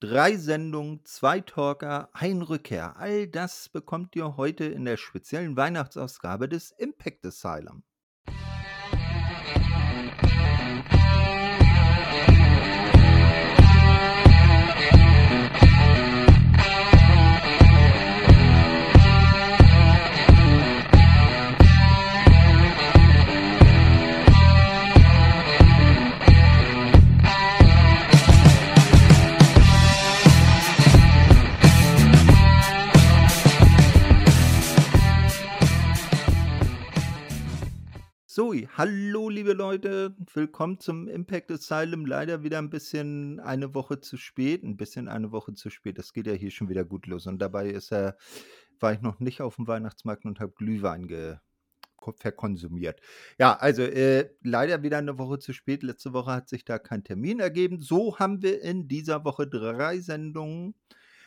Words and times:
Drei 0.00 0.36
Sendungen, 0.36 1.04
zwei 1.04 1.40
Talker, 1.40 2.08
ein 2.12 2.42
Rückkehr. 2.42 2.96
All 2.98 3.26
das 3.26 3.68
bekommt 3.68 4.14
ihr 4.14 4.36
heute 4.36 4.64
in 4.64 4.84
der 4.84 4.96
speziellen 4.96 5.56
Weihnachtsausgabe 5.56 6.48
des 6.48 6.70
Impact 6.70 7.26
Asylum. 7.26 7.82
So, 38.58 38.66
hallo 38.76 39.28
liebe 39.28 39.52
Leute, 39.52 40.16
willkommen 40.32 40.80
zum 40.80 41.06
Impact 41.06 41.50
Asylum. 41.50 42.06
Leider 42.06 42.42
wieder 42.42 42.58
ein 42.58 42.70
bisschen 42.70 43.38
eine 43.40 43.74
Woche 43.74 44.00
zu 44.00 44.16
spät, 44.16 44.64
ein 44.64 44.76
bisschen 44.76 45.06
eine 45.06 45.30
Woche 45.30 45.54
zu 45.54 45.70
spät. 45.70 45.98
Das 45.98 46.12
geht 46.12 46.26
ja 46.26 46.32
hier 46.32 46.50
schon 46.50 46.68
wieder 46.68 46.84
gut 46.84 47.06
los. 47.06 47.26
Und 47.26 47.38
dabei 47.38 47.68
ist 47.68 47.92
er, 47.92 48.16
war 48.80 48.92
ich 48.92 49.00
noch 49.00 49.20
nicht 49.20 49.42
auf 49.42 49.56
dem 49.56 49.68
Weihnachtsmarkt 49.68 50.24
und 50.24 50.40
habe 50.40 50.52
Glühwein 50.52 51.06
ge 51.06 51.36
verkonsumiert. 52.16 53.00
Ja, 53.38 53.54
also 53.56 53.82
äh, 53.82 54.30
leider 54.42 54.82
wieder 54.82 54.98
eine 54.98 55.18
Woche 55.18 55.38
zu 55.38 55.52
spät. 55.52 55.82
Letzte 55.82 56.12
Woche 56.12 56.32
hat 56.32 56.48
sich 56.48 56.64
da 56.64 56.78
kein 56.78 57.04
Termin 57.04 57.38
ergeben. 57.38 57.80
So 57.80 58.18
haben 58.18 58.42
wir 58.42 58.62
in 58.62 58.88
dieser 58.88 59.24
Woche 59.24 59.46
drei 59.46 59.98
Sendungen 59.98 60.74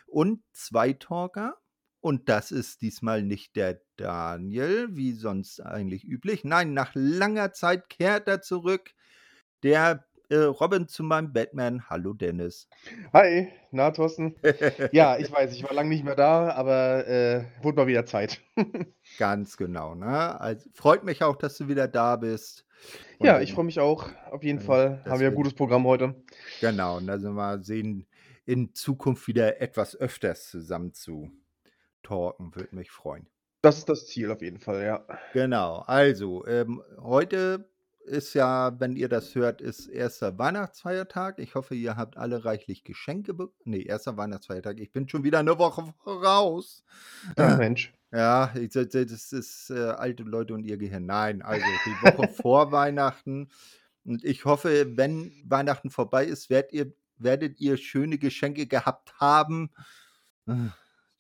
und 0.08 0.42
zwei 0.54 0.94
Talker. 0.94 1.61
Und 2.02 2.30
das 2.30 2.52
ist 2.52 2.82
diesmal 2.82 3.22
nicht 3.22 3.56
der 3.56 3.80
Daniel, 3.96 4.90
wie 4.92 5.14
sonst 5.14 5.60
eigentlich 5.60 6.04
üblich. 6.04 6.44
Nein, 6.44 6.74
nach 6.74 6.92
langer 6.96 7.54
Zeit 7.54 7.90
kehrt 7.90 8.28
er 8.28 8.42
zurück. 8.42 8.92
Der 9.62 10.04
äh, 10.30 10.38
Robin 10.38 10.88
zu 10.88 11.04
meinem 11.04 11.32
Batman. 11.32 11.90
Hallo 11.90 12.14
Dennis. 12.14 12.68
Hi, 13.14 13.50
na 13.70 13.92
Thorsten. 13.92 14.36
ja, 14.92 15.18
ich 15.20 15.32
weiß, 15.32 15.54
ich 15.54 15.64
war 15.64 15.74
lange 15.74 15.90
nicht 15.90 16.04
mehr 16.04 16.16
da, 16.16 16.50
aber 16.52 17.08
äh, 17.08 17.46
wurde 17.62 17.78
mal 17.78 17.88
wieder 17.88 18.08
Zeit. 18.08 18.42
Ganz 19.20 19.56
genau. 19.56 19.94
Ne? 19.94 20.42
Also, 20.42 20.70
freut 20.74 21.04
mich 21.04 21.22
auch, 21.22 21.36
dass 21.36 21.58
du 21.58 21.68
wieder 21.68 21.88
da 21.88 22.16
bist. 22.16 22.66
Und 23.20 23.28
ja, 23.28 23.42
ich 23.42 23.54
freue 23.54 23.66
mich 23.66 23.80
auch. 23.80 24.10
Auf 24.32 24.44
jeden 24.44 24.60
Fall 24.60 25.04
haben 25.06 25.20
wir 25.20 25.28
ein 25.28 25.36
gutes 25.36 25.54
Programm 25.54 25.86
heute. 25.86 26.16
Genau, 26.62 26.98
und 26.98 27.08
also 27.12 27.30
mal 27.30 27.62
sehen, 27.64 28.08
in 28.46 28.74
Zukunft 28.74 29.28
wieder 29.28 29.62
etwas 29.62 29.96
öfters 29.96 30.50
zusammen 30.50 30.94
zu 30.94 31.30
talken, 32.04 32.56
würde 32.56 32.76
mich 32.76 32.92
freuen. 32.92 33.28
Das 33.62 33.78
ist 33.78 33.90
das 33.90 34.08
Ziel 34.08 34.32
auf 34.32 34.42
jeden 34.42 34.60
Fall, 34.60 34.84
ja. 34.84 35.06
Genau, 35.34 35.80
also 35.86 36.46
ähm, 36.48 36.82
heute 37.00 37.70
ist 38.06 38.34
ja, 38.34 38.80
wenn 38.80 38.96
ihr 38.96 39.10
das 39.10 39.36
hört, 39.36 39.62
ist 39.62 39.88
erster 39.88 40.38
Weihnachtsfeiertag. 40.38 41.40
Ich 41.40 41.56
hoffe, 41.56 41.76
ihr 41.76 41.96
habt 41.96 42.18
alle 42.18 42.44
reichlich 42.44 42.84
Geschenke 42.84 43.34
bekommen. 43.34 43.56
Nee, 43.66 43.84
erster 43.84 44.18
Weihnachtsfeiertag. 44.18 44.80
Ich 44.80 44.92
bin 44.92 45.08
schon 45.08 45.24
wieder 45.24 45.40
eine 45.40 45.58
Woche 45.58 45.94
voraus. 46.04 46.84
Ja, 47.38 47.56
Mensch. 47.58 47.94
Ja, 48.14 48.54
ich, 48.56 48.72
das 48.74 49.32
ist 49.32 49.70
äh, 49.70 49.86
alte 49.86 50.24
Leute 50.24 50.54
und 50.54 50.66
ihr 50.66 50.76
Gehirn. 50.76 51.06
Nein, 51.06 51.42
also 51.42 51.66
die 51.86 51.92
Woche 52.06 52.28
vor 52.42 52.74
Weihnachten. 52.74 53.48
Und 54.04 54.26
ich 54.26 54.44
hoffe, 54.44 54.98
wenn 54.98 55.32
Weihnachten 55.46 55.90
vorbei 55.90 56.26
ist, 56.26 56.50
werdet 56.50 56.74
ihr, 56.74 56.94
werdet 57.16 57.62
ihr 57.62 57.78
schöne 57.78 58.18
Geschenke 58.18 58.68
gehabt 58.68 59.18
haben. 59.22 59.72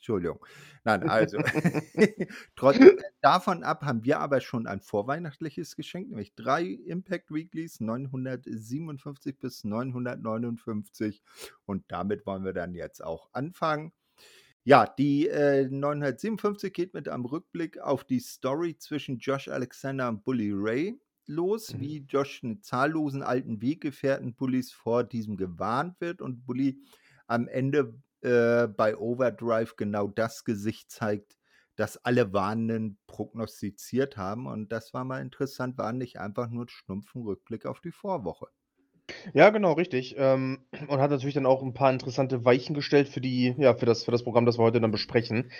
Entschuldigung. 0.01 0.43
Nein, 0.83 1.07
also, 1.07 1.37
trotzdem 2.55 2.99
davon 3.21 3.63
ab 3.63 3.83
haben 3.83 4.03
wir 4.03 4.19
aber 4.19 4.41
schon 4.41 4.65
ein 4.65 4.81
vorweihnachtliches 4.81 5.75
Geschenk, 5.75 6.09
nämlich 6.09 6.33
drei 6.33 6.63
Impact 6.63 7.31
Weeklies, 7.31 7.79
957 7.81 9.37
bis 9.37 9.63
959. 9.63 11.21
Und 11.65 11.85
damit 11.87 12.25
wollen 12.25 12.43
wir 12.43 12.53
dann 12.53 12.73
jetzt 12.73 13.03
auch 13.03 13.29
anfangen. 13.31 13.91
Ja, 14.63 14.87
die 14.87 15.27
äh, 15.27 15.67
957 15.69 16.73
geht 16.73 16.95
mit 16.95 17.07
einem 17.07 17.25
Rückblick 17.25 17.77
auf 17.77 18.03
die 18.03 18.19
Story 18.19 18.75
zwischen 18.79 19.19
Josh 19.19 19.49
Alexander 19.49 20.09
und 20.09 20.23
Bully 20.23 20.51
Ray 20.51 20.99
los, 21.27 21.75
mhm. 21.75 21.79
wie 21.79 21.97
Josh 22.09 22.43
einen 22.43 22.63
zahllosen 22.63 23.21
alten 23.21 23.61
Weggefährten 23.61 24.33
Bullys 24.33 24.71
vor 24.71 25.03
diesem 25.03 25.37
gewarnt 25.37 26.01
wird 26.01 26.23
und 26.23 26.43
Bully 26.43 26.79
am 27.27 27.47
Ende 27.47 27.93
äh, 28.21 28.67
bei 28.67 28.97
Overdrive 28.97 29.75
genau 29.75 30.07
das 30.07 30.43
Gesicht 30.43 30.91
zeigt, 30.91 31.37
das 31.75 31.97
alle 31.97 32.33
Warnenden 32.33 32.99
prognostiziert 33.07 34.17
haben. 34.17 34.47
Und 34.47 34.71
das 34.71 34.93
war 34.93 35.03
mal 35.03 35.21
interessant, 35.21 35.77
war 35.77 35.93
nicht 35.93 36.19
einfach 36.19 36.49
nur 36.49 36.65
ein 36.65 36.69
stumpfen 36.69 37.23
Rückblick 37.23 37.65
auf 37.65 37.81
die 37.81 37.91
Vorwoche. 37.91 38.47
Ja, 39.33 39.49
genau, 39.49 39.73
richtig. 39.73 40.15
Ähm, 40.17 40.59
und 40.87 40.99
hat 40.99 41.11
natürlich 41.11 41.35
dann 41.35 41.45
auch 41.45 41.61
ein 41.61 41.73
paar 41.73 41.91
interessante 41.91 42.45
Weichen 42.45 42.75
gestellt 42.75 43.09
für 43.09 43.21
die, 43.21 43.55
ja, 43.57 43.73
für 43.73 43.85
das, 43.85 44.03
für 44.03 44.11
das 44.11 44.23
Programm, 44.23 44.45
das 44.45 44.57
wir 44.57 44.63
heute 44.63 44.81
dann 44.81 44.91
besprechen. 44.91 45.51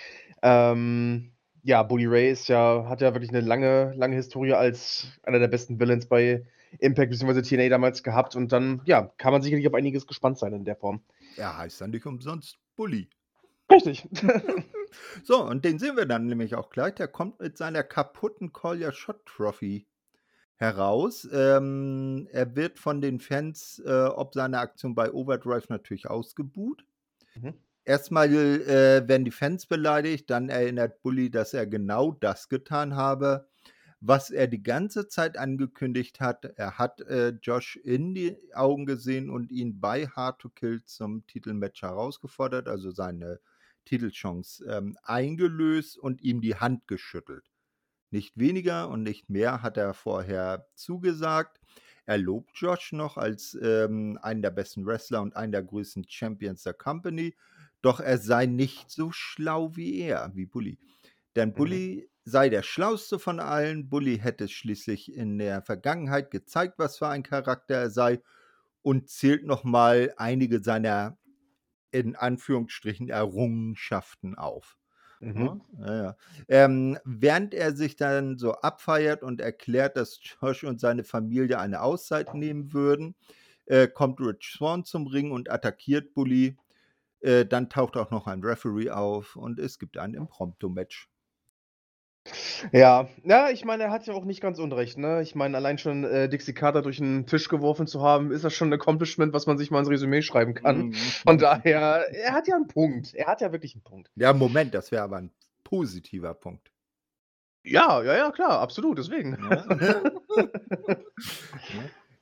Ähm, 0.42 1.32
ja, 1.62 1.82
Bully 1.82 2.06
Ray 2.06 2.30
ist 2.30 2.48
ja, 2.48 2.86
hat 2.88 3.00
ja 3.00 3.14
wirklich 3.14 3.30
eine 3.30 3.40
lange, 3.40 3.92
lange 3.94 4.16
Historie 4.16 4.54
als 4.54 5.06
einer 5.22 5.38
der 5.38 5.48
besten 5.48 5.78
Villains 5.78 6.06
bei 6.06 6.44
Impact 6.78 7.10
bzw. 7.10 7.42
TNA 7.42 7.68
damals 7.68 8.02
gehabt 8.02 8.34
und 8.34 8.50
dann, 8.52 8.82
ja, 8.84 9.12
kann 9.18 9.32
man 9.32 9.42
sicherlich 9.42 9.66
auf 9.68 9.74
einiges 9.74 10.06
gespannt 10.06 10.38
sein 10.38 10.52
in 10.52 10.64
der 10.64 10.76
Form. 10.76 11.02
Er 11.36 11.56
heißt 11.56 11.80
dann 11.80 11.90
nicht 11.90 12.06
umsonst 12.06 12.58
Bully. 12.76 13.08
Richtig. 13.70 14.08
so, 15.24 15.44
und 15.44 15.64
den 15.64 15.78
sehen 15.78 15.96
wir 15.96 16.06
dann 16.06 16.26
nämlich 16.26 16.54
auch 16.54 16.70
gleich. 16.70 16.94
Der 16.94 17.08
kommt 17.08 17.40
mit 17.40 17.56
seiner 17.56 17.82
kaputten 17.82 18.52
Collier 18.52 18.92
Shot 18.92 19.24
Trophy 19.26 19.86
heraus. 20.56 21.28
Ähm, 21.32 22.28
er 22.30 22.54
wird 22.54 22.78
von 22.78 23.00
den 23.00 23.18
Fans 23.18 23.82
äh, 23.84 24.04
ob 24.04 24.34
seiner 24.34 24.60
Aktion 24.60 24.94
bei 24.94 25.12
Overdrive 25.12 25.68
natürlich 25.68 26.08
ausgebuht. 26.08 26.84
Mhm. 27.34 27.54
Erstmal 27.84 28.32
äh, 28.32 29.08
werden 29.08 29.24
die 29.24 29.32
Fans 29.32 29.66
beleidigt, 29.66 30.30
dann 30.30 30.48
erinnert 30.48 31.02
Bully, 31.02 31.30
dass 31.30 31.52
er 31.52 31.66
genau 31.66 32.12
das 32.12 32.48
getan 32.48 32.94
habe 32.94 33.48
was 34.04 34.30
er 34.30 34.48
die 34.48 34.62
ganze 34.62 35.06
Zeit 35.06 35.38
angekündigt 35.38 36.18
hat. 36.18 36.44
Er 36.56 36.76
hat 36.76 37.00
äh, 37.02 37.28
Josh 37.40 37.76
in 37.76 38.14
die 38.14 38.36
Augen 38.52 38.84
gesehen 38.84 39.30
und 39.30 39.52
ihn 39.52 39.78
bei 39.80 40.08
Hard 40.08 40.40
to 40.40 40.48
Kill 40.48 40.82
zum 40.84 41.24
Titelmatch 41.28 41.82
herausgefordert, 41.82 42.68
also 42.68 42.90
seine 42.90 43.38
Titelchance 43.84 44.64
ähm, 44.68 44.98
eingelöst 45.04 45.96
und 45.96 46.20
ihm 46.20 46.40
die 46.40 46.56
Hand 46.56 46.88
geschüttelt. 46.88 47.44
Nicht 48.10 48.36
weniger 48.36 48.88
und 48.88 49.04
nicht 49.04 49.30
mehr 49.30 49.62
hat 49.62 49.76
er 49.76 49.94
vorher 49.94 50.66
zugesagt. 50.74 51.60
Er 52.04 52.18
lobt 52.18 52.50
Josh 52.56 52.90
noch 52.90 53.16
als 53.16 53.56
ähm, 53.62 54.18
einen 54.20 54.42
der 54.42 54.50
besten 54.50 54.84
Wrestler 54.84 55.22
und 55.22 55.36
einen 55.36 55.52
der 55.52 55.62
größten 55.62 56.06
Champions 56.08 56.64
der 56.64 56.74
Company. 56.74 57.36
Doch 57.82 58.00
er 58.00 58.18
sei 58.18 58.46
nicht 58.46 58.90
so 58.90 59.12
schlau 59.12 59.76
wie 59.76 60.00
er, 60.00 60.32
wie 60.34 60.46
Bully. 60.46 60.80
Denn 61.36 61.50
mhm. 61.50 61.54
Bully 61.54 62.08
sei 62.24 62.48
der 62.48 62.62
schlauste 62.62 63.18
von 63.18 63.40
allen. 63.40 63.88
Bully 63.88 64.18
hätte 64.18 64.48
schließlich 64.48 65.14
in 65.14 65.38
der 65.38 65.62
Vergangenheit 65.62 66.30
gezeigt, 66.30 66.74
was 66.78 66.98
für 66.98 67.08
ein 67.08 67.22
Charakter 67.22 67.74
er 67.74 67.90
sei 67.90 68.20
und 68.82 69.08
zählt 69.08 69.44
nochmal 69.44 70.12
einige 70.16 70.62
seiner 70.62 71.18
in 71.90 72.16
Anführungsstrichen 72.16 73.08
Errungenschaften 73.08 74.36
auf. 74.36 74.78
Mhm. 75.20 75.60
Ja, 75.78 76.02
ja. 76.02 76.16
Ähm, 76.48 76.98
während 77.04 77.54
er 77.54 77.76
sich 77.76 77.94
dann 77.96 78.38
so 78.38 78.54
abfeiert 78.54 79.22
und 79.22 79.40
erklärt, 79.40 79.96
dass 79.96 80.18
Josh 80.20 80.64
und 80.64 80.80
seine 80.80 81.04
Familie 81.04 81.60
eine 81.60 81.82
Auszeit 81.82 82.34
nehmen 82.34 82.72
würden, 82.72 83.14
äh, 83.66 83.86
kommt 83.86 84.20
Rich 84.20 84.54
Swan 84.56 84.84
zum 84.84 85.06
Ring 85.06 85.30
und 85.30 85.48
attackiert 85.50 86.14
Bully. 86.14 86.56
Äh, 87.20 87.46
dann 87.46 87.70
taucht 87.70 87.96
auch 87.96 88.10
noch 88.10 88.26
ein 88.26 88.42
Referee 88.42 88.90
auf 88.90 89.36
und 89.36 89.60
es 89.60 89.78
gibt 89.78 89.96
ein 89.96 90.14
Impromptu-Match. 90.14 91.11
Ja, 92.70 93.08
ja, 93.24 93.50
ich 93.50 93.64
meine, 93.64 93.84
er 93.84 93.90
hat 93.90 94.06
ja 94.06 94.14
auch 94.14 94.24
nicht 94.24 94.40
ganz 94.40 94.58
unrecht, 94.58 94.96
ne? 94.96 95.22
Ich 95.22 95.34
meine, 95.34 95.56
allein 95.56 95.78
schon 95.78 96.04
äh, 96.04 96.28
Dixie 96.28 96.54
Carter 96.54 96.82
durch 96.82 96.98
den 96.98 97.26
Tisch 97.26 97.48
geworfen 97.48 97.86
zu 97.86 98.02
haben, 98.02 98.30
ist 98.30 98.44
das 98.44 98.54
schon 98.54 98.68
ein 98.68 98.74
Accomplishment, 98.74 99.32
was 99.32 99.46
man 99.46 99.58
sich 99.58 99.70
mal 99.70 99.80
ins 99.80 99.90
Resümee 99.90 100.22
schreiben 100.22 100.54
kann. 100.54 100.86
Mhm. 100.86 100.94
Von 100.94 101.38
daher, 101.38 102.06
er 102.12 102.32
hat 102.32 102.46
ja 102.46 102.54
einen 102.54 102.68
Punkt. 102.68 103.14
Er 103.14 103.26
hat 103.26 103.40
ja 103.40 103.50
wirklich 103.52 103.74
einen 103.74 103.82
Punkt. 103.82 104.10
Ja, 104.14 104.32
Moment, 104.32 104.72
das 104.74 104.92
wäre 104.92 105.02
aber 105.02 105.16
ein 105.16 105.32
positiver 105.64 106.34
Punkt. 106.34 106.70
Ja, 107.64 108.02
ja, 108.02 108.16
ja, 108.16 108.30
klar, 108.30 108.60
absolut, 108.60 108.98
deswegen. 108.98 109.38
Ja. 109.50 110.02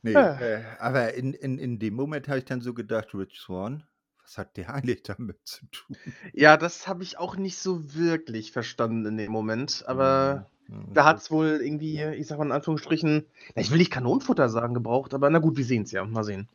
nee, 0.03 0.13
äh, 0.13 0.63
aber 0.79 1.15
in, 1.15 1.33
in, 1.35 1.59
in 1.59 1.79
dem 1.79 1.95
Moment 1.95 2.29
habe 2.29 2.39
ich 2.39 2.45
dann 2.45 2.61
so 2.61 2.75
gedacht, 2.75 3.15
Rich 3.15 3.41
Swan, 3.41 3.85
was 4.31 4.39
hat 4.39 4.57
der 4.57 4.73
eigentlich 4.73 5.03
damit 5.03 5.39
zu 5.45 5.67
tun? 5.67 5.97
Ja, 6.33 6.57
das 6.57 6.87
habe 6.87 7.03
ich 7.03 7.19
auch 7.19 7.37
nicht 7.37 7.59
so 7.59 7.95
wirklich 7.95 8.53
verstanden 8.53 9.05
in 9.07 9.17
dem 9.17 9.33
Moment, 9.33 9.85
aber 9.87 10.47
ja, 10.69 10.75
ja, 10.77 10.85
da 10.95 11.05
hat 11.05 11.19
es 11.19 11.31
wohl 11.31 11.61
irgendwie, 11.63 12.01
ich 12.03 12.29
sag 12.29 12.39
mal 12.39 12.45
in 12.45 12.53
Anführungsstrichen, 12.53 13.27
ich 13.57 13.71
will 13.71 13.79
nicht 13.79 13.91
Kanonenfutter 13.91 14.49
sagen, 14.49 14.75
gebraucht, 14.75 15.15
aber 15.15 15.29
na 15.31 15.41
gut, 15.41 15.57
wir 15.57 15.65
sehen 15.65 15.83
es 15.83 15.91
ja. 15.91 16.05
Mal 16.05 16.25
sehen. 16.25 16.49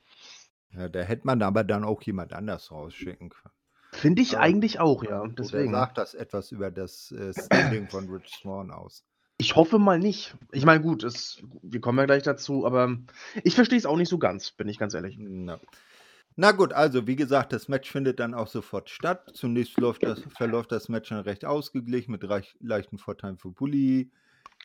Ja, 0.72 0.88
da 0.88 1.02
hätte 1.02 1.28
man 1.28 1.42
aber 1.42 1.64
dann 1.64 1.84
auch 1.84 2.02
jemand 2.02 2.34
anders 2.34 2.72
rausschicken 2.72 3.30
können. 3.30 3.54
Finde 3.92 4.22
ich 4.22 4.36
Aber 4.36 4.44
eigentlich 4.44 4.80
auch, 4.80 5.04
ja. 5.04 5.26
Deswegen. 5.28 5.72
sagt 5.72 5.98
das 5.98 6.14
etwas 6.14 6.52
über 6.52 6.70
das, 6.70 7.12
äh, 7.12 7.34
Standing 7.34 7.88
von 7.88 8.10
Rich 8.10 8.40
Swann 8.42 8.72
aus? 8.72 9.06
Ich 9.38 9.56
hoffe 9.56 9.80
mal 9.80 10.00
nicht. 10.00 10.36
Ich 10.52 10.66
meine, 10.66 10.82
gut, 10.82 11.04
es 11.04 11.44
wir 11.62 11.80
kommen 11.82 12.00
ja 12.00 12.06
gleich 12.06 12.24
dazu, 12.24 12.66
aber 12.66 12.98
ich 13.44 13.56
verstehe 13.56 13.78
es 13.78 13.86
auch 13.86 13.98
nicht 13.98 14.10
so 14.10 14.18
ganz, 14.18 14.52
bin 14.52 14.68
ich 14.68 14.78
ganz 14.78 14.94
ehrlich. 14.94 15.18
Na. 15.18 15.60
Na 16.38 16.52
gut, 16.52 16.74
also 16.74 17.08
wie 17.08 17.16
gesagt, 17.16 17.54
das 17.54 17.70
Match 17.70 17.90
findet 17.90 18.20
dann 18.20 18.34
auch 18.34 18.48
sofort 18.48 18.90
statt. 18.90 19.32
Zunächst 19.34 19.78
das 20.02 20.22
verläuft 20.36 20.72
das 20.72 20.90
Match 20.90 21.10
dann 21.10 21.20
recht 21.22 21.46
ausgeglichen 21.46 22.12
mit 22.12 22.28
reich 22.28 22.58
leichten 22.60 22.98
Vorteilen 22.98 23.38
für 23.38 23.52
Bully. 23.52 24.12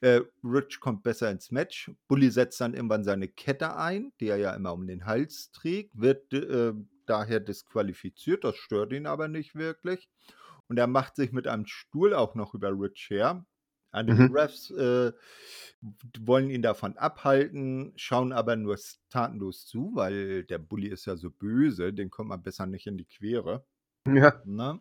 Äh, 0.00 0.22
Rich 0.42 0.80
kommt 0.80 1.04
besser 1.04 1.30
ins 1.30 1.52
Match. 1.52 1.92
Bully 2.08 2.30
setzt 2.30 2.60
dann 2.60 2.74
irgendwann 2.74 3.04
seine 3.04 3.28
Kette 3.28 3.76
ein, 3.76 4.12
die 4.18 4.26
er 4.28 4.38
ja 4.38 4.52
immer 4.54 4.72
um 4.72 4.86
den 4.86 5.06
Hals 5.06 5.52
trägt, 5.52 5.92
wird 6.00 6.32
äh, 6.32 6.72
daher 7.06 7.38
disqualifiziert. 7.38 8.42
Das 8.42 8.56
stört 8.56 8.92
ihn 8.92 9.06
aber 9.06 9.28
nicht 9.28 9.54
wirklich. 9.54 10.08
Und 10.68 10.78
er 10.78 10.88
macht 10.88 11.16
sich 11.16 11.30
mit 11.30 11.46
einem 11.46 11.66
Stuhl 11.66 12.14
auch 12.14 12.34
noch 12.34 12.54
über 12.54 12.70
Rich 12.70 13.08
her. 13.10 13.44
Einige 13.92 14.22
Mhm. 14.22 14.30
Refs 14.32 14.70
äh, 14.70 15.12
wollen 16.20 16.50
ihn 16.50 16.62
davon 16.62 16.96
abhalten, 16.96 17.92
schauen 17.96 18.32
aber 18.32 18.56
nur 18.56 18.76
tatenlos 19.10 19.66
zu, 19.66 19.92
weil 19.94 20.44
der 20.44 20.58
Bully 20.58 20.88
ist 20.88 21.06
ja 21.06 21.16
so 21.16 21.30
böse, 21.30 21.92
den 21.92 22.10
kommt 22.10 22.28
man 22.30 22.42
besser 22.42 22.66
nicht 22.66 22.86
in 22.86 22.98
die 22.98 23.04
Quere. 23.06 23.64
Ja. 24.06 24.44
Ne? 24.44 24.80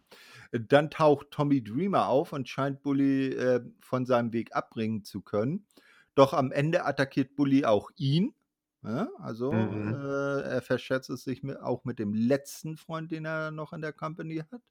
Dann 0.52 0.90
taucht 0.92 1.32
Tommy 1.32 1.64
Dreamer 1.64 2.08
auf 2.08 2.34
und 2.34 2.48
scheint 2.50 2.82
Bully 2.84 3.30
äh, 3.34 3.62
von 3.82 4.06
seinem 4.06 4.34
Weg 4.34 4.56
abbringen 4.56 5.04
zu 5.04 5.22
können. 5.22 5.68
Doch 6.16 6.34
am 6.34 6.52
Ende 6.52 6.86
attackiert 6.86 7.36
Bully 7.36 7.66
auch 7.66 7.92
ihn. 7.98 8.34
Ja, 8.84 9.10
also 9.20 9.52
Mhm. 9.52 9.94
äh, 9.94 10.42
er 10.44 10.62
verschätzt 10.62 11.10
es 11.10 11.24
sich 11.26 11.44
mit, 11.44 11.60
auch 11.60 11.84
mit 11.86 12.00
dem 12.00 12.14
letzten 12.14 12.78
Freund, 12.78 13.12
den 13.12 13.26
er 13.26 13.52
noch 13.52 13.74
in 13.74 13.82
der 13.82 13.92
Company 13.94 14.44
hat. 14.52 14.62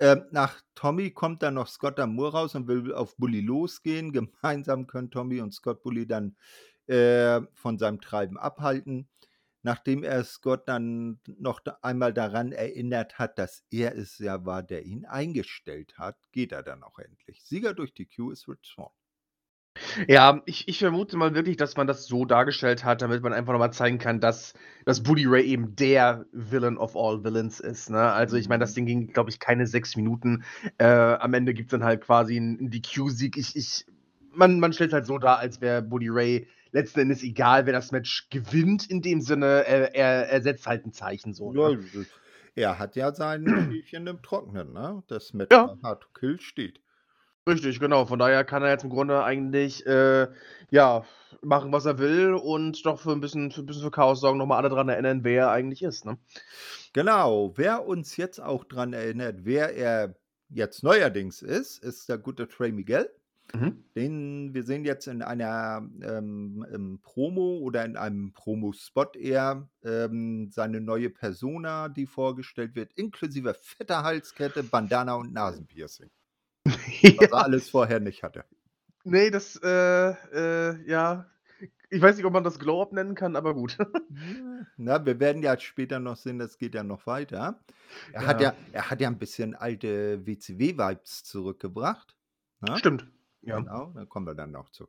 Ähm, 0.00 0.24
nach 0.30 0.60
Tommy 0.74 1.10
kommt 1.12 1.42
dann 1.42 1.54
noch 1.54 1.68
Scott 1.68 1.98
D'Amour 1.98 2.32
raus 2.32 2.54
und 2.54 2.66
will 2.66 2.92
auf 2.92 3.16
Bully 3.16 3.40
losgehen. 3.40 4.12
Gemeinsam 4.42 4.86
können 4.86 5.10
Tommy 5.10 5.40
und 5.40 5.52
Scott 5.54 5.82
Bully 5.82 6.06
dann 6.06 6.36
äh, 6.86 7.40
von 7.54 7.78
seinem 7.78 8.00
Treiben 8.00 8.38
abhalten. 8.38 9.08
Nachdem 9.62 10.02
er 10.04 10.24
Scott 10.24 10.68
dann 10.68 11.20
noch 11.24 11.60
einmal 11.80 12.12
daran 12.12 12.52
erinnert 12.52 13.18
hat, 13.18 13.38
dass 13.38 13.64
er 13.70 13.96
es 13.96 14.18
ja 14.18 14.44
war, 14.44 14.62
der 14.62 14.84
ihn 14.84 15.06
eingestellt 15.06 15.96
hat, 15.98 16.18
geht 16.32 16.52
er 16.52 16.62
dann 16.62 16.82
auch 16.82 16.98
endlich. 16.98 17.42
Sieger 17.42 17.72
durch 17.72 17.94
die 17.94 18.06
Q 18.06 18.30
ist 18.30 18.46
Rich 18.46 18.74
Swann. 18.74 18.90
Ja, 20.08 20.42
ich 20.46 20.68
ich 20.68 20.78
vermute 20.78 21.16
mal 21.16 21.34
wirklich, 21.34 21.56
dass 21.56 21.76
man 21.76 21.86
das 21.86 22.06
so 22.06 22.24
dargestellt 22.24 22.84
hat, 22.84 23.00
damit 23.02 23.22
man 23.22 23.32
einfach 23.32 23.52
noch 23.52 23.58
mal 23.58 23.72
zeigen 23.72 23.98
kann, 23.98 24.20
dass 24.20 24.54
dass 24.84 25.02
Bully 25.02 25.24
Ray 25.26 25.44
eben 25.46 25.76
der 25.76 26.26
Villain 26.32 26.76
of 26.78 26.96
all 26.96 27.22
Villains 27.24 27.60
ist, 27.60 27.90
ne? 27.90 27.98
Also, 28.12 28.36
ich 28.36 28.48
meine, 28.48 28.60
das 28.60 28.74
Ding 28.74 28.86
ging, 28.86 29.06
glaube 29.12 29.30
ich, 29.30 29.38
keine 29.38 29.66
6 29.66 29.96
Minuten. 29.96 30.44
Äh, 30.78 30.84
am 30.86 31.32
Ende 31.34 31.54
gibt's 31.54 31.70
dann 31.72 31.84
halt 31.84 32.02
quasi 32.02 32.36
'n 32.36 32.58
'n 32.60 32.70
DQ-Sieg. 32.70 33.36
Ich 33.36 33.56
ich 33.56 33.86
man 34.32 34.58
man 34.60 34.72
stellt's 34.72 34.92
halt 34.94 35.06
so 35.06 35.18
dar, 35.18 35.38
als 35.38 35.60
wäre 35.60 35.80
Bully 35.82 36.08
Ray 36.08 36.48
letzten 36.72 37.00
Endes 37.00 37.22
egal, 37.22 37.66
wer 37.66 37.72
das 37.72 37.92
Match 37.92 38.28
gewinnt 38.30 38.86
in 38.90 39.00
dem 39.00 39.20
Sinne, 39.20 39.64
er 39.66 39.94
er 39.94 40.28
er 40.28 40.42
setzt 40.42 40.66
halt 40.66 40.84
'n 40.86 40.92
Zeichen 40.92 41.32
so, 41.34 41.52
Ja, 41.52 41.60
ne? 41.60 41.74
das 41.74 41.94
ist 41.94 42.20
er 42.54 42.78
hat 42.78 42.96
ja 42.96 43.12
sein 43.14 43.54
Schäfchen 43.56 44.06
im 44.06 44.22
Trockenen, 44.22 44.72
ne? 44.72 45.02
Das 45.08 45.32
Match 45.34 45.50
Ja. 45.50 45.76
Hard 45.82 46.02
to 46.02 46.08
Kill 46.14 46.40
steht. 46.40 46.80
Richtig, 47.48 47.78
genau. 47.78 48.06
Von 48.06 48.18
daher 48.18 48.42
kann 48.42 48.62
er 48.62 48.70
jetzt 48.70 48.84
im 48.84 48.90
Grunde 48.90 49.22
eigentlich, 49.22 49.84
äh, 49.86 50.28
ja, 50.70 51.04
machen, 51.42 51.72
was 51.72 51.84
er 51.84 51.98
will 51.98 52.32
und 52.32 52.86
doch 52.86 52.98
für 52.98 53.12
'n 53.12 53.20
bisschen 53.20 53.50
für 53.50 53.60
'n 53.60 53.66
bisschen 53.66 53.82
für 53.82 53.90
Chaos 53.90 54.20
sorgen, 54.20 54.38
noch 54.38 54.46
mal 54.46 54.56
alle 54.56 54.70
dran 54.70 54.88
erinnern, 54.88 55.24
wer 55.24 55.42
er 55.44 55.50
eigentlich 55.50 55.82
ist, 55.82 56.06
ne? 56.06 56.16
Genau, 56.94 57.52
wer 57.56 57.86
uns 57.86 58.16
jetzt 58.16 58.40
auch 58.40 58.64
dran 58.64 58.92
erinnert, 58.94 59.44
wer 59.44 59.74
er 59.76 60.16
jetzt 60.50 60.82
neuerdings 60.84 61.42
ist, 61.42 61.78
ist 61.84 62.08
der 62.08 62.18
gute 62.18 62.48
Trey 62.48 62.72
Miguel. 62.72 63.10
Mhm. 63.54 63.84
Den 63.96 64.54
wir 64.54 64.64
sehen 64.64 64.84
jetzt 64.84 65.06
in 65.08 65.22
einer, 65.22 65.88
ähm, 66.02 67.00
Promo 67.02 67.58
oder 67.58 67.84
in 67.84 67.96
einem 67.96 68.32
Promospot 68.32 69.16
eher, 69.16 69.68
ähm, 69.84 70.50
seine 70.52 70.80
neue 70.80 71.10
Persona, 71.10 71.88
die 71.90 72.06
vorgestellt 72.06 72.74
wird, 72.76 72.92
inklusive 72.94 73.54
fetter 73.54 74.02
Halskette, 74.04 74.64
Bandana 74.64 75.14
und 75.16 75.32
Nasenpiercing. 75.34 76.10
Was 77.16 77.30
er 77.32 77.42
Ja. 77.42 77.44
alles 77.44 77.68
vorher 77.70 78.00
nicht 78.00 78.22
hatte. 78.22 78.44
Ne, 79.06 79.30
das, 79.30 79.56
äh, 79.62 79.68
äh, 80.32 80.88
ja 80.90 81.30
ich 81.90 82.02
weiß 82.02 82.16
nicht, 82.16 82.24
ob 82.26 82.32
man 82.32 82.44
das 82.44 82.58
Glow-Up 82.58 82.92
nennen 82.92 83.14
kann, 83.14 83.36
aber 83.36 83.54
gut. 83.54 83.78
Ja, 84.10 84.66
na, 84.76 85.04
wir 85.06 85.18
werden 85.18 85.42
ja 85.42 85.58
später 85.58 85.98
noch 85.98 86.16
sehen, 86.16 86.38
das 86.38 86.58
geht 86.58 86.74
ja 86.74 86.82
noch 86.82 87.06
weiter. 87.06 87.64
Er 88.12 88.26
hat 88.26 88.40
Ja. 88.40 88.42
ja 88.42 88.54
er 88.72 88.90
hat 88.90 89.00
ja 89.00 89.08
'n 89.08 89.18
bisschen 89.18 89.54
alte 89.54 90.26
WCW-Vibes 90.26 91.24
zurückgebracht, 91.24 92.16
ne? 92.60 92.82
Stimmt, 92.82 93.06
ja. 93.42 93.64
Genau, 93.64 93.92
da 93.94 94.06
kommen 94.06 94.26
wir 94.26 94.34
dann 94.34 94.52
noch 94.52 94.70
zu. 94.70 94.88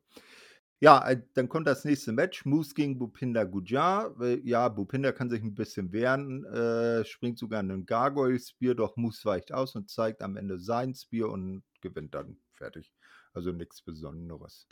Ja, 0.82 1.08
äh, 1.10 1.22
dann 1.36 1.48
kommt 1.48 1.68
das 1.68 1.86
nächste 1.86 2.12
Match, 2.12 2.44
Moose 2.46 2.74
gegen 2.74 2.98
Bhupinder 3.00 3.46
Gujjar. 3.46 4.14
Äh, 4.20 4.42
ja, 4.44 4.68
Bhupinder 4.68 5.14
kann 5.14 5.30
sich 5.30 5.42
'n 5.42 5.56
bisschen 5.56 5.94
wehren, 5.94 6.44
äh, 6.46 7.06
springt 7.06 7.40
sogar 7.40 7.62
in 7.62 7.68
'nen 7.68 7.86
Gargoyle 7.86 8.38
Spear, 8.40 8.76
doch 8.76 8.98
Moose 8.98 9.24
weicht 9.24 9.54
aus 9.54 9.76
und 9.76 9.90
zeigt 9.90 10.22
am 10.22 10.36
Ende 10.36 10.60
sein 10.60 10.94
Spear 10.94 11.30
und 11.30 11.64
gewinnt 11.82 12.14
dann. 12.14 12.38
Fertig. 12.56 12.90
Also, 13.36 13.52
nix 13.52 13.82
Besonderes. 13.82 14.66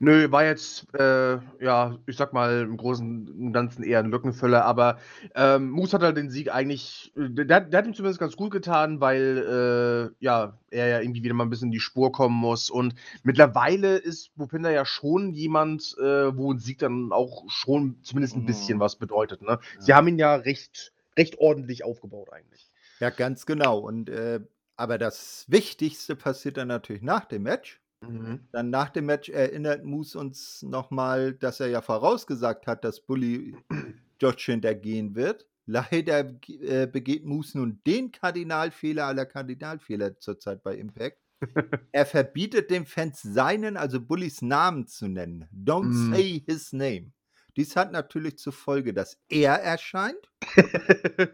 Nö, 0.00 0.30
war 0.30 0.44
jetzt, 0.44 0.86
äh, 0.94 1.38
ja, 1.60 1.98
ich 2.06 2.16
sage 2.16 2.32
mal, 2.32 2.60
im 2.62 2.76
Großen 2.76 3.28
und 3.28 3.52
Ganzen 3.52 3.82
eher 3.82 3.98
'n 4.00 4.10
Lückenfüller, 4.10 4.64
aber, 4.64 4.98
ähm, 5.34 5.70
Moose 5.70 5.92
hat 5.94 6.02
halt 6.02 6.16
den 6.16 6.30
Sieg 6.30 6.52
eigentlich 6.54 7.12
der 7.16 7.56
hat 7.56 7.72
der 7.72 7.78
hat 7.78 7.86
ihm 7.86 7.94
zumindest 7.94 8.20
ganz 8.20 8.36
gut 8.36 8.52
getan, 8.52 9.00
weil, 9.00 10.10
äh, 10.12 10.24
ja, 10.24 10.58
er 10.70 10.86
ja 10.88 11.00
irgendwie 11.00 11.22
wieder 11.24 11.34
mal 11.34 11.44
'n 11.44 11.50
bisschen 11.50 11.68
in 11.68 11.72
die 11.72 11.80
Spur 11.80 12.12
kommen 12.12 12.36
muss 12.36 12.70
und 12.70 12.94
mittlerweile 13.24 13.96
ist 13.96 14.34
Bhupinder 14.36 14.70
ja 14.70 14.84
schon 14.84 15.32
jemand, 15.32 15.96
äh, 15.98 16.36
wo 16.36 16.52
'n 16.52 16.58
Sieg 16.58 16.78
dann 16.78 17.12
auch 17.12 17.44
schon 17.50 17.98
zumindest 18.02 18.36
'n 18.36 18.44
bisschen 18.44 18.78
Mhm. 18.78 18.80
was 18.80 18.96
bedeutet, 18.96 19.42
ne? 19.42 19.58
Sie 19.78 19.94
Ja. 19.94 19.94
haben 19.94 20.08
ihn 20.08 20.18
ja 20.18 20.34
recht 20.36 20.92
recht 21.16 21.38
ordentlich 21.38 21.84
aufgebaut 21.84 22.32
eigentlich. 22.32 22.68
Ja, 23.00 23.10
ganz 23.10 23.46
genau. 23.46 23.78
Und, 23.78 24.08
äh 24.10 24.40
aber 24.80 24.96
das 24.96 25.44
Wichtigste 25.48 26.14
passiert 26.14 26.56
dann 26.56 26.68
natürlich 26.68 27.02
nach 27.02 27.24
dem 27.24 27.42
Match. 27.42 27.80
Mhm. 28.02 28.40
Dann 28.52 28.70
nach 28.70 28.90
dem 28.90 29.06
Match 29.06 29.28
erinnert 29.28 29.84
Moose 29.84 30.18
uns 30.18 30.62
noch 30.62 30.90
mal, 30.90 31.32
dass 31.34 31.60
er 31.60 31.68
ja 31.68 31.82
vorausgesagt 31.82 32.66
hat, 32.66 32.84
dass 32.84 33.00
Bully 33.00 33.56
Josh 34.20 34.46
hintergehen 34.46 35.14
wird. 35.14 35.46
Leider 35.66 36.32
äh, 36.48 36.86
begeht 36.86 37.24
Moose 37.26 37.58
nun 37.58 37.80
den 37.86 38.10
Kardinalfehler 38.12 39.04
aller 39.06 39.26
Kardinalfehler 39.26 40.18
zurzeit 40.18 40.62
bei 40.62 40.76
Impact. 40.76 41.18
Er 41.92 42.06
verbietet 42.06 42.70
den 42.70 42.86
Fans 42.86 43.22
seinen, 43.22 43.76
also 43.76 44.00
Bullys 44.00 44.42
Namen 44.42 44.86
zu 44.86 45.08
nennen. 45.08 45.46
Don't 45.54 45.92
Mhm. 45.92 46.14
say 46.14 46.42
his 46.46 46.72
name. 46.72 47.12
Dies 47.58 47.76
hat 47.76 47.92
natürlich 47.92 48.38
zur 48.38 48.54
Folge, 48.54 48.94
dass 48.94 49.20
er 49.28 49.54
erscheint. 49.56 50.30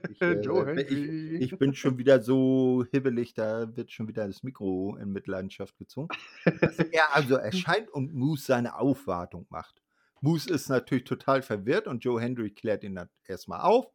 Ich, 0.06 0.26
äh, 0.28 0.82
ich 0.86 1.10
ich 1.36 1.58
bin 1.58 1.74
schon 1.74 1.98
wieder 1.98 2.20
so 2.22 2.84
hibbelig, 2.92 3.34
da 3.34 3.76
wird 3.76 3.90
schon 3.90 4.06
wieder 4.08 4.26
das 4.26 4.42
Mikro 4.44 4.96
in 4.96 5.10
Mitleidenschaft 5.12 5.76
gezogen. 5.78 6.12
Dass 6.60 6.78
er 6.90 7.12
also 7.14 7.34
erscheint 7.36 7.90
und 7.90 8.14
Moose 8.14 8.44
seine 8.46 8.76
Aufwartung 8.78 9.46
macht. 9.50 9.82
Moose 10.20 10.48
ist 10.50 10.68
natürlich 10.68 11.04
total 11.04 11.42
verwirrt 11.42 11.86
und 11.88 12.04
Joe 12.04 12.20
Hendry 12.20 12.50
klärt 12.52 12.84
ihn 12.84 12.94
dann 12.94 13.10
erst 13.24 13.48
mal 13.48 13.60
auf, 13.62 13.86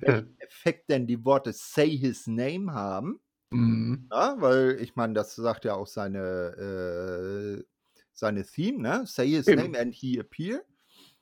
welchen 0.00 0.22
Effekt 0.38 0.88
denn 0.90 1.06
die 1.06 1.24
Worte 1.24 1.52
„Say 1.52 1.96
his 1.96 2.26
name“ 2.26 2.72
haben. 2.72 3.20
Mhm. 3.52 4.12
Ja, 4.12 4.36
weil 4.40 4.80
ich 4.80 4.96
meine, 4.96 5.14
das 5.14 5.34
sagt 5.36 5.64
ja 5.64 5.74
auch 5.74 5.86
seine 5.88 7.60
äh, 7.60 7.64
seine 8.12 8.44
Theme, 8.46 8.80
ne? 8.82 9.06
„Say 9.06 9.28
his 9.30 9.52
Eben. 9.52 9.54
name 9.54 9.78
and 9.78 9.94
he 9.94 10.18
appear“. 10.20 10.62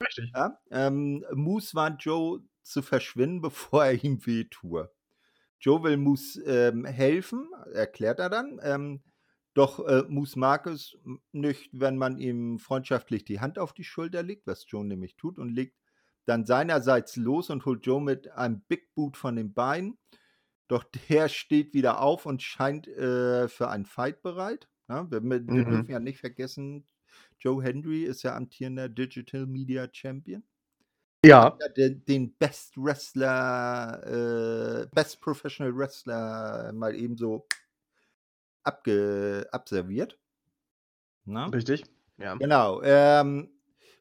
Richtig. 0.05 0.35
Ja, 0.35 0.59
ähm, 0.71 1.25
Moose 1.35 1.75
warnt 1.75 2.03
Joe 2.05 2.43
zu 2.63 2.83
verschwinden, 2.83 3.41
bevor 3.43 3.85
er 3.85 4.03
ihm 4.05 4.25
wehtue. 4.27 4.91
Joe 5.61 5.83
will 5.83 5.97
Moose, 5.97 6.43
ähm, 6.45 6.85
helfen, 6.85 7.51
erklärt 7.73 8.21
er 8.21 8.31
dann, 8.31 8.61
ähm, 8.63 9.03
doch, 9.55 9.87
äh, 9.87 10.05
Moose 10.09 10.39
mag 10.39 10.67
es 10.67 10.97
nicht, 11.33 11.71
wenn 11.73 11.99
man 11.99 12.19
ihm 12.19 12.59
freundschaftlich 12.59 13.25
die 13.25 13.41
Hand 13.41 13.59
auf 13.59 13.73
die 13.75 13.85
Schulter 13.85 14.23
legt, 14.23 14.47
was 14.47 14.65
Joe 14.69 14.85
nämlich 14.85 15.17
tut 15.17 15.39
und 15.39 15.51
legt 15.51 15.77
dann 16.27 16.47
seinerseits 16.47 17.17
los 17.17 17.51
und 17.51 17.67
holt 17.67 17.87
Joe 17.87 18.01
mit 18.03 18.31
einem 18.33 18.63
Big 18.69 18.95
Boot 18.95 19.17
von 19.17 19.37
den 19.37 19.55
Beinen. 19.55 19.99
Doch 20.69 20.85
der 20.85 21.29
steht 21.29 21.75
wieder 21.75 22.01
auf 22.01 22.27
und 22.27 22.43
scheint, 22.43 22.89
äh, 22.89 23.49
für 23.49 23.69
einen 23.69 23.87
Fight 23.87 24.23
bereit, 24.23 24.69
ja? 24.89 25.11
Wir 25.11 25.23
wir 25.23 25.43
wir 25.53 25.65
dürfen 25.65 25.91
Mhm. 25.91 25.93
ja 25.93 26.01
nicht 26.01 26.21
vergessen, 26.21 26.87
Joe 27.43 27.63
Hendry 27.63 28.05
ist 28.05 28.23
ja 28.23 28.37
amtierender 28.37 28.89
Digital 28.89 29.47
Media 29.47 29.89
Champion. 29.93 30.45
Ja. 31.25 31.57
Den 31.77 32.05
den 32.05 32.35
Best 32.37 32.77
Wrestler, 32.77 34.03
äh 34.07 34.87
Best 34.95 35.21
Professional 35.21 35.77
Wrestler 35.77 36.73
mal 36.73 36.95
eben 36.95 37.17
so 37.17 37.47
abge 38.63 39.47
abserviert. 39.51 40.19
Ne? 41.25 41.53
Richtig, 41.53 41.85
ja. 42.19 42.37
Genau, 42.37 42.81
ähm, 42.83 43.51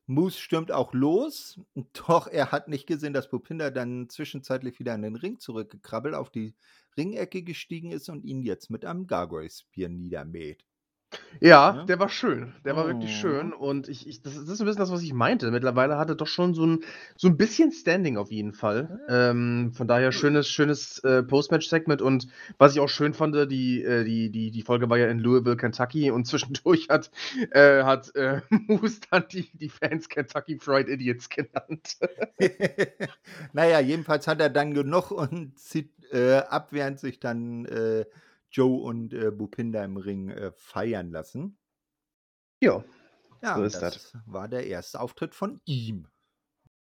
Moose 0.08 0.40
stürmt 0.40 0.72
auch 0.72 0.94
los, 0.94 1.60
doch 2.08 2.28
er 2.28 2.52
hat 2.52 2.68
nicht 2.68 2.86
gesehen, 2.86 3.14
dass 3.14 3.30
Bupinda 3.30 3.72
dann 3.72 4.10
zwischenzeitlich 4.10 4.80
wieder 4.80 4.94
in 4.94 5.02
den 5.02 5.16
Ring 5.16 5.40
zurückgekrabbelt, 5.40 6.16
auf 6.16 6.30
die 6.30 6.56
Ringecke 6.98 7.44
gestiegen 7.44 7.92
ist 7.92 8.10
und 8.10 8.24
ihn 8.24 8.42
jetzt 8.42 8.70
mit 8.70 8.86
einem 8.86 9.08
Gargoyle 9.08 9.50
Spear 9.50 9.90
niedermäht. 9.90 10.66
Ja, 11.44 11.82
Ja. 11.82 11.88
der 11.88 11.98
war 11.98 12.08
schön. 12.10 12.54
Der 12.66 12.76
war 12.76 12.86
wirklich 12.86 13.12
Mhm. 13.12 13.16
schön 13.16 13.52
und 13.52 13.88
ich 13.90 14.08
ich 14.08 14.22
das 14.22 14.34
ist 14.36 14.44
das 14.48 14.54
ist 14.56 14.62
'n 14.62 14.66
bisschen 14.66 14.80
das, 14.82 14.92
was 14.92 15.02
ich 15.02 15.12
meinte. 15.12 15.50
Mittlerweile 15.50 15.98
hat 15.98 16.08
er 16.10 16.16
doch 16.16 16.28
schon 16.28 16.54
so 16.54 16.64
'n 16.64 16.84
so 17.16 17.28
'n 17.30 17.36
bisschen 17.36 17.72
Standing 17.72 18.16
auf 18.18 18.30
jeden 18.32 18.54
Fall. 18.54 19.02
Ähm, 19.08 19.72
von 19.74 19.88
daher 19.88 20.12
schönes 20.12 20.48
schönes, 20.50 21.00
äh, 21.04 21.24
Post-Match-Segment 21.24 22.02
und 22.04 22.28
was 22.60 22.74
ich 22.76 22.80
auch 22.80 22.90
schön 22.90 23.16
fand, 23.16 23.36
die 23.52 23.82
äh, 23.84 24.04
die 24.04 24.30
die 24.30 24.52
die 24.52 24.62
Folge 24.62 24.88
war 24.92 25.00
ja 25.00 25.08
in 25.08 25.18
Louisville, 25.18 25.58
Kentucky 25.58 26.12
und 26.12 26.26
zwischendurch 26.28 26.90
hat 26.90 27.10
äh, 27.52 27.82
hat, 27.84 28.14
äh, 28.16 28.42
Moose 28.52 29.00
dann 29.10 29.26
die 29.32 29.50
die 29.58 29.70
Fans 29.70 30.10
Kentucky 30.10 30.60
Fried 30.60 30.88
Idiots 30.90 31.28
genannt. 31.30 31.98
Na 33.54 33.66
ja, 33.68 33.80
jedenfalls 33.80 34.28
hat 34.28 34.42
er 34.42 34.50
dann 34.50 34.74
genug 34.74 35.12
und 35.12 35.58
zieht 35.60 35.92
äh, 36.12 36.38
ab, 36.38 36.70
während 36.72 37.00
sich 37.00 37.20
dann, 37.20 37.66
äh, 37.66 38.06
Joe 38.52 38.82
und, 38.84 39.14
äh, 39.14 39.32
Bupinda 39.32 39.84
im 39.84 39.98
Ring, 39.98 40.30
äh, 40.30 40.52
feiern 40.54 41.12
lassen. 41.12 41.58
Ja, 42.62 42.84
Ja, 43.44 43.58
so 43.58 43.64
ist 43.64 43.82
das. 43.84 44.00
das 44.00 44.14
war 44.26 44.48
der 44.48 44.66
erste 44.68 45.00
Auftritt 45.00 45.36
von 45.36 45.62
ihm. 45.66 46.08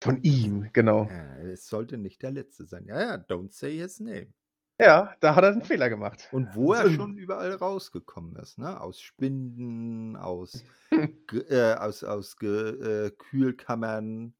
Von 0.01 0.21
ihm, 0.23 0.69
genau. 0.71 1.09
Ja, 1.09 1.37
es 1.37 1.67
sollte 1.67 1.97
nicht 1.97 2.21
der 2.21 2.31
letzte 2.31 2.65
sein. 2.65 2.85
Ja, 2.87 2.99
ja, 3.01 3.15
don't 3.15 3.51
say 3.53 3.77
his 3.77 3.99
name. 3.99 4.33
Ja, 4.79 5.15
da 5.21 5.35
hat 5.35 5.43
er 5.43 5.51
'n 5.53 5.61
Fehler 5.63 5.89
gemacht. 5.89 6.29
Und 6.31 6.53
wo 6.55 6.73
er 6.73 6.89
schon 6.89 7.17
überall 7.17 7.53
rausgekommen 7.53 8.35
ist, 8.37 8.57
ne? 8.57 8.79
Aus 8.81 8.99
Spinden, 8.99 10.15
aus 10.17 10.65
äh, 11.49 11.73
aus 11.75 12.03
aus 12.03 12.37
Ge 12.37 13.07
äh, 13.07 13.11
Kühlkammern. 13.11 14.35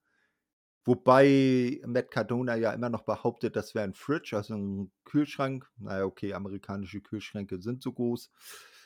Wobei 0.86 1.82
Matt 1.86 2.12
Cardona 2.12 2.56
ja 2.56 2.72
immer 2.72 2.90
noch 2.90 3.02
behauptet, 3.04 3.56
das 3.56 3.74
wäre 3.74 3.86
'n 3.88 3.96
Fridge, 3.96 4.36
also 4.38 4.54
'n 4.56 4.92
Kühlschrank. 5.04 5.68
Na 5.78 5.98
ja, 6.00 6.06
okay, 6.06 6.34
amerikanische 6.34 7.02
Kühlschränke 7.02 7.60
sind 7.60 7.82
so 7.82 7.92
groß. 7.92 8.30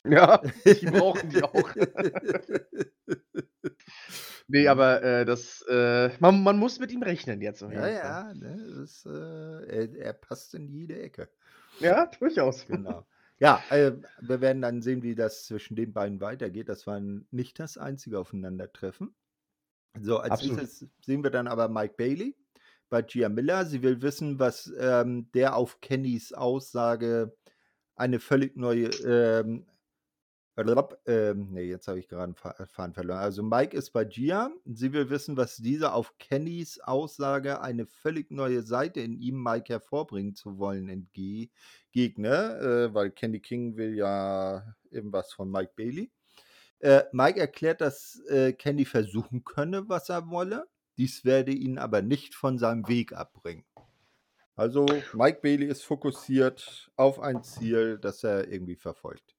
Ja, 0.04 0.42
die 0.80 0.86
brauchen 0.86 1.28
die 1.30 1.42
auch. 1.42 1.70
Ne, 4.48 4.66
Mhm. 4.66 4.68
aber, 4.68 5.02
äh, 5.02 5.24
das, 5.24 5.62
äh 5.68 6.10
man 6.20 6.42
man 6.42 6.58
muss 6.58 6.78
mit 6.80 6.92
ihm 6.92 7.02
rechnen 7.02 7.40
jetzt 7.42 7.62
Ja, 7.68 7.86
ja, 7.88 8.34
ne, 8.34 8.56
das, 8.80 9.04
äh 9.06 9.10
er 9.10 9.94
er 9.96 10.12
passt 10.14 10.54
in 10.54 10.68
jede 10.68 11.00
Ecke. 11.00 11.30
Ja, 11.80 12.06
durchaus. 12.06 12.66
Genau. 12.66 13.06
Ja, 13.38 13.66
äh, 13.70 13.92
wir 14.20 14.40
werden 14.42 14.60
dann 14.62 14.82
sehen, 14.82 15.02
wie 15.02 15.14
das 15.14 15.46
zwischen 15.46 15.74
den 15.76 15.92
beiden 15.94 16.20
weitergeht. 16.20 16.68
Das 16.68 16.86
war 16.86 17.00
nicht 17.00 17.58
das 17.58 17.78
einzige 17.78 18.18
Aufeinandertreffen. 18.18 19.14
So, 19.98 20.18
als 20.18 20.32
Absolut. 20.32 20.58
Nächstes 20.58 20.86
sehen 21.04 21.22
wir 21.24 21.30
dann 21.30 21.48
aber 21.48 21.68
Mike 21.68 21.94
Bailey 21.96 22.36
bei 22.88 23.02
Gia 23.02 23.28
Miller. 23.28 23.64
Sie 23.66 23.82
will 23.82 24.02
wissen, 24.02 24.38
was, 24.38 24.72
ähm, 24.78 25.30
der 25.32 25.56
auf 25.56 25.80
Kennys 25.80 26.32
Aussage 26.32 27.36
eine 27.96 28.20
völlig 28.20 28.56
neue, 28.56 28.86
ähm 28.88 29.66
ähm, 31.06 31.52
ne, 31.52 31.62
jetzt 31.62 31.88
habe 31.88 31.98
ich 31.98 32.08
gerade 32.08 32.32
'n 32.32 32.34
Fa 32.34 32.54
Faden 32.66 32.92
verloren. 32.94 33.18
Also, 33.20 33.42
Mike 33.42 33.76
ist 33.76 33.92
bei 33.92 34.04
Gia. 34.04 34.50
Sie 34.66 34.92
will 34.92 35.08
wissen, 35.10 35.36
was 35.36 35.56
diese 35.56 35.92
auf 35.92 36.18
Kennys 36.18 36.80
Aussage, 36.80 37.60
eine 37.62 37.86
völlig 37.86 38.30
neue 38.30 38.62
Seite 38.62 39.00
in 39.00 39.14
ihm, 39.14 39.42
Mike, 39.42 39.72
hervorbringen 39.72 40.34
zu 40.34 40.58
wollen, 40.58 40.88
entge 40.88 41.48
gegne, 41.92 42.58
äh, 42.90 42.94
weil 42.94 43.10
Kenny 43.10 43.40
King 43.40 43.76
will 43.76 43.94
ja 43.96 44.74
irgendwas 44.90 45.32
von 45.32 45.50
Mike 45.50 45.72
Bailey. 45.76 46.10
Äh, 46.80 47.04
Mike 47.12 47.38
erklärt, 47.38 47.80
dass, 47.80 48.20
äh, 48.28 48.52
Kenny 48.52 48.84
versuchen 48.84 49.44
könne, 49.44 49.88
was 49.88 50.08
er 50.08 50.30
wolle. 50.30 50.66
Dies 50.96 51.24
werde 51.24 51.52
ihn 51.52 51.78
aber 51.78 52.02
nicht 52.02 52.34
von 52.34 52.58
seinem 52.58 52.88
Weg 52.88 53.12
abbringen. 53.12 53.64
Also, 54.56 54.86
Mike 55.14 55.40
Bailey 55.42 55.66
ist 55.66 55.84
fokussiert 55.84 56.90
auf 56.96 57.20
ein 57.20 57.42
Ziel, 57.42 57.98
das 57.98 58.24
er 58.24 58.48
irgendwie 58.48 58.76
verfolgt. 58.76 59.34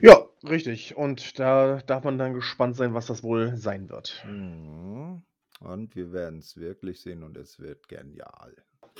Ja, 0.00 0.24
richtig. 0.44 0.96
Und 0.96 1.38
da 1.38 1.78
darf 1.78 2.04
man 2.04 2.18
dann 2.18 2.34
gespannt 2.34 2.76
sein, 2.76 2.94
was 2.94 3.06
das 3.06 3.22
wohl 3.22 3.56
sein 3.56 3.88
wird. 3.88 4.24
Mhm. 4.26 5.22
Und 5.60 5.96
wir 5.96 6.12
werden's 6.12 6.56
wirklich 6.56 7.00
sehen 7.00 7.22
und 7.22 7.36
es 7.36 7.58
wird 7.58 7.88
genial. 7.88 8.54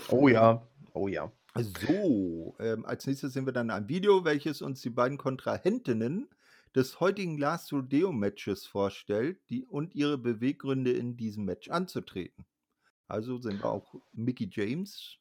Oh 0.08 0.28
ja, 0.28 0.66
oh 0.94 1.08
ja. 1.08 1.30
So, 1.86 2.54
ähm, 2.58 2.84
als 2.84 3.06
Nächstes 3.06 3.32
sehen 3.32 3.46
wir 3.46 3.52
dann 3.52 3.70
ein 3.70 3.88
Video, 3.88 4.24
welches 4.24 4.62
uns 4.62 4.80
die 4.82 4.90
beiden 4.90 5.18
Kontrahentinnen 5.18 6.28
des 6.76 7.00
heutigen 7.00 7.38
Last 7.38 7.72
Rodeo 7.72 8.12
Matches 8.12 8.66
vorstellt, 8.66 9.40
die 9.48 9.64
und 9.64 9.94
ihre 9.94 10.18
Beweggründe 10.18 10.92
in 10.92 11.16
diesem 11.16 11.46
Match 11.46 11.70
anzutreten. 11.70 12.44
Also 13.08 13.38
wir 13.60 13.64
auch 13.64 13.94
Mickie 14.12 14.50
James 14.52 15.16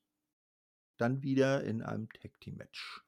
dann 0.97 1.23
wieder 1.23 1.63
in 1.63 1.81
einem 1.81 2.09
Tag 2.09 2.39
Team 2.41 2.57
Match. 2.57 3.01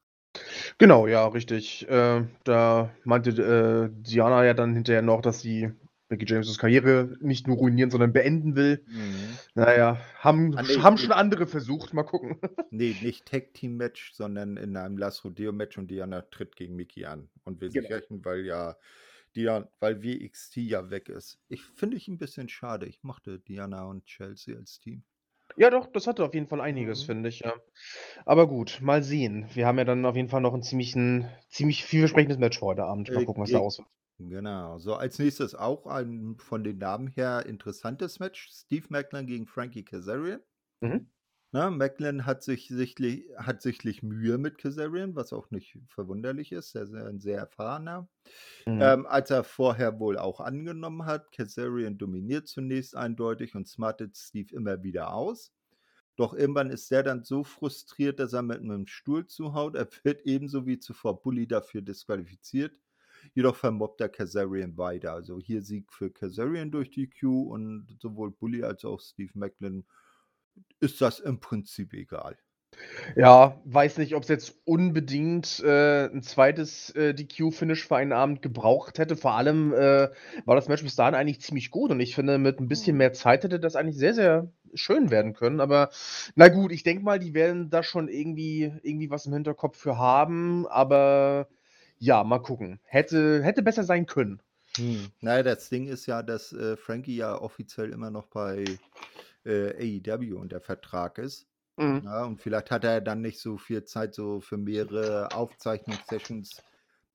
Genau, 0.78 1.06
ja, 1.06 1.26
richtig. 1.26 1.88
Äh, 1.88 2.26
da 2.44 2.90
meinte, 3.04 3.30
äh, 3.30 4.02
Diana 4.02 4.44
ja 4.44 4.54
dann 4.54 4.74
hinterher 4.74 5.02
noch, 5.02 5.20
dass 5.20 5.40
sie 5.40 5.72
Mickie 6.10 6.26
James' 6.26 6.58
Karriere 6.58 7.16
nicht 7.20 7.46
nur 7.46 7.56
ruinieren, 7.56 7.90
sondern 7.90 8.12
beenden 8.12 8.56
will. 8.56 8.84
Mhm. 8.86 9.40
Na 9.54 9.74
ja, 9.76 9.98
haben 10.18 10.56
Ah, 10.56 10.62
sch 10.62 10.78
ne, 10.78 10.82
haben 10.82 10.98
schon 10.98 11.12
andere 11.12 11.46
versucht, 11.46 11.94
mal 11.94 12.04
gucken. 12.04 12.38
Ne, 12.72 12.94
nicht 12.94 13.26
Tag 13.26 13.54
Team 13.54 13.76
Match, 13.78 14.12
sondern 14.12 14.58
in 14.58 14.76
einem 14.76 14.98
Last 14.98 15.24
Rodeo 15.24 15.52
Match 15.52 15.78
und 15.78 15.90
Diana 15.90 16.20
tritt 16.22 16.54
gegen 16.54 16.76
Mickie 16.76 17.06
an 17.06 17.30
und 17.44 17.60
will 17.62 17.70
sich 17.70 17.88
Genau. 17.88 17.88
rächen, 17.88 18.22
weil 18.26 18.44
ja 18.44 18.76
Dian 19.36 19.68
weil 19.80 20.02
WXT 20.02 20.56
ja 20.58 20.90
weg 20.90 21.08
ist. 21.08 21.40
Ich 21.48 21.64
finde 21.64 21.96
ich 21.96 22.08
'n 22.08 22.18
bisschen 22.18 22.48
schade. 22.50 22.86
Ich 22.86 23.02
mochte 23.02 23.38
Diana 23.40 23.84
und 23.86 24.04
Chelsea 24.04 24.54
als 24.56 24.80
Team. 24.80 25.04
Ja 25.56 25.70
doch, 25.70 25.86
das 25.92 26.06
hatte 26.06 26.24
auf 26.24 26.34
jeden 26.34 26.46
Fall 26.46 26.60
einiges, 26.60 27.02
Mhm. 27.02 27.04
finde 27.04 27.28
ich, 27.30 27.40
ja. 27.40 27.54
Aber 28.26 28.48
gut, 28.48 28.80
mal 28.82 29.02
sehen. 29.02 29.46
Wir 29.54 29.66
haben 29.66 29.78
ja 29.78 29.84
dann 29.84 30.06
auf 30.06 30.16
jeden 30.16 30.28
Fall 30.28 30.40
noch 30.42 30.54
'n 30.54 30.62
ziemlichen 30.62 31.28
ziemlich 31.48 31.84
vielversprechendes 31.84 32.38
Match 32.38 32.60
heute 32.62 32.84
Abend. 32.84 33.14
Mal 33.14 33.22
Äh, 33.22 33.24
gucken, 33.24 33.42
was 33.42 33.52
da 33.52 33.58
ge 33.58 33.60
raus 33.60 33.78
wird. 33.78 33.88
Genau. 34.18 34.78
So, 34.78 34.94
als 34.94 35.18
Nächstes 35.18 35.54
auch 35.54 35.86
ein 35.86 36.36
von 36.38 36.62
den 36.64 36.78
Namen 36.78 37.08
her 37.08 37.46
interessantes 37.46 38.18
Match. 38.20 38.48
Steve 38.50 38.86
Maclin 38.90 39.26
gegen 39.26 39.46
Frankie 39.46 39.84
Kazarian. 39.84 40.40
Mhm. 40.82 41.08
Ne, 41.52 41.70
Maclin 41.70 42.26
hat 42.26 42.42
sich 42.42 42.68
sichtlich 42.68 43.24
hat 43.38 43.62
sichtlich 43.62 44.02
Mühe 44.02 44.36
mit 44.36 44.58
Kazarian, 44.58 45.14
was 45.16 45.32
auch 45.32 45.50
nicht 45.50 45.78
verwunderlich 45.88 46.52
ist. 46.52 46.74
Er 46.74 46.82
ist 46.82 46.92
ja 46.92 47.06
'n 47.08 47.20
sehr 47.20 47.38
erfahrener. 47.38 48.10
Mhm. 48.66 48.92
Ähm, 48.92 49.06
als 49.06 49.30
er 49.30 49.44
vorher 49.44 49.98
wohl 50.00 50.18
auch 50.18 50.40
angenommen 50.40 51.06
hat, 51.06 51.32
Kazarian 51.32 51.98
dominiert 51.98 52.48
zunächst 52.48 52.96
eindeutig 52.96 53.54
und 53.54 53.68
smartet 53.68 54.16
Steve 54.16 54.54
immer 54.54 54.82
wieder 54.82 55.12
aus. 55.14 55.52
Doch 56.16 56.34
irgendwann 56.34 56.70
ist 56.70 56.90
der 56.90 57.02
dann 57.04 57.24
so 57.24 57.44
frustriert, 57.44 58.20
dass 58.20 58.32
er 58.34 58.42
mit 58.42 58.62
'nem 58.62 58.86
Stuhl 58.88 59.26
zuhaut. 59.26 59.76
Er 59.76 59.88
wird 60.04 60.22
ebenso 60.26 60.66
wie 60.66 60.78
zuvor 60.80 61.22
Bully 61.22 61.48
dafür 61.48 61.82
disqualifiziert. 61.82 62.78
Jedoch 63.34 63.56
vermobbt 63.56 64.00
er 64.00 64.08
Kazarian 64.08 64.76
weiter. 64.78 65.12
Also, 65.12 65.38
hier 65.40 65.62
Sieg 65.62 65.92
für 65.92 66.10
Kazarian 66.10 66.70
durch 66.70 66.90
DQ 66.90 67.42
und 67.42 67.96
sowohl 68.00 68.30
Bully 68.32 68.62
als 68.64 68.84
auch 68.84 69.00
Steve 69.00 69.32
Maclin 69.34 69.84
ist 70.80 71.00
das 71.00 71.20
im 71.20 71.40
Prinzip 71.40 71.94
egal. 71.94 72.38
Ja, 73.16 73.60
weiß 73.64 73.98
nicht, 73.98 74.14
ob's 74.14 74.28
jetzt 74.28 74.54
unbedingt, 74.64 75.60
äh, 75.64 76.06
'n 76.06 76.22
zweites, 76.22 76.90
äh, 76.90 77.14
DQ-Finish 77.14 77.86
für 77.86 77.96
einen 77.96 78.12
Abend 78.12 78.42
gebraucht 78.42 78.98
hätte. 78.98 79.16
Vor 79.16 79.32
allem, 79.34 79.72
äh, 79.72 80.08
war 80.44 80.56
das 80.56 80.68
Match 80.68 80.82
bis 80.82 80.96
dahin 80.96 81.14
eigentlich 81.14 81.40
ziemlich 81.40 81.70
gut 81.70 81.90
und 81.90 82.00
ich 82.00 82.14
finde, 82.14 82.38
mit 82.38 82.60
'n 82.60 82.68
bisschen 82.68 82.96
Mhm. 82.96 82.98
mehr 82.98 83.12
Zeit 83.12 83.44
hätte 83.44 83.60
das 83.60 83.76
eigentlich 83.76 83.96
sehr, 83.98 84.14
sehr 84.14 84.52
schön 84.74 85.10
werden 85.10 85.32
können. 85.34 85.60
Aber 85.60 85.90
na 86.34 86.48
gut, 86.48 86.72
ich 86.72 86.82
denke 86.82 87.04
mal, 87.04 87.18
die 87.18 87.34
werden 87.34 87.70
da 87.70 87.82
schon 87.82 88.08
irgendwie 88.08 88.72
irgendwie 88.82 89.10
was 89.10 89.26
im 89.26 89.32
Hinterkopf 89.32 89.78
für 89.78 89.96
haben, 89.98 90.66
aber 90.66 91.48
ja, 91.98 92.24
mal 92.24 92.40
gucken. 92.40 92.80
Hätte 92.84 93.42
hätte 93.42 93.62
besser 93.62 93.84
sein 93.84 94.06
können. 94.06 94.42
Hm, 94.76 95.12
na 95.20 95.36
ja, 95.38 95.42
das 95.42 95.68
Ding 95.70 95.88
ist 95.88 96.06
ja, 96.06 96.22
dass, 96.22 96.52
äh, 96.52 96.76
Frankie 96.76 97.16
ja 97.16 97.40
offiziell 97.40 97.90
immer 97.92 98.10
noch 98.10 98.26
bei, 98.28 98.80
äh, 99.44 99.70
AEW 100.04 100.38
unter 100.38 100.60
Vertrag 100.60 101.18
ist. 101.18 101.48
Mhm. 101.78 102.02
Ja, 102.02 102.24
und 102.26 102.40
vielleicht 102.42 102.70
hat 102.70 102.84
er 102.84 103.00
dann 103.00 103.22
nicht 103.22 103.40
so 103.40 103.56
viel 103.58 103.84
Zeit, 103.84 104.14
so 104.14 104.40
für 104.40 104.56
mehrere 104.58 105.32
Aufzeichnungssessions 105.32 106.64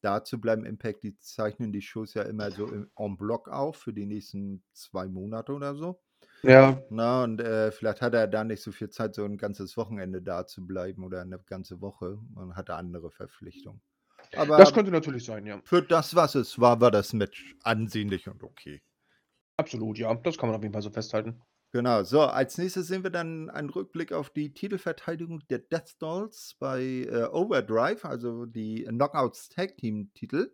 da 0.01 0.23
zu 0.25 0.41
bleiben. 0.41 0.65
Impact, 0.65 1.03
die 1.03 1.17
zeichnen 1.19 1.71
die 1.73 1.81
Shows 1.81 2.13
ja 2.15 2.23
immer 2.23 2.51
so 2.51 2.71
im 2.71 2.91
en 2.97 3.17
bloc 3.17 3.49
auf 3.49 3.77
für 3.77 3.93
die 3.93 4.05
nächsten 4.07 4.63
2 4.73 5.07
Monate 5.07 5.53
oder 5.53 5.75
so. 5.75 6.01
Ja. 6.43 6.83
Na, 6.89 7.23
und, 7.25 7.41
äh, 7.41 7.71
vielleicht 7.71 8.01
hat 8.01 8.15
er 8.15 8.27
da 8.27 8.43
nicht 8.45 8.63
so 8.63 8.71
viel 8.73 8.89
Zeit, 8.89 9.15
so 9.15 9.25
'n 9.25 9.37
ganzes 9.37 9.77
Wochenende 9.77 10.21
da 10.23 10.45
zu 10.47 10.67
bleiben 10.67 11.03
oder 11.05 11.25
'ne 11.25 11.39
ganze 11.45 11.81
Woche 11.81 12.19
und 12.35 12.55
hat 12.57 12.69
andere 12.71 13.11
Verpflichtungen. 13.11 13.81
Das 14.33 14.49
Aber 14.49 14.71
könnte 14.71 14.91
natürlich 14.91 15.25
sein, 15.25 15.45
ja. 15.45 15.61
für 15.63 15.81
das, 15.81 16.15
was 16.15 16.35
es 16.35 16.59
war, 16.59 16.81
war 16.81 16.91
das 16.91 17.13
Match 17.13 17.55
ansehnlich 17.63 18.27
und 18.27 18.43
okay. 18.43 18.81
Absolut, 19.57 19.97
ja. 19.99 20.13
Das 20.15 20.37
kann 20.37 20.49
man 20.49 20.55
auf 20.55 20.63
jeden 20.63 20.73
Fall 20.73 20.81
so 20.81 20.89
festhalten. 20.89 21.39
Genau. 21.71 22.03
So, 22.03 22.21
als 22.21 22.57
Nächstes 22.57 22.87
sehen 22.87 23.03
wir 23.03 23.09
dann 23.09 23.49
einen 23.49 23.69
Rückblick 23.69 24.11
auf 24.11 24.29
die 24.29 24.53
Titelverteidigung 24.53 25.41
der 25.49 25.59
Death 25.59 25.95
Dolls 25.99 26.55
bei, 26.59 26.81
äh, 26.81 27.27
Overdrive, 27.31 28.05
also 28.05 28.45
die 28.45 28.83
Knockouts 28.83 29.49
Tag 29.49 29.77
Team 29.77 30.11
Titel. 30.13 30.53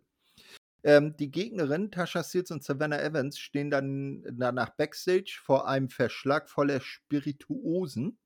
Ähm, 0.82 1.14
die 1.18 1.30
Gegnerinnen, 1.30 1.90
Tasha 1.90 2.24
Steels 2.24 2.50
und 2.50 2.64
Savannah 2.64 3.02
Evans, 3.02 3.38
stehen 3.38 3.70
dann 3.70 4.24
danach 4.32 4.70
Backstage 4.70 5.38
vor 5.42 5.68
einem 5.68 5.90
Verschlag 5.90 6.48
voller 6.48 6.80
Spirituosen. 6.80 8.18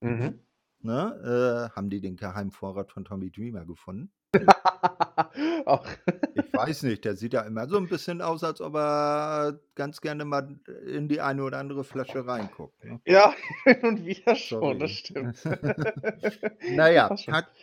Mhm. 0.00 0.40
Ne? 0.80 1.70
Äh, 1.72 1.74
haben 1.74 1.88
die 1.88 2.02
den 2.02 2.16
Geheimvorrat 2.16 2.92
von 2.92 3.06
Tommy 3.06 3.30
Dreamer 3.30 3.64
gefunden? 3.64 4.12
Ich 6.34 6.52
weiß 6.52 6.82
nicht, 6.84 7.04
der 7.04 7.16
sieht 7.16 7.32
ja 7.32 7.42
immer 7.42 7.68
so 7.68 7.76
ein 7.76 7.88
bisschen 7.88 8.20
aus, 8.20 8.44
als 8.44 8.60
ob 8.60 8.74
er 8.76 9.58
ganz 9.74 10.00
gerne 10.00 10.24
mal 10.24 10.58
in 10.86 11.08
die 11.08 11.20
eine 11.20 11.42
oder 11.42 11.58
andere 11.58 11.84
Flasche 11.84 12.26
reinguckt. 12.26 12.84
Ne? 12.84 13.00
Ja, 13.06 13.34
und 13.82 14.04
wieder 14.04 14.36
schon, 14.36 14.60
Sorry. 14.60 14.78
das 14.78 14.90
stimmt. 14.90 15.42
Naja, 16.70 17.14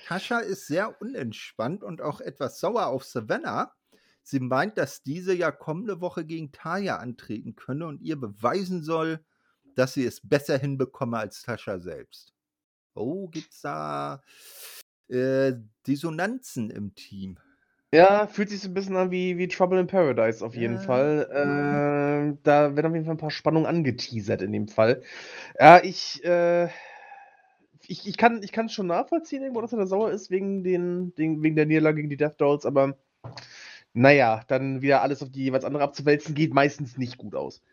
Tascha 0.07 0.39
ist 0.39 0.67
sehr 0.67 1.01
unentspannt 1.01 1.83
und 1.83 2.01
auch 2.01 2.21
etwas 2.21 2.59
sauer 2.59 2.87
auf 2.87 3.03
Savannah. 3.03 3.73
Sie 4.23 4.39
meint, 4.39 4.77
dass 4.77 5.03
diese 5.03 5.33
ja 5.33 5.51
kommende 5.51 6.01
Woche 6.01 6.25
gegen 6.25 6.51
Taya 6.51 6.97
antreten 6.97 7.55
könne 7.55 7.87
und 7.87 8.01
ihr 8.01 8.19
beweisen 8.19 8.83
soll, 8.83 9.23
dass 9.75 9.93
sie 9.93 10.05
es 10.05 10.21
besser 10.27 10.57
hinbekomme 10.57 11.17
als 11.17 11.41
Tascha 11.41 11.79
selbst. 11.79 12.33
Oh, 12.93 13.27
gibt's 13.29 13.61
da 13.61 14.21
äh, 15.09 15.53
Dissonanzen 15.87 16.69
im 16.69 16.95
Team? 16.95 17.37
Ja, 17.91 18.27
fühlt 18.27 18.49
sich 18.49 18.61
so 18.61 18.69
ein 18.69 18.75
bisschen 18.75 18.95
an 18.95 19.09
wie, 19.09 19.37
wie 19.37 19.47
Trouble 19.47 19.79
in 19.79 19.87
Paradise 19.87 20.45
auf 20.45 20.55
jeden 20.55 20.75
Ja. 20.75 20.79
Fall. 20.81 21.29
Ähm, 21.33 22.37
da 22.43 22.75
werden 22.75 22.85
auf 22.87 22.93
jeden 22.93 23.05
Fall 23.05 23.15
ein 23.15 23.19
paar 23.19 23.31
Spannungen 23.31 23.65
angeteasert 23.65 24.43
in 24.43 24.51
dem 24.51 24.67
Fall. 24.67 25.01
Ja, 25.59 25.83
ich, 25.83 26.23
äh, 26.23 26.69
ich, 27.87 28.07
ich 28.07 28.17
kann 28.17 28.43
ich 28.43 28.55
es 28.55 28.73
schon 28.73 28.87
nachvollziehen, 28.87 29.41
irgendwo, 29.41 29.61
dass 29.61 29.73
er 29.73 29.79
da 29.79 29.87
sauer 29.87 30.11
ist 30.11 30.29
wegen, 30.29 30.63
den, 30.63 31.15
den, 31.15 31.41
wegen 31.41 31.55
der 31.55 31.65
Niederlage 31.65 31.97
gegen 31.97 32.09
die 32.09 32.17
Death 32.17 32.39
Dolls, 32.39 32.65
aber 32.65 32.95
naja, 33.93 34.43
dann 34.47 34.83
wieder 34.83 35.01
alles 35.01 35.23
auf 35.23 35.31
die 35.31 35.43
jeweils 35.43 35.65
andere 35.65 35.83
abzuwälzen, 35.83 36.35
geht 36.35 36.53
meistens 36.53 36.97
nicht 36.97 37.17
gut 37.17 37.33
aus. 37.33 37.63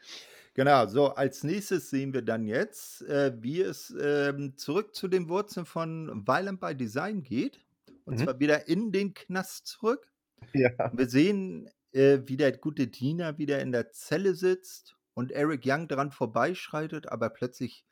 Genau, 0.57 0.87
so 0.87 1.09
als 1.09 1.45
nächstes 1.45 1.91
sehen 1.91 2.15
wir 2.15 2.23
dann 2.23 2.47
jetzt, 2.47 3.03
äh, 3.03 3.35
wie 3.43 3.61
es 3.61 3.95
ähm, 4.01 4.57
zurück 4.57 4.95
zu 4.95 5.07
den 5.07 5.29
Wurzeln 5.29 5.67
von 5.67 6.27
Violent 6.27 6.61
by 6.61 6.75
Design 6.75 7.23
geht. 7.23 7.61
Und 8.07 8.15
Mhm. 8.15 8.25
zwar 8.25 8.41
wieder 8.41 8.67
in 8.67 8.91
den 8.91 9.13
Knast 9.13 9.67
zurück. 9.67 10.11
Ja. 10.55 10.71
Wir 10.93 11.09
sehen, 11.09 11.69
äh, 11.93 12.21
wie 12.27 12.39
der 12.39 12.53
gute 12.57 12.87
Diener 12.89 13.39
wieder 13.39 13.61
in 13.61 13.73
der 13.73 13.91
Zelle 13.93 14.35
sitzt 14.35 14.97
und 15.15 15.31
Eric 15.33 15.63
Young 15.67 15.89
dran 15.89 16.11
vorbeischreitet, 16.11 17.09
aber 17.13 17.29
plötzlich 17.31 17.85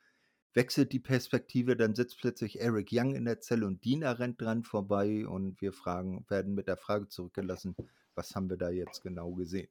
wechselt 0.55 0.91
die 0.93 0.99
Perspektive, 0.99 1.75
dann 1.77 1.95
sitzt 1.95 2.19
plötzlich 2.19 2.61
Eric 2.61 2.89
Young 2.91 3.15
in 3.15 3.25
der 3.25 3.41
Zelle 3.41 3.67
und 3.67 3.83
Diener 3.85 4.19
rennt 4.19 4.41
dran 4.41 4.63
vorbei 4.63 5.27
und 5.27 5.61
wir 5.61 5.73
fragen, 5.73 6.25
werden 6.29 6.55
mit 6.55 6.67
der 6.67 6.77
Frage 6.77 7.09
zurückgelassen, 7.09 7.77
was 8.15 8.35
haben 8.35 8.49
wir 8.49 8.57
da 8.57 8.69
jetzt 8.69 9.01
genau 9.03 9.33
gesehen? 9.33 9.69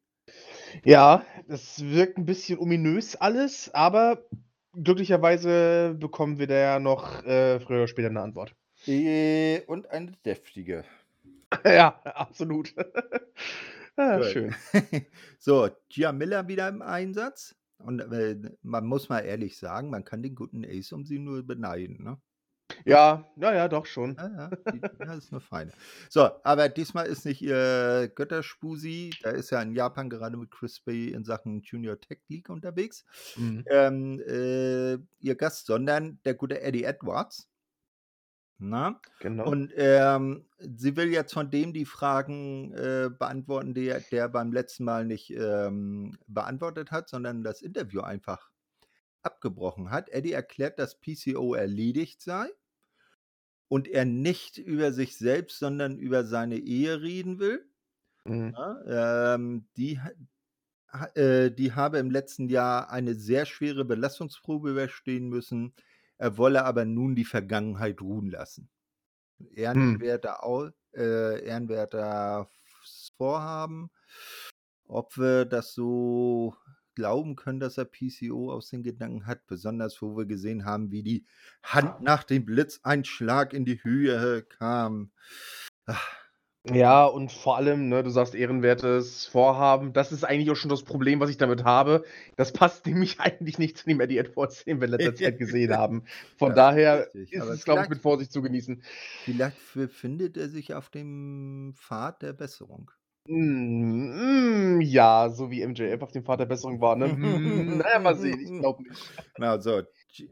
Ja, 0.85 1.25
das 1.49 1.83
wirkt 1.85 2.19
ein 2.19 2.27
bisschen 2.27 2.59
ominös 2.59 3.17
alles, 3.17 3.73
aber 3.75 4.25
glücklicherweise 4.73 5.97
bekommen 5.99 6.39
wir 6.39 6.47
da 6.47 6.55
ja 6.55 6.79
noch 6.81 7.25
äh, 7.25 7.61
früher 7.61 7.79
oder 7.79 7.89
später 7.89 8.09
eine 8.09 8.23
Antwort. 8.23 8.55
Äh, 8.87 9.63
Und 9.67 9.91
eine 9.91 10.13
deftige. 10.25 10.85
Ja, 11.65 12.01
absolut. 12.03 12.75
ah, 13.97 14.17
Gut. 14.17 14.27
schön. 14.27 14.55
so, 15.39 15.71
Miller 16.13 16.49
wieder 16.49 16.69
im 16.69 16.83
Einsatz. 16.83 17.55
Und 17.79 18.01
äh, 18.01 18.37
man 18.63 18.85
muss 18.87 19.09
mal 19.09 19.21
ehrlich 19.21 19.57
sagen, 19.57 19.89
man 19.89 20.05
kann 20.05 20.21
den 20.21 20.35
guten 20.35 20.65
Ace 20.65 20.93
um 20.93 21.05
sie 21.05 21.21
nur 21.21 21.45
beneiden. 21.47 22.03
Ne? 22.03 22.19
Ja, 22.85 23.31
ja, 23.37 23.55
ja, 23.55 23.69
doch 23.69 23.87
schon. 23.87 24.17
Ja, 24.17 24.29
ja, 24.37 24.55
die, 24.71 24.85
ja, 25.01 25.15
ist 25.15 25.33
eine 25.33 25.41
feine. 25.41 25.73
So, 26.09 26.29
aber 26.45 26.69
diesmal 26.69 27.07
ist 27.07 27.25
nicht 27.25 27.43
ihr 27.43 28.09
Götterspusi. 28.15 29.11
Da 29.23 29.31
ist 29.31 29.51
ja 29.51 29.61
in 29.63 29.73
Japan 29.75 30.11
gerade 30.11 30.37
mit 30.37 30.51
Chris 30.51 30.81
Bay 30.81 31.09
in 31.11 31.25
Sachen 31.25 31.63
Junior 31.63 31.99
Tech 32.01 32.21
League 32.29 32.49
unterwegs. 32.49 33.05
Mhm. 33.37 33.65
Ähm, 33.71 34.21
äh, 34.27 34.95
ihr 35.21 35.35
Gast, 35.37 35.67
sondern 35.67 36.21
der 36.25 36.35
gute 36.35 36.61
Eddie 36.61 36.85
Edwards. 36.85 37.49
Na? 38.59 39.01
Genau. 39.21 39.49
Und 39.51 39.73
ähm, 39.77 40.47
sie 40.59 40.97
will 40.97 41.09
jetzt 41.13 41.33
von 41.35 41.51
dem 41.51 41.73
die 41.73 41.85
Fragen 41.85 42.73
äh, 42.75 43.11
beantworten, 43.11 43.75
die 43.75 43.89
er- 43.89 44.01
der 44.01 44.29
beim 44.29 44.53
letzten 44.53 44.85
Mal 44.85 45.05
nicht 45.05 45.31
ähm, 45.31 46.17
beantwortet 46.29 46.91
hat, 46.93 47.09
sondern 47.09 47.43
das 47.43 47.63
Interview 47.63 48.01
einfach 48.01 48.51
abgebrochen 49.23 49.91
hat. 49.91 50.11
Eddie 50.11 50.33
erklärt, 50.33 50.79
dass 50.79 51.01
PCO 51.01 51.55
erledigt 51.55 52.23
sei 52.23 52.49
und 53.75 53.89
er 53.89 54.05
nicht 54.05 54.57
über 54.57 54.93
sich 54.93 55.17
selbst, 55.17 55.59
sondern 55.59 55.99
über 55.99 56.23
seine 56.23 56.59
Ehe 56.59 57.03
reden 57.03 57.41
will. 57.41 57.69
Mhm. 58.25 58.55
Ja, 58.57 59.35
ähm, 59.35 59.67
die, 59.77 59.99
äh, 61.15 61.51
die 61.51 61.73
habe 61.73 61.99
im 61.99 62.09
letzten 62.09 62.49
Jahr 62.49 62.91
eine 62.91 63.17
sehr 63.17 63.47
schwere 63.47 63.85
Belastungsprobe 63.85 64.71
überstehen 64.71 65.29
müssen. 65.29 65.75
Er 66.19 66.39
wolle 66.39 66.65
aber 66.65 66.85
nun 66.85 67.17
die 67.17 67.25
Vergangenheit 67.25 68.01
ruhen 68.01 68.31
lassen. 68.31 68.71
Ehrenwerter, 69.57 70.45
Au 70.45 70.71
äh, 70.93 71.45
ehrenwerter 71.45 72.49
Vorhaben. 73.17 73.91
Ob 74.87 75.19
wir 75.19 75.47
das 75.47 75.75
so 75.75 76.55
glauben 76.95 77.37
können, 77.37 77.61
dass 77.61 77.79
er 77.79 77.85
PCO 77.87 78.53
aus 78.53 78.69
den 78.71 78.83
Gedanken 78.83 79.27
hat, 79.27 79.47
besonders 79.47 80.01
wo 80.03 80.17
wir 80.17 80.27
gesehen 80.27 80.65
haben, 80.65 80.91
wie 80.91 81.03
die 81.03 81.27
Hand 81.63 82.01
nach 82.03 82.25
dem 82.25 82.45
Blitzeinschlag 82.45 83.53
in 83.53 83.65
die 83.65 83.83
Höhe 83.83 84.43
kam. 84.43 85.11
Ach, 85.87 86.25
Ja, 86.67 87.05
und 87.05 87.31
vor 87.31 87.57
allem, 87.59 87.89
ne, 87.91 88.03
du 88.03 88.09
sagst 88.09 88.35
ehrenwertes 88.35 89.27
Vorhaben. 89.27 89.93
Das 89.93 90.13
ist 90.13 90.25
eigentlich 90.25 90.51
auch 90.51 90.57
schon 90.57 90.71
das 90.71 90.83
Problem, 90.83 91.21
was 91.21 91.29
ich 91.29 91.37
damit 91.37 91.63
habe. 91.65 92.05
Das 92.37 92.53
passt 92.55 92.87
nämlich 92.87 93.21
eigentlich 93.21 93.59
nicht 93.59 93.77
zu 93.77 93.85
dem 93.87 94.01
Eddie 94.01 94.17
Edwards, 94.19 94.65
den 94.65 94.81
wir 94.81 94.87
in 94.87 94.93
letzter 94.93 95.15
Zeit 95.15 95.37
gesehen 95.39 95.75
haben. 95.77 96.05
Von 96.39 96.51
Ja, 96.51 96.55
daher 96.55 97.11
richtig. 97.15 97.33
ist 97.33 97.43
Aber 97.43 97.51
es, 97.51 97.65
glaube 97.65 97.83
ich, 97.83 97.89
mit 97.91 98.01
Vorsicht 98.01 98.33
zu 98.33 98.41
genießen. 98.41 98.83
Vielleicht 99.17 99.73
befindet 99.73 100.37
er 100.37 100.49
sich 100.49 100.75
auf 100.75 100.89
dem 100.91 101.75
Pfad 101.77 102.23
der 102.23 102.33
Besserung. 102.33 102.91
Mm, 103.27 104.77
mm, 104.79 104.81
ja, 104.83 105.31
so 105.31 105.51
wie 105.51 105.63
MJF 105.67 106.03
auf 106.03 106.13
dem 106.13 106.25
Pfad 106.25 106.41
der 106.41 106.47
Besserung 106.47 106.81
war, 106.81 106.97
ne? 106.97 107.09
Mm, 107.09 107.79
naja, 107.79 107.99
mal 107.99 108.17
sehen, 108.17 108.41
ich 108.41 108.55
glaube 108.59 108.83
nicht. 108.83 109.15
Na 109.37 109.61
so, 109.61 109.83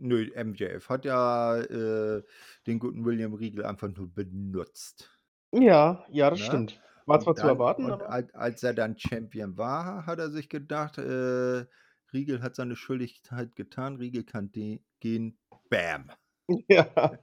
nö, 0.00 0.30
MJF 0.34 0.88
hat 0.88 1.04
ja 1.04 1.56
äh, 1.58 2.22
den 2.66 2.78
guten 2.78 3.04
William 3.04 3.34
Riegel 3.34 3.64
einfach 3.64 3.88
nur 3.88 4.12
benutzt. 4.12 5.10
Ja, 5.52 6.04
ja, 6.10 6.30
das 6.30 6.40
Ne? 6.40 6.44
stimmt. 6.46 6.80
War 7.06 7.20
zwar 7.20 7.34
zu 7.36 7.46
erwarten, 7.46 7.84
aber. 7.90 8.08
als, 8.08 8.32
als 8.34 8.62
er 8.62 8.74
dann 8.74 8.96
Champion 8.98 9.56
war, 9.56 10.06
hat 10.06 10.18
er 10.18 10.30
sich 10.30 10.48
gedacht, 10.48 10.98
äh, 10.98 11.66
Riegel 12.12 12.42
hat 12.42 12.54
seine 12.56 12.76
Schuldigkeit 12.76 13.56
getan, 13.56 13.96
Riegel 13.96 14.24
kann 14.24 14.50
gehen, 14.52 15.38
bam. 15.68 16.10
Ja. 16.68 17.18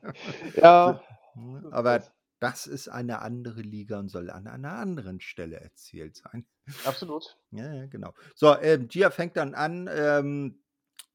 ja. 0.55 1.01
Ist 1.73 1.73
Aber 1.73 2.03
das. 2.39 2.67
ist 2.67 2.87
eine 2.87 3.21
andere 3.21 3.61
Liga 3.61 3.99
und 3.99 4.09
soll 4.09 4.29
an 4.29 4.47
einer 4.47 4.73
anderen 4.73 5.19
Stelle 5.21 5.59
erzählt 5.59 6.17
sein. 6.17 6.45
Absolut. 6.85 7.37
Ja, 7.51 7.73
ja, 7.73 7.87
genau. 7.87 8.13
So, 8.35 8.55
ähm, 8.59 8.87
Gia 8.87 9.09
fängt 9.09 9.35
dann 9.35 9.55
an 9.55 9.89
ähm, 9.91 10.59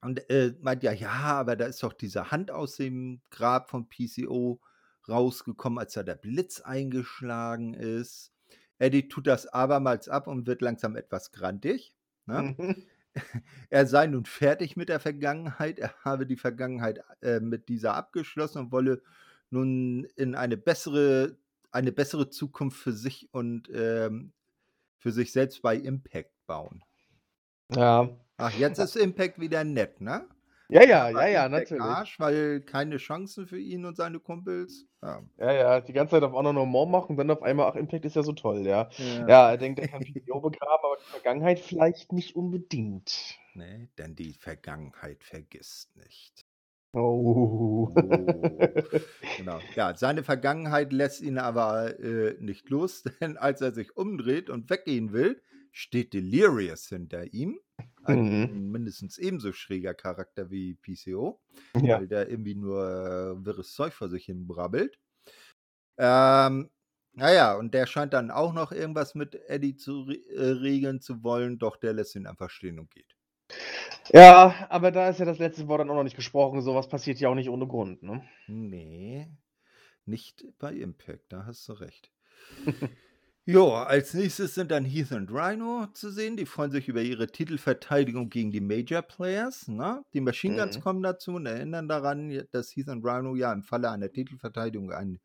und 0.01 0.29
äh, 0.29 0.53
meint 0.61 0.83
ja, 0.83 0.93
ja, 0.93 1.11
aber 1.11 1.55
da 1.55 1.67
ist 1.67 1.81
doch 1.83 1.93
diese 1.93 2.33
Hand 2.33 2.51
aus 2.51 2.77
dem 2.77 3.21
Grab 3.31 3.71
von 3.71 3.89
PCO 3.89 4.61
rausgekommen, 5.09 5.79
als 5.79 5.93
da 5.93 6.03
der 6.03 6.17
Blitz 6.17 6.61
eingeschlagen 6.61 7.75
ist. 7.75 8.33
Eddie 8.79 9.09
tut 9.09 9.27
das 9.27 9.47
abermals 9.47 10.09
ab 10.09 10.27
und 10.27 10.47
wird 10.47 10.61
langsam 10.61 10.97
etwas 10.97 11.33
grantig. 11.33 11.95
Ne? 12.27 12.55
Mhm. 12.59 12.87
Er 13.71 13.87
sei 13.87 14.09
nun 14.09 14.25
fertig 14.25 14.77
mit 14.77 14.89
der 14.89 14.99
Vergangenheit. 14.99 15.79
Er 15.79 15.95
habe 16.05 16.27
die 16.27 16.37
Vergangenheit 16.37 17.01
äh, 17.23 17.39
mit 17.39 17.69
dieser 17.69 17.95
abgeschlossen 17.95 18.59
und 18.59 18.73
wolle 18.73 19.03
nun 19.55 20.05
in 20.17 20.35
eine 20.35 20.57
bessere, 20.57 21.39
eine 21.71 21.93
bessere 21.93 22.29
Zukunft 22.29 22.79
für 22.79 22.93
sich 22.93 23.29
und 23.33 23.71
ähm, 23.73 24.33
für 24.99 25.13
sich 25.13 25.33
selbst 25.33 25.63
bei 25.63 25.77
Impact 25.77 26.33
bauen. 26.47 26.83
Ja. 27.75 28.09
Ach, 28.37 28.53
jetzt 28.53 28.79
ist 28.79 28.97
Impact 28.97 29.41
wieder 29.41 29.65
nett, 29.65 30.01
ne? 30.01 30.29
Ja, 30.69 30.83
ja, 30.83 31.11
ja, 31.11 31.27
ja, 31.27 31.49
natürlich. 31.49 31.83
Arsch, 31.83 32.19
weil 32.19 32.63
keine 32.63 32.97
Chancen 32.97 33.47
für 33.47 33.61
ihn 33.61 33.85
und 33.85 33.97
seine 33.97 34.19
Kumpels. 34.19 34.87
Ja. 35.03 35.23
Ja, 35.39 35.53
ja, 35.53 35.81
die 35.81 35.93
ganze 35.93 36.13
Zeit 36.13 36.23
auf 36.23 36.33
Honor 36.33 36.55
No 36.55 36.65
More 36.65 36.89
machen, 36.89 37.17
dann 37.17 37.31
auf 37.31 37.43
einmal, 37.43 37.71
ach, 37.71 37.77
Impact 37.77 38.05
ist 38.07 38.17
ja 38.17 38.23
so 38.23 38.33
toll, 38.33 38.67
ja. 38.67 38.89
Ja. 38.97 39.29
Ja, 39.29 39.51
er 39.51 39.59
denkt, 39.59 39.79
er 39.79 39.89
kann 39.89 40.01
PCO 40.03 40.41
begraben, 40.41 40.85
aber 40.85 40.97
die 40.97 41.11
Vergangenheit 41.11 41.61
vielleicht 41.61 42.13
nicht 42.13 42.35
unbedingt. 42.35 43.39
Nee, 43.55 43.89
denn 43.99 44.17
die 44.17 44.33
Vergangenheit 44.33 45.23
vergisst 45.23 45.95
nicht. 45.97 46.44
Oh. 46.95 47.91
Oh. 47.91 47.95
Genau. 49.37 49.61
Ja, 49.75 49.97
seine 49.97 50.23
Vergangenheit 50.23 50.93
lässt 50.93 51.21
ihn 51.21 51.39
aber 51.39 51.99
äh, 51.99 52.37
nicht 52.41 52.71
los, 52.71 53.03
denn 53.21 53.37
als 53.37 53.61
er 53.61 53.73
sich 53.75 53.97
umdreht 53.97 54.49
und 54.49 54.71
weggehen 54.71 55.13
will, 55.13 55.43
steht 55.73 56.15
Delirious 56.15 56.89
hinter 56.89 57.33
ihm. 57.35 57.59
Ein 58.05 58.71
mindestens 58.71 59.19
ebenso 59.19 59.53
schräger 59.53 59.95
Charakter 59.95 60.51
wie 60.51 60.75
PCO, 60.75 61.41
ja. 61.83 61.99
weil 61.99 62.07
der 62.09 62.31
irgendwie 62.31 62.55
nur 62.55 62.85
äh, 63.41 63.45
wirres 63.45 63.73
Zeug 63.73 63.93
vor 63.93 64.09
sich 64.09 64.27
hin 64.27 64.47
brabbelt. 64.47 64.99
Ähm, 65.99 66.71
Naja, 67.17 67.55
und 67.57 67.75
der 67.75 67.87
scheint 67.87 68.13
dann 68.13 68.31
auch 68.31 68.53
noch 68.53 68.73
irgendwas 68.73 69.15
mit 69.15 69.37
Eddie 69.49 69.77
zu 69.77 70.09
äh, 70.11 70.41
regeln 70.43 71.01
zu 71.01 71.23
wollen, 71.25 71.59
doch 71.59 71.77
der 71.77 71.93
lässt 71.93 72.17
ihn 72.17 72.27
einfach 72.27 72.51
stehen 72.51 72.79
und 72.81 72.91
geht. 72.91 73.17
Ja, 74.13 74.67
aber 74.69 74.91
da 74.91 75.09
ist 75.09 75.19
ja 75.19 75.25
das 75.25 75.39
letzte 75.39 75.67
Wort 75.69 75.81
dann 75.81 75.91
auch 75.91 75.95
noch 75.95 76.05
nicht 76.05 76.17
gesprochen. 76.17 76.61
So 76.63 76.75
was 76.75 76.89
passiert 76.89 77.19
ja 77.21 77.29
auch 77.29 77.35
nicht 77.35 77.49
ohne 77.49 77.67
Grund, 77.67 78.03
ne? 78.03 78.23
Ne, 78.47 79.37
nicht 80.05 80.45
bei 80.59 80.73
Impact, 80.75 81.33
da 81.33 81.47
hast 81.47 81.69
du 81.69 81.73
recht. 81.75 82.11
Jo, 83.47 83.75
als 83.75 84.15
nächstes 84.15 84.55
sind 84.55 84.71
dann 84.71 84.87
Heath 84.87 85.13
und 85.13 85.31
Rhino 85.31 85.87
zu 85.93 86.11
sehen. 86.11 86.39
Die 86.39 86.47
freuen 86.47 86.71
sich 86.71 86.89
über 86.89 87.03
ihre 87.03 87.27
Titelverteidigung 87.27 88.31
gegen 88.31 88.51
die 88.53 88.63
Major 88.63 89.03
Players. 89.03 89.69
Ne? 89.69 90.03
Die 90.15 90.23
Machine 90.23 90.57
Guns 90.57 90.79
Mhm. 90.79 90.81
kommen 90.81 91.03
dazu 91.03 91.33
und 91.33 91.45
erinnern 91.45 91.87
daran, 91.87 92.31
dass 92.53 92.75
Heath 92.75 92.89
und 92.89 93.05
Rhino 93.05 93.35
ja 93.37 93.53
im 93.53 93.63
Falle 93.63 93.91
einer 93.91 94.11
Titelverteidigung 94.11 94.93
einen, 94.93 95.21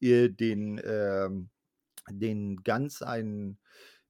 den, 0.00 0.80
ähm, 0.82 1.50
den 2.10 2.56
Guns 2.64 3.02
ein 3.02 3.58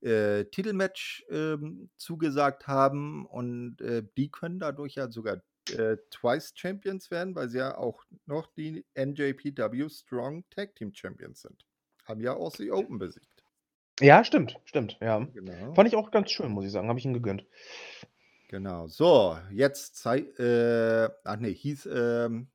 äh, 0.02 0.44
Titelmatch 0.44 1.24
ähm, 1.30 1.90
zugesagt 1.96 2.66
haben 2.66 3.26
und 3.26 3.80
äh, 3.80 4.02
die 4.16 4.30
können 4.30 4.58
dadurch 4.58 4.94
ja 4.94 5.10
sogar 5.10 5.42
äh, 5.70 5.96
Twice 6.10 6.52
Champions 6.54 7.10
werden, 7.10 7.34
weil 7.34 7.48
sie 7.48 7.58
ja 7.58 7.76
auch 7.76 8.04
noch 8.26 8.46
die 8.54 8.84
NJPW 8.96 9.88
Strong 9.88 10.44
Tag 10.50 10.74
Team 10.76 10.92
Champions 10.94 11.42
sind. 11.42 11.64
Haben 12.04 12.20
ja 12.20 12.34
Aussie 12.34 12.70
Open 12.70 12.98
besiegt. 12.98 13.26
Ja, 14.00 14.22
stimmt, 14.22 14.58
stimmt, 14.64 14.96
ja. 15.00 15.18
Genau. 15.34 15.74
Fand 15.74 15.88
ich 15.88 15.96
auch 15.96 16.10
ganz 16.10 16.30
schön, 16.30 16.52
muss 16.52 16.64
ich 16.64 16.70
sagen. 16.70 16.88
Habe 16.88 16.98
ich 16.98 17.04
ihm 17.04 17.14
gegönnt. 17.14 17.44
Genau. 18.48 18.86
So, 18.86 19.36
jetzt 19.50 19.96
zei 19.96 20.20
äh, 20.38 21.10
ach 21.24 21.36
nee, 21.36 21.52
hieß, 21.52 21.86
ähm, 21.92 22.48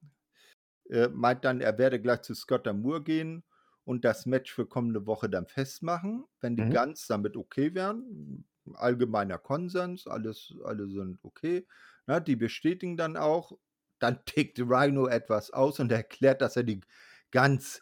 äh, 0.89 1.09
meint 1.09 1.45
dann, 1.45 1.61
er 1.61 1.77
werde 1.77 2.01
gleich 2.01 2.21
zu 2.21 2.33
Scott 2.33 2.65
Moore 2.73 3.03
gehen 3.03 3.43
und 3.85 4.05
das 4.05 4.25
Match 4.25 4.53
für 4.53 4.65
kommende 4.65 5.05
Woche 5.05 5.29
dann 5.29 5.47
festmachen, 5.47 6.25
wenn 6.41 6.55
die 6.55 6.67
Mhm. 6.67 6.69
Guns 6.69 7.07
damit 7.07 7.37
okay 7.37 7.73
wären. 7.73 8.45
Allgemeiner 8.75 9.37
Konsens, 9.37 10.07
alles, 10.07 10.53
alle 10.63 10.87
sind 10.89 11.19
okay. 11.23 11.67
Na, 12.07 12.19
die 12.19 12.35
bestätigen 12.35 12.97
dann 12.97 13.17
auch. 13.17 13.53
Dann 13.99 14.19
tickt 14.25 14.59
Rhino 14.59 15.07
etwas 15.07 15.51
aus 15.51 15.79
und 15.79 15.91
erklärt, 15.91 16.41
dass 16.41 16.55
er 16.57 16.63
die 16.63 16.81
Guns 17.31 17.81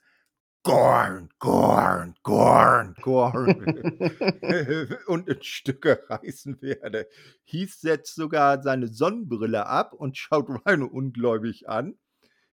Gorn, 0.64 1.30
Gorn, 1.40 2.16
Gorn, 2.24 2.96
Gorn 3.02 3.56
und 5.08 5.28
in 5.30 5.42
Stücke 5.44 6.04
reißen 6.10 6.62
werde. 6.62 7.08
Heath 7.44 7.72
setzt 7.74 8.16
sogar 8.16 8.62
seine 8.62 8.88
Sonnenbrille 8.88 9.66
ab 9.66 9.94
und 9.94 10.18
schaut 10.18 10.50
Rhino 10.50 10.86
ungläubig 10.88 11.70
an. 11.70 11.98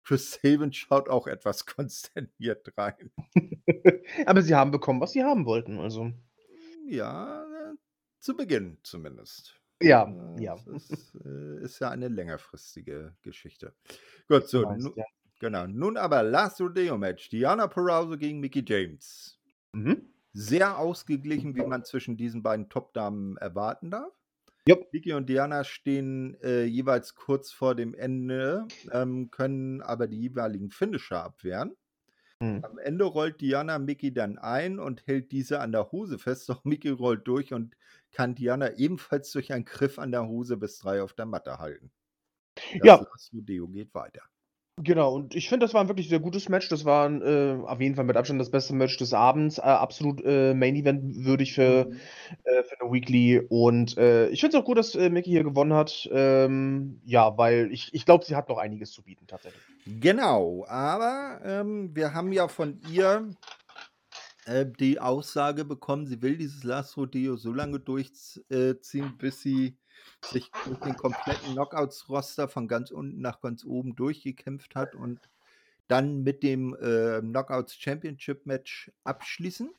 Chris 0.04 0.32
Sabin 0.32 0.74
schaut 0.74 1.10
auch 1.10 1.28
etwas 1.28 1.66
konsterniert 1.66 2.74
rein. 2.78 3.12
Aber 4.26 4.42
sie 4.42 4.56
haben 4.56 4.72
bekommen, 4.72 5.02
was 5.02 5.14
sie 5.14 5.24
haben 5.24 5.46
wollten, 5.46 5.80
also. 5.80 6.12
Ja, 6.86 7.44
äh, 7.44 7.76
zu 8.20 8.36
Beginn 8.36 8.78
zumindest. 8.84 9.60
Ja, 9.82 10.06
Äh, 10.38 10.44
ja. 10.44 10.56
Es 10.76 10.90
ist, 10.90 11.16
äh, 11.26 11.64
ist 11.64 11.80
ja 11.80 11.90
eine 11.90 12.08
längerfristige 12.08 13.16
Geschichte. 13.22 13.74
Gut, 14.28 14.48
so, 14.48 14.62
Meist, 14.64 14.86
nu, 14.86 14.94
ja. 14.96 15.06
genau. 15.40 15.68
Nun 15.68 15.98
aber 15.98 16.24
Last 16.24 16.62
Rodeo 16.62 16.98
Match. 16.98 17.30
Diana 17.30 17.68
Perazzo 17.68 18.18
gegen 18.18 18.40
Mickey 18.40 18.64
James. 18.66 19.40
Mhm. 19.74 20.10
Sehr 20.34 20.80
ausgeglichen, 20.80 21.56
wie 21.56 21.66
man 21.66 21.84
zwischen 21.84 22.18
diesen 22.18 22.42
beiden 22.42 22.70
Top-Damen 22.70 23.38
erwarten 23.38 23.92
darf. 23.92 24.14
Jupp. 24.68 24.88
Vicky 24.94 25.14
und 25.14 25.28
Diana 25.28 25.64
stehen 25.64 26.36
äh, 26.42 26.64
jeweils 26.64 27.16
kurz 27.16 27.52
vor 27.52 27.76
dem 27.76 27.94
Ende, 27.94 28.66
ähm, 28.92 29.30
können 29.30 29.82
aber 29.82 30.08
die 30.08 30.20
jeweiligen 30.20 30.70
Finisher 30.70 31.24
abwehren. 31.24 31.76
Mhm. 32.40 32.64
Am 32.64 32.78
Ende 32.78 33.06
rollt 33.06 33.42
Diana 33.42 33.80
Mickey 33.80 34.14
dann 34.14 34.38
ein 34.38 34.80
und 34.80 35.06
hält 35.08 35.32
diese 35.32 35.60
an 35.60 35.72
der 35.72 35.92
Hose 35.92 36.20
fest, 36.20 36.50
doch 36.50 36.64
Mickey 36.64 36.90
rollt 36.90 37.28
durch 37.28 37.54
und 37.54 37.76
kann 38.12 38.36
Diana 38.36 38.74
ebenfalls 38.78 39.32
durch 39.32 39.52
einen 39.52 39.66
Griff 39.66 40.00
an 40.00 40.12
der 40.12 40.28
Hose 40.28 40.58
bis 40.58 40.80
drei 40.80 41.02
auf 41.02 41.14
der 41.14 41.26
Matte 41.26 41.60
halten. 41.60 41.92
Das 42.56 42.82
Ja. 42.84 43.06
Rodeo 43.34 43.68
geht 43.68 43.94
weiter. 43.94 44.22
Genau, 44.82 45.14
und 45.14 45.36
ich 45.36 45.50
finde, 45.50 45.66
das 45.66 45.76
war 45.76 45.82
ein 45.82 45.88
wirklich 45.88 46.10
sehr 46.10 46.20
gutes 46.20 46.50
Match. 46.50 46.68
Das 46.68 46.84
war 46.84 47.08
ein, 47.08 47.22
äh, 47.22 47.58
auf 47.64 47.80
jeden 47.80 47.96
Fall 47.96 48.06
mit 48.06 48.18
Abstand 48.18 48.42
das 48.42 48.50
beste 48.50 48.74
Match 48.74 48.98
des 48.98 49.14
Abends. 49.14 49.60
Äh, 49.60 49.62
absolut 49.62 50.20
äh, 50.26 50.56
Main 50.56 50.76
Event 50.76 51.24
würdig 51.26 51.54
für, 51.54 51.86
Mhm. 51.86 52.00
äh, 52.44 52.64
für 52.64 52.82
eine 52.82 52.92
Weekly. 52.92 53.40
Und 53.50 53.96
äh, 54.00 54.30
ich 54.30 54.40
finde 54.42 54.58
es 54.58 54.62
auch 54.64 54.66
gut, 54.66 54.80
dass 54.80 54.96
äh, 54.96 55.12
Mickey 55.12 55.30
hier 55.30 55.44
gewonnen 55.44 55.74
hat. 55.74 56.10
Ähm, 56.12 57.00
ja, 57.06 57.38
weil 57.38 57.72
ich, 57.72 57.94
ich 57.94 58.06
glaube, 58.06 58.26
sie 58.26 58.36
hat 58.36 58.50
noch 58.50 58.58
einiges 58.58 58.92
zu 58.92 59.04
bieten, 59.04 59.28
tatsächlich. 59.28 59.62
Genau, 59.86 60.66
aber 60.68 61.42
ähm, 61.46 61.96
wir 61.96 62.16
haben 62.16 62.34
ja 62.34 62.48
von 62.48 62.80
ihr 62.92 63.30
die 64.80 65.00
Aussage 65.00 65.64
bekommen, 65.64 66.06
sie 66.06 66.22
will 66.22 66.36
dieses 66.36 66.64
Last 66.64 66.98
Rodeo 66.98 67.38
so 67.38 67.54
lange 67.54 67.80
durchziehen, 67.80 69.18
bis 69.18 69.42
sie 69.42 69.78
sich 70.24 70.52
durch 70.66 70.80
den 70.80 70.96
kompletten 70.96 71.54
Knockouts-Roster 71.54 72.48
von 72.48 72.68
ganz 72.68 72.92
unten 72.92 73.22
nach 73.22 73.42
ganz 73.42 73.66
oben 73.66 73.96
durchgekämpft 73.96 74.76
hat 74.76 74.96
und 74.96 75.20
dann 75.88 76.24
mit 76.24 76.44
dem 76.44 76.76
äh, 76.76 77.20
Knockouts 77.22 77.76
Championship 77.76 78.46
Match 78.46 78.92
abschließen. 79.04 79.70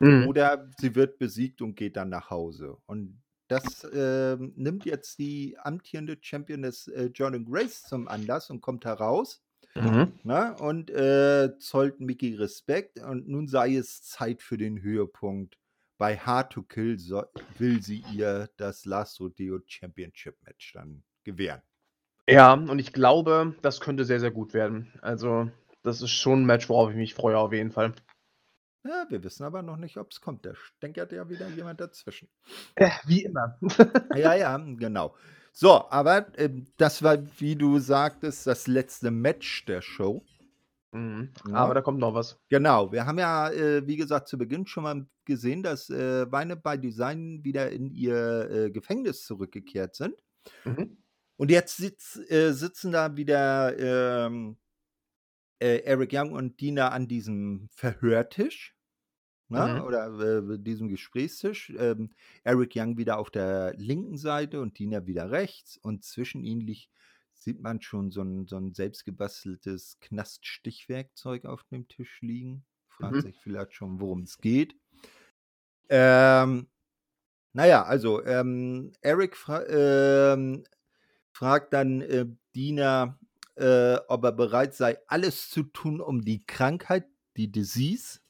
Mhm. 0.00 0.26
Oder 0.26 0.68
sie 0.78 0.94
wird 0.94 1.18
besiegt 1.18 1.62
und 1.62 1.76
geht 1.76 1.96
dann 1.96 2.08
nach 2.08 2.30
Hause. 2.30 2.76
Und 2.86 3.22
das 3.48 3.86
ähm, 3.92 4.52
nimmt 4.56 4.84
jetzt 4.84 5.18
die 5.18 5.56
amtierende 5.58 6.18
Championess 6.20 6.88
äh, 6.88 7.10
Jordan 7.14 7.44
Grace 7.44 7.82
zum 7.82 8.08
Anlass 8.08 8.50
und 8.50 8.60
kommt 8.60 8.84
heraus 8.84 9.42
Mhm. 9.74 10.12
ne, 10.22 10.54
und 10.58 10.90
äh, 10.90 11.56
zollt 11.58 12.00
Mickey 12.00 12.34
Respekt. 12.34 12.98
Und 12.98 13.28
nun 13.28 13.48
sei 13.48 13.76
es 13.76 14.02
Zeit 14.02 14.42
für 14.42 14.58
den 14.58 14.82
Höhepunkt. 14.82 15.58
Bei 16.02 16.16
Hard 16.16 16.50
to 16.50 16.64
Kill 16.64 16.98
so, 16.98 17.22
will 17.58 17.80
sie 17.80 18.02
ihr 18.12 18.48
das 18.56 18.86
Last 18.86 19.20
Rodeo 19.20 19.60
Championship 19.64 20.36
Match 20.42 20.72
dann 20.72 21.04
gewähren. 21.22 21.62
Ja, 22.28 22.54
und 22.54 22.80
ich 22.80 22.92
glaube, 22.92 23.54
das 23.62 23.78
könnte 23.78 24.04
sehr, 24.04 24.18
sehr 24.18 24.32
gut 24.32 24.52
werden. 24.52 24.92
Also, 25.00 25.48
das 25.84 26.02
ist 26.02 26.10
schon 26.10 26.42
ein 26.42 26.44
Match, 26.44 26.68
worauf 26.68 26.90
ich 26.90 26.96
mich 26.96 27.14
freue, 27.14 27.38
auf 27.38 27.52
jeden 27.52 27.70
Fall. 27.70 27.94
Ja, 28.82 29.06
wir 29.10 29.22
wissen 29.22 29.44
aber 29.44 29.62
noch 29.62 29.76
nicht, 29.76 29.96
ob 29.96 30.10
es 30.10 30.20
kommt. 30.20 30.44
Da 30.44 30.56
stänkert 30.56 31.12
ja 31.12 31.30
wieder 31.30 31.48
jemand 31.50 31.80
dazwischen. 31.80 32.28
Äh, 32.74 32.90
wie 33.04 33.22
immer. 33.22 33.56
Ja, 34.16 34.34
ja, 34.34 34.56
genau. 34.56 35.14
So, 35.52 35.88
aber 35.88 36.36
ähm, 36.36 36.66
das 36.78 37.04
war, 37.04 37.18
wie 37.38 37.54
du 37.54 37.78
sagtest, 37.78 38.44
das 38.48 38.66
letzte 38.66 39.12
Match 39.12 39.66
der 39.66 39.82
Show. 39.82 40.24
Mhm. 40.92 41.30
Ja. 41.48 41.54
Aber 41.54 41.74
da 41.74 41.80
kommt 41.80 41.98
noch 41.98 42.14
was. 42.14 42.38
Genau, 42.48 42.92
wir 42.92 43.06
haben 43.06 43.18
ja, 43.18 43.50
äh, 43.50 43.86
wie 43.86 43.96
gesagt, 43.96 44.28
zu 44.28 44.38
Beginn 44.38 44.66
schon 44.66 44.84
mal 44.84 45.06
gesehen, 45.24 45.62
dass 45.62 45.90
äh, 45.90 46.30
Weine 46.30 46.56
by 46.56 46.78
Design 46.78 47.42
wieder 47.42 47.70
in 47.70 47.90
ihr 47.90 48.50
äh, 48.50 48.70
Gefängnis 48.70 49.24
zurückgekehrt 49.24 49.94
sind. 49.96 50.14
Mhm. 50.64 50.98
Und 51.36 51.50
jetzt 51.50 51.76
sitz, 51.76 52.20
äh, 52.28 52.52
sitzen 52.52 52.92
da 52.92 53.16
wieder 53.16 53.76
ähm, 53.78 54.58
äh, 55.60 55.78
Eric 55.78 56.12
Young 56.12 56.32
und 56.32 56.60
Dina 56.60 56.88
an 56.90 57.08
diesem 57.08 57.68
Verhörtisch. 57.72 58.76
Ne? 59.48 59.74
Mhm. 59.74 59.82
Oder 59.82 60.18
äh, 60.20 60.58
diesem 60.58 60.88
Gesprächstisch. 60.88 61.72
Ähm, 61.78 62.10
Eric 62.44 62.72
Young 62.74 62.96
wieder 62.96 63.18
auf 63.18 63.30
der 63.30 63.74
linken 63.76 64.18
Seite 64.18 64.60
und 64.60 64.78
Dina 64.78 65.06
wieder 65.06 65.30
rechts. 65.30 65.78
Und 65.78 66.04
zwischen 66.04 66.44
ihnen 66.44 66.60
liegt, 66.60 66.90
sieht 67.42 67.60
man 67.60 67.80
schon 67.80 68.10
so 68.10 68.22
ein, 68.22 68.46
so 68.46 68.56
ein 68.56 68.74
selbstgebasteltes 68.74 69.98
Knaststichwerkzeug 70.00 71.44
auf 71.44 71.64
dem 71.64 71.88
Tisch 71.88 72.20
liegen. 72.22 72.64
Fragt 72.88 73.16
Mhm. 73.16 73.20
sich 73.22 73.36
vielleicht 73.36 73.74
schon, 73.74 74.00
worum 74.00 74.22
es 74.22 74.38
geht. 74.38 74.76
Ähm, 75.88 76.68
naja, 77.52 77.84
also 77.84 78.24
ähm, 78.24 78.92
Eric 79.02 79.36
fra 79.36 79.64
ähm, 79.66 80.64
fragt 81.32 81.72
dann 81.74 82.02
äh, 82.02 82.26
Dina, 82.54 83.18
äh, 83.56 83.96
ob 84.08 84.24
er 84.24 84.32
bereit 84.32 84.74
sei, 84.74 84.98
alles 85.08 85.50
zu 85.50 85.64
tun, 85.64 86.00
um 86.00 86.22
die 86.22 86.44
Krankheit, 86.46 87.06
die 87.36 87.50
Disease, 87.52 88.20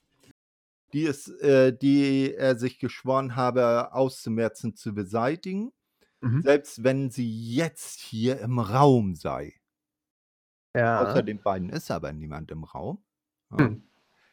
die, 0.93 1.07
es, 1.07 1.29
äh, 1.29 1.73
die 1.77 2.35
er 2.35 2.57
sich 2.59 2.79
geschworen 2.79 3.37
habe, 3.37 3.93
auszumerzen, 3.93 4.77
zu 4.77 4.95
beseitigen, 4.95 5.73
Mhm. 6.23 6.43
selbst 6.43 6.85
wenn 6.85 7.11
sie 7.11 7.31
jetzt 7.55 8.01
hier 8.01 8.41
im 8.41 8.59
Raum 8.59 9.15
sei. 9.15 9.55
Außer 10.95 11.23
Ja. 11.23 11.23
den 11.23 11.43
beiden 11.43 11.71
ist 11.71 11.91
aber 11.91 12.13
niemand 12.13 12.51
im 12.51 12.65
Raum. 12.65 13.03
Ja. 13.51 13.59
Hm. 13.59 13.83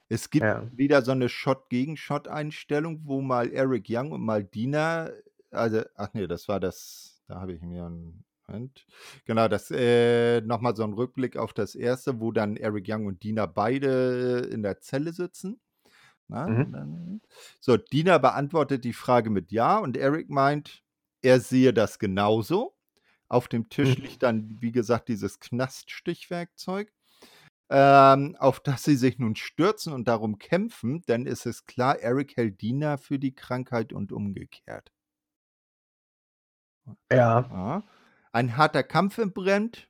Es 0.10 0.30
gibt 0.30 0.46
Ja. 0.46 0.72
wieder 0.72 1.02
so 1.04 1.12
eine 1.12 1.30
Shot-gegen-Shot-Einstellung, 1.30 3.02
wo 3.06 3.22
mal 3.22 3.52
Eric 3.54 3.88
Young 3.90 4.12
und 4.12 4.22
mal 4.24 4.44
Dina, 4.44 5.12
also, 5.52 5.84
ach 5.96 6.10
nee, 6.14 6.28
das 6.28 6.48
war 6.48 6.60
das, 6.60 7.22
da 7.28 7.42
habe 7.42 7.54
ich 7.54 7.62
mir 7.62 7.86
einen 7.86 8.26
Moment. 8.48 8.88
Genau, 9.26 9.48
das 9.48 9.72
äh, 9.72 10.42
nochmal 10.42 10.76
so 10.76 10.84
ein 10.84 10.94
Rückblick 10.94 11.38
auf 11.38 11.54
das 11.54 11.76
erste, 11.76 12.20
wo 12.22 12.32
dann 12.32 12.58
Eric 12.58 12.86
Young 12.90 13.06
und 13.08 13.24
Dina 13.24 13.46
beide 13.46 14.50
in 14.52 14.64
der 14.64 14.80
Zelle 14.82 15.14
sitzen. 15.14 15.62
Na, 16.30 16.48
Mhm. 16.48 16.72
dann, 16.72 17.22
so, 17.62 17.78
Dina 17.78 18.18
beantwortet 18.20 18.86
die 18.86 18.94
Frage 18.94 19.30
mit 19.32 19.52
Ja 19.52 19.80
und 19.80 19.98
Eric 19.98 20.30
meint, 20.30 20.84
er 21.22 21.40
sehe 21.40 21.74
das 21.74 22.00
genauso. 22.00 22.76
Auf 23.30 23.48
dem 23.48 23.70
Tisch 23.70 23.98
Mhm. 23.98 24.04
liegt 24.04 24.24
dann, 24.24 24.58
wie 24.62 24.72
gesagt, 24.72 25.10
dieses 25.10 25.40
Knaststichwerkzeug. 25.40 26.92
ähm, 27.72 28.36
auf 28.40 28.60
das 28.62 28.84
sie 28.84 28.96
sich 28.96 29.20
nun 29.20 29.36
stürzen 29.36 29.94
und 29.94 30.08
darum 30.08 30.40
kämpfen, 30.40 31.02
denn 31.08 31.28
es 31.28 31.46
ist 31.46 31.66
klar, 31.68 32.00
Eric 32.00 32.38
hält 32.38 32.62
Dina 32.62 32.98
für 32.98 33.20
die 33.20 33.34
Krankheit 33.36 33.94
und 33.94 34.12
umgekehrt. 34.12 34.92
Ja. 37.12 37.50
Ja. 37.50 37.84
Ein 38.32 38.58
harter 38.58 38.84
Kampf 38.84 39.18
entbrennt, 39.20 39.88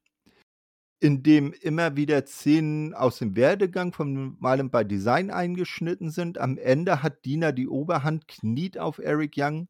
in 1.02 1.24
dem 1.24 1.54
immer 1.54 1.96
wieder 1.96 2.26
Szenen 2.26 2.94
aus 2.94 3.20
dem 3.20 3.36
Werdegang 3.36 3.94
von 3.94 4.38
Malem 4.40 4.70
by 4.70 4.86
Design 4.86 5.32
eingeschnitten 5.32 6.12
sind. 6.12 6.38
Am 6.38 6.58
Ende 6.58 7.02
hat 7.04 7.24
Dina 7.26 7.52
die 7.54 7.68
Oberhand, 7.70 8.28
kniet 8.28 8.78
auf 8.78 9.00
Eric 9.00 9.34
Young. 9.38 9.70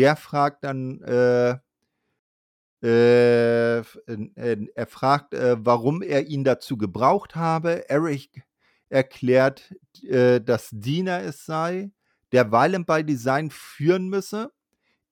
Der 0.00 0.16
fragt 0.16 0.64
dann, 0.64 1.02
äh, 1.02 1.58
äh, 2.82 3.80
f- 3.80 4.00
äh, 4.06 4.66
er 4.74 4.86
fragt, 4.86 5.34
äh, 5.34 5.58
warum 5.58 6.00
er 6.00 6.26
ihn 6.26 6.42
dazu 6.42 6.78
gebraucht 6.78 7.36
habe. 7.36 7.90
Eric 7.90 8.42
erklärt, 8.88 9.74
äh, 10.02 10.40
dass 10.40 10.70
Dina 10.72 11.20
es 11.20 11.44
sei, 11.44 11.90
der 12.32 12.50
Weilen 12.50 12.86
by 12.86 13.04
Design 13.04 13.50
führen 13.50 14.08
müsse. 14.08 14.52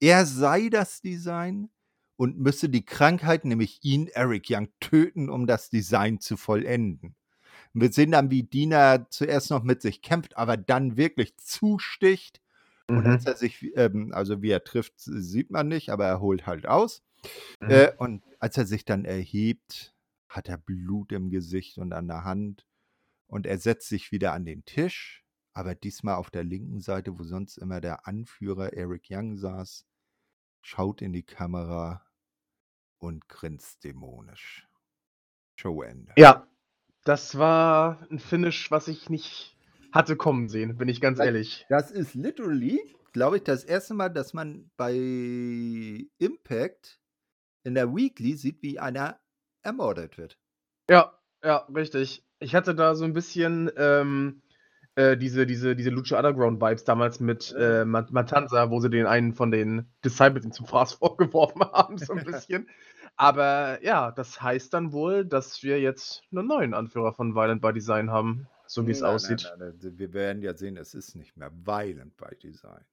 Er 0.01 0.25
sei 0.25 0.71
das 0.71 1.03
Design 1.03 1.69
und 2.17 2.39
müsse 2.39 2.71
die 2.71 2.87
Krankheit, 2.87 3.45
nämlich 3.45 3.81
ihn, 3.83 4.07
Eric 4.07 4.47
Young, 4.49 4.69
töten, 4.81 5.29
um 5.29 5.47
das 5.47 5.69
Design 5.69 6.19
zu 6.19 6.39
vollenden. 6.39 7.15
Und 7.75 7.83
wir 7.83 7.93
sehen 7.93 8.13
dann, 8.13 8.31
wie 8.31 8.45
Dina 8.45 9.07
zuerst 9.11 9.51
noch 9.51 9.65
mit 9.65 9.83
sich 9.83 10.01
kämpft, 10.01 10.39
aber 10.39 10.57
dann 10.57 10.97
wirklich 10.97 11.37
zusticht. 11.37 12.41
Und 12.89 13.05
Mhm. 13.05 13.11
als 13.11 13.27
er 13.27 13.37
sich, 13.37 13.77
ähm, 13.77 14.13
also 14.15 14.41
wie 14.41 14.51
er 14.51 14.65
trifft, 14.65 14.95
sieht 14.97 15.51
man 15.51 15.69
nicht, 15.69 15.91
aber 15.91 16.07
er 16.07 16.21
holt 16.21 16.47
halt 16.47 16.67
aus. 16.67 17.03
Mhm. 17.61 17.71
Äh, 17.71 17.93
und 17.99 18.25
als 18.39 18.57
er 18.57 18.67
sich 18.67 18.85
dann 18.85 19.05
erhebt, 19.05 19.95
hat 20.29 20.49
er 20.49 20.59
Blut 20.59 21.13
im 21.13 21.31
Gesicht 21.31 21.79
und 21.79 21.93
an 21.93 22.09
der 22.09 22.25
Hand. 22.25 22.67
Und 23.27 23.47
er 23.47 23.59
setzt 23.59 23.89
sich 23.89 24.11
wieder 24.11 24.33
an 24.33 24.47
den 24.47 24.65
Tisch, 24.65 25.25
aber 25.53 25.75
diesmal 25.75 26.15
auf 26.15 26.31
der 26.31 26.45
linken 26.45 26.81
Seite, 26.81 27.19
wo 27.19 27.25
sonst 27.25 27.59
immer 27.59 27.81
der 27.81 28.07
Anführer 28.07 28.73
Eric 28.73 29.09
Young 29.11 29.37
saß, 29.37 29.87
schaut 30.63 31.03
in 31.03 31.13
die 31.13 31.25
Kamera 31.25 32.07
und 32.99 33.29
grinst 33.29 33.85
dämonisch. 33.85 34.67
Showende. 35.57 36.13
Ja, 36.17 36.47
das 37.05 37.37
war 37.37 38.07
ein 38.11 38.19
Finish, 38.19 38.71
was 38.71 38.89
ich 38.89 39.11
nicht 39.11 39.58
hatte 39.93 40.17
kommen 40.17 40.49
sehen, 40.49 40.77
bin 40.77 40.89
ich 40.89 41.01
ganz 41.01 41.19
Das- 41.19 41.27
ehrlich. 41.27 41.67
Das 41.69 41.91
ist 41.91 42.15
literally, 42.15 42.81
glaube 43.13 43.39
ich, 43.39 43.43
das 43.45 43.65
erste 43.65 43.95
Mal, 43.95 44.09
dass 44.11 44.35
man 44.35 44.71
bei 44.77 44.93
Impact 46.19 46.99
in 47.65 47.75
der 47.75 47.95
Weekly 47.95 48.35
sieht, 48.37 48.63
wie 48.63 48.79
einer 48.79 49.19
ermordet 49.63 50.19
wird. 50.19 50.39
Ja, 50.89 51.13
ja, 51.43 51.67
richtig. 51.75 52.25
Ich 52.39 52.55
hatte 52.55 52.75
da 52.75 52.95
so 52.95 53.05
ein 53.05 53.13
bisschen 53.13 53.71
ähm, 53.77 54.43
äh, 54.95 55.17
diese, 55.17 55.47
diese, 55.47 55.75
diese 55.77 55.91
Lucha 55.91 56.17
Underground-Vibes 56.19 56.85
damals 56.85 57.21
mit 57.21 57.55
äh, 57.59 57.85
Mat- 57.85 58.13
Matanza, 58.13 58.71
wo 58.71 58.81
sie 58.81 58.91
den 58.91 59.07
einen 59.07 59.35
von 59.35 59.51
den 59.51 59.87
Disciples 60.05 60.49
zum 60.51 60.67
Fraß 60.67 60.93
vorgeworfen 60.95 61.63
haben, 61.63 61.99
so 61.99 62.13
ein 62.15 62.25
bisschen. 62.25 62.69
Aber 63.17 63.83
ja, 63.83 64.13
das 64.13 64.41
heißt 64.41 64.73
dann 64.73 64.93
wohl, 64.93 65.25
dass 65.25 65.63
wir 65.63 65.81
jetzt 65.81 66.23
einen 66.31 66.47
neuen 66.47 66.75
Anführer 66.75 67.13
von 67.13 67.35
Violent 67.35 67.61
by 67.61 67.73
Design 67.73 68.11
haben, 68.11 68.47
so 68.69 68.87
wie 68.87 68.93
es 68.93 69.03
aussieht. 69.03 69.51
Nein, 69.59 69.75
nein, 69.81 69.99
wir 69.99 70.13
werden 70.13 70.43
ja 70.43 70.55
sehen, 70.55 70.77
es 70.77 70.95
ist 70.95 71.17
nicht 71.17 71.37
mehr 71.37 71.51
Violent 71.53 72.17
by 72.17 72.37
Design. 72.37 72.85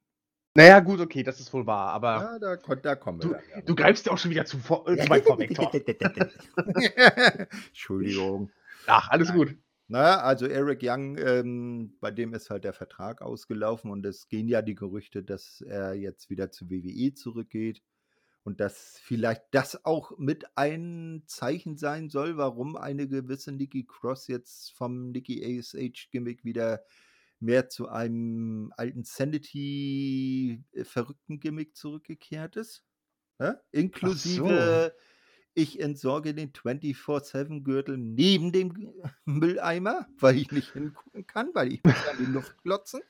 Naja, 0.58 0.80
gut, 0.80 1.02
okay, 1.02 1.22
das 1.22 1.42
ist 1.42 1.52
wohl 1.54 1.66
wahr, 1.66 1.90
aber 1.92 2.40
Ja, 2.40 2.40
da, 2.40 2.76
da 2.76 2.96
kommen 2.96 3.22
wir 3.22 3.30
du, 3.30 3.36
ja 3.36 3.62
du 3.62 3.76
greifst 3.76 4.06
ja 4.06 4.14
auch 4.14 4.18
schon 4.18 4.32
wieder 4.32 4.46
zu, 4.46 4.58
vor, 4.58 4.88
äh, 4.88 4.98
zu 4.98 5.10
weit 5.10 5.26
vorweg. 5.26 5.52
Entschuldigung. 7.68 8.50
Ach, 8.88 9.10
alles 9.10 9.30
Nein. 9.30 9.38
gut. 9.38 9.58
Naja, 9.88 10.22
also 10.22 10.48
Eric 10.48 10.80
Young, 10.82 11.18
ähm, 11.18 11.98
bei 12.00 12.10
dem 12.10 12.34
ist 12.34 12.50
halt 12.50 12.64
der 12.64 12.74
Vertrag 12.74 13.22
ausgelaufen 13.22 13.92
und 13.92 14.06
es 14.06 14.30
gehen 14.30 14.48
ja 14.48 14.62
die 14.62 14.76
Gerüchte, 14.76 15.24
dass 15.24 15.62
er 15.62 15.94
jetzt 15.94 16.30
wieder 16.30 16.50
zu 16.52 16.70
WWE 16.70 17.14
zurückgeht 17.14 17.84
und 18.46 18.62
dass 18.62 19.00
vielleicht 19.04 19.44
das 19.52 19.84
auch 19.86 20.18
mit 20.18 20.46
ein 20.56 21.24
Zeichen 21.26 21.78
sein 21.78 22.10
soll, 22.10 22.38
warum 22.38 22.78
eine 22.78 23.08
gewisse 23.08 23.52
Nikki 23.52 23.86
Cross 23.86 24.28
jetzt 24.28 24.72
vom 24.78 25.12
Nikki 25.12 25.60
ASH 25.60 26.10
Gimmick 26.12 26.46
wieder 26.46 26.86
mehr 27.40 27.70
zu 27.70 27.90
einem 27.90 28.72
alten 28.78 29.04
Sanity 29.04 30.64
äh, 30.72 30.86
Gimmick 31.28 31.76
zurückgekehrt 31.76 32.56
ist. 32.56 32.84
Ne? 33.40 33.60
Inklusive 33.72 34.94
ich 35.56 35.80
entsorge 35.80 36.34
den 36.34 36.52
24-7-Gürtel 36.52 37.98
neben 37.98 38.52
dem 38.52 38.94
Mülleimer, 39.26 40.08
weil 40.20 40.38
ich 40.38 40.52
nicht 40.52 40.74
hingucken 40.74 41.26
kann, 41.26 41.50
weil 41.54 41.74
ich 41.74 41.84
muss 41.84 42.08
an 42.10 42.18
die 42.20 42.32
Luft 42.32 42.62
glotzen. 42.62 43.02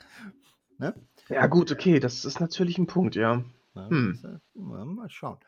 Ja, 1.30 1.48
gut, 1.48 1.72
okay, 1.72 2.00
das 2.00 2.24
ist 2.24 2.40
natürlich 2.40 2.78
ein 2.78 2.88
Punkt, 2.88 3.16
ja. 3.16 3.44
Ja, 3.76 3.90
Hm. 3.90 4.20
das, 4.22 4.32
äh, 4.32 4.40
mal 4.56 5.10
schauen. 5.10 5.40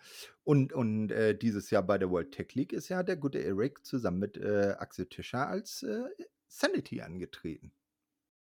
Und, 0.43 0.73
und 0.73 1.11
äh, 1.11 1.37
dieses 1.37 1.69
Jahr 1.71 1.83
bei 1.83 1.97
der 1.97 2.09
World 2.09 2.31
Tech 2.33 2.53
League 2.55 2.73
ist 2.73 2.89
ja 2.89 3.03
der 3.03 3.15
gute 3.17 3.43
Eric 3.43 3.85
zusammen 3.85 4.19
mit 4.19 4.37
äh, 4.37 4.75
Axel 4.77 5.05
Tischer 5.07 5.47
als 5.47 5.83
äh, 5.83 6.03
Sanity 6.47 7.01
angetreten. 7.01 7.71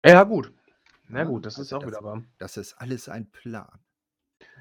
Ja, 0.06 0.24
gut. 0.24 0.52
Na 1.08 1.19
Ja, 1.19 1.26
gut, 1.26 1.45
das 1.45 1.54
ist 1.54 1.60
also 1.71 1.78
auch 1.78 1.82
das- 1.82 1.89
wieder 1.91 2.04
wahr. 2.04 2.24
Das 2.39 2.58
ist 2.58 2.74
alles 2.74 3.10
ein 3.10 3.32
Plan. 3.32 3.80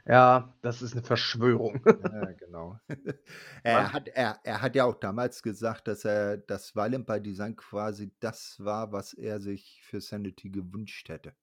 Ja, 0.07 0.55
das 0.61 0.83
ist 0.83 0.93
eine 0.93 1.03
Verschwörung. 1.03 1.83
Ja, 2.15 2.33
genau. 2.33 2.79
er, 3.63 3.93
hat, 3.95 4.09
er, 4.09 4.39
er 4.45 4.61
hat 4.61 4.77
ja 4.77 4.85
auch 4.85 4.97
damals 5.01 5.43
gesagt, 5.43 5.89
dass 5.89 6.05
er 6.05 6.37
das 6.37 6.77
Violent 6.77 7.07
by 7.07 7.21
Design 7.23 7.57
quasi 7.57 8.13
das 8.21 8.63
war, 8.63 8.93
was 8.93 9.15
er 9.15 9.41
sich 9.41 9.81
für 9.83 10.03
Sanity 10.03 10.51
gewünscht 10.51 11.09
hätte. 11.09 11.35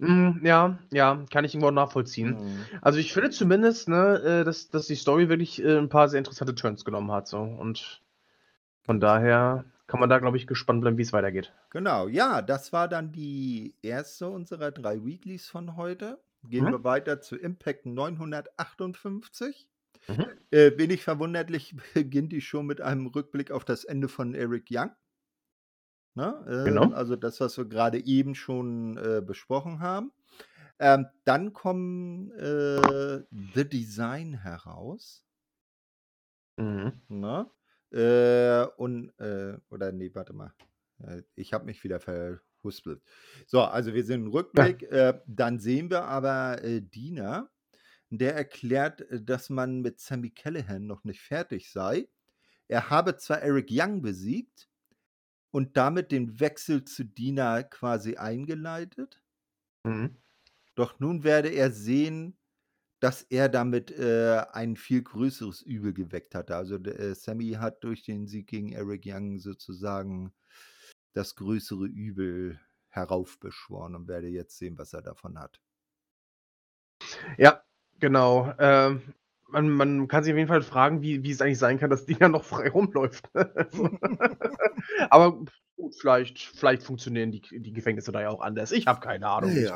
Hm, 0.00 0.40
ja, 0.44 0.78
ja, 0.90 1.24
kann 1.30 1.44
ich 1.44 1.54
irgendwo 1.54 1.70
nachvollziehen. 1.70 2.30
Mhm. 2.30 2.64
Also 2.80 2.98
ich 2.98 3.12
finde 3.12 3.30
zumindest, 3.30 3.88
ne, 3.88 4.40
äh, 4.40 4.44
dass, 4.44 4.70
dass 4.70 4.86
die 4.86 4.94
Story 4.96 5.28
wirklich 5.28 5.62
äh, 5.62 5.78
ein 5.78 5.88
paar 5.88 6.08
sehr 6.08 6.18
interessante 6.18 6.54
Turns 6.54 6.84
genommen 6.84 7.12
hat. 7.12 7.28
So. 7.28 7.38
Und 7.38 8.02
von 8.82 8.98
daher 9.00 9.64
kann 9.86 10.00
man 10.00 10.08
da, 10.08 10.18
glaube 10.18 10.36
ich, 10.36 10.46
gespannt 10.46 10.80
bleiben, 10.80 10.96
wie 10.98 11.02
es 11.02 11.12
weitergeht. 11.12 11.52
Genau, 11.70 12.08
ja, 12.08 12.42
das 12.42 12.72
war 12.72 12.88
dann 12.88 13.12
die 13.12 13.74
erste 13.82 14.28
unserer 14.28 14.70
drei 14.70 15.04
Weeklies 15.04 15.48
von 15.48 15.76
heute. 15.76 16.18
Gehen 16.44 16.64
Mhm. 16.64 16.70
wir 16.72 16.84
weiter 16.84 17.20
zu 17.20 17.36
Impact 17.36 17.84
958. 17.86 19.68
Mhm. 20.08 20.26
Äh, 20.50 20.72
wenig 20.78 21.02
verwunderlich 21.04 21.74
beginnt 21.94 22.32
die 22.32 22.40
Show 22.40 22.62
mit 22.62 22.80
einem 22.80 23.06
Rückblick 23.06 23.50
auf 23.50 23.64
das 23.64 23.84
Ende 23.84 24.08
von 24.08 24.34
Eric 24.34 24.68
Young. 24.70 24.90
Ne? 26.14 26.44
Äh, 26.46 26.68
Genau. 26.68 26.90
Also 26.92 27.16
das, 27.16 27.40
was 27.40 27.56
wir 27.56 27.66
gerade 27.66 28.04
eben 28.04 28.34
schon 28.34 28.96
äh, 28.96 29.22
besprochen 29.24 29.80
haben. 29.80 30.12
Ähm, 30.78 31.06
dann 31.24 31.52
kommen 31.52 32.30
äh, 32.32 33.22
The 33.54 33.68
Design 33.68 34.34
heraus. 34.34 35.26
Mhm. 36.56 36.92
Ne? 37.08 37.50
Äh, 37.92 38.66
und, 38.76 39.10
äh, 39.18 39.58
oder 39.70 39.92
nee, 39.92 40.10
warte 40.14 40.32
mal. 40.32 40.54
Äh, 41.02 41.22
ich 41.34 41.52
habe 41.52 41.66
mich 41.66 41.84
wieder 41.84 42.00
verhuspelt. 42.00 43.02
So, 43.46 43.60
also 43.62 43.92
wir 43.92 44.04
sind 44.04 44.26
im 44.26 44.32
Rückblick. 44.32 44.82
Äh, 44.84 45.20
dann 45.26 45.58
sehen 45.58 45.90
wir 45.90 46.04
aber 46.04 46.56
Dina, 46.62 47.50
der 48.08 48.34
erklärt, 48.34 49.04
dass 49.10 49.50
man 49.50 49.82
mit 49.82 50.00
Sammy 50.00 50.30
Callahan 50.30 50.86
noch 50.86 51.04
nicht 51.04 51.20
fertig 51.20 51.70
sei. 51.70 52.08
Er 52.68 52.88
habe 52.88 53.16
zwar 53.16 53.42
Eric 53.42 53.68
Young 53.70 54.00
besiegt 54.00 54.69
und 55.52 55.76
damit 55.76 56.12
den 56.12 56.40
Wechsel 56.40 56.84
zu 56.84 57.04
Dina 57.04 57.62
quasi 57.62 58.16
eingeleitet, 58.16 59.22
Mhm. 59.84 60.16
doch 60.74 60.98
nun 61.00 61.24
werde 61.24 61.48
er 61.50 61.70
sehen, 61.70 62.36
dass 63.00 63.22
er 63.24 63.48
damit 63.48 63.90
äh, 63.92 64.44
ein 64.52 64.76
viel 64.76 65.02
größeres 65.02 65.62
Übel 65.62 65.94
geweckt 65.94 66.34
hatte. 66.34 66.56
Also 66.56 66.76
äh, 66.76 67.14
Sammy 67.14 67.52
hat 67.52 67.84
durch 67.84 68.04
den 68.04 68.26
Sieg 68.28 68.48
gegen 68.48 68.72
Eric 68.72 69.04
Young 69.06 69.38
sozusagen 69.40 70.34
das 71.14 71.36
größere 71.36 71.86
Übel 71.86 72.60
heraufbeschworen 72.90 73.94
und 73.96 74.08
werde 74.08 74.28
jetzt 74.28 74.58
sehen, 74.58 74.78
was 74.78 74.92
er 74.94 75.02
davon 75.02 75.38
hat. 75.38 75.60
Ja, 77.38 77.62
genau. 77.98 78.52
Ähm, 78.58 79.02
man, 79.50 79.68
man 79.70 80.08
kann 80.08 80.24
sich 80.24 80.32
auf 80.32 80.38
jeden 80.38 80.48
Fall 80.48 80.62
fragen, 80.62 81.02
wie, 81.02 81.22
wie 81.22 81.30
es 81.30 81.40
eigentlich 81.40 81.58
sein 81.58 81.78
kann, 81.78 81.90
dass 81.90 82.06
Dina 82.06 82.28
noch 82.28 82.44
frei 82.44 82.68
rumläuft. 82.70 83.28
Also, 83.34 83.90
Aber 85.10 85.44
gut, 85.76 85.94
vielleicht, 85.98 86.38
vielleicht 86.38 86.82
funktionieren 86.82 87.32
die, 87.32 87.40
die 87.40 87.72
Gefängnisse 87.72 88.12
da 88.12 88.22
ja 88.22 88.30
auch 88.30 88.40
anders. 88.40 88.72
Ich 88.72 88.86
habe 88.86 89.00
keine 89.00 89.28
Ahnung. 89.28 89.52
Nicht. 89.52 89.72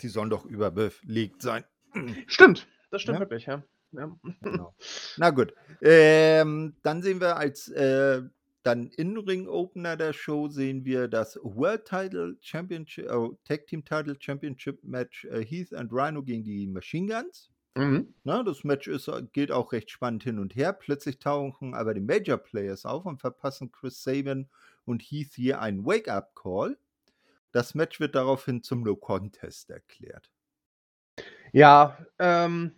die 0.00 0.08
sollen 0.08 0.30
doch 0.30 0.44
überbelegt 0.44 1.42
sein. 1.42 1.64
Stimmt, 2.26 2.66
das 2.90 3.02
stimmt 3.02 3.16
Ja. 3.16 3.20
wirklich, 3.20 3.46
ja. 3.46 3.62
ja. 3.92 4.16
Genau. 4.40 4.74
Na 5.16 5.30
gut. 5.30 5.54
Ähm, 5.80 6.76
dann 6.82 7.02
sehen 7.02 7.20
wir 7.20 7.36
als 7.36 7.68
äh, 7.68 8.22
dann 8.62 8.88
In-Ring-Opener 8.88 9.96
der 9.96 10.12
Show 10.12 10.48
sehen 10.48 10.84
wir 10.84 11.08
das 11.08 11.38
World 11.42 11.84
Title 11.84 12.36
Championship, 12.40 13.10
oh, 13.10 13.36
Tag 13.44 13.66
Team 13.66 13.84
Title 13.84 14.16
Championship 14.18 14.82
Match 14.84 15.24
äh, 15.26 15.44
Heath 15.44 15.74
and 15.74 15.90
Rhino 15.92 16.22
gegen 16.22 16.44
die 16.44 16.66
Machine 16.66 17.12
Guns. 17.12 17.51
Mhm. 17.74 18.14
Ne, 18.24 18.42
das 18.44 18.64
Match 18.64 18.86
ist, 18.86 19.10
geht 19.32 19.50
auch 19.50 19.72
recht 19.72 19.90
spannend 19.90 20.24
hin 20.24 20.38
und 20.38 20.54
her. 20.54 20.72
Plötzlich 20.72 21.18
tauchen 21.18 21.74
aber 21.74 21.94
die 21.94 22.00
Major 22.00 22.36
Players 22.36 22.84
auf 22.84 23.06
und 23.06 23.18
verpassen 23.18 23.72
Chris 23.72 24.02
Sabin 24.02 24.48
und 24.84 25.02
Heath 25.02 25.34
hier 25.34 25.60
einen 25.60 25.86
Wake-up-Call. 25.86 26.76
Das 27.52 27.74
Match 27.74 28.00
wird 28.00 28.14
daraufhin 28.14 28.62
zum 28.62 28.82
No 28.82 28.96
Contest 28.96 29.70
erklärt. 29.70 30.30
Ja, 31.52 31.98
ähm, 32.18 32.72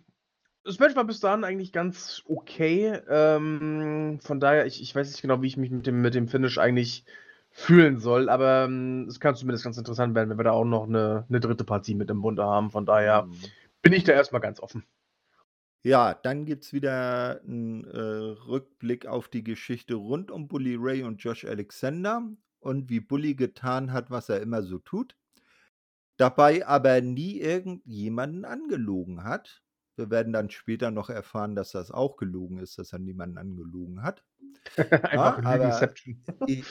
das 0.63 0.79
Match 0.79 0.95
war 0.95 1.05
bis 1.05 1.19
dahin 1.19 1.43
eigentlich 1.43 1.71
ganz 1.71 2.23
okay. 2.25 2.99
Ähm, 3.07 4.19
von 4.21 4.39
daher, 4.39 4.65
ich, 4.65 4.81
ich 4.81 4.95
weiß 4.95 5.07
nicht 5.09 5.21
genau, 5.21 5.41
wie 5.41 5.47
ich 5.47 5.57
mich 5.57 5.71
mit 5.71 5.87
dem, 5.87 6.01
mit 6.01 6.15
dem 6.15 6.27
Finish 6.27 6.57
eigentlich 6.57 7.05
fühlen 7.51 7.99
soll, 7.99 8.27
aber 8.27 8.65
ähm, 8.65 9.05
es 9.07 9.21
kann 9.21 9.35
zumindest 9.35 9.63
ganz 9.63 9.77
interessant 9.77 10.13
werden, 10.13 10.29
wenn 10.29 10.37
wir 10.37 10.43
da 10.43 10.51
auch 10.51 10.65
noch 10.65 10.87
eine, 10.87 11.25
eine 11.29 11.39
dritte 11.39 11.63
Partie 11.63 11.95
mit 11.95 12.09
im 12.09 12.21
Bunde 12.21 12.43
haben. 12.43 12.69
Von 12.69 12.85
daher 12.85 13.23
mhm. 13.23 13.33
Bin 13.85 13.93
ich 13.93 14.03
da 14.03 14.13
erstmal 14.13 14.41
ganz 14.41 14.59
offen. 14.59 14.83
Ja, 15.83 16.15
dann 16.15 16.45
gibt 16.45 16.63
es 16.63 16.73
wieder 16.73 17.39
einen 17.43 17.85
äh, 17.85 17.99
Rückblick 17.99 19.05
auf 19.05 19.27
die 19.27 19.43
Geschichte 19.43 19.93
rund 19.93 20.31
um 20.31 20.47
Bully 20.47 20.75
Ray 20.75 21.03
und 21.03 21.17
Josh 21.17 21.45
Alexander 21.45 22.27
und 22.59 22.89
wie 22.89 22.99
Bully 22.99 23.35
getan 23.35 23.93
hat, 23.93 24.09
was 24.09 24.29
er 24.29 24.41
immer 24.41 24.63
so 24.63 24.79
tut. 24.79 25.15
Dabei 26.17 26.65
aber 26.65 26.99
nie 27.01 27.39
irgendjemanden 27.39 28.43
angelogen 28.43 29.23
hat. 29.23 29.61
Wir 29.97 30.09
werden 30.09 30.33
dann 30.33 30.49
später 30.49 30.89
noch 30.89 31.11
erfahren, 31.11 31.53
dass 31.53 31.73
das 31.73 31.91
auch 31.91 32.17
gelogen 32.17 32.57
ist, 32.57 32.79
dass 32.79 32.91
er 32.91 32.97
niemanden 32.97 33.37
angelogen 33.37 34.01
hat. 34.01 34.25
Einfach 34.77 35.43
ja, 35.43 35.55
Inception. 35.57 36.23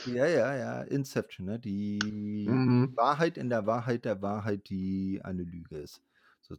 ja, 0.06 0.26
ja, 0.26 0.56
ja, 0.56 0.82
Inception, 0.82 1.46
ne? 1.46 1.60
Die 1.60 2.00
mhm. 2.48 2.96
Wahrheit 2.96 3.38
in 3.38 3.50
der 3.50 3.66
Wahrheit 3.66 4.04
der 4.04 4.20
Wahrheit, 4.20 4.68
die 4.68 5.20
eine 5.22 5.44
Lüge 5.44 5.78
ist. 5.78 6.02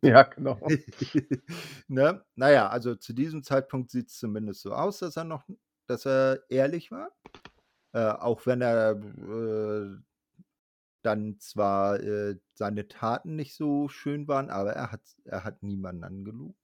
Sozusagen. 0.01 0.03
Ja, 0.13 0.23
genau. 0.23 0.60
ne? 1.88 2.25
Naja, 2.36 2.69
also 2.69 2.95
zu 2.95 3.13
diesem 3.13 3.43
Zeitpunkt 3.43 3.91
sieht 3.91 4.10
es 4.10 4.17
zumindest 4.17 4.62
so 4.62 4.73
aus, 4.73 4.99
dass 4.99 5.17
er 5.17 5.23
noch, 5.23 5.43
dass 5.88 6.05
er 6.05 6.43
ehrlich 6.49 6.91
war. 6.91 7.12
Äh, 7.93 8.10
auch 8.10 8.45
wenn 8.45 8.62
er 8.62 8.91
äh, 8.91 9.97
dann 11.01 11.39
zwar 11.39 11.99
äh, 11.99 12.36
seine 12.53 12.88
Taten 12.88 13.36
nicht 13.36 13.55
so 13.55 13.88
schön 13.89 14.27
waren, 14.27 14.49
aber 14.49 14.73
er 14.73 14.91
hat, 14.91 15.03
er 15.23 15.43
hat 15.43 15.62
niemanden 15.63 16.03
angelogen. 16.03 16.55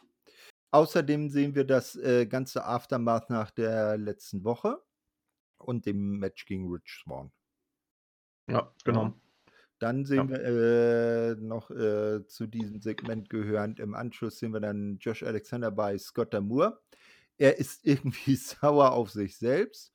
Außerdem 0.72 1.30
sehen 1.30 1.54
wir 1.54 1.66
das 1.66 1.96
äh, 1.96 2.26
ganze 2.26 2.66
Aftermath 2.66 3.30
nach 3.30 3.52
der 3.52 3.98
letzten 3.98 4.44
Woche 4.44 4.82
und 5.58 5.86
dem 5.86 6.18
Match 6.20 6.46
gegen 6.46 6.72
Rich 6.72 7.04
Swan. 7.04 7.32
Ja, 8.48 8.74
genau. 8.84 9.14
Dann 9.82 10.06
sehen 10.06 10.30
ja. 10.30 10.38
wir 10.38 10.44
äh, 10.44 11.36
noch 11.36 11.72
äh, 11.72 12.26
zu 12.28 12.48
diesem 12.48 12.82
Segment 12.82 13.30
gehörend 13.30 13.80
im 13.80 13.96
Anschluss 13.96 14.40
sehen 14.40 14.54
wir 14.54 14.60
dann 14.60 14.98
Josh 15.00 15.24
Alexander 15.24 15.72
bei 15.72 15.98
Scott 15.98 16.34
Moore. 16.40 16.80
Er 17.38 17.58
ist 17.58 17.86
irgendwie 17.86 18.36
sauer 18.36 18.92
auf 18.92 19.12
sich 19.12 19.38
selbst 19.38 19.94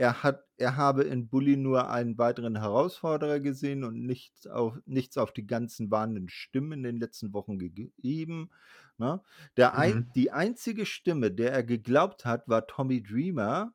er, 0.00 0.22
hat, 0.22 0.46
er 0.56 0.78
habe 0.78 1.04
in 1.04 1.28
Bully 1.28 1.58
nur 1.58 1.90
einen 1.90 2.16
weiteren 2.16 2.56
Herausforderer 2.56 3.38
gesehen 3.38 3.84
und 3.84 4.06
nichts 4.06 4.46
auf, 4.46 4.78
nichts 4.86 5.18
auf 5.18 5.30
die 5.30 5.46
ganzen 5.46 5.90
warnenden 5.90 6.30
Stimmen 6.30 6.72
in 6.72 6.82
den 6.84 6.96
letzten 6.96 7.34
Wochen 7.34 7.58
gegeben. 7.58 8.50
Ne? 8.96 9.20
Der 9.58 9.76
ein, 9.76 9.94
mhm. 9.94 10.12
Die 10.14 10.30
einzige 10.30 10.86
Stimme, 10.86 11.30
der 11.30 11.52
er 11.52 11.64
geglaubt 11.64 12.24
hat, 12.24 12.48
war 12.48 12.66
Tommy 12.66 13.02
Dreamer 13.02 13.74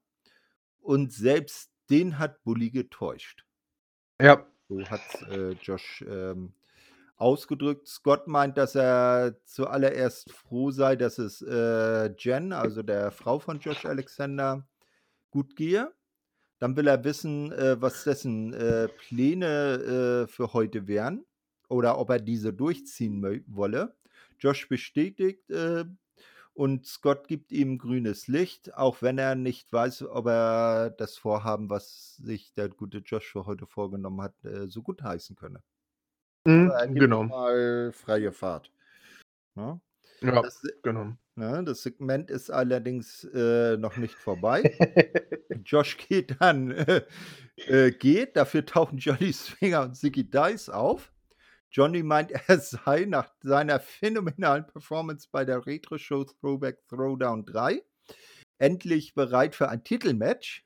und 0.79 1.13
selbst 1.13 1.71
den 1.91 2.17
hat 2.17 2.43
Bully 2.43 2.71
getäuscht. 2.71 3.45
Ja. 4.19 4.47
So 4.67 4.83
hat 4.85 5.01
äh, 5.29 5.51
Josh 5.61 6.03
ähm, 6.07 6.53
ausgedrückt. 7.17 7.87
Scott 7.87 8.27
meint, 8.27 8.57
dass 8.57 8.75
er 8.75 9.35
zuallererst 9.45 10.31
froh 10.31 10.71
sei, 10.71 10.95
dass 10.95 11.17
es 11.17 11.41
äh, 11.41 12.13
Jen, 12.17 12.51
also 12.51 12.81
der 12.83 13.11
Frau 13.11 13.39
von 13.39 13.59
Josh 13.59 13.85
Alexander, 13.85 14.67
gut 15.31 15.55
gehe. 15.55 15.93
Dann 16.59 16.75
will 16.77 16.87
er 16.87 17.03
wissen, 17.03 17.51
äh, 17.51 17.79
was 17.81 18.05
dessen 18.05 18.53
äh, 18.53 18.87
Pläne 18.87 20.25
äh, 20.25 20.27
für 20.27 20.53
heute 20.53 20.87
wären 20.87 21.25
oder 21.67 21.97
ob 21.97 22.09
er 22.09 22.19
diese 22.19 22.53
durchziehen 22.53 23.43
wolle. 23.47 23.95
Josh 24.39 24.67
bestätigt 24.67 25.49
äh, 25.49 25.85
und 26.55 26.85
Scott 26.85 27.27
gibt 27.27 27.51
ihm 27.51 27.77
grünes 27.77 28.27
Licht, 28.27 28.73
auch 28.75 29.01
wenn 29.01 29.17
er 29.17 29.35
nicht 29.35 29.71
weiß, 29.71 30.03
ob 30.03 30.27
er 30.27 30.89
das 30.89 31.17
Vorhaben, 31.17 31.69
was 31.69 32.15
sich 32.15 32.53
der 32.53 32.69
gute 32.69 32.99
Josh 32.99 33.29
für 33.29 33.45
heute 33.45 33.67
vorgenommen 33.67 34.21
hat, 34.21 34.45
äh, 34.45 34.67
so 34.67 34.81
gut 34.81 35.03
heißen 35.03 35.35
könne. 35.35 35.61
Mhm, 36.45 36.71
genau. 36.93 37.23
Mal 37.23 37.91
freie 37.91 38.31
Fahrt. 38.31 38.71
Ja, 39.55 39.81
ja 40.21 40.41
das, 40.41 40.61
genau. 40.81 41.13
Ne, 41.35 41.61
das 41.65 41.83
Segment 41.83 42.31
ist 42.31 42.49
allerdings 42.49 43.25
äh, 43.25 43.75
noch 43.75 43.97
nicht 43.97 44.15
vorbei. 44.15 44.63
Josh 45.65 45.97
geht 45.97 46.37
dann, 46.39 46.71
äh, 46.71 47.01
äh, 47.57 47.91
geht, 47.91 48.37
dafür 48.37 48.65
tauchen 48.65 48.97
Johnny 48.99 49.33
Swinger 49.33 49.81
und 49.81 49.95
Ziggy 49.95 50.23
Dice 50.23 50.69
auf. 50.69 51.11
Johnny 51.75 52.03
meint, 52.03 52.31
er 52.31 52.59
sei 52.59 53.03
nach 53.03 53.33
seiner 53.41 53.81
phänomenalen 53.81 54.65
Performance 54.65 55.27
bei 55.29 55.43
der 55.43 55.65
Retro-Show 55.65 56.23
Throwback 56.23 56.87
Throwdown 56.87 57.45
3 57.45 57.83
endlich 58.57 59.13
bereit 59.13 59.55
für 59.55 59.67
ein 59.67 59.83
Titelmatch. 59.83 60.65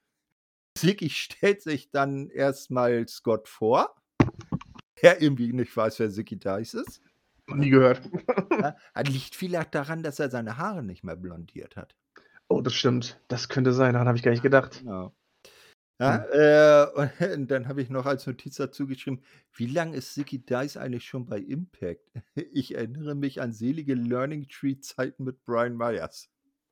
Ziggy 0.76 1.10
stellt 1.10 1.64
sich 1.64 1.90
dann 1.90 2.30
erstmal 2.30 3.08
Scott 3.08 3.48
vor, 3.48 3.96
der 5.02 5.20
irgendwie 5.20 5.52
nicht 5.52 5.76
weiß, 5.76 5.98
wer 5.98 6.12
Ziggy 6.12 6.38
Dice 6.38 6.76
ist. 6.76 7.02
Nie 7.48 7.72
gehört. 7.72 8.02
Ja, 8.52 8.76
liegt 9.08 9.34
vielleicht 9.34 9.74
daran, 9.74 10.04
dass 10.04 10.20
er 10.20 10.30
seine 10.30 10.58
Haare 10.58 10.84
nicht 10.84 11.04
mehr 11.04 11.16
blondiert 11.16 11.76
hat. 11.76 11.96
Oh, 12.50 12.62
das 12.62 12.76
stimmt. 12.76 13.20
Das 13.28 13.50
könnte 13.50 13.74
sein, 13.74 13.94
daran 13.94 14.08
habe 14.08 14.18
ich 14.18 14.24
gar 14.24 14.30
nicht 14.32 14.44
gedacht. 14.44 14.82
Genau. 14.82 15.16
Ja, 16.00 16.24
hm. 16.24 17.06
äh, 17.20 17.34
und 17.36 17.52
dann 17.52 17.68
habe 17.68 17.82
ich 17.82 17.90
noch 17.90 18.06
als 18.06 18.26
Notiz 18.26 18.56
dazu 18.56 18.88
geschrieben, 18.88 19.22
wie 19.54 19.68
lange 19.68 19.98
ist 19.98 20.14
Sicky 20.14 20.40
Dice 20.40 20.78
eigentlich 20.78 21.06
schon 21.06 21.26
bei 21.26 21.40
Impact? 21.40 22.02
Ich 22.54 22.76
erinnere 22.76 23.16
mich 23.16 23.42
an 23.42 23.52
selige 23.54 23.96
Learning 23.96 24.48
Tree-Zeiten 24.48 25.24
mit 25.26 25.44
Brian 25.46 25.76
Myers. 25.76 26.30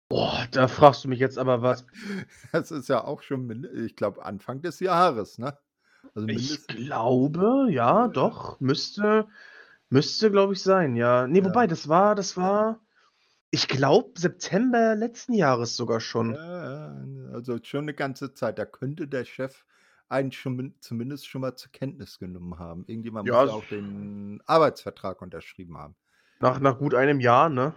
Boah, 0.10 0.48
da 0.52 0.68
fragst 0.70 1.04
du 1.04 1.10
mich 1.10 1.20
jetzt 1.20 1.38
aber 1.38 1.62
was. 1.62 1.86
Das 2.54 2.72
ist 2.72 2.88
ja 2.88 3.04
auch 3.04 3.22
schon, 3.22 3.68
ich 3.86 3.96
glaube, 3.96 4.24
Anfang 4.24 4.62
des 4.62 4.80
Jahres, 4.80 5.38
ne? 5.38 5.58
Also 6.16 6.28
ich 6.30 6.66
glaube, 6.68 7.68
ja, 7.70 8.08
doch, 8.08 8.60
müsste, 8.62 9.28
Müsste, 9.90 10.32
glaube 10.32 10.54
ich, 10.54 10.62
sein, 10.62 10.96
ja. 10.96 11.28
Ne, 11.28 11.40
Ja. 11.40 11.46
wobei, 11.46 11.68
das 11.68 11.88
war 11.88 12.16
das 12.16 12.36
war, 12.36 12.80
ich 13.52 13.68
glaube, 13.68 14.12
September 14.20 14.96
letzten 14.96 15.34
Jahres 15.34 15.76
sogar 15.76 16.00
schon. 16.00 16.34
Ja, 16.34 16.94
ja, 16.94 17.32
also 17.34 17.58
schon 17.64 17.82
eine 17.86 17.94
ganze 17.94 18.34
Zeit. 18.34 18.60
Da 18.60 18.66
könnte 18.66 19.08
der 19.08 19.26
Chef 19.26 19.66
einen 20.10 20.32
schon 20.32 20.76
zumindest 20.80 21.28
schon 21.28 21.42
mal 21.42 21.56
zur 21.56 21.72
Kenntnis 21.72 22.20
genommen 22.20 22.60
haben. 22.60 22.84
Irgendjemand 22.88 23.28
muss 23.28 23.36
Ja, 23.36 23.46
ja 23.46 23.52
auch 23.52 23.66
den 23.66 24.42
Arbeitsvertrag 24.46 25.22
unterschrieben 25.22 25.78
haben. 25.78 25.96
Nach, 26.40 26.60
nach 26.60 26.78
gut 26.78 26.94
einem 26.94 27.20
Jahr, 27.20 27.50
ne? 27.50 27.74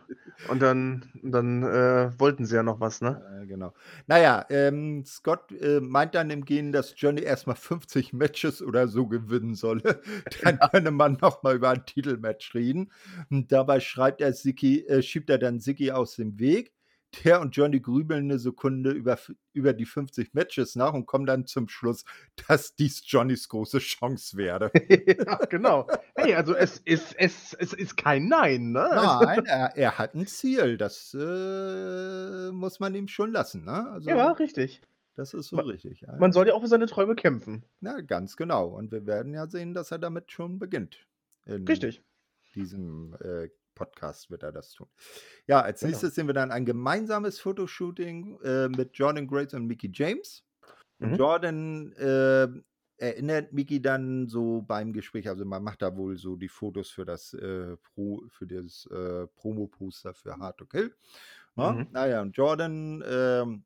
Und 0.49 0.61
dann, 0.62 1.05
dann 1.23 1.62
äh, 1.62 2.18
wollten 2.18 2.46
sie 2.46 2.57
ja 2.57 2.62
noch 2.62 2.81
was, 2.81 3.01
ne? 3.01 3.23
Ja, 3.40 3.44
genau. 3.44 3.75
Naja, 4.07 4.46
ähm, 4.49 5.05
Scott 5.05 5.53
äh, 5.53 5.81
meint 5.81 6.14
dann 6.14 6.31
im 6.31 6.44
Gehen, 6.44 6.73
dass 6.73 6.94
Johnny 6.96 7.23
erstmal 7.23 7.57
50 7.57 8.12
Matches 8.12 8.62
oder 8.62 8.88
so 8.88 9.07
gewinnen 9.07 9.55
solle. 9.55 10.01
Dann 10.42 10.59
könne 10.70 10.90
man 10.90 11.18
nochmal 11.20 11.57
über 11.57 11.70
ein 11.70 11.85
Titelmatch 11.85 12.55
reden. 12.55 12.90
Und 13.31 13.53
dabei 13.53 13.81
schreibt 13.81 14.20
er 14.20 14.33
Siki, 14.33 14.87
äh, 14.87 15.03
schiebt 15.03 15.31
er 15.31 15.38
dann 15.38 15.61
Siki 15.61 15.92
aus 15.92 16.16
dem 16.16 16.38
Weg 16.38 16.73
der 17.25 17.40
und 17.40 17.57
Johnny 17.57 17.81
grübeln 17.81 18.25
eine 18.25 18.38
Sekunde 18.38 18.90
über, 18.90 19.18
über 19.53 19.73
die 19.73 19.85
50 19.85 20.35
Matches 20.35 20.77
nach 20.77 20.92
und 20.92 21.07
kommen 21.07 21.27
dann 21.27 21.46
zum 21.46 21.68
Schluss, 21.68 22.05
dass 22.49 22.75
dies 22.75 23.03
Johnnys 23.05 23.49
große 23.49 23.79
Chance 23.79 24.37
wäre. 24.37 24.70
ja, 24.88 25.37
genau. 25.46 25.88
Hey, 26.14 26.35
also 26.35 26.55
es 26.55 26.79
ist, 26.79 27.14
es, 27.18 27.55
es 27.55 27.73
ist 27.73 27.96
kein 27.96 28.29
Nein, 28.29 28.73
ne? 28.73 28.88
Nein, 28.92 29.44
er, 29.46 29.77
er 29.77 29.99
hat 29.99 30.14
ein 30.14 30.27
Ziel. 30.27 30.77
Das 30.77 31.14
äh, 31.14 32.51
muss 32.53 32.81
man 32.81 32.94
ihm 32.94 33.09
schon 33.09 33.33
lassen, 33.33 33.64
ne? 33.64 33.90
Also, 33.90 34.11
ja, 34.11 34.33
richtig. 34.33 34.81
Das 35.16 35.35
ist 35.35 35.49
so 35.49 35.57
man, 35.57 35.66
richtig. 35.66 36.01
Ja. 36.03 36.16
Man 36.16 36.33
soll 36.33 36.49
ja 36.49 36.55
auch 36.55 36.62
für 36.62 36.68
seine 36.68 36.87
Träume 36.87 37.14
kämpfen. 37.14 37.64
Na, 37.81 38.01
ganz 38.01 38.37
genau. 38.37 38.68
Und 38.68 38.92
wir 38.92 39.07
werden 39.07 39.35
ja 39.35 39.46
sehen, 39.49 39.75
dass 39.75 39.90
er 39.90 39.99
damit 39.99 40.31
schon 40.33 40.59
beginnt. 40.59 41.07
Richtig. 41.46 42.03
Diesem 42.55 43.16
äh, 43.20 43.49
Podcast 43.81 44.31
wird 44.31 44.43
er 44.43 44.53
das 44.53 44.73
tun. 44.73 44.88
Ja, 45.47 45.62
als 45.62 45.81
genau. 45.81 45.90
nächstes 45.90 46.14
sehen 46.14 46.27
wir 46.27 46.35
dann 46.35 46.51
ein 46.51 46.66
gemeinsames 46.66 47.40
Fotoshooting 47.40 48.38
äh, 48.43 48.69
mit 48.69 48.90
Jordan 48.93 49.27
Grace 49.27 49.55
und 49.55 49.66
Mickey 49.66 49.91
James. 49.93 50.45
Mhm. 50.99 51.14
Jordan 51.14 51.93
äh, 51.93 52.49
erinnert 52.99 53.55
Mickey 53.55 53.81
dann 53.81 54.28
so 54.28 54.61
beim 54.61 54.93
Gespräch, 54.93 55.28
also 55.28 55.47
man 55.47 55.62
macht 55.62 55.81
da 55.81 55.97
wohl 55.97 56.18
so 56.18 56.37
die 56.37 56.51
Fotos 56.51 56.91
für 56.91 57.07
das 57.07 57.33
äh, 57.33 57.78
Pro, 57.78 58.22
für 58.28 58.47
das 58.47 58.87
äh, 58.93 59.26
Promo-Poster 59.28 60.12
für 60.12 60.37
Hard 60.37 60.59
to 60.59 60.66
Kill. 60.66 60.95
Ja? 61.57 61.72
Mhm. 61.72 61.87
Naja, 61.91 62.20
und 62.20 62.37
Jordan 62.37 63.03
ähm, 63.09 63.64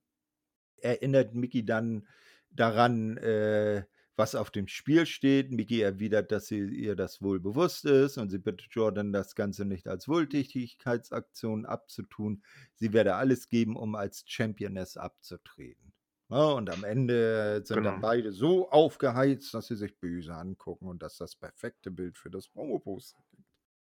erinnert 0.81 1.35
Mickey 1.35 1.65
dann 1.65 2.07
daran, 2.51 3.17
äh, 3.17 3.83
was 4.17 4.35
auf 4.35 4.51
dem 4.51 4.69
Spiel 4.69 5.07
steht. 5.07 5.51
Mickey 5.53 5.81
erwidert, 5.81 6.31
dass 6.33 6.47
sie 6.47 6.61
ihr 6.61 6.97
das 6.97 7.21
wohl 7.23 7.41
bewusst 7.41 7.85
ist 7.85 8.19
und 8.19 8.31
sie 8.31 8.39
bittet 8.39 8.69
Jordan, 8.71 9.12
das 9.12 9.35
Ganze 9.35 9.65
nicht 9.65 9.87
als 9.89 10.09
Wohltätigkeitsaktion 10.09 11.67
abzutun. 11.67 12.43
Sie 12.75 12.93
werde 12.93 13.15
alles 13.17 13.49
geben, 13.49 13.77
um 13.77 13.95
als 13.95 14.25
Championess 14.27 14.97
abzutreten. 14.97 15.93
Ne? 16.29 16.55
Und 16.55 16.71
am 16.71 16.85
Ende 16.85 17.62
sind 17.65 17.85
dann 17.85 17.97
Genau. 17.97 18.01
beide 18.01 18.33
so 18.33 18.71
aufgeheizt, 18.71 19.53
dass 19.55 19.67
sie 19.67 19.77
sich 19.77 19.99
böse 19.99 20.35
angucken 20.35 20.87
und 20.89 21.03
das 21.03 21.17
das 21.19 21.37
perfekte 21.37 21.91
Bild 21.91 22.17
für 22.19 22.31
das 22.31 22.49
Promo-Poster. 22.49 23.23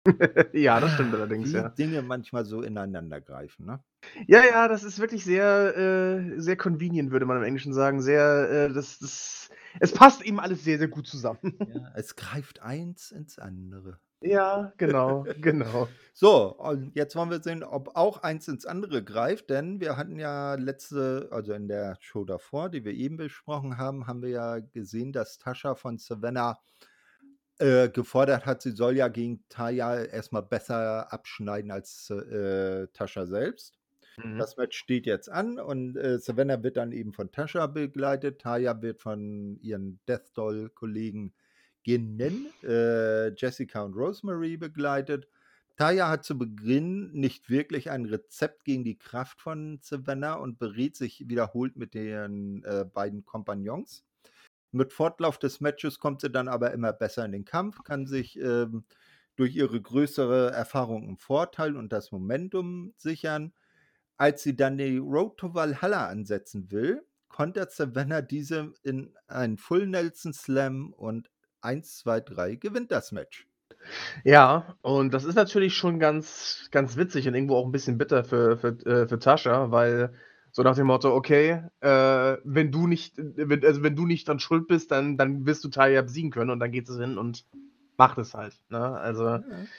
Ja, 0.52 0.80
das 0.80 0.92
stimmt 0.92 1.14
Ah, 1.14 1.18
allerdings, 1.20 1.52
wie 1.54 1.56
ja. 1.56 1.68
Dinge 1.78 2.02
manchmal 2.02 2.44
so 2.44 2.62
ineinandergreifen, 2.62 3.66
ne? 3.66 3.82
Ja, 4.26 4.44
ja, 4.44 4.68
das 4.68 4.82
ist 4.82 4.98
wirklich 4.98 5.24
sehr, 5.24 5.76
äh, 5.76 6.40
sehr 6.40 6.56
convenient, 6.56 7.10
würde 7.10 7.26
man 7.26 7.36
im 7.36 7.42
Englischen 7.42 7.74
sagen. 7.74 8.00
Sehr, 8.02 8.50
äh, 8.50 8.72
das 8.72 8.98
das 8.98 9.50
es 9.78 9.92
passt 9.92 10.22
eben 10.22 10.40
alles 10.40 10.64
sehr, 10.64 10.78
sehr 10.78 10.88
gut 10.88 11.06
zusammen. 11.06 11.58
Ja, 11.64 11.92
es 11.94 12.16
greift 12.16 12.60
eins 12.62 13.10
ins 13.10 13.38
andere. 13.38 14.00
Ja, 14.22 14.72
genau, 14.76 15.24
genau. 15.40 15.88
So, 16.12 16.54
und 16.58 16.94
jetzt 16.94 17.16
wollen 17.16 17.30
wir 17.30 17.42
sehen, 17.42 17.62
ob 17.64 17.96
auch 17.96 18.22
eins 18.22 18.48
ins 18.48 18.66
andere 18.66 19.02
greift, 19.02 19.48
denn 19.48 19.80
wir 19.80 19.96
hatten 19.96 20.18
ja 20.18 20.54
letzte 20.56 21.28
also 21.30 21.54
in 21.54 21.68
der 21.68 21.96
Show 22.00 22.24
davor, 22.24 22.68
die 22.68 22.84
wir 22.84 22.92
eben 22.92 23.16
besprochen 23.16 23.78
haben, 23.78 24.06
haben 24.06 24.20
wir 24.22 24.28
ja 24.28 24.58
gesehen, 24.58 25.12
dass 25.12 25.38
Tascha 25.38 25.74
von 25.74 25.96
Savannah, 25.96 26.60
äh, 27.60 27.88
gefordert 27.90 28.46
hat, 28.46 28.62
sie 28.62 28.72
soll 28.72 28.96
ja 28.96 29.08
gegen 29.08 29.44
Taya 29.48 30.02
erst 30.04 30.32
mal 30.32 30.40
besser 30.42 31.12
abschneiden 31.12 31.70
als, 31.70 32.10
äh, 32.10 32.86
Tascha 32.92 33.26
selbst. 33.26 33.78
Mhm. 34.16 34.38
Das 34.38 34.56
Match 34.56 34.76
steht 34.78 35.06
jetzt 35.06 35.28
an 35.30 35.58
und, 35.58 35.96
äh, 35.96 36.18
Savannah 36.18 36.62
wird 36.62 36.76
dann 36.76 36.92
eben 36.92 37.12
von 37.12 37.30
Tascha 37.32 37.66
begleitet. 37.66 38.40
Taya 38.40 38.80
wird 38.82 39.00
von 39.00 39.58
ihren 39.60 40.00
Death 40.08 40.30
Doll-Kollegen 40.34 41.34
Ginen, 41.84 42.46
äh, 42.62 43.28
Jessica 43.34 43.82
und 43.82 43.94
Rosemary 43.94 44.56
begleitet. 44.56 45.28
Taya 45.76 46.08
hat 46.08 46.24
zu 46.24 46.36
Beginn 46.38 47.10
nicht 47.12 47.48
wirklich 47.50 47.90
ein 47.90 48.04
Rezept 48.04 48.64
gegen 48.64 48.84
die 48.84 48.98
Kraft 48.98 49.40
von 49.40 49.78
Savannah 49.82 50.34
und 50.34 50.58
berät 50.58 50.96
sich 50.96 51.28
wiederholt 51.28 51.76
mit 51.76 51.94
den, 51.94 52.62
äh, 52.64 52.84
beiden 52.84 53.24
Kompagnons. 53.24 54.04
Mit 54.74 54.92
Fortlauf 54.92 55.38
des 55.38 55.60
Matches 55.60 55.98
kommt 55.98 56.20
sie 56.20 56.30
dann 56.30 56.48
aber 56.48 56.72
immer 56.72 56.92
besser 56.92 57.24
in 57.24 57.32
den 57.32 57.44
Kampf, 57.44 57.82
kann 57.84 58.06
sich, 58.06 58.38
ähm, 58.40 58.84
durch 59.36 59.56
ihre 59.56 59.80
größere 59.80 60.50
Erfahrung 60.52 61.08
'n 61.08 61.16
Vorteil 61.18 61.76
und 61.76 61.92
das 61.92 62.12
Momentum 62.12 62.92
sichern. 62.96 63.52
Als 64.18 64.42
sie 64.44 64.56
dann 64.56 64.78
die 64.78 64.98
Road 64.98 65.38
to 65.38 65.54
Valhalla 65.54 66.08
ansetzen 66.08 66.70
will, 66.72 67.02
kontert 67.28 67.72
Savannah 67.72 68.22
diese 68.22 68.72
in 68.84 69.14
einen 69.28 69.58
Full 69.58 69.86
Nelson 69.88 70.32
Slam 70.34 70.92
und 70.94 71.30
1, 71.62 71.98
2, 71.98 72.20
3 72.20 72.56
gewinnt 72.56 72.92
das 72.92 73.12
Match. 73.12 73.46
Ja, 74.24 74.76
und 74.82 75.14
das 75.14 75.24
ist 75.24 75.34
natürlich 75.34 75.74
schon 75.76 75.98
ganz 75.98 76.68
ganz 76.70 76.96
witzig 76.96 77.26
und 77.26 77.34
irgendwo 77.34 77.56
auch 77.56 77.64
'n 77.66 77.72
bisschen 77.72 77.96
bitter 77.98 78.22
für 78.24 78.58
für 78.58 78.68
äh, 78.86 79.08
für 79.08 79.18
Tascha, 79.18 79.70
weil 79.70 80.12
so 80.52 80.62
nach 80.62 80.76
dem 80.76 80.86
Motto: 80.88 81.14
„Okay, 81.14 81.62
äh, 81.80 82.36
wenn 82.44 82.72
du 82.72 82.86
nicht 82.86 83.14
wenn 83.18 83.64
also, 83.64 83.82
wenn 83.82 83.96
du 83.96 84.06
nicht 84.06 84.28
dran 84.28 84.38
schuld 84.40 84.66
bist, 84.68 84.90
dann 84.90 85.16
dann 85.16 85.46
wirst 85.46 85.64
du 85.64 85.68
Taya 85.68 86.02
besiegen 86.02 86.30
können.“ 86.30 86.50
Und 86.50 86.60
dann 86.60 86.72
geht 86.72 86.86
sie 86.88 86.98
hin 87.00 87.18
und 87.18 87.44
macht 87.98 88.18
es 88.18 88.34
halt, 88.34 88.56
ne? 88.70 88.78
Also, 88.98 89.40
Ja. 89.48 89.70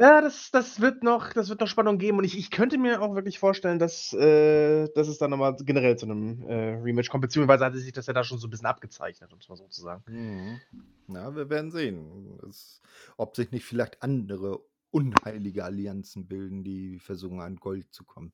ja, 0.00 0.20
das 0.22 0.50
das 0.52 0.80
wird 0.80 1.02
noch 1.04 1.32
das 1.34 1.48
wird 1.50 1.60
noch 1.60 1.68
Spannung 1.68 1.98
geben 1.98 2.18
und 2.18 2.24
ich 2.24 2.38
ich 2.38 2.50
könnte 2.52 2.78
mir 2.78 3.02
auch 3.02 3.14
wirklich 3.16 3.38
vorstellen, 3.40 3.78
dass 3.80 4.12
äh, 4.14 4.88
dass 4.94 5.08
es 5.08 5.18
dann 5.18 5.30
noch 5.32 5.38
mal 5.38 5.56
generell 5.64 5.96
zu 5.98 6.06
'nem, 6.06 6.42
äh, 6.48 6.74
Rematch 6.82 7.10
kommt, 7.10 7.22
beziehungsweise 7.22 7.64
hatte 7.66 7.78
sich 7.78 7.92
das 7.92 8.06
ja 8.08 8.14
da 8.14 8.24
schon 8.24 8.38
so 8.38 8.48
'n 8.48 8.50
bisschen 8.50 8.66
abgezeichnet, 8.68 9.32
um's 9.32 9.48
mal 9.48 9.56
so 9.56 9.68
zu 9.68 9.82
sagen. 9.82 10.04
Mhm. 10.06 10.60
Ja, 11.08 11.34
wir 11.34 11.48
werden 11.50 11.70
sehen, 11.70 12.38
es 12.48 12.80
ob 13.16 13.36
sich 13.36 13.50
nicht 13.50 13.64
vielleicht 13.64 14.02
andere 14.02 14.60
unheilige 14.90 15.64
Allianzen 15.64 16.26
bilden, 16.28 16.62
die 16.64 16.98
versuchen, 16.98 17.40
an 17.40 17.56
Gold 17.56 17.92
zu 17.92 18.04
kommen. 18.04 18.32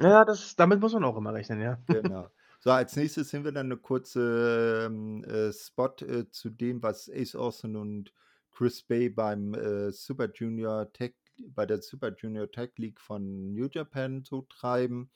Ja, 0.00 0.24
das 0.24 0.54
damit 0.54 0.80
muss 0.80 0.92
man 0.92 1.02
auch 1.04 1.16
immer 1.16 1.34
rechnen, 1.34 1.60
ja. 1.60 1.78
Genau. 1.90 2.30
So, 2.60 2.70
als 2.70 2.96
Nächstes 2.96 3.30
sehen 3.30 3.44
wir 3.44 3.52
dann 3.52 3.68
'ne 3.68 3.76
kurze, 3.78 4.84
ähm, 4.86 5.24
äh, 5.24 5.52
Spot, 5.52 5.94
äh, 6.04 6.28
zu 6.30 6.50
dem, 6.50 6.82
was 6.82 7.08
Ace 7.10 7.34
Austin 7.34 7.76
und 7.76 8.12
Chris 8.50 8.82
Bey 8.82 9.08
beim, 9.08 9.54
äh, 9.54 9.90
Super 9.92 10.28
Junior 10.34 10.92
Tag 10.92 11.14
bei 11.50 11.64
der 11.66 11.80
Super 11.80 12.12
Junior 12.14 12.50
Tag 12.50 12.76
League 12.78 13.00
von 13.00 13.54
New 13.54 13.68
Japan 13.70 14.22
so 14.24 14.42
treiben. 14.42 15.10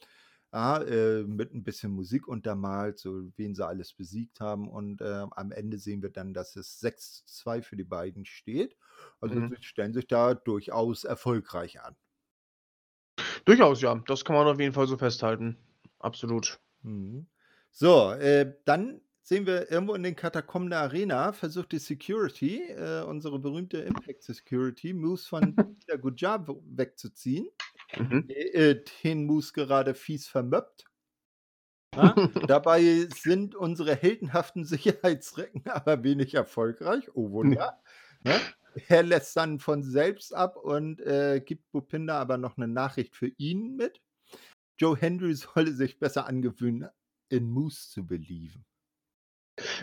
Ah, 0.52 0.78
äh, 0.82 1.24
mit 1.24 1.52
'n 1.52 1.64
bisschen 1.64 1.92
Musik 1.92 2.28
untermalt, 2.28 2.98
so 2.98 3.30
wen 3.36 3.54
sie 3.54 3.66
alles 3.66 3.92
besiegt 3.94 4.40
haben 4.40 4.68
und, 4.70 5.00
äh, 5.02 5.26
am 5.32 5.50
Ende 5.52 5.78
sehen 5.78 6.02
wir 6.02 6.10
dann, 6.10 6.32
dass 6.34 6.56
es 6.56 6.78
6:2 6.80 7.62
für 7.62 7.76
die 7.76 7.84
beiden 7.84 8.24
steht. 8.26 8.76
Also, 9.20 9.36
Mhm. 9.36 9.48
sie 9.48 9.56
stellen 9.62 9.94
sich 9.94 10.06
da 10.06 10.34
durchaus 10.34 11.04
erfolgreich 11.04 11.80
an. 11.82 11.96
Durchaus, 13.44 13.80
ja. 13.82 13.94
Das 14.06 14.24
kann 14.24 14.36
man 14.36 14.46
auf 14.46 14.60
jeden 14.60 14.72
Fall 14.72 14.86
so 14.86 14.96
festhalten. 14.96 15.56
Absolut. 15.98 16.60
Mhm. 16.82 17.26
So, 17.70 18.10
äh, 18.12 18.54
dann 18.64 19.00
sehen 19.22 19.46
wir 19.46 19.70
irgendwo 19.70 19.94
in 19.94 20.02
den 20.02 20.16
Katakomben 20.16 20.70
der 20.70 20.80
Arena 20.80 21.32
versucht 21.32 21.72
die 21.72 21.78
Security, 21.78 22.62
äh, 22.70 23.02
unsere 23.02 23.38
berühmte 23.38 23.78
Impact 23.78 24.22
Security, 24.22 24.92
Moose 24.92 25.26
von 25.28 25.54
Peter 25.80 25.98
Gujar 25.98 26.46
wegzuziehen. 26.66 27.48
Mhm. 27.96 28.26
Äh, 28.28 28.76
den 29.02 29.26
Moose 29.26 29.52
gerade 29.52 29.94
fies 29.94 30.26
vermöppt. 30.26 30.84
Ja, 31.94 32.14
dabei 32.46 33.06
sind 33.14 33.54
unsere 33.54 33.94
heldenhaften 33.94 34.64
Sicherheitsrecken 34.64 35.62
aber 35.66 36.02
wenig 36.02 36.34
erfolgreich. 36.34 37.08
Oh 37.14 37.30
Wunder, 37.30 37.80
ne? 38.24 38.40
Er 38.88 39.02
lässt 39.02 39.36
dann 39.36 39.58
von 39.58 39.82
selbst 39.82 40.34
ab 40.34 40.56
und, 40.56 41.00
äh, 41.00 41.40
gibt 41.44 41.70
Bhupinder 41.72 42.14
aber 42.14 42.38
noch 42.38 42.56
'ne 42.56 42.68
Nachricht 42.68 43.16
für 43.16 43.28
ihn 43.38 43.76
mit. 43.76 44.00
Joe 44.80 44.96
Hendry 44.98 45.34
solle 45.34 45.72
sich 45.74 45.98
besser 46.00 46.26
angewöhnen, 46.26 46.88
in 47.30 47.50
Moose 47.50 47.90
zu 47.90 48.06
believen. 48.06 48.64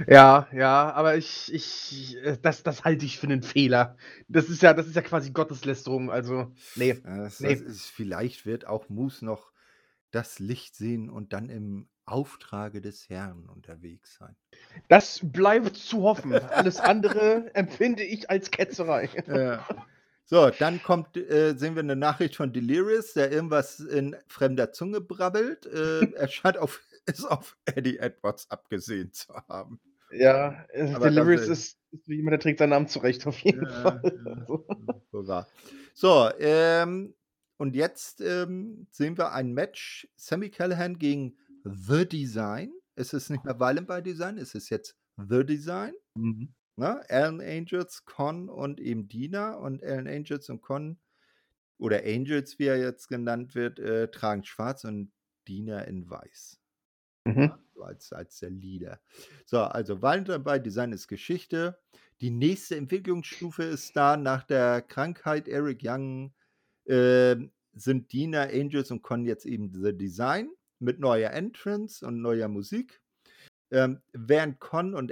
Ja, 0.08 0.48
ja, 0.54 0.92
aber 0.94 1.18
ich 1.18 1.52
ich 1.54 2.16
äh, 2.24 2.38
das 2.42 2.64
das 2.64 2.84
halte 2.84 3.06
ich 3.06 3.18
für 3.20 3.28
'nen 3.28 3.44
Fehler. 3.44 3.98
Das 4.28 4.50
ist 4.50 4.62
ja 4.62 4.74
das 4.74 4.88
ist 4.88 4.96
ja 4.96 5.02
quasi 5.02 5.32
Gotteslästerung, 5.32 6.10
also, 6.12 6.54
ne, 6.76 7.02
Ja, 7.04 7.18
das 7.18 7.40
ne. 7.40 7.60
das 7.60 7.62
ist 7.62 7.90
vielleicht 7.90 8.46
wird 8.46 8.66
auch 8.66 8.90
Moose 8.90 9.26
noch 9.26 9.52
das 10.12 10.40
Licht 10.40 10.76
sehen 10.76 11.10
und 11.10 11.34
dann 11.34 11.50
im 11.50 11.90
Auftrage 12.12 12.82
des 12.82 13.10
Herrn 13.10 13.48
unterwegs 13.50 14.16
sein. 14.16 14.36
Das 14.90 15.20
bleibt 15.24 15.76
zu 15.78 16.04
hoffen. 16.04 16.34
Alles 16.50 16.80
andere 16.80 17.54
empfinde 17.56 18.04
ich 18.04 18.30
als 18.30 18.52
Ketzerei. 18.52 19.10
Ja. 19.28 19.66
So, 20.26 20.50
dann 20.52 20.82
kommt 20.84 21.18
äh, 21.18 21.56
sehen 21.58 21.76
wir 21.76 21.84
'ne 21.84 21.96
Nachricht 21.96 22.36
von 22.36 22.54
Delirious, 22.54 23.14
der 23.14 23.32
irgendwas 23.32 23.80
in 23.80 24.16
fremder 24.28 24.72
Zunge 24.72 25.02
brabbelt. 25.02 25.66
Äh, 25.66 26.12
er 26.14 26.28
scheint 26.28 26.58
auf 26.58 26.82
ist 27.06 27.26
auf 27.26 27.58
Eddie 27.66 27.98
Edwards 27.98 28.50
abgesehen 28.52 29.12
zu 29.12 29.34
haben. 29.34 29.80
Ja, 30.12 30.66
Aber 30.92 31.10
Delirious 31.10 31.48
ist 31.48 31.78
ist 31.92 32.08
jemand, 32.08 32.34
der 32.34 32.40
trägt 32.40 32.60
seinen 32.60 32.70
Namen 32.70 32.88
zurecht, 32.88 33.26
auf 33.26 33.40
jeden 33.40 33.68
Ja, 33.68 33.68
Fall. 33.68 34.04
ja. 35.14 35.48
So, 35.94 36.30
ähm, 36.40 37.16
und 37.58 37.76
jetzt, 37.76 38.22
ähm, 38.22 38.88
sehen 38.92 39.18
wir 39.18 39.34
ein 39.34 39.54
Match, 39.54 40.08
Sami 40.16 40.50
Callihan 40.50 40.98
gegen 40.98 41.38
The 41.74 42.08
Design. 42.08 42.72
Es 42.96 43.14
ist 43.14 43.30
nicht 43.30 43.46
mehr 43.46 43.60
Violent 43.60 43.88
by 43.88 44.02
Design, 44.02 44.38
es 44.38 44.56
ist 44.56 44.70
jetzt 44.70 44.98
The 45.18 45.46
Design, 45.46 45.94
Mhm. 46.16 46.54
ne? 46.78 47.02
Alan 47.10 47.42
Angels, 47.42 48.06
Con 48.06 48.50
und 48.50 48.80
eben 48.80 49.08
Dina 49.08 49.56
und 49.56 49.84
Alan 49.84 50.08
Angels 50.08 50.50
und 50.50 50.62
Con 50.62 51.00
oder 51.78 52.04
Angels, 52.06 52.60
wie 52.60 52.66
er 52.66 52.78
jetzt 52.80 53.08
genannt 53.08 53.56
wird, 53.56 53.80
äh, 53.80 54.10
tragen 54.12 54.44
schwarz 54.44 54.84
und 54.86 55.12
Dina 55.48 55.82
in 55.82 56.10
weiß. 56.10 56.60
Mhm. 57.26 57.42
Ja, 57.42 57.60
so 57.76 57.84
als 57.84 58.14
als 58.14 58.40
der 58.40 58.50
Leader. 58.50 59.02
So, 59.46 59.60
also 59.62 60.02
Violent 60.02 60.44
by 60.44 60.60
Design 60.62 60.92
ist 60.94 61.08
Geschichte. 61.08 61.80
Die 62.22 62.32
nächste 62.32 62.76
Entwicklungsstufe 62.76 63.64
ist 63.64 63.96
da 63.96 64.18
nach 64.18 64.44
der 64.44 64.82
Krankheit 64.82 65.48
Eric 65.48 65.82
Young, 65.84 66.34
ähm, 66.88 67.52
sind 67.74 68.12
Dina, 68.14 68.44
Angels 68.44 68.92
und 68.92 69.02
Con 69.04 69.26
jetzt 69.26 69.46
eben 69.46 69.72
The 69.74 69.96
Design 69.98 70.50
mit 70.80 71.00
neuer 71.00 71.32
Entrance 71.32 72.06
und 72.06 72.22
neuer 72.22 72.48
Musik. 72.48 73.02
Ähm, 73.72 74.02
während 74.14 74.60
Con 74.60 74.96
und 74.96 75.12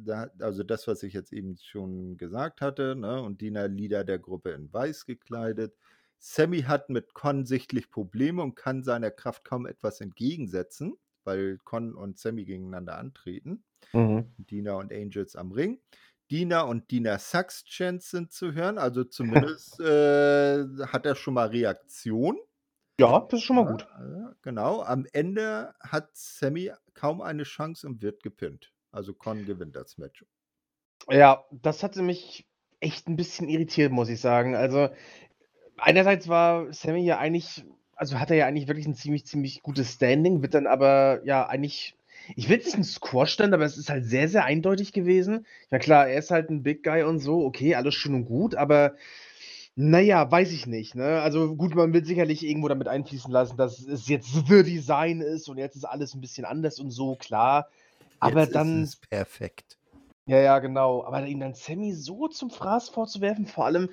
da 0.00 0.30
also 0.38 0.62
das, 0.62 0.86
was 0.86 1.02
ich 1.02 1.12
jetzt 1.12 1.32
eben 1.32 1.56
schon 1.56 2.16
gesagt 2.16 2.60
hatte, 2.60 2.94
ne, 2.94 3.20
und 3.22 3.40
Dina 3.40 3.64
Leader 3.64 4.04
der 4.04 4.18
Gruppe 4.18 4.50
in 4.50 4.72
weiß 4.72 5.06
gekleidet. 5.06 5.74
Sami 6.18 6.62
hat 6.62 6.90
mit 6.90 7.14
Con 7.14 7.46
sichtlich 7.46 7.90
Probleme 7.90 8.42
und 8.42 8.54
kann 8.54 8.82
seiner 8.82 9.10
Kraft 9.10 9.44
kaum 9.44 9.66
etwas 9.66 10.00
entgegensetzen, 10.00 10.94
weil 11.24 11.58
Con 11.64 11.94
und 11.94 12.18
Sami 12.18 12.44
gegeneinander 12.44 12.98
antreten. 12.98 13.64
Mhm. 13.92 14.32
Dina 14.38 14.74
und 14.74 14.92
Angels 14.92 15.36
am 15.36 15.52
Ring. 15.52 15.80
Dina 16.30 16.62
und 16.62 16.90
Dina 16.90 17.18
Sucks 17.18 17.64
Chants 17.64 18.10
sind 18.10 18.32
zu 18.32 18.52
hören, 18.52 18.78
also 18.78 19.04
zumindest, 19.04 19.80
äh, 19.80 20.66
hat 20.86 21.06
er 21.06 21.14
schon 21.14 21.34
mal 21.34 21.48
Reaktion. 21.48 22.38
Ja, 23.00 23.20
das 23.30 23.38
ist 23.40 23.44
schon 23.44 23.56
mal 23.56 23.64
gut. 23.64 23.88
ja, 24.00 24.34
genau. 24.42 24.82
Am 24.82 25.06
Ende 25.12 25.74
hat 25.80 26.10
Sami 26.16 26.72
kaum 26.94 27.20
eine 27.20 27.44
Chance 27.44 27.86
und 27.86 28.02
wird 28.02 28.22
gepinnt. 28.22 28.72
Also 28.90 29.14
Con 29.14 29.44
gewinnt 29.44 29.76
das 29.76 29.98
Match. 29.98 30.24
Ja, 31.10 31.44
das 31.50 31.82
hatte 31.82 32.02
mich 32.02 32.46
echt 32.80 33.06
'n 33.08 33.16
bisschen 33.16 33.48
irritiert, 33.48 33.92
muss 33.92 34.08
ich 34.08 34.20
sagen. 34.20 34.54
Also, 34.54 34.88
einerseits 35.78 36.28
war 36.28 36.72
Sami 36.72 37.04
ja 37.04 37.18
eigentlich 37.18 37.64
also, 37.96 38.18
hat 38.20 38.30
er 38.30 38.36
ja 38.38 38.46
eigentlich 38.46 38.68
wirklich 38.68 38.86
'n 38.86 38.94
ziemlich, 38.96 39.26
ziemlich 39.26 39.62
gutes 39.62 39.94
Standing, 39.94 40.42
wird 40.42 40.54
dann 40.54 40.66
aber 40.68 41.22
ja 41.24 41.46
eigentlich 41.48 41.96
ich 42.36 42.48
will 42.50 42.58
es 42.58 42.66
nicht 42.66 42.76
ein 42.78 42.84
Squash 42.84 43.38
nennen, 43.38 43.54
aber 43.54 43.64
es 43.64 43.78
ist 43.78 43.90
halt 43.90 44.04
sehr, 44.06 44.28
sehr 44.28 44.44
eindeutig 44.44 44.92
gewesen. 44.92 45.46
Ja 45.70 45.78
klar, 45.78 46.08
er 46.08 46.18
ist 46.18 46.30
halt 46.32 46.50
ein 46.50 46.62
Big 46.64 46.84
Guy 46.84 47.02
und 47.04 47.20
so, 47.20 47.44
okay, 47.46 47.74
alles 47.76 47.94
schön 47.94 48.14
und 48.14 48.26
gut, 48.26 48.54
aber 48.56 48.96
naja, 49.80 50.28
weiß 50.28 50.50
ich 50.50 50.66
nicht, 50.66 50.96
ne? 50.96 51.20
Also 51.22 51.54
gut, 51.54 51.76
man 51.76 51.92
will 51.92 52.04
sicherlich 52.04 52.44
irgendwo 52.44 52.66
damit 52.66 52.88
einfließen 52.88 53.30
lassen, 53.30 53.56
dass 53.56 53.78
es 53.78 54.08
jetzt 54.08 54.26
The 54.48 54.64
Design 54.64 55.20
ist 55.20 55.48
und 55.48 55.56
jetzt 55.56 55.76
ist 55.76 55.84
alles 55.84 56.14
ein 56.14 56.20
bisschen 56.20 56.44
anders 56.44 56.80
und 56.80 56.90
so, 56.90 57.14
klar. 57.14 57.68
Aber 58.18 58.42
Jetzt 58.42 58.56
dann. 58.56 58.82
ist 58.82 58.88
es 58.88 58.96
perfekt. 58.96 59.78
Ja, 60.26 60.38
ja, 60.40 60.58
genau. 60.58 61.04
Aber 61.04 61.24
ihn 61.24 61.38
dann 61.38 61.54
Sammy 61.54 61.92
so 61.94 62.26
zum 62.26 62.50
Fraß 62.50 62.88
vorzuwerfen, 62.88 63.46
vor 63.46 63.66
allem, 63.66 63.88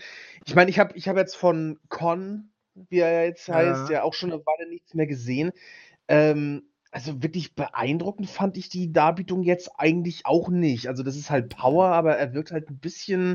ich 0.47 0.55
meine, 0.55 0.71
ich 0.71 0.79
habe 0.79 0.97
ich 0.97 1.07
hab 1.07 1.17
jetzt 1.17 1.35
von 1.35 1.79
Con, 1.87 2.49
wie 2.89 2.99
er 3.01 3.25
jetzt 3.25 3.47
heißt, 3.47 3.89
Ja. 3.89 3.97
ja 3.97 4.03
auch 4.03 4.15
schon 4.15 4.33
eine 4.33 4.43
Weile 4.43 4.67
nichts 4.67 4.95
mehr 4.95 5.05
gesehen. 5.05 5.51
Ähm, 6.07 6.63
also 6.95 7.21
wirklich 7.21 7.55
beeindruckend 7.55 8.29
fand 8.29 8.55
ich 8.55 8.69
die 8.69 8.93
Darbietung 8.93 9.43
jetzt 9.43 9.69
eigentlich 9.77 10.25
auch 10.25 10.47
nicht. 10.47 10.87
Also 10.87 11.03
das 11.03 11.17
ist 11.17 11.29
halt 11.29 11.53
Power, 11.53 11.87
aber 11.87 12.15
er 12.15 12.33
wirkt 12.33 12.53
halt 12.53 12.69
ein 12.69 12.77
bisschen, 12.77 13.31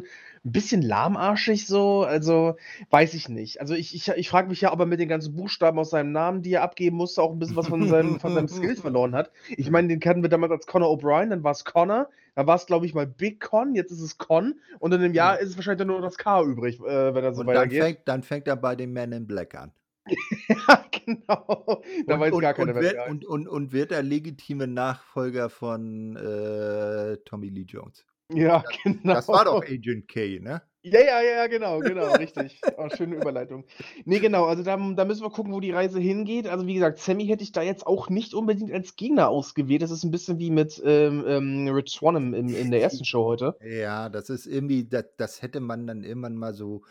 ein 0.47 0.53
bisschen 0.53 0.81
lahmarschig 0.81 1.67
so. 1.67 2.03
Also 2.03 2.57
weiß 2.89 3.13
ich 3.13 3.29
nicht. 3.29 3.61
Also 3.61 3.75
ich, 3.75 3.95
ich, 3.95 4.09
ich 4.09 4.31
frage 4.31 4.49
mich 4.49 4.63
ja, 4.63 4.73
ob 4.73 4.81
er 4.81 4.87
mit 4.87 4.99
den 4.99 5.11
ganzen 5.11 5.37
Buchstaben 5.37 5.79
aus 5.79 5.91
seinem 5.91 6.11
Namen, 6.11 6.41
die 6.41 6.55
er 6.55 6.63
abgeben 6.63 6.97
musste, 6.97 7.21
auch 7.21 7.33
ein 7.33 7.39
bisschen 7.39 7.57
was 7.57 7.69
von 7.69 7.87
seinem, 7.87 8.19
von 8.19 8.33
seinem 8.33 8.49
Skills 8.49 8.81
verloren 8.81 9.15
hat. 9.15 9.31
Ich 9.51 9.71
meine, 9.71 9.89
den 9.89 10.01
kannten 10.01 10.23
wir 10.23 10.31
damals 10.31 10.53
als 10.53 10.67
Connor 10.67 10.89
O'Brien, 10.89 11.29
dann 11.29 11.45
war 11.45 11.53
es 11.53 11.67
Connor, 11.67 12.09
dann 12.37 12.47
war 12.47 12.57
es, 12.57 12.65
glaube 12.65 12.87
ich, 12.87 12.95
mal 12.95 13.07
Big 13.07 13.41
Con, 13.41 13.75
jetzt 13.75 13.91
ist 13.91 14.01
es 14.01 14.17
Con 14.17 14.59
und 14.79 14.95
in 14.95 15.03
einem 15.03 15.13
Jahr 15.13 15.39
ist 15.39 15.51
es 15.51 15.57
wahrscheinlich 15.57 15.87
nur 15.87 16.01
noch 16.01 16.07
das 16.07 16.17
K 16.17 16.43
übrig, 16.45 16.81
äh, 16.81 17.15
wenn 17.15 17.25
er 17.25 17.35
so 17.35 17.43
Und 17.43 17.49
dann 17.49 17.57
weitergeht. 17.57 17.83
fängt, 17.83 18.01
dann 18.07 18.23
fängt 18.23 18.49
er 18.49 18.57
bei 18.57 18.75
den 18.75 18.91
Men 18.91 19.13
in 19.13 19.27
Black 19.27 19.55
an. 19.55 19.71
ja, 20.49 20.85
genau. 21.05 21.83
Da 22.07 22.15
Und, 22.15 22.21
weiß 22.21 22.33
und, 22.33 22.41
gar 22.41 22.55
keiner, 22.55 22.75
und, 22.75 22.81
wer 22.81 22.93
wird, 22.93 23.09
und, 23.09 23.25
und, 23.25 23.49
und 23.49 23.73
wird 23.73 23.91
der 23.91 24.03
legitime 24.03 24.67
Nachfolger 24.67 25.51
von 25.51 26.17
äh, 26.17 27.17
Tommy 27.25 27.49
Lee 27.49 27.67
Jones. 27.67 28.05
Ja, 28.33 28.63
genau. 28.85 29.15
Das 29.15 29.29
war 29.29 29.45
doch 29.45 29.63
Agent 29.69 30.09
K, 30.09 30.39
ne? 30.41 30.63
Ja, 30.83 31.01
ja, 31.01 31.21
ja, 31.21 31.47
genau, 31.47 31.81
genau, 31.81 32.15
richtig. 32.15 32.59
Oh, 32.79 32.89
schöne 32.89 33.17
Überleitung. 33.17 33.65
Nee, 34.07 34.19
genau, 34.19 34.47
also 34.47 34.63
da, 34.63 34.77
da 34.77 35.05
müssen 35.05 35.23
wir 35.23 35.31
gucken, 35.31 35.53
wo 35.53 35.61
die 35.61 35.73
Reise 35.73 36.01
hingeht. 36.01 36.47
Also 36.47 36.67
wie 36.67 36.73
gesagt, 36.73 36.99
Sammy 36.99 37.27
hätte 37.27 37.43
ich 37.43 37.53
da 37.53 37.61
jetzt 37.61 37.87
auch 37.87 38.09
nicht 38.09 38.33
unbedingt 38.33 38.73
als 38.73 38.97
Gegner 38.97 39.29
ausgewählt. 39.29 39.83
Das 39.83 39.91
ist 39.91 40.05
ein 40.05 40.11
bisschen 40.11 40.39
wie 40.39 40.51
mit 40.51 40.81
ähm, 40.83 41.25
ähm, 41.27 41.69
Rich 41.69 41.91
Swann 41.91 42.17
im, 42.17 42.33
im, 42.33 42.55
in 42.55 42.71
der 42.71 42.81
ersten 42.81 43.05
Show 43.05 43.25
heute. 43.25 43.57
Ja, 43.63 44.09
das 44.09 44.31
ist 44.31 44.47
irgendwie, 44.47 44.89
das, 44.89 45.05
das 45.19 45.43
hätte 45.43 45.61
man 45.61 45.87
dann 45.87 46.03
irgendwann 46.03 46.37
mal 46.37 46.55
so 46.55 46.83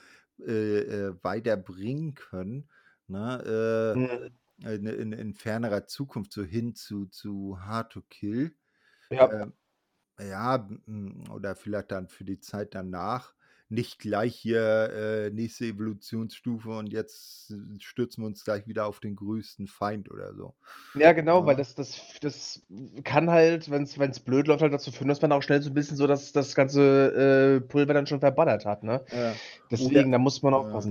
äh, 0.45 0.79
äh, 0.79 1.13
weiterbringen 1.23 2.13
können. 2.13 2.69
Ne? 3.09 3.43
Mhm. 3.93 4.29
Äh, 4.63 4.75
in, 4.75 4.85
in, 4.87 5.11
in 5.13 5.33
fernerer 5.33 5.87
Zukunft, 5.87 6.33
so 6.33 6.43
hin 6.43 6.75
zu, 6.75 7.05
zu 7.07 7.59
Hard 7.61 7.93
to 7.93 8.01
Kill. 8.09 8.55
Ja, 9.09 9.29
Ähm, 9.29 9.53
ja, 10.19 10.55
m- 10.87 11.23
oder 11.31 11.55
vielleicht 11.55 11.91
dann 11.91 12.07
für 12.09 12.25
die 12.25 12.39
Zeit 12.39 12.75
danach. 12.75 13.35
Nicht 13.69 13.99
gleich 13.99 14.35
hier 14.35 14.61
äh, 14.91 15.29
nächste 15.31 15.65
Evolutionsstufe 15.65 16.71
und 16.71 16.87
jetzt 16.91 17.51
äh, 17.51 17.79
stürzen 17.81 18.23
wir 18.23 18.27
uns 18.27 18.43
gleich 18.43 18.67
wieder 18.67 18.85
auf 18.87 18.99
den 18.99 19.15
größten 19.15 19.67
Feind 19.67 20.11
oder 20.11 20.35
so. 20.35 20.55
ja, 20.93 21.13
genau, 21.13 21.45
weil 21.45 21.55
Ja. 21.55 21.55
das, 21.55 21.75
das, 21.75 22.01
das 22.21 22.65
kann 23.03 23.29
halt, 23.29 23.69
wenn 23.69 23.83
es 23.83 24.19
blöd 24.19 24.47
läuft, 24.47 24.61
halt 24.63 24.73
dazu 24.73 24.91
führen, 24.91 25.07
dass 25.07 25.21
man 25.21 25.31
auch 25.31 25.43
schnell 25.43 25.61
so 25.61 25.69
ein 25.69 25.73
bisschen 25.75 25.97
so 25.97 26.07
das, 26.07 26.31
das 26.31 26.55
ganze 26.55 27.57
äh, 27.57 27.61
Pulver 27.61 27.93
dann 27.93 28.07
schon 28.07 28.19
verballert 28.19 28.65
hat, 28.65 28.83
ne? 28.83 29.05
Ja. 29.11 29.41
Deswegen, 29.71 30.11
da 30.11 30.17
muss 30.17 30.41
man 30.41 30.53
Ja. 30.53 30.83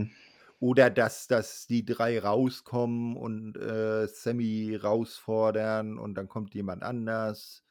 Oder 0.61 0.91
dass, 0.91 1.29
dass 1.29 1.67
die 1.67 1.85
drei 1.85 2.19
rauskommen 2.19 3.17
und 3.17 3.57
äh, 3.57 4.07
Sammy 4.09 4.69
herausfordern 4.73 5.99
und 5.99 6.15
dann 6.15 6.29
kommt 6.29 6.55
jemand 6.55 6.83
anders. 6.83 7.65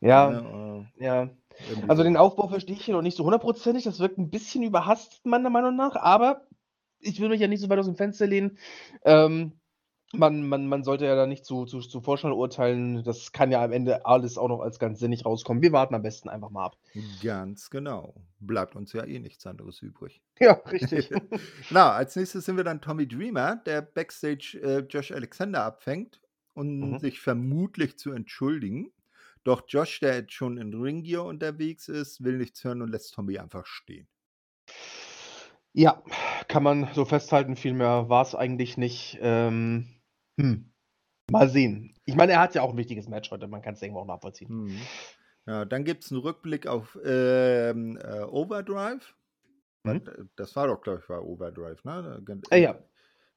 Ja, 0.00 0.30
Ne, 0.30 0.90
ja. 0.98 1.22
äh, 1.24 1.28
irgendwie 1.70 1.88
Also 1.88 2.02
so. 2.02 2.04
den 2.04 2.16
Aufbau 2.16 2.48
verstehe 2.48 2.76
ich 2.76 2.84
hier 2.84 2.94
noch 2.94 3.02
nicht 3.02 3.16
so 3.16 3.24
hundertprozentig. 3.24 3.84
Das 3.84 4.00
wirkt 4.00 4.18
ein 4.18 4.30
bisschen 4.30 4.62
überhastet, 4.62 5.24
meiner 5.24 5.50
Meinung 5.50 5.76
nach. 5.76 5.96
Aber 5.96 6.46
ich 6.98 7.20
will 7.20 7.28
mich 7.28 7.40
ja 7.40 7.48
nicht 7.48 7.60
so 7.60 7.68
weit 7.68 7.78
aus 7.78 7.86
dem 7.86 7.96
Fenster 7.96 8.26
lehnen. 8.26 8.58
Ähm, 9.04 9.52
man, 10.18 10.48
man, 10.48 10.66
man 10.68 10.84
sollte 10.84 11.04
ja 11.06 11.14
da 11.16 11.26
nicht 11.26 11.44
zu, 11.44 11.64
zu, 11.66 11.80
zu 11.80 12.00
vorschnell 12.00 12.32
urteilen. 12.32 13.02
Das 13.04 13.32
kann 13.32 13.50
ja 13.50 13.62
am 13.62 13.72
Ende 13.72 14.04
alles 14.06 14.38
auch 14.38 14.48
noch 14.48 14.60
als 14.60 14.78
ganz 14.78 14.98
sinnig 15.00 15.24
rauskommen. 15.24 15.62
Wir 15.62 15.72
warten 15.72 15.94
am 15.94 16.02
besten 16.02 16.28
einfach 16.28 16.50
mal 16.50 16.64
ab. 16.66 16.78
Ganz 17.20 17.68
genau. 17.70 18.14
Bleibt 18.40 18.74
uns 18.74 18.92
ja 18.92 19.04
eh 19.04 19.18
nichts 19.18 19.46
anderes 19.46 19.82
übrig. 19.82 20.22
Ja, 20.40 20.52
richtig. 20.70 21.10
Na, 21.70 21.92
als 21.92 22.16
nächstes 22.16 22.44
sind 22.44 22.56
wir 22.56 22.64
dann 22.64 22.80
Tommy 22.80 23.06
Dreamer, 23.08 23.56
der 23.66 23.82
Backstage 23.82 24.58
äh, 24.62 24.78
Josh 24.80 25.12
Alexander 25.12 25.64
abfängt 25.64 26.20
und 26.54 26.98
Mhm. 26.98 26.98
sich 26.98 27.20
vermutlich 27.20 27.98
zu 27.98 28.12
entschuldigen. 28.12 28.92
Doch 29.44 29.64
Josh, 29.68 30.00
der 30.00 30.16
jetzt 30.16 30.32
schon 30.32 30.58
in 30.58 30.74
Ringgear 30.74 31.24
unterwegs 31.24 31.88
ist, 31.88 32.22
will 32.24 32.38
nichts 32.38 32.64
hören 32.64 32.82
und 32.82 32.90
lässt 32.90 33.14
Tommy 33.14 33.38
einfach 33.38 33.66
stehen. 33.66 34.08
ja, 35.72 36.02
kann 36.48 36.62
man 36.62 36.88
so 36.94 37.04
festhalten. 37.04 37.56
Viel 37.56 37.74
mehr 37.74 38.08
war 38.08 38.22
es 38.22 38.34
eigentlich 38.34 38.76
nicht. 38.76 39.18
Ähm, 39.20 39.88
hm. 40.38 40.70
Mal 41.30 41.48
sehen. 41.48 41.94
Ich 42.04 42.14
meine, 42.14 42.32
er 42.32 42.40
hat 42.40 42.54
ja 42.54 42.62
auch 42.62 42.70
ein 42.70 42.76
wichtiges 42.76 43.08
Match 43.08 43.30
heute. 43.30 43.48
Man 43.48 43.62
kann 43.62 43.74
es 43.74 43.82
irgendwo 43.82 44.00
auch 44.00 44.06
nachvollziehen. 44.06 44.64
Mhm. 44.64 44.80
Ja, 45.46 45.64
dann 45.64 45.84
gibt 45.84 46.04
es 46.04 46.12
einen 46.12 46.20
Rückblick 46.20 46.66
auf 46.66 46.98
ähm, 47.04 47.98
äh, 47.98 48.22
Overdrive. 48.22 49.14
Äh, 49.84 50.00
Das 50.36 50.54
war 50.56 50.68
doch, 50.68 50.80
glaube 50.80 51.00
ich, 51.02 51.08
war 51.08 51.24
Overdrive, 51.24 51.82
ne? 51.84 52.22
Äh, 52.50 52.62
ja. 52.62 52.78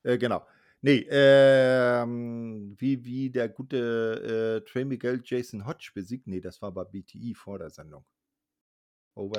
Äh, 0.03 0.17
genau. 0.17 0.45
Nee, 0.81 1.05
ähm, 1.09 2.75
wie, 2.77 3.03
wie 3.03 3.29
der 3.29 3.49
gute 3.49 4.61
äh, 4.65 4.69
Trey 4.69 4.85
Miguel 4.85 5.21
Jason 5.23 5.65
Hodge 5.67 5.91
besiegt. 5.93 6.25
Nee, 6.27 6.39
das 6.39 6.61
war 6.61 6.71
bei 6.71 6.85
BTE 6.85 7.33
vor 7.35 7.59
der 7.59 7.69
Sendung. 7.69 8.05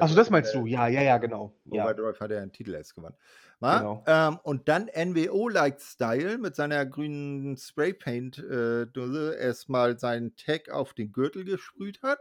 Achso, 0.00 0.14
das 0.14 0.30
meinst 0.30 0.54
äh, 0.54 0.58
du? 0.58 0.66
Ja, 0.66 0.88
ja, 0.88 1.02
ja, 1.02 1.18
genau. 1.18 1.54
Ja. 1.64 1.84
Overdrive 1.84 2.20
hat 2.20 2.30
er 2.30 2.42
einen 2.42 2.52
Titel 2.52 2.74
erst 2.74 2.94
gewonnen. 2.94 3.16
Genau. 3.60 4.02
Ähm, 4.06 4.38
und 4.42 4.68
dann 4.68 4.86
NWO-like 4.86 5.80
Style 5.80 6.38
mit 6.38 6.56
seiner 6.56 6.86
grünen 6.86 7.56
Spraypaint-Dose 7.56 9.36
erstmal 9.38 9.98
seinen 9.98 10.34
Tag 10.36 10.70
auf 10.70 10.94
den 10.94 11.12
Gürtel 11.12 11.44
gesprüht 11.44 12.02
hat 12.02 12.18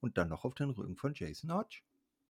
und 0.00 0.18
dann 0.18 0.28
noch 0.28 0.44
auf 0.44 0.54
den 0.54 0.70
Rücken 0.70 0.96
von 0.96 1.14
Jason 1.14 1.52
Hodge. 1.52 1.80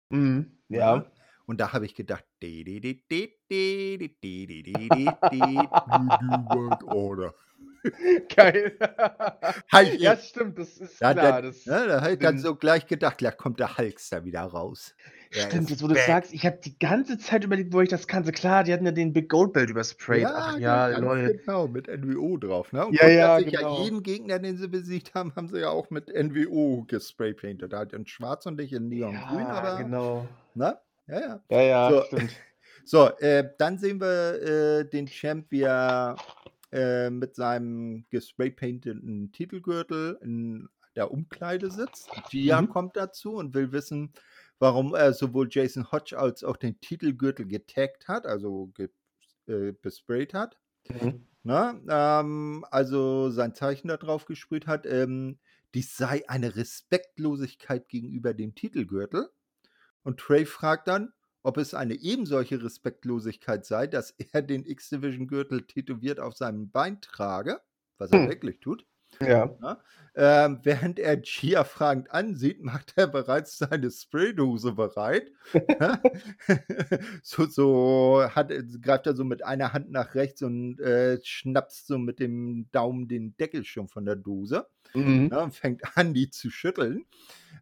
Mhm. 0.09 0.57
Ja. 0.67 1.05
Und 1.45 1.59
da 1.59 1.73
habe 1.73 1.85
ich 1.85 1.95
gedacht, 1.95 2.25
di, 2.41 2.63
di, 2.63 2.79
di, 2.79 3.03
di, 3.09 3.33
di, 3.49 3.97
di, 3.97 4.17
di, 4.21 4.47
di, 4.47 4.63
di, 4.63 4.73
di, 4.73 5.09
di. 5.31 5.69
Geil. 8.35 8.77
Halt, 9.71 9.99
ja, 9.99 10.15
stimmt, 10.17 10.57
das 10.57 10.77
ist 10.77 11.01
Da, 11.01 11.13
klar. 11.13 11.41
da, 11.41 11.47
das 11.47 11.65
ja, 11.65 11.85
da 11.85 12.01
habe 12.01 12.13
ich 12.13 12.19
dann 12.19 12.39
so 12.39 12.55
gleich 12.55 12.87
gedacht, 12.87 13.21
da 13.21 13.31
kommt 13.31 13.59
der 13.59 13.77
Hulkster 13.77 14.23
wieder 14.25 14.41
raus. 14.41 14.95
Er 15.31 15.41
Stimmt, 15.49 15.69
jetzt 15.71 15.83
wo 15.83 15.87
du 15.87 15.95
sagst, 15.95 16.31
ich 16.33 16.45
habe 16.45 16.59
die 16.63 16.77
ganze 16.77 17.17
Zeit 17.17 17.43
überlegt, 17.43 17.73
wo 17.73 17.81
ich 17.81 17.89
das 17.89 18.07
kannte. 18.07 18.31
Klar, 18.31 18.63
die 18.63 18.71
hatten 18.71 18.85
ja 18.85 18.91
den 18.91 19.13
Big 19.13 19.29
Gold 19.29 19.51
Belt 19.53 19.69
übersprayt. 19.69 20.27
Ach 20.27 20.57
ja, 20.59 20.87
lol. 20.89 21.39
genau, 21.43 21.67
mit 21.67 21.87
NWO 21.87 22.37
drauf. 22.37 22.71
Ne? 22.71 22.85
Und 22.85 22.93
Ja, 22.93 23.07
ja, 23.09 23.39
genau. 23.39 23.81
jeden 23.83 24.03
Gegner, 24.03 24.37
den 24.39 24.57
sie 24.57 24.67
besiegt 24.67 25.15
haben, 25.15 25.35
haben 25.35 25.47
sie 25.47 25.59
ja 25.59 25.69
auch 25.69 25.89
mit 25.89 26.07
NWO 26.09 26.85
gespraypainted. 26.87 27.73
Halt 27.73 27.93
in 27.93 28.05
schwarz 28.05 28.45
und 28.45 28.57
nicht 28.57 28.73
in 28.73 28.89
neongrün, 28.89 29.39
Ja, 29.39 29.47
aber, 29.47 29.83
genau. 29.83 30.27
ne? 30.53 30.77
Ja, 31.07 31.19
ja. 31.19 31.43
Ja, 31.49 31.61
ja, 31.61 31.89
So. 31.89 32.01
stimmt. 32.03 32.31
So, 32.85 33.07
äh, 33.19 33.49
dann 33.59 33.77
sehen 33.77 34.01
wir 34.01 34.41
äh, 34.81 34.89
den 34.89 35.07
Champ, 35.07 35.45
wie 35.51 35.61
er 35.61 36.17
äh, 36.73 37.11
mit 37.11 37.35
seinem 37.35 38.05
gespraypainteten 38.09 39.31
Titelgürtel 39.31 40.17
in 40.23 40.69
der 40.95 41.11
Umkleide 41.11 41.69
sitzt. 41.69 42.09
Gia 42.31 42.61
Mhm. 42.61 42.69
kommt 42.69 42.97
dazu 42.97 43.35
und 43.35 43.53
will 43.53 43.71
wissen, 43.71 44.11
warum 44.57 44.95
er 44.95 45.13
sowohl 45.13 45.47
Jason 45.51 45.91
Hodge 45.91 46.17
als 46.17 46.43
auch 46.43 46.57
den 46.57 46.79
Titelgürtel 46.79 47.45
getaggt 47.45 48.07
hat, 48.07 48.25
also 48.25 48.71
ge 48.75 48.89
äh, 49.45 49.73
besprayt 49.73 50.33
hat. 50.33 50.57
Mhm. 50.89 51.27
Ne? 51.43 51.81
Ähm, 51.89 52.65
also 52.71 53.29
sein 53.29 53.53
Zeichen 53.53 53.89
da 53.89 53.97
drauf 53.97 54.25
gesprüht 54.25 54.65
hat. 54.65 54.85
Ähm, 54.85 55.37
dies 55.75 55.95
sei 55.95 56.27
eine 56.27 56.55
Respektlosigkeit 56.55 57.87
gegenüber 57.89 58.33
dem 58.33 58.55
Titelgürtel. 58.55 59.29
Und 60.03 60.19
Trey 60.19 60.45
fragt 60.45 60.87
dann, 60.87 61.13
ob 61.43 61.57
es 61.57 61.73
eine 61.73 61.95
ebensolche 61.95 62.63
Respektlosigkeit 62.63 63.65
sei, 63.65 63.87
dass 63.87 64.11
er 64.33 64.41
den 64.41 64.65
X-Division-Gürtel 64.65 65.67
tätowiert 65.67 66.19
auf 66.19 66.35
seinem 66.35 66.71
Bein 66.71 67.01
trage, 67.01 67.61
was 67.97 68.11
er 68.11 68.23
Hm. 68.23 68.29
wirklich 68.29 68.59
tut. 68.59 68.85
Ja. 69.21 69.55
Ähm, 70.15 70.59
während 70.63 70.99
er 70.99 71.17
Gia 71.17 71.63
fragend 71.63 72.11
ansieht, 72.11 72.63
macht 72.63 72.93
er 72.97 73.07
bereits 73.07 73.57
seine 73.57 73.91
Spraydose 73.91 74.73
bereit. 74.73 75.31
so, 77.23 77.45
so 77.45 78.23
hat, 78.29 78.51
greift 78.81 79.07
er 79.07 79.15
so 79.15 79.23
mit 79.23 79.43
einer 79.45 79.73
Hand 79.73 79.91
nach 79.91 80.15
rechts 80.15 80.41
und 80.41 80.79
äh, 80.79 81.19
schnapst 81.23 81.87
so 81.87 81.97
mit 81.97 82.19
dem 82.19 82.67
Daumen 82.71 83.07
den 83.07 83.35
Deckel 83.37 83.63
schon 83.65 83.87
von 83.87 84.05
der 84.05 84.15
Dose 84.15 84.67
Mhm. 84.95 85.27
ne, 85.31 85.41
und 85.41 85.55
fängt 85.55 85.81
an, 85.97 86.13
die 86.13 86.29
zu 86.29 86.51
schütteln. 86.51 87.05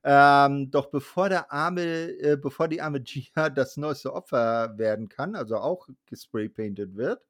Ähm, 0.04 0.72
doch 0.72 0.88
bevor 0.89 1.30
der 1.30 1.52
arme, 1.52 1.84
äh, 1.84 2.38
bevor 2.38 2.68
die 2.68 2.82
arme 2.82 3.02
Gia 3.02 3.49
das 3.49 3.78
neueste 3.78 4.14
Opfer 4.14 4.78
werden 4.78 5.10
kann, 5.10 5.36
also 5.36 5.58
auch 5.58 5.88
gespraypainted 6.08 6.95
wird, 6.95 7.24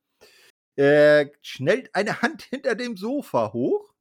äh, 0.78 1.28
schnellt 1.42 1.94
eine 1.96 2.22
Hand 2.22 2.44
hinter 2.50 2.76
dem 2.76 2.98
Sofa 2.98 3.54
hoch. 3.54 3.94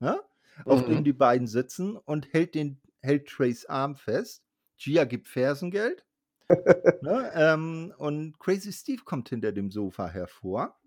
Ne? 0.00 0.20
auf 0.64 0.84
dem 0.84 0.98
Mhm. 0.98 1.04
die 1.04 1.12
beiden 1.12 1.46
sitzen 1.46 1.96
und 1.96 2.32
hält 2.32 2.54
den 2.54 2.80
hält 3.00 3.28
Trays 3.28 3.66
Arm 3.66 3.96
fest. 3.96 4.42
Gia 4.76 5.04
gibt 5.04 5.28
Fersengeld. 5.28 6.04
Ne, 7.02 7.30
ähm, 7.34 7.92
und 7.98 8.38
Crazy 8.38 8.72
Steve 8.72 9.02
kommt 9.04 9.28
hinter 9.28 9.52
dem 9.52 9.70
Sofa 9.70 10.08
hervor. 10.08 10.80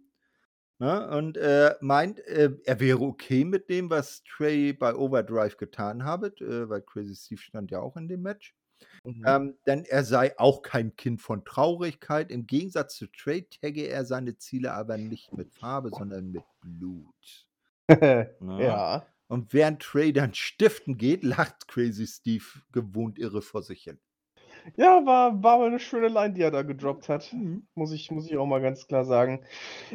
Ne, 0.82 1.08
und, 1.16 1.38
äh, 1.38 1.76
meint, 1.80 2.18
äh, 2.22 2.50
er 2.66 2.80
wäre 2.80 3.02
okay 3.02 3.46
mit 3.46 3.70
dem, 3.70 3.92
was 3.92 4.24
Trey 4.24 4.74
bei 4.74 4.96
Overdrive 4.96 5.56
getan 5.58 6.04
habe, 6.04 6.30
äh, 6.40 6.68
weil 6.70 6.82
Crazy 6.82 7.16
Steve 7.16 7.40
stand 7.40 7.70
ja 7.70 7.80
auch 7.80 7.96
in 7.98 8.08
dem 8.08 8.24
Match. 8.24 8.56
Mhm. 9.06 9.36
Ähm, 9.36 9.58
denn 9.68 9.86
er 9.86 10.04
sei 10.06 10.38
auch 10.40 10.64
kein 10.64 10.96
Kind 10.96 11.22
von 11.22 11.46
Traurigkeit. 11.46 12.32
Im 12.32 12.48
Gegensatz 12.48 12.96
zu 12.98 13.08
Trey 13.08 13.48
tagge 13.50 13.88
er 13.88 14.06
seine 14.06 14.38
Ziele 14.38 14.74
aber 14.74 14.98
nicht 14.98 15.34
mit 15.38 15.54
Farbe, 15.54 15.92
sondern 15.92 16.32
mit 16.32 16.46
Blut. 16.62 17.48
Ne? 18.40 18.64
Ja. 18.64 19.12
Und 19.28 19.54
während 19.54 19.82
Trey 19.82 20.14
dann 20.14 20.34
stiften 20.34 20.98
geht, 20.98 21.24
lacht 21.24 21.68
Crazy 21.68 22.08
Steve 22.08 22.46
gewohnt 22.72 23.20
irre 23.20 23.42
vor 23.42 23.64
sich 23.64 23.84
hin. 23.84 24.00
Ja, 24.78 25.06
war 25.06 25.44
war 25.44 25.54
aber 25.56 25.70
'ne 25.70 25.80
schöne 25.80 26.08
Line, 26.08 26.34
die 26.34 26.42
er 26.42 26.52
da 26.52 26.62
gedroppt 26.62 27.10
hat. 27.10 27.34
Mhm. 27.34 27.68
Muss 27.76 27.92
ich 27.92 28.10
muss 28.12 28.26
ich 28.30 28.38
auch 28.38 28.46
mal 28.46 28.62
ganz 28.62 28.88
klar 28.88 29.04
sagen. 29.06 29.44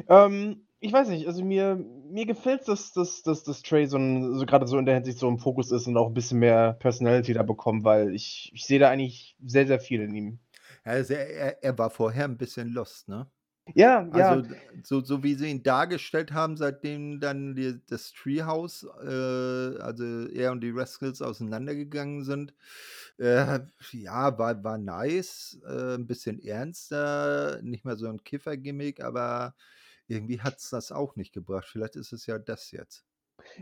Ähm, 0.08 0.66
ich 0.80 0.92
weiß 0.92 1.08
nicht, 1.08 1.26
also 1.26 1.44
mir 1.44 1.76
mir 1.76 2.26
gefällt's, 2.26 2.66
dass 2.66 2.92
dass 2.92 3.22
dass 3.22 3.42
dass 3.44 3.62
Trey 3.62 3.86
so 3.86 3.98
so 4.34 4.46
grade 4.46 4.66
so 4.66 4.78
in 4.78 4.86
der 4.86 4.94
Hinsicht 4.96 5.18
so 5.18 5.28
im 5.28 5.38
Fokus 5.38 5.72
ist 5.72 5.86
und 5.86 5.96
auch 5.96 6.08
'n 6.08 6.14
bisschen 6.14 6.38
mehr 6.38 6.74
Personality 6.74 7.32
da 7.34 7.42
bekommt, 7.42 7.84
weil 7.84 8.14
ich 8.14 8.50
ich 8.54 8.64
sehe 8.66 8.78
da 8.78 8.90
eigentlich 8.90 9.36
sehr, 9.44 9.66
sehr 9.66 9.80
viel 9.80 10.02
in 10.02 10.14
ihm. 10.14 10.38
Also, 10.84 11.14
er 11.14 11.62
er 11.64 11.78
war 11.78 11.90
vorher 11.90 12.24
'n 12.26 12.36
bisschen 12.38 12.68
lost, 12.72 13.08
ne? 13.08 13.30
Ja, 13.74 14.08
ja. 14.12 14.40
Also, 14.40 14.44
so 14.84 15.02
so 15.04 15.22
wie 15.24 15.34
sie 15.34 15.48
ihn 15.50 15.62
dargestellt 15.64 16.32
haben, 16.32 16.56
seitdem 16.56 17.20
dann 17.20 17.56
die 17.56 17.80
das 17.88 18.12
Treehouse, 18.12 18.84
äh 19.04 19.78
also 19.80 20.28
er 20.28 20.52
und 20.52 20.62
die 20.62 20.70
Rascals 20.70 21.22
auseinandergegangen 21.22 22.24
sind, 22.24 22.54
äh, 23.18 23.60
ja, 23.92 24.38
war 24.38 24.64
war 24.64 24.78
nice, 24.78 25.58
äh, 25.66 25.94
'n 25.96 26.06
bisschen 26.08 26.40
ernster, 26.42 27.60
nicht 27.62 27.84
mehr 27.86 27.96
so 27.96 28.08
'n 28.08 28.24
Kiffer-Gimmick, 28.24 29.02
aber 29.02 29.54
irgendwie 30.08 30.40
hat's 30.40 30.70
das 30.70 30.92
auch 30.92 31.16
nicht 31.16 31.32
gebracht. 31.32 31.66
Vielleicht 31.70 31.96
ist 31.96 32.12
es 32.12 32.26
ja 32.26 32.38
das 32.38 32.70
jetzt. 32.72 33.04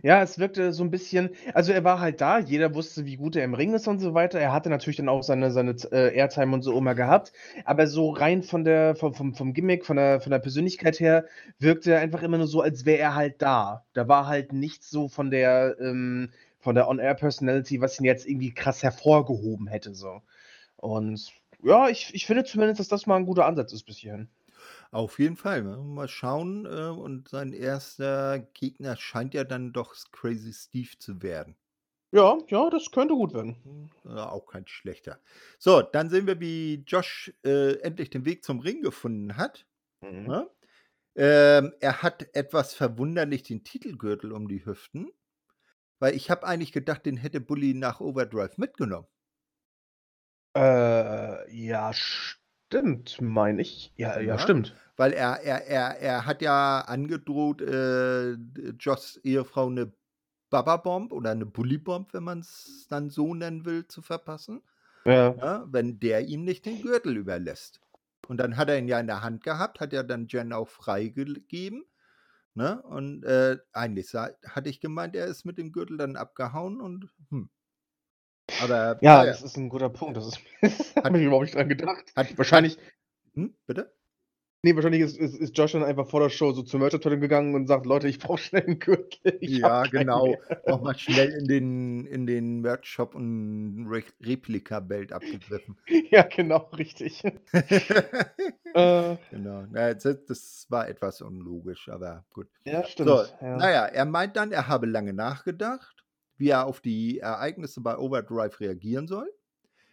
Ja, 0.03 0.23
es 0.23 0.39
wirkte 0.39 0.73
so 0.73 0.83
'n 0.85 0.91
bisschen 0.91 1.31
also, 1.55 1.73
er 1.73 1.83
war 1.85 1.99
halt 2.01 2.21
da, 2.21 2.39
jeder 2.39 2.75
wusste, 2.75 3.07
wie 3.07 3.17
gut 3.17 3.37
er 3.37 3.45
im 3.45 3.55
Ring 3.55 3.75
ist 3.75 3.89
und 3.89 4.01
so 4.01 4.13
weiter. 4.15 4.39
Er 4.39 4.53
hatte 4.53 4.69
natürlich 4.71 4.97
dann 4.99 5.09
auch 5.09 5.23
seine 5.23 5.51
seine 5.51 5.73
äh, 5.93 6.15
Airtime 6.17 6.53
und 6.55 6.63
so 6.63 6.77
immer 6.77 6.95
gehabt, 6.95 7.33
aber 7.65 7.87
so 7.87 8.11
rein 8.11 8.43
von 8.43 8.65
der 8.65 8.97
vom 8.97 9.15
vom 9.15 9.35
vom 9.35 9.55
Gimmick, 9.55 9.87
von 9.87 9.97
der 9.97 10.21
von 10.21 10.31
der 10.31 10.41
Persönlichkeit 10.41 11.01
her 11.01 11.25
wirkte 11.59 11.93
er 11.93 12.01
einfach 12.01 12.23
immer 12.23 12.39
nur 12.39 12.47
so, 12.49 12.61
als 12.61 12.85
wäre 12.85 12.99
er 12.99 13.15
halt 13.15 13.41
da. 13.43 13.85
Da 13.95 14.07
war 14.09 14.27
halt 14.27 14.53
nichts 14.53 14.91
so 14.91 15.09
von 15.09 15.31
der 15.31 15.77
ähm, 15.81 16.31
von 16.61 16.75
der 16.75 16.89
On-Air-Personality, 16.89 17.81
was 17.81 17.99
ihn 17.99 18.05
jetzt 18.07 18.27
irgendwie 18.27 18.53
krass 18.55 18.83
hervorgehoben 18.83 19.67
hätte 19.69 19.95
so. 19.95 20.21
Und 20.77 21.33
ja, 21.65 21.89
ich 21.91 22.15
ich 22.15 22.27
finde 22.27 22.45
zumindest, 22.45 22.81
dass 22.81 22.89
das 22.89 23.07
mal 23.07 23.17
'n 23.19 23.27
guter 23.27 23.47
Ansatz 23.47 23.73
ist 23.73 23.85
bis 23.85 23.99
hierhin. 23.99 24.29
Auf 24.95 25.19
jeden 25.19 25.37
Fall, 25.37 25.63
ne? 25.63 25.77
Mal 25.77 26.09
schauen, 26.09 26.65
äh, 26.65 26.87
und 26.89 27.29
sein 27.29 27.53
erster 27.53 28.39
Gegner 28.39 28.97
scheint 28.97 29.35
ja 29.35 29.45
dann 29.45 29.75
doch 29.75 29.95
Crazy 30.11 30.55
Steve 30.55 30.97
zu 30.99 31.21
werden. 31.21 31.59
Ja, 32.13 32.39
ja, 32.49 32.71
das 32.71 32.91
könnte 32.93 33.13
gut 33.13 33.35
werden. 33.35 33.63
Hm, 33.65 33.91
äh, 34.05 34.09
auch 34.11 34.47
kein 34.47 34.67
schlechter. 34.67 35.21
So, 35.59 35.81
dann 35.83 36.11
sehen 36.11 36.27
wir, 36.27 36.41
wie 36.41 36.85
Josh, 36.87 37.33
äh, 37.45 37.79
endlich 37.81 38.11
den 38.11 38.25
Weg 38.25 38.45
zum 38.45 38.61
Ring 38.61 38.83
gefunden 38.83 39.37
hat, 39.37 39.67
Mhm. 40.03 40.35
ne? 40.35 40.51
Ähm, 41.17 41.75
er 41.81 42.03
hat 42.03 42.29
etwas 42.35 42.75
verwunderlich 42.75 43.43
den 43.45 43.65
Titelgürtel 43.65 44.33
um 44.33 44.49
die 44.49 44.67
Hüften, 44.67 45.11
weil 46.01 46.15
ich 46.17 46.31
habe 46.31 46.47
eigentlich 46.47 46.73
gedacht, 46.73 47.07
den 47.07 47.17
hätte 47.19 47.41
Bully 47.41 47.75
nach 47.75 48.01
Overdrive 48.01 48.59
mitgenommen. 48.59 49.09
Äh, 50.57 51.51
ja, 51.53 51.93
stimmt, 52.75 53.21
meine 53.21 53.63
ich. 53.63 53.93
Ja, 53.97 54.19
ja, 54.21 54.39
Ne? 54.39 54.39
stimmt. 54.39 54.81
Weil 54.97 55.13
er 55.13 55.41
er 55.43 55.67
er 55.67 55.99
er 56.01 56.27
hat 56.27 56.41
ja 56.43 56.81
angedroht, 56.83 57.61
äh, 57.63 58.37
d 58.39 58.75
Joshs 58.79 59.17
Ehefrau 59.25 59.71
'ne 59.71 59.93
Baba-Bomb 60.51 61.13
oder 61.13 61.35
'ne 61.35 61.47
Bully-Bomb, 61.47 62.15
wenn 62.15 62.23
man's 62.25 62.87
dann 62.89 63.11
so 63.11 63.35
nennen 63.35 63.65
will, 63.65 63.87
zu 63.89 64.03
verpassen, 64.03 64.63
Ja. 65.07 65.37
ne, 65.37 65.65
wenn 65.69 66.01
der 66.01 66.23
ihm 66.29 66.45
nicht 66.45 66.67
den 66.67 66.81
Gürtel 66.83 67.17
überlässt. 67.19 67.81
Und 68.29 68.39
dann 68.39 68.57
hat 68.59 68.69
er 68.71 68.79
ihn 68.79 68.89
ja 68.89 69.01
in 69.01 69.09
der 69.09 69.23
Hand 69.23 69.45
gehabt, 69.45 69.81
hat 69.81 69.93
ja 69.95 70.03
dann 70.05 70.27
Jen 70.29 70.53
auch 70.55 70.69
freigegeben, 70.69 71.85
ne? 72.55 72.83
Und, 72.83 73.25
äh, 73.25 73.59
eigentlich 73.73 74.15
hatte 74.15 74.71
ich 74.71 74.81
gemeint, 74.81 75.17
er 75.17 75.27
ist 75.27 75.45
mit 75.47 75.59
dem 75.59 75.73
Gürtel 75.73 75.99
dann 75.99 76.17
abgehauen 76.17 76.81
und 76.83 77.11
hm. 77.31 77.51
Aber 78.59 79.01
Ja, 79.01 79.19
na 79.19 79.25
ja. 79.25 79.33
das 79.33 79.43
ist 79.43 79.57
'n 79.57 79.69
guter 79.69 79.91
Punkt. 79.91 80.17
Das 80.17 80.27
ist 80.27 80.39
Hat 81.05 81.15
habe 81.15 81.19
ich 81.19 81.25
überhaupt 81.25 81.45
nicht 81.45 81.55
dran 81.57 81.69
gedacht. 81.69 82.15
hat 82.17 82.39
Wahrscheinlich 82.39 82.79
hm, 83.35 83.55
bitte? 83.67 83.95
Ne, 84.65 84.75
wahrscheinlich 84.77 85.03
ist 85.03 85.19
ist 85.19 85.35
ist 85.37 85.59
Josh 85.59 85.73
dann 85.73 85.85
einfach 85.85 86.09
vor 86.09 86.21
der 86.21 86.31
Show 86.31 86.53
so 86.53 86.63
zur 86.63 86.81
Merch-Abteilung 86.81 87.21
gegangen 87.21 87.55
und 87.55 87.67
sagt: 87.67 87.85
„Leute, 87.85 88.09
ich 88.09 88.19
brauche 88.19 88.39
schnell 88.39 88.65
'n 88.67 88.79
Gürtel. 88.79 89.39
Ja, 89.43 89.87
genau. 89.87 90.39
mehr.“ 90.39 90.39
Noch 90.65 90.81
mal 90.81 90.97
schnell 90.97 91.31
in 91.35 91.47
den 91.49 92.07
in 92.07 92.27
den 92.27 92.61
Merch-Shop 92.61 93.15
und 93.15 93.87
Re 93.89 94.03
Replika-Belt 94.23 95.13
abgegriffen. 95.13 95.77
Ja, 96.11 96.23
genau, 96.23 96.71
richtig. 96.77 97.23
Äh. 98.75 99.17
Genau. 99.31 99.67
Na 99.71 99.89
ja, 99.89 99.95
d 99.95 100.15
das 100.29 100.67
war 100.71 100.89
etwas 100.89 101.21
unlogisch, 101.23 101.89
aber 101.89 102.25
gut. 102.33 102.49
Ja, 102.67 102.83
stimmt, 102.85 103.21
So, 103.21 103.27
ja. 103.43 103.61
na 103.61 103.71
ja, 103.71 103.87
er 103.87 104.05
meint 104.05 104.37
dann, 104.37 104.53
er 104.53 104.69
habe 104.69 104.87
lange 104.87 105.13
nachgedacht, 105.13 106.04
wie 106.45 106.51
er 106.51 106.67
auf 106.67 106.83
die 106.83 107.21
Ereignisse 107.21 107.81
bei 107.81 107.97
Overdrive 107.97 108.61
reagieren 108.61 109.09
soll. 109.09 109.33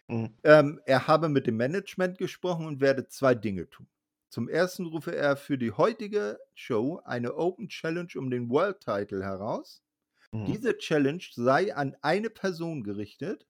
Mhm. 0.08 0.34
Ähm, 0.44 0.80
er 0.84 1.06
habe 1.06 1.30
mit 1.30 1.46
dem 1.46 1.56
Management 1.56 2.18
gesprochen 2.18 2.66
und 2.66 2.82
werde 2.82 3.08
2 3.08 3.34
Dinge 3.36 3.70
tun. 3.70 3.86
Zum 4.28 4.50
Ersten 4.50 4.84
rufe 4.84 5.16
er 5.16 5.38
für 5.38 5.56
die 5.56 5.72
heutige 5.72 6.38
Show 6.52 7.00
eine 7.06 7.36
Open 7.36 7.70
Challenge 7.70 8.12
um 8.16 8.30
den 8.30 8.50
World 8.50 8.80
Title 8.80 9.24
heraus. 9.24 9.82
Mhm. 10.30 10.44
Diese 10.44 10.76
Challenge 10.76 11.22
sei 11.32 11.74
an 11.74 11.96
eine 12.02 12.28
Person 12.28 12.82
gerichtet. 12.82 13.46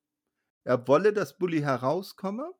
Er 0.62 0.86
wolle, 0.86 1.12
dass 1.12 1.38
Bully 1.38 1.58
herauskomme. 1.58 2.52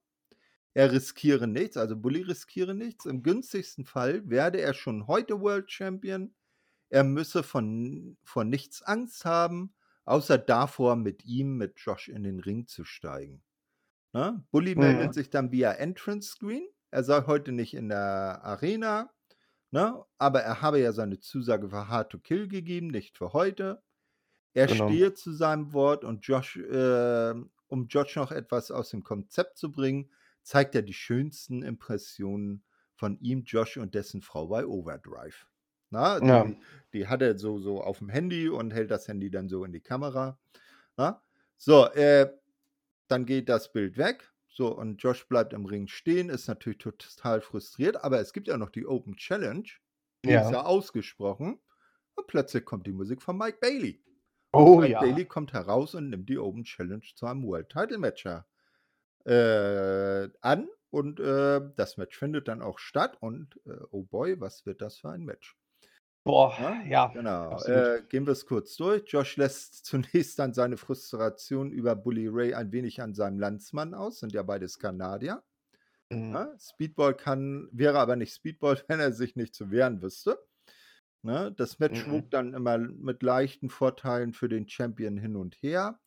Er 0.75 0.91
riskiere 0.91 1.47
nichts, 1.47 1.77
also 1.77 1.97
Bully 1.97 2.23
riskiere 2.23 2.75
nichts. 2.75 3.07
Im 3.07 3.23
günstigsten 3.23 3.85
Fall 3.85 4.29
werde 4.29 4.61
er 4.61 4.75
schon 4.75 5.07
heute 5.07 5.41
World 5.41 5.71
Champion. 5.71 6.35
Er 6.89 7.05
müsse 7.05 7.45
von 7.45 8.17
vor 8.25 8.43
nichts 8.43 8.83
Angst 8.83 9.25
haben, 9.25 9.73
außer 10.05 10.39
davor, 10.39 10.97
mit 10.97 11.25
ihm, 11.25 11.57
mit 11.57 11.79
Josh 11.81 12.09
in 12.09 12.25
den 12.25 12.41
Ring 12.41 12.67
zu 12.67 12.85
steigen. 12.85 13.43
Ne? 14.15 14.45
Bully 14.51 14.75
meldet 14.77 15.13
Mhm. 15.13 15.15
sich 15.15 15.31
dann 15.31 15.53
via 15.53 15.73
Entrance 15.73 16.29
Screen. 16.31 16.67
Er 16.91 17.05
sei 17.05 17.23
heute 17.27 17.53
nicht 17.53 17.75
in 17.75 17.89
der 17.89 18.41
Arena, 18.45 19.13
ne? 19.73 20.05
Aber 20.19 20.43
er 20.43 20.63
habe 20.63 20.81
ja 20.81 20.93
seine 20.93 21.21
Zusage 21.21 21.71
für 21.71 21.89
Hard 21.89 22.13
to 22.13 22.19
Kill 22.21 22.49
gegeben, 22.49 22.89
nicht 22.89 23.19
für 23.19 23.33
heute. 23.35 23.83
Er 24.55 24.69
Genau. 24.69 24.69
stehe 24.69 25.15
zu 25.15 25.33
seinem 25.33 25.73
Wort 25.75 26.05
und 26.05 26.27
Josh, 26.27 26.57
äh 26.57 27.35
um 27.69 27.87
Josh 27.89 28.17
noch 28.17 28.33
etwas 28.33 28.71
aus 28.71 28.91
dem 28.91 29.03
Konzept 29.05 29.59
zu 29.59 29.73
bringen, 29.73 30.11
zeigt 30.43 30.75
er 30.75 30.83
die 30.83 30.93
schönsten 30.95 31.63
Impressionen 31.63 32.65
von 32.95 33.19
ihm, 33.21 33.45
Josh 33.45 33.79
und 33.79 33.95
dessen 33.95 34.23
Frau 34.23 34.49
bei 34.49 34.67
Overdrive. 34.67 35.47
Na, 35.93 36.21
Ja. 36.21 36.45
die 36.45 36.59
die 36.95 37.09
hat 37.09 37.23
er 37.23 37.39
so 37.39 37.61
so 37.61 37.83
aufm 37.83 38.09
Handy 38.11 38.49
und 38.49 38.73
hält 38.73 38.91
das 38.91 39.09
Handy 39.09 39.31
dann 39.31 39.49
so 39.51 39.65
in 39.65 39.73
die 39.73 39.81
Kamera, 39.83 40.39
ne? 40.99 41.21
So, 41.59 41.87
äh, 41.93 42.33
dann 43.09 43.27
geht 43.27 43.49
das 43.49 43.73
Bild 43.73 43.99
weg. 43.99 44.33
So, 44.49 44.77
und 44.77 45.03
Josh 45.03 45.29
bleibt 45.29 45.53
im 45.55 45.67
Ring 45.67 45.89
stehen, 45.89 46.29
ist 46.31 46.49
natürlich 46.49 46.79
total 46.79 47.41
frustriert, 47.43 48.05
aber 48.05 48.21
es 48.21 48.33
gibt 48.35 48.49
ja 48.49 48.59
noch 48.59 48.71
die 48.71 48.87
Open 48.87 49.17
Challenge. 49.17 49.65
Die 50.27 50.37
ist 50.37 50.51
Ja. 50.51 50.51
ja 50.51 50.65
ausgesprochen. 50.65 51.61
Und 52.17 52.27
plötzlich 52.29 52.65
kommt 52.67 52.87
die 52.87 52.93
Musik 52.93 53.23
von 53.23 53.39
Mike 53.39 53.59
Bailey. 53.61 54.03
Oh 54.55 54.81
Mike 54.81 54.93
ja. 54.93 55.01
Bailey 55.01 55.27
kommt 55.27 55.53
heraus 55.55 55.95
und 55.95 56.11
nimmt 56.11 56.29
die 56.29 56.39
Open 56.39 56.65
Challenge 56.65 57.03
zu 57.17 57.27
einem 57.27 57.45
World 57.45 57.71
Title 57.71 57.99
Match 57.99 58.25
ja, 58.27 58.47
äh, 59.27 60.29
an 60.43 60.69
und, 60.91 61.21
äh, 61.21 61.61
das 61.77 61.97
Match 61.99 62.19
findet 62.19 62.49
dann 62.49 62.63
auch 62.63 62.79
statt 62.79 63.17
und, 63.21 63.61
äh, 63.67 63.79
oh 63.91 64.05
boy, 64.05 64.41
was 64.41 64.67
wird 64.67 64.83
das 64.83 64.99
für 64.99 65.11
ein 65.11 65.25
Match? 65.25 65.57
Boah, 66.25 66.57
Ne? 66.61 66.89
ja, 66.89 67.09
Genau. 67.13 67.63
Äh, 67.65 68.03
gehen 68.09 68.27
wir's 68.27 68.47
kurz 68.47 68.77
durch. 68.77 69.05
Josh 69.09 69.37
lässt 69.37 69.85
zunächst 69.87 70.39
dann 70.39 70.55
seine 70.55 70.77
Frustration 70.77 71.71
über 71.73 71.97
Bully 71.97 72.29
Ray 72.29 72.55
ein 72.55 72.73
wenig 72.73 73.03
an 73.03 73.15
seinem 73.15 73.39
Landsmann 73.39 73.93
aus, 73.95 74.21
sind 74.21 74.33
ja 74.33 74.43
beides 74.43 74.79
Kanadier. 74.79 75.43
Mhm. 76.11 76.33
Ne? 76.33 76.57
Speedball 76.61 77.17
kann 77.17 77.69
wäre 77.73 77.99
aber 78.01 78.17
nicht 78.17 78.35
Speedball, 78.35 78.83
wenn 78.89 79.01
er 79.01 79.13
sich 79.13 79.37
nicht 79.37 79.55
zu 79.55 79.71
wehren 79.71 80.03
wüsste. 80.03 80.39
Ne? 81.23 81.53
Das 81.57 81.79
Match 81.81 82.07
Mhm. 82.07 82.11
wog 82.11 82.31
dann 82.31 82.55
immer 82.55 82.79
mit 82.79 83.23
leichten 83.23 83.71
Vorteilen 83.71 84.33
für 84.35 84.49
den 84.49 84.69
Champion 84.69 85.19
hin 85.19 85.37
und 85.37 85.57
her. 85.63 86.01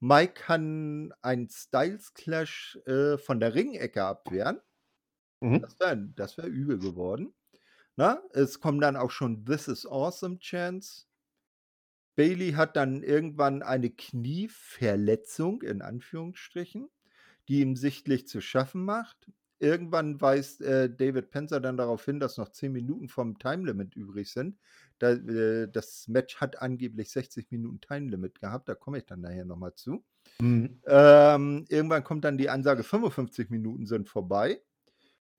Mike 0.00 0.34
kann 0.34 1.14
einen 1.22 1.48
Styles 1.50 2.14
Clash, 2.14 2.78
äh, 2.86 3.18
von 3.18 3.40
der 3.40 3.54
Ringecke 3.54 4.04
abwehren. 4.04 4.60
Mhm. 5.42 5.58
Das 5.60 5.78
wäre 5.80 5.98
das 6.16 6.38
wäre 6.38 6.48
übel 6.48 6.78
geworden. 6.78 7.34
Ne? 7.96 8.22
Es 8.32 8.60
kommen 8.60 8.80
dann 8.80 8.96
auch 8.96 9.10
schon 9.10 9.44
„This 9.44 9.68
is 9.68 9.86
awesome“ 9.86 10.38
Chants. 10.38 11.08
Bailey 12.16 12.52
hat 12.52 12.76
dann 12.76 13.02
irgendwann 13.02 13.62
eine 13.62 13.90
Knieverletzung 13.90 15.62
in 15.62 15.82
Anführungsstrichen, 15.82 16.88
die 17.48 17.60
ihm 17.60 17.76
sichtlich 17.76 18.26
zu 18.26 18.40
schaffen 18.40 18.84
macht. 18.84 19.30
Irgendwann 19.58 20.20
weist 20.20 20.60
äh, 20.60 20.94
David 20.94 21.30
Penzer 21.30 21.60
dann 21.60 21.76
darauf 21.78 22.04
hin, 22.04 22.20
dass 22.20 22.36
noch 22.36 22.50
10 22.50 22.72
Minuten 22.72 23.08
vom 23.08 23.38
Timelimit 23.38 23.94
übrig 23.96 24.30
sind. 24.30 24.58
Da, 24.98 25.12
äh, 25.12 25.68
das 25.70 26.08
Match 26.08 26.36
hat 26.40 26.60
angeblich 26.60 27.10
60 27.10 27.50
Minuten 27.50 27.80
Timelimit 27.80 28.40
gehabt, 28.40 28.68
da 28.68 28.74
komme 28.74 28.98
ich 28.98 29.06
dann 29.06 29.20
nachher 29.22 29.44
nochmal 29.46 29.74
zu. 29.74 30.04
Mhm. 30.40 30.80
Ähm, 30.86 31.66
irgendwann 31.68 32.04
kommt 32.04 32.24
dann 32.24 32.38
die 32.38 32.50
Ansage, 32.50 32.84
55 32.84 33.50
Minuten 33.50 33.86
sind 33.86 34.08
vorbei. 34.08 34.62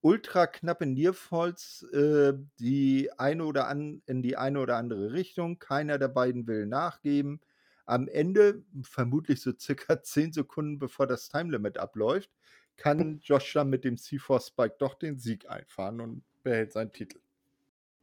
Ultra 0.02 0.48
knappe 0.48 0.86
Nearfalls, 0.86 1.84
äh, 1.94 2.34
die 2.60 3.10
eine 3.18 3.46
oder 3.46 3.68
an, 3.68 4.02
in 4.06 4.22
die 4.22 4.38
eine 4.38 4.60
oder 4.60 4.78
andere 4.78 5.12
Richtung. 5.12 5.60
Keiner 5.60 5.98
der 5.98 6.08
beiden 6.08 6.48
will 6.48 6.66
nachgeben. 6.66 7.42
Am 7.86 8.08
Ende, 8.08 8.64
vermutlich 8.84 9.42
so 9.42 9.52
circa 9.58 10.02
10 10.04 10.34
Sekunden 10.34 10.80
bevor 10.80 11.08
das 11.08 11.30
Timelimit 11.30 11.78
abläuft, 11.78 12.30
kann 12.76 13.20
Josh 13.24 13.54
dann 13.54 13.70
mit 13.70 13.84
dem 13.84 13.96
C4 13.96 14.46
Spike 14.46 14.76
doch 14.78 14.94
den 14.94 15.18
Sieg 15.18 15.50
einfahren 15.50 16.00
und 16.00 16.24
behält 16.44 16.74
seinen 16.74 16.94
Titel. 16.94 17.20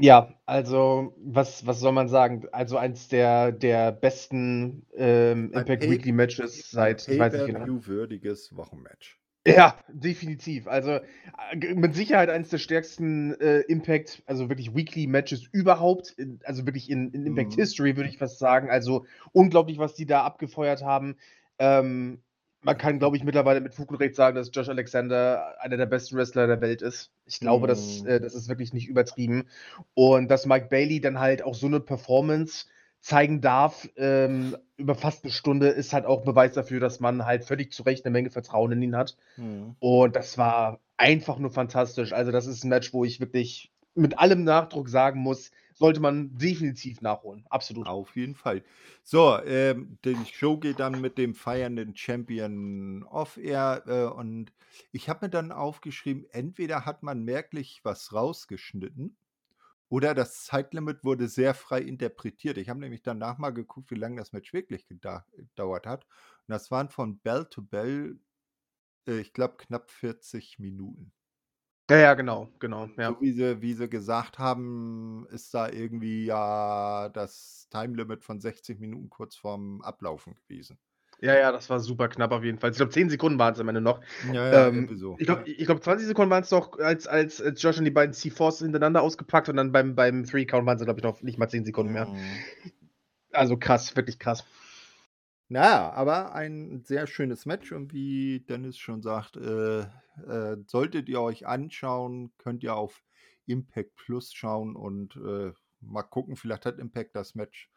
Ja, 0.00 0.34
also 0.44 1.14
was, 1.18 1.64
was 1.66 1.78
soll 1.78 1.92
man 1.92 2.08
sagen? 2.08 2.48
Also 2.50 2.76
eins 2.76 3.08
der, 3.08 3.52
der 3.52 3.92
besten 3.92 4.84
ähm, 4.92 5.52
Ein 5.54 5.60
Impact 5.60 5.88
Weekly 5.88 6.12
Matches 6.12 6.70
seit, 6.70 7.06
ich 7.06 7.18
weiß 7.18 7.32
nicht 7.32 7.46
genau. 7.46 7.60
Pay-per-view-würdiges 7.60 8.56
Wochenmatch. 8.56 9.20
Ja, 9.46 9.78
definitiv. 9.88 10.66
Also 10.66 10.92
äh, 11.50 11.74
mit 11.74 11.94
Sicherheit 11.94 12.30
eines 12.30 12.48
der 12.48 12.56
stärksten 12.58 13.38
äh, 13.40 13.60
Impact, 13.60 14.22
also 14.26 14.48
wirklich 14.48 14.74
Weekly 14.74 15.06
Matches 15.06 15.46
überhaupt, 15.52 16.12
in, 16.12 16.40
also 16.44 16.64
wirklich 16.66 16.88
in, 16.90 17.10
in 17.10 17.26
Impact 17.26 17.56
Mhm. 17.56 17.60
History 17.60 17.96
würde 17.96 18.08
ich 18.08 18.16
fast 18.16 18.38
sagen. 18.38 18.70
Also 18.70 19.04
unglaublich, 19.32 19.76
was 19.78 19.94
die 19.94 20.06
da 20.06 20.22
abgefeuert 20.24 20.82
haben. 20.82 21.16
Ähm, 21.58 22.22
man 22.62 22.78
kann, 22.78 22.98
glaube 22.98 23.18
ich, 23.18 23.24
mittlerweile 23.24 23.60
mit 23.60 23.74
Fug 23.74 23.90
und 23.90 23.96
Recht 23.96 24.14
sagen, 24.14 24.34
dass 24.36 24.50
Josh 24.50 24.70
Alexander 24.70 25.54
einer 25.60 25.76
der 25.76 25.84
besten 25.86 26.16
Wrestler 26.16 26.46
der 26.46 26.62
Welt 26.62 26.80
ist. 26.80 27.12
Ich 27.26 27.38
glaube, 27.38 27.66
das, 27.66 28.02
Mhm. 28.02 28.08
äh, 28.08 28.20
das 28.20 28.34
ist 28.34 28.48
wirklich 28.48 28.72
nicht 28.72 28.88
übertrieben. 28.88 29.48
Und 29.92 30.28
dass 30.30 30.46
Mike 30.46 30.68
Bailey 30.70 31.00
dann 31.02 31.20
halt 31.20 31.42
auch 31.42 31.54
so 31.54 31.66
eine 31.66 31.80
Performance 31.80 32.64
zeigen 33.04 33.42
darf 33.42 33.86
ähm, 33.96 34.56
über 34.78 34.94
fast 34.94 35.24
eine 35.24 35.32
Stunde, 35.32 35.68
ist 35.68 35.92
halt 35.92 36.06
auch 36.06 36.24
Beweis 36.24 36.54
dafür, 36.54 36.80
dass 36.80 37.00
man 37.00 37.26
halt 37.26 37.44
völlig 37.44 37.70
zu 37.70 37.82
Recht 37.82 38.06
eine 38.06 38.12
Menge 38.12 38.30
Vertrauen 38.30 38.72
in 38.72 38.80
ihn 38.80 38.96
hat. 38.96 39.18
Mhm. 39.36 39.76
Und 39.78 40.16
das 40.16 40.38
war 40.38 40.80
einfach 40.96 41.38
nur 41.38 41.50
fantastisch. 41.50 42.14
Also, 42.14 42.32
das 42.32 42.46
ist 42.46 42.64
ein 42.64 42.70
Match, 42.70 42.94
wo 42.94 43.04
ich 43.04 43.20
wirklich 43.20 43.70
mit 43.94 44.18
allem 44.18 44.44
Nachdruck 44.44 44.88
sagen 44.88 45.20
muss, 45.20 45.50
sollte 45.74 46.00
man 46.00 46.34
definitiv 46.38 47.02
nachholen. 47.02 47.44
Absolut. 47.50 47.86
Auf 47.86 48.16
jeden 48.16 48.36
Fall. 48.36 48.64
So, 49.02 49.38
ähm, 49.44 49.98
die 50.06 50.16
Show 50.32 50.56
geht 50.56 50.80
dann 50.80 51.02
mit 51.02 51.18
dem 51.18 51.34
feiernden 51.34 51.94
Champion 51.94 53.02
off-air 53.02 53.82
äh, 53.86 54.04
und 54.04 54.50
ich 54.92 55.10
habe 55.10 55.26
mir 55.26 55.30
dann 55.30 55.52
aufgeschrieben, 55.52 56.24
entweder 56.30 56.86
hat 56.86 57.02
man 57.02 57.22
merklich 57.22 57.80
was 57.82 58.14
rausgeschnitten 58.14 59.14
oder 59.94 60.14
das 60.14 60.44
Zeitlimit 60.44 61.04
wurde 61.04 61.28
sehr 61.28 61.54
frei 61.54 61.80
interpretiert. 61.82 62.58
Ich 62.58 62.68
habe 62.68 62.80
nämlich 62.80 63.02
danach 63.02 63.38
mal 63.38 63.50
geguckt, 63.50 63.90
wie 63.90 63.94
lange 63.96 64.16
das 64.16 64.32
Match 64.32 64.52
wirklich 64.52 64.86
geda- 64.88 65.24
gedauert 65.36 65.86
hat. 65.86 66.04
Und 66.04 66.52
das 66.52 66.70
waren 66.70 66.88
von 66.90 67.18
Bell 67.20 67.46
to 67.46 67.62
Bell, 67.62 68.18
äh, 69.08 69.20
ich 69.20 69.32
glaube, 69.34 69.56
knapp 69.58 69.90
40 69.90 70.58
Minuten. 70.60 71.12
Ja, 71.90 71.96
ja, 71.98 72.14
genau, 72.14 72.48
genau. 72.58 72.88
Ja. 72.98 73.14
So 73.14 73.20
wie 73.20 73.32
sie, 73.32 73.60
wie 73.62 73.74
sie 73.74 73.88
gesagt 73.88 74.38
haben, 74.38 75.26
ist 75.30 75.52
da 75.54 75.68
irgendwie 75.68 76.24
ja 76.24 77.08
das 77.10 77.68
Timelimit 77.70 78.24
von 78.24 78.40
60 78.40 78.80
Minuten 78.80 79.10
kurz 79.10 79.36
vorm 79.36 79.80
Ablaufen 79.82 80.34
gewesen. 80.36 80.78
Ja, 81.20 81.36
ja, 81.36 81.52
das 81.52 81.70
war 81.70 81.80
super 81.80 82.08
knapp 82.08 82.32
auf 82.32 82.44
jeden 82.44 82.58
Fall. 82.58 82.70
Ich 82.70 82.76
glaube, 82.76 82.92
10 82.92 83.10
Sekunden 83.10 83.38
waren 83.38 83.54
es 83.54 83.60
am 83.60 83.68
Ende 83.68 83.80
noch. 83.80 84.00
Ja, 84.32 84.52
ja, 84.52 84.66
Ähm, 84.68 84.88
so. 84.96 85.16
ich 85.18 85.26
glaube, 85.26 85.48
ich 85.48 85.64
glaub, 85.66 85.82
20 85.82 86.06
Sekunden 86.06 86.30
waren 86.30 86.42
es 86.42 86.50
doch, 86.50 86.78
als, 86.78 87.06
als, 87.06 87.40
als 87.40 87.62
Josh 87.62 87.78
und 87.78 87.84
die 87.84 87.90
beiden 87.90 88.12
C-Force 88.12 88.60
hintereinander 88.60 89.02
ausgepackt 89.02 89.48
und 89.48 89.56
dann 89.56 89.72
beim, 89.72 89.94
beim 89.94 90.24
Three-Count 90.24 90.66
waren 90.66 90.76
es, 90.76 90.84
glaube 90.84 91.00
ich, 91.00 91.04
noch 91.04 91.22
nicht 91.22 91.38
mal 91.38 91.48
10 91.48 91.64
Sekunden 91.64 91.92
mehr. 91.92 92.06
Mhm. 92.06 92.74
Also 93.32 93.56
krass, 93.56 93.94
wirklich 93.96 94.18
krass. 94.18 94.44
Naja, 95.48 95.92
aber 95.92 96.34
ein 96.34 96.82
sehr 96.84 97.06
schönes 97.06 97.46
Match 97.46 97.72
und 97.72 97.92
wie 97.92 98.40
Dennis 98.40 98.78
schon 98.78 99.02
sagt, 99.02 99.36
äh, 99.36 99.80
äh, 99.80 100.56
solltet 100.66 101.08
ihr 101.08 101.20
euch 101.20 101.46
anschauen, 101.46 102.32
könnt 102.38 102.62
ihr 102.62 102.74
auf 102.74 103.02
Impact 103.46 103.94
Plus 103.96 104.32
schauen 104.32 104.74
und 104.74 105.16
äh, 105.16 105.52
mal 105.80 106.02
gucken, 106.02 106.36
vielleicht 106.36 106.64
hat 106.64 106.78
Impact 106.78 107.14
das 107.14 107.34
Match 107.34 107.70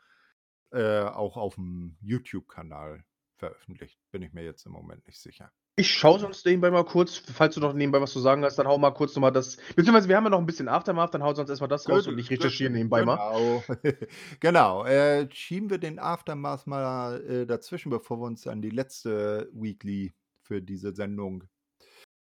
äh, 0.72 1.02
auch 1.02 1.38
auf 1.38 1.56
dem 1.56 1.98
YouTube-Kanal 2.02 3.04
veröffentlicht. 3.38 4.00
Bin 4.12 4.22
ich 4.22 4.34
mir 4.34 4.44
jetzt 4.44 4.66
im 4.66 4.72
Moment 4.72 5.06
nicht 5.08 5.20
sicher. 5.20 5.52
Ich 5.76 5.92
schaue 5.92 6.20
sonst 6.20 6.44
nebenbei 6.46 6.72
mal 6.72 6.84
kurz, 6.84 7.18
falls 7.18 7.54
du 7.54 7.62
noch 7.62 7.74
nebenbei 7.74 8.02
was 8.02 8.12
zu 8.12 8.20
sagen 8.20 8.44
hast, 8.44 8.58
dann 8.58 8.68
hau 8.68 8.80
mal 8.80 8.92
kurz 8.92 9.16
nochmal 9.16 9.32
das. 9.32 9.58
Beziehungsweise 9.76 10.10
wir 10.10 10.18
haben 10.18 10.24
ja 10.24 10.32
noch 10.32 10.40
ein 10.40 10.46
bisschen 10.48 10.68
Aftermath, 10.68 11.14
dann 11.14 11.22
hau 11.22 11.34
sonst 11.36 11.52
erstmal 11.52 11.68
das 11.68 11.88
raus 11.88 12.08
und 12.08 12.18
ich 12.18 12.32
recherchiere 12.32 12.72
nebenbei 12.72 13.06
mal. 13.06 13.18
Genau, 13.18 13.64
genau. 14.40 14.86
Äh, 14.86 15.30
schieben 15.32 15.70
wir 15.70 15.78
den 15.78 16.00
Aftermath 16.00 16.66
mal 16.66 17.22
äh, 17.22 17.46
dazwischen, 17.46 17.92
bevor 17.92 18.20
wir 18.20 18.26
uns 18.26 18.48
an 18.48 18.62
die 18.62 18.72
letzte 18.72 19.52
Weekly 19.54 20.14
für 20.42 20.62
diese 20.62 20.96
Sendung 20.96 21.44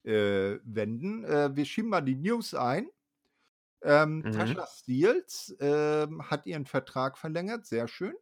äh, 0.04 0.58
wenden. 0.64 1.24
Äh, 1.26 1.56
wir 1.56 1.66
schieben 1.66 1.92
mal 1.92 2.02
die 2.02 2.16
News 2.16 2.56
ein. 2.56 2.90
Ähm, 3.84 4.24
Mhm. 4.26 4.32
Tasha 4.32 4.66
Steels 4.66 5.56
ähm, 5.60 6.28
hat 6.32 6.48
ihren 6.48 6.66
Vertrag 6.66 7.18
verlängert, 7.20 7.68
sehr 7.68 7.88
schön. 7.88 8.16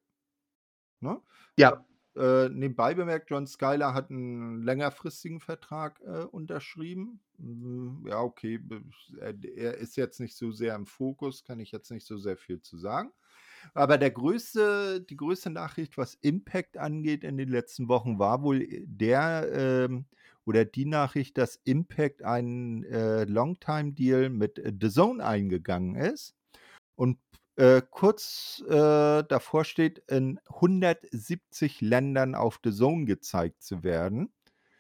Ne? 0.99 1.21
Ja, 1.57 1.85
Äh, 2.15 2.49
nebenbei 2.49 2.93
bemerkt, 2.93 3.31
John 3.31 3.47
Skyler 3.47 3.93
hat 3.95 4.11
einen 4.11 4.61
längerfristigen 4.61 5.39
Vertrag 5.39 5.99
äh, 6.01 6.25
unterschrieben. 6.25 7.19
Mm, 7.39 8.07
Ja, 8.07 8.21
okay, 8.21 8.59
er, 9.19 9.77
ist 9.77 9.97
jetzt 9.97 10.19
nicht 10.19 10.35
so 10.35 10.51
sehr 10.51 10.75
im 10.75 10.85
Fokus, 10.85 11.43
kann 11.43 11.59
ich 11.59 11.71
jetzt 11.71 11.89
nicht 11.89 12.05
so 12.05 12.17
sehr 12.17 12.37
viel 12.37 12.61
zu 12.61 12.77
sagen. 12.77 13.11
Aber 13.73 13.97
der 13.97 14.11
größte, 14.11 15.01
die 15.01 15.15
größte 15.17 15.49
Nachricht, 15.49 15.97
was 15.97 16.15
Impact 16.15 16.77
angeht 16.77 17.23
in 17.23 17.37
den 17.37 17.49
letzten 17.49 17.87
Wochen, 17.87 18.19
war 18.19 18.43
wohl 18.43 18.67
der 18.85 19.49
ähm, 19.51 20.05
oder 20.45 20.65
die 20.65 20.85
Nachricht, 20.85 21.37
dass 21.37 21.61
Impact 21.63 22.23
einen 22.23 22.83
äh, 22.83 23.23
Longtime-Deal 23.23 24.29
mit 24.29 24.59
äh, 24.59 24.73
The 24.79 24.89
Zone 24.89 25.25
eingegangen 25.25 25.95
ist 25.95 26.35
und 26.95 27.17
äh, 27.55 27.81
kurz 27.89 28.63
äh, 28.67 29.23
davor 29.23 29.65
steht, 29.65 29.99
in 30.09 30.39
170 30.47 31.81
Ländern 31.81 32.35
auf 32.35 32.59
The 32.63 32.71
Zone 32.71 33.05
gezeigt 33.05 33.63
zu 33.63 33.83
werden. 33.83 34.33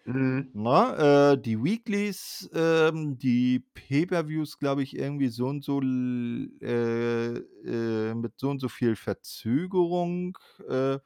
mhm. 0.05 0.53
Na, 0.55 1.31
äh, 1.31 1.41
die 1.41 1.63
Weeklies, 1.63 2.47
ähm, 2.53 3.17
die 3.17 3.61
Pay-per-Views, 3.73 4.59
glaube 4.59 4.83
ich, 4.83 4.95
irgendwie 4.95 5.29
so 5.29 5.47
und 5.47 5.63
so 5.63 5.81
äh, 5.81 7.37
äh, 7.37 8.13
mit 8.13 8.33
so 8.37 8.49
und 8.51 8.59
so 8.59 8.69
viel 8.69 8.95
Verzögerung 8.95 10.37
äh, 10.69 10.99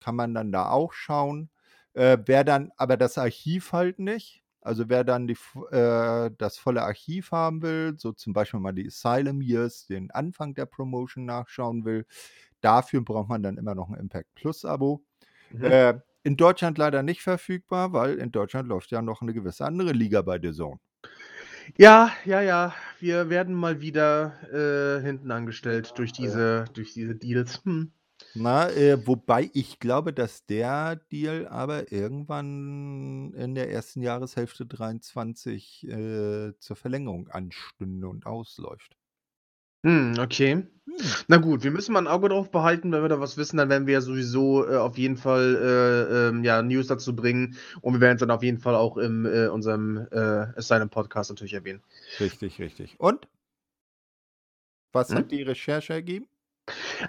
kann 0.00 0.16
man 0.16 0.34
dann 0.34 0.50
da 0.52 0.70
auch 0.70 0.92
schauen. 0.92 1.50
Äh, 1.94 2.18
wer 2.26 2.44
dann, 2.44 2.72
aber 2.76 2.96
das 2.96 3.16
Archiv 3.18 3.72
halt 3.72 4.00
nicht. 4.00 4.43
Also 4.64 4.88
wer 4.88 5.04
dann 5.04 5.26
die, 5.26 5.36
äh, 5.70 6.30
das 6.38 6.56
volle 6.56 6.82
Archiv 6.82 7.32
haben 7.32 7.60
will, 7.62 7.94
so 7.98 8.12
zum 8.12 8.32
Beispiel 8.32 8.60
mal 8.60 8.72
die 8.72 8.86
Asylum 8.86 9.42
Years, 9.42 9.86
den 9.86 10.10
Anfang 10.10 10.54
der 10.54 10.64
Promotion 10.64 11.26
nachschauen 11.26 11.84
will, 11.84 12.06
dafür 12.62 13.02
braucht 13.02 13.28
man 13.28 13.42
dann 13.42 13.58
immer 13.58 13.74
noch 13.74 13.90
ein 13.90 14.00
Impact 14.00 14.34
Plus 14.34 14.64
Abo. 14.64 15.04
Mhm. 15.50 15.64
Äh, 15.64 16.00
in 16.22 16.38
Deutschland 16.38 16.78
leider 16.78 17.02
nicht 17.02 17.20
verfügbar, 17.20 17.92
weil 17.92 18.14
in 18.14 18.32
Deutschland 18.32 18.66
läuft 18.66 18.90
ja 18.90 19.02
noch 19.02 19.20
eine 19.20 19.34
gewisse 19.34 19.66
andere 19.66 19.92
Liga 19.92 20.22
bei 20.22 20.40
The 20.40 20.52
Zone. 20.52 20.80
Ja, 21.76 22.10
ja, 22.24 22.40
ja. 22.40 22.74
Wir 23.00 23.28
werden 23.28 23.54
mal 23.54 23.82
wieder 23.82 24.32
äh, 24.50 25.02
hinten 25.02 25.30
angestellt 25.30 25.92
durch 25.96 26.12
diese, 26.12 26.64
durch 26.72 26.94
diese 26.94 27.14
Deals. 27.14 27.62
Hm. 27.64 27.92
Na, 28.36 28.68
äh, 28.70 29.06
wobei 29.06 29.48
ich 29.54 29.78
glaube, 29.78 30.12
dass 30.12 30.44
der 30.46 30.96
Deal 30.96 31.46
aber 31.46 31.92
irgendwann 31.92 33.32
in 33.34 33.54
der 33.54 33.70
ersten 33.70 34.02
Jahreshälfte 34.02 34.66
23 34.66 35.86
äh, 35.88 36.52
zur 36.58 36.76
Verlängerung 36.76 37.28
anstünde 37.28 38.08
und 38.08 38.26
ausläuft. 38.26 38.96
Hm, 39.84 40.14
okay. 40.18 40.52
Hm. 40.86 41.24
Na 41.28 41.36
gut, 41.36 41.62
wir 41.62 41.70
müssen 41.70 41.92
mal 41.92 42.00
ein 42.00 42.06
Auge 42.06 42.28
drauf 42.30 42.50
behalten. 42.50 42.90
Wenn 42.92 43.02
wir 43.02 43.08
da 43.08 43.20
was 43.20 43.36
wissen, 43.36 43.58
dann 43.58 43.68
werden 43.68 43.86
wir 43.86 43.94
ja 43.94 44.00
sowieso 44.00 44.66
äh, 44.66 44.76
auf 44.76 44.96
jeden 44.98 45.16
Fall 45.16 45.56
äh, 45.56 46.28
ähm, 46.28 46.42
ja, 46.44 46.62
News 46.62 46.86
dazu 46.86 47.14
bringen. 47.14 47.56
Und 47.82 47.94
wir 47.94 48.00
werden 48.00 48.16
es 48.16 48.20
dann 48.20 48.30
auf 48.30 48.42
jeden 48.42 48.58
Fall 48.58 48.74
auch 48.74 48.96
in 48.96 49.26
äh, 49.26 49.48
unserem 49.48 50.06
äh, 50.10 50.16
Asylum 50.56 50.88
Podcast 50.90 51.30
natürlich 51.30 51.52
erwähnen. 51.54 51.82
Richtig, 52.18 52.58
richtig. 52.60 52.98
Und? 52.98 53.28
Was 54.92 55.12
Hm? 55.12 55.14
hat 55.14 55.30
die 55.30 55.42
Recherche 55.42 55.92
ergeben? 55.92 56.26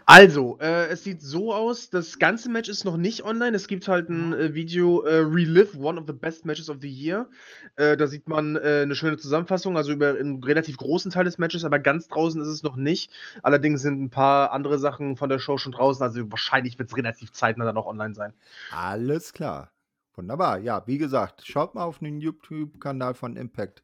Also, 0.07 0.57
äh, 0.61 0.87
es 0.89 1.03
sieht 1.03 1.21
so 1.21 1.51
aus, 1.53 1.89
das 1.89 2.19
ganze 2.19 2.47
Match 2.49 2.69
ist 2.69 2.85
noch 2.85 2.95
nicht 2.97 3.23
online. 3.23 3.55
Es 3.55 3.67
gibt 3.67 3.87
halt 3.87 4.07
'n, 4.09 4.29
Mhm. 4.29 4.33
äh, 4.33 4.53
Video, 4.53 5.01
äh, 5.01 5.15
Relive 5.17 5.77
One 5.79 5.99
of 5.99 6.05
the 6.07 6.13
Best 6.13 6.45
Matches 6.45 6.69
of 6.69 6.77
the 6.81 6.87
Year. 6.89 7.27
Äh, 7.75 7.97
da 7.97 8.05
sieht 8.05 8.27
man, 8.27 8.55
äh, 8.55 8.85
'ne 8.85 8.93
schöne 8.95 9.17
Zusammenfassung, 9.17 9.77
also 9.77 9.91
über 9.91 10.19
'n 10.19 10.43
relativ 10.43 10.77
großen 10.77 11.09
Teil 11.11 11.23
des 11.25 11.39
Matches, 11.39 11.63
aber 11.65 11.79
ganz 11.79 12.07
draußen 12.07 12.39
ist 12.41 12.47
es 12.47 12.61
noch 12.63 12.75
nicht. 12.75 13.11
Allerdings 13.41 13.81
sind 13.81 13.99
'n 13.99 14.09
paar 14.11 14.51
andere 14.51 14.77
Sachen 14.77 15.15
von 15.17 15.29
der 15.29 15.39
Show 15.39 15.57
schon 15.57 15.71
draußen, 15.71 16.03
also 16.03 16.31
wahrscheinlich 16.31 16.77
wird's 16.77 16.95
relativ 16.95 17.31
zeitnah 17.31 17.65
dann 17.65 17.77
auch 17.77 17.87
online 17.87 18.13
sein. 18.13 18.33
Alles 18.71 19.31
klar. 19.33 19.71
Wunderbar. 20.15 20.59
Ja, 20.59 20.85
wie 20.87 20.97
gesagt, 20.97 21.45
schaut 21.45 21.75
mal 21.75 21.83
auf 21.83 21.99
den 21.99 22.19
YouTube-Kanal 22.21 23.13
von 23.13 23.35
Impact, 23.35 23.83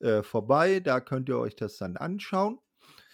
äh, 0.00 0.22
vorbei, 0.22 0.80
da 0.80 1.00
könnt 1.00 1.28
ihr 1.28 1.38
euch 1.38 1.56
das 1.56 1.78
dann 1.78 1.96
anschauen. 1.96 2.58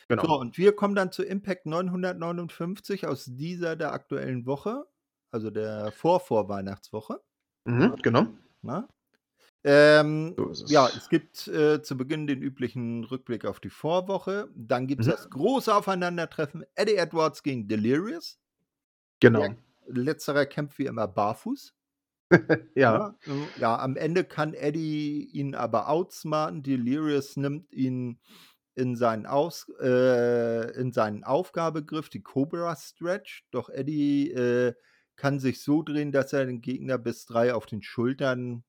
So, 0.08 0.16
Genau. 0.16 0.38
und 0.40 0.58
wir 0.58 0.74
kommen 0.76 0.94
dann 0.94 1.12
zu 1.12 1.22
Impact 1.24 1.66
959 1.66 3.06
aus 3.06 3.24
dieser 3.26 3.76
der 3.76 3.92
aktuellen 3.92 4.46
Woche, 4.46 4.84
also 5.30 5.50
der 5.50 5.92
Vor-Vorweihnachtswoche. 5.92 7.20
Mhm, 7.66 7.96
genau. 8.02 8.26
Ne? 8.62 8.86
Ähm, 9.64 10.34
So 10.36 10.52
ja, 10.66 10.88
es. 10.88 10.96
es 10.96 11.08
gibt, 11.08 11.48
äh, 11.48 11.82
zu 11.82 11.96
Beginn 11.96 12.26
den 12.26 12.42
üblichen 12.42 13.04
Rückblick 13.04 13.46
auf 13.46 13.60
die 13.60 13.70
Vorwoche. 13.70 14.48
Dann 14.54 14.86
gibt's 14.86 15.06
Mhm. 15.06 15.10
das 15.12 15.30
große 15.30 15.74
Aufeinandertreffen 15.74 16.64
Eddie 16.74 16.96
Edwards 16.96 17.42
gegen 17.42 17.66
Delirious. 17.68 18.38
Genau. 19.20 19.40
Der 19.40 19.56
letzterer 19.86 20.46
kämpft 20.46 20.78
wie 20.78 20.86
immer 20.86 21.08
barfuß. 21.08 21.74
Ja. 22.74 22.98
Ne? 22.98 23.14
Hm, 23.24 23.46
ja, 23.58 23.78
am 23.78 23.96
Ende 23.96 24.24
kann 24.24 24.54
Eddie 24.54 25.24
ihn 25.32 25.54
aber 25.54 25.88
outsmarten. 25.88 26.62
Delirious 26.62 27.36
nimmt 27.36 27.72
ihn 27.72 28.18
in 28.76 28.96
seinen 28.96 29.26
Aus 29.26 29.68
äh, 29.80 30.72
in 30.80 30.92
seinen 30.92 31.24
Aufgabegriff, 31.24 32.08
die 32.08 32.22
Cobra 32.22 32.76
Stretch, 32.76 33.44
doch 33.50 33.68
Eddie, 33.70 34.30
äh, 34.32 34.74
kann 35.16 35.38
sich 35.40 35.62
so 35.62 35.82
drehen, 35.82 36.12
dass 36.12 36.32
er 36.32 36.46
den 36.46 36.60
Gegner 36.60 36.98
bis 36.98 37.24
3 37.26 37.54
auf 37.54 37.66
den 37.66 37.82
Schultern, 37.82 38.64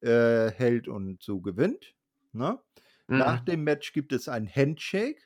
äh, 0.00 0.50
hält 0.50 0.88
und 0.88 1.22
so 1.22 1.40
gewinnt, 1.40 1.94
ne? 2.32 2.60
Nach 3.12 3.40
Mhm. 3.40 3.44
dem 3.44 3.64
Match 3.64 3.92
gibt 3.92 4.12
es 4.12 4.28
ein 4.28 4.48
Handshake, 4.48 5.22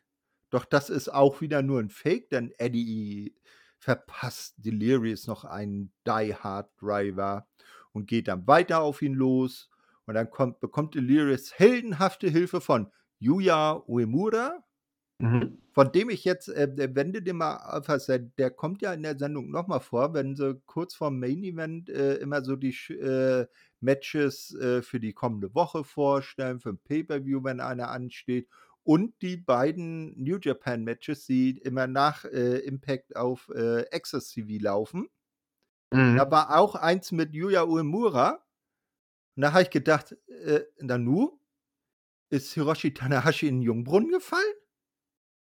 doch 0.51 0.65
das 0.65 0.91
ist 0.91 1.09
auch 1.09 1.41
wieder 1.41 1.63
nur 1.63 1.81
'n 1.81 1.91
Fake, 1.91 2.31
denn 2.31 2.53
Eddie 2.59 3.37
verpasst 3.79 4.55
Delirious 4.59 5.27
noch 5.27 5.45
einen 5.45 5.93
Die 6.07 6.35
Hard 6.35 6.71
Driver 6.81 7.49
und 7.93 8.07
geht 8.09 8.29
dann 8.29 8.47
weiter 8.47 8.81
auf 8.83 9.03
ihn 9.03 9.15
los. 9.15 9.71
Und 10.07 10.15
dann 10.15 10.31
kommt 10.31 10.61
bekommt 10.61 10.95
Delirious 10.95 11.55
heldenhafte 11.59 12.29
Hilfe 12.29 12.61
von 12.61 12.93
Yuya 13.21 13.83
Uemura, 13.89 14.65
Mhm. 15.21 15.59
von 15.73 15.93
dem 15.93 16.11
ich 16.11 16.25
jetzt 16.25 16.49
äh, 16.49 16.69
wenn 16.95 17.13
du 17.13 17.23
dir 17.23 17.35
mal 17.35 17.57
aufhast, 17.79 18.09
der 18.09 18.19
der 18.21 18.51
kommt 18.51 18.83
ja 18.83 18.93
in 18.95 19.03
der 19.03 19.19
Sendung 19.19 19.51
noch 19.51 19.69
mal 19.69 19.81
vor, 19.81 20.15
wenn 20.15 20.35
sie 20.37 20.61
kurz 20.67 20.95
vorm 20.95 21.19
Main 21.21 21.45
Event, 21.45 21.89
äh, 21.91 22.15
immer 22.17 22.43
so 22.45 22.57
die 22.57 22.75
äh, 22.93 23.47
Matches, 23.81 24.55
äh, 24.55 24.83
für 24.83 25.01
die 25.01 25.13
kommende 25.13 25.55
Woche 25.55 25.85
vorstellen, 25.85 26.61
für 26.61 26.71
'n 26.71 26.79
Pay-per-View, 26.83 27.45
wenn 27.45 27.61
einer 27.61 27.91
ansteht 27.91 28.49
und 28.83 29.15
die 29.23 29.37
beiden 29.37 30.15
New 30.23 30.39
Japan 30.41 30.83
Matches, 30.85 31.27
die 31.27 31.59
immer 31.59 31.87
nach, 31.87 32.25
äh, 32.25 32.59
Impact 32.61 33.17
auf, 33.17 33.49
äh, 33.55 33.85
AXS 33.93 34.31
TV 34.33 34.63
laufen. 34.63 35.09
Da 36.15 36.31
Mhm. 36.31 36.31
war 36.31 36.57
auch 36.59 36.75
eins 36.75 37.13
mit 37.13 37.35
Yuya 37.35 37.65
Uemura. 37.65 38.45
Und 39.37 39.43
da 39.43 39.53
habe 39.53 39.63
ich 39.65 39.71
gedacht, 39.71 40.17
äh: 40.29 40.63
„Nanu? 40.81 41.41
Ist 42.31 42.53
Hiroshi 42.55 42.93
Tanahashi 42.93 43.49
in 43.49 43.63
Jungbrunnen 43.63 44.11
gefallen?“ 44.11 44.43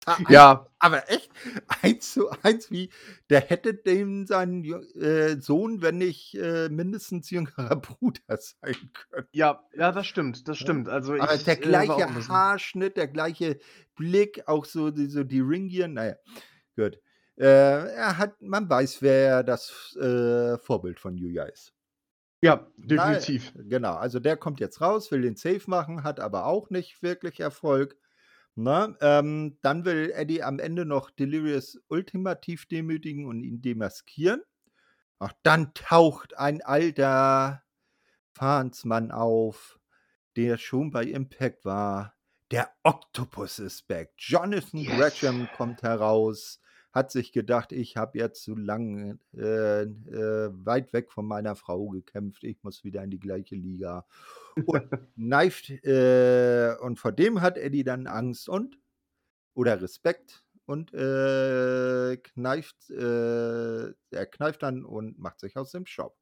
Ah, 0.07 0.17
eins 0.17 0.29
Ja. 0.29 0.67
aber 0.79 1.09
echt 1.09 1.31
1:1 1.83 2.69
wie 2.71 2.89
der 3.31 3.41
hätte 3.41 3.73
dem 3.73 4.27
seinen 4.27 4.63
äh, 5.01 5.41
Sohn, 5.41 5.81
wenn 5.81 5.97
nicht, 5.97 6.35
äh, 6.35 6.69
mindestens 6.69 7.29
jüngerer 7.31 7.75
Bruder 7.81 8.21
sein 8.37 8.75
können. 8.93 9.27
Ja, 9.33 9.63
ja, 9.75 9.91
das 9.91 10.05
stimmt, 10.07 10.47
das 10.47 10.59
stimmt. 10.59 10.89
Also, 10.89 11.13
Aber 11.15 11.35
ich, 11.35 11.43
der 11.43 11.57
äh, 11.57 11.61
gleiche 11.61 12.05
bisschen 12.07 12.29
Haarschnitt, 12.29 12.97
der 12.97 13.07
gleiche 13.07 13.59
Blick, 13.95 14.47
auch 14.47 14.65
so 14.65 14.91
die 14.91 15.07
so 15.07 15.23
die 15.23 15.39
Ringgear, 15.41 15.87
na 15.87 16.05
ja, 16.07 16.15
gut. 16.77 16.99
Äh, 17.37 17.45
er 17.95 18.17
hat 18.17 18.41
man 18.41 18.69
weiß, 18.69 19.01
wer 19.01 19.43
das, 19.43 19.95
äh, 19.99 20.57
Vorbild 20.59 20.99
von 20.99 21.17
Yuya 21.17 21.45
ist. 21.45 21.74
Ja, 22.45 22.67
Na 22.77 22.85
definitiv. 22.85 23.53
genau. 23.55 23.95
Also, 23.95 24.19
der 24.19 24.37
kommt 24.37 24.59
jetzt 24.59 24.81
raus, 24.81 25.11
will 25.11 25.21
den 25.21 25.35
Save 25.35 25.61
machen, 25.67 26.03
hat 26.03 26.19
aber 26.19 26.45
auch 26.45 26.69
nicht 26.69 27.01
wirklich 27.01 27.39
Erfolg, 27.39 27.97
ne? 28.55 28.95
Ähm, 29.01 29.57
dann 29.61 29.85
will 29.85 30.11
Eddie 30.13 30.43
am 30.43 30.59
Ende 30.59 30.85
noch 30.85 31.09
Delirious 31.11 31.77
ultimativ 31.87 32.67
demütigen 32.67 33.25
und 33.25 33.43
ihn 33.43 33.61
demaskieren. 33.61 34.43
Doch 35.19 35.31
dann 35.43 35.73
taucht 35.73 36.37
ein 36.37 36.61
alter 36.61 37.63
Fahnsmann 38.33 39.11
auf, 39.11 39.79
der 40.35 40.57
schon 40.57 40.91
bei 40.91 41.03
Impact 41.05 41.65
war. 41.65 42.15
Der 42.51 42.69
Octopus 42.83 43.59
ist 43.59 43.87
back. 43.87 44.13
Jonathan 44.17 44.81
Yes. 44.81 44.95
Gresham 44.97 45.47
kommt 45.55 45.81
heraus, 45.81 46.59
hat 46.95 47.11
sich 47.11 47.33
gedacht: 47.33 47.73
„Ich 47.73 47.97
habe 47.97 48.17
jetzt 48.19 48.43
so 48.43 48.55
lange, 48.55 49.19
äh, 49.35 49.83
äh, 49.83 50.49
weit 50.65 50.93
weg 50.93 51.11
von 51.11 51.27
meiner 51.27 51.55
Frau 51.57 51.89
gekämpft. 51.89 52.43
Ich 52.45 52.63
muss 52.63 52.83
wieder 52.85 53.03
in 53.03 53.11
die 53.11 53.19
gleiche 53.19 53.55
Liga.“ 53.55 54.07
Und 54.65 54.81
kneift 55.15 55.69
äh, 55.85 56.75
und 56.81 56.99
vor 56.99 57.11
dem 57.13 57.41
hat 57.41 57.57
Eddie 57.57 57.83
dann 57.83 58.07
Angst 58.07 58.49
und 58.49 58.79
oder 59.55 59.81
Respekt 59.81 60.45
und, 60.65 60.93
äh, 60.93 62.17
kneift 62.17 62.89
äh, 62.91 63.89
er 64.11 64.25
kneift 64.31 64.63
dann 64.63 64.85
und 64.85 65.19
macht 65.19 65.39
sich 65.39 65.57
aus 65.57 65.71
dem 65.71 65.85
Staub. 65.85 66.17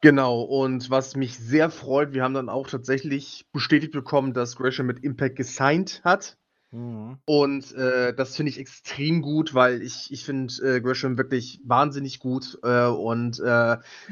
Genau, 0.00 0.42
und 0.42 0.90
was 0.90 1.16
mich 1.16 1.38
sehr 1.38 1.70
freut, 1.70 2.12
wir 2.12 2.22
haben 2.22 2.34
dann 2.34 2.48
auch 2.48 2.68
tatsächlich 2.68 3.46
bestätigt 3.52 3.92
bekommen, 3.92 4.32
dass 4.34 4.56
Gresham 4.56 4.86
mit 4.86 5.00
Impact 5.04 5.36
gesigned 5.36 6.02
hat. 6.04 6.36
Mhm. 6.72 7.18
Und, 7.26 7.72
äh, 7.74 8.14
das 8.14 8.36
finde 8.36 8.50
ich 8.50 8.58
extrem 8.58 9.22
gut, 9.22 9.54
weil 9.54 9.82
ich 9.82 10.12
ich 10.12 10.24
finde, 10.24 10.52
äh, 10.76 10.80
Gresham 10.80 11.18
wirklich 11.18 11.60
wahnsinnig 11.64 12.18
gut, 12.20 12.58
äh, 12.62 12.86
und, 12.86 13.38
äh, 13.40 13.44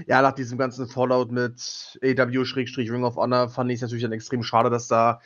ja, 0.07 0.23
nach 0.23 0.33
diesem 0.33 0.59
ganzen 0.59 0.87
Fallout 0.89 1.31
mit 1.33 1.99
AEW/Ring 2.03 3.05
of 3.05 3.17
Honor 3.17 3.49
fand 3.49 3.71
ich's 3.71 3.83
natürlich 3.83 4.03
dann 4.03 4.13
extrem 4.13 4.43
schade, 4.43 4.71
dass 4.71 4.89
da 4.89 5.21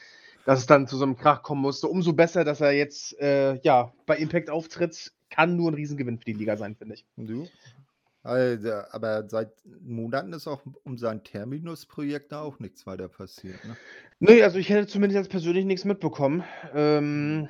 dass 0.45 0.59
es 0.61 0.67
dann 0.67 0.87
zu 0.89 0.97
so 0.97 1.07
'nem 1.07 1.17
Krach 1.17 1.43
kommen 1.43 1.63
musste. 1.63 1.87
Umso 1.89 2.13
besser, 2.15 2.45
dass 2.45 2.61
er 2.61 2.73
jetzt, 2.73 3.19
äh, 3.21 3.61
ja, 3.63 3.93
bei 4.07 4.17
Impact 4.17 4.51
auftritt, 4.51 5.13
kann 5.31 5.57
nur 5.57 5.71
'n 5.71 5.75
Riesengewinn 5.75 6.19
für 6.19 6.25
die 6.25 6.33
Liga 6.35 6.57
sein, 6.57 6.75
finde 6.77 6.95
ich. 6.97 7.07
Du? 7.17 7.53
Also, 8.25 8.71
aber 8.91 9.29
seit 9.29 9.51
Monaten 9.81 10.33
ist 10.33 10.47
auch 10.47 10.63
um 10.85 10.97
sein 10.97 11.25
Terminus-Projekt 11.25 12.31
da 12.31 12.43
auch 12.43 12.61
nichts 12.61 12.87
weiter 12.87 13.09
passiert, 13.09 13.65
ne? 13.65 13.79
Ne, 14.21 14.43
also, 14.45 14.57
ich 14.59 14.69
hätte 14.69 14.87
zumindest 14.87 15.17
jetzt 15.17 15.31
persönlich 15.31 15.65
nix 15.65 15.85
mitbekommen. 15.85 16.45
Mhm. 17.19 17.43
Ähm, 17.43 17.49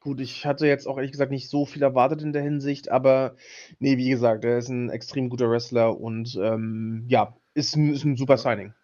gut, 0.00 0.20
ich 0.20 0.46
hatte 0.46 0.66
jetzt 0.66 0.86
auch 0.86 0.96
ehrlich 0.96 1.12
gesagt 1.12 1.30
nicht 1.30 1.50
so 1.50 1.66
viel 1.66 1.82
erwartet 1.82 2.22
in 2.22 2.32
der 2.32 2.42
Hinsicht, 2.42 2.90
aber 2.90 3.36
ne, 3.78 3.98
wie 3.98 4.08
gesagt, 4.08 4.42
er 4.44 4.56
ist 4.58 4.70
'n 4.70 4.88
extrem 4.88 5.28
guter 5.28 5.50
Wrestler 5.50 5.98
und, 6.00 6.34
ähm, 6.42 7.04
ja, 7.08 7.36
ist 7.52 7.76
'n 7.76 7.92
ist 7.92 8.04
'n 8.06 8.16
super 8.16 8.38
Ja. 8.38 8.38
Signing. 8.38 8.74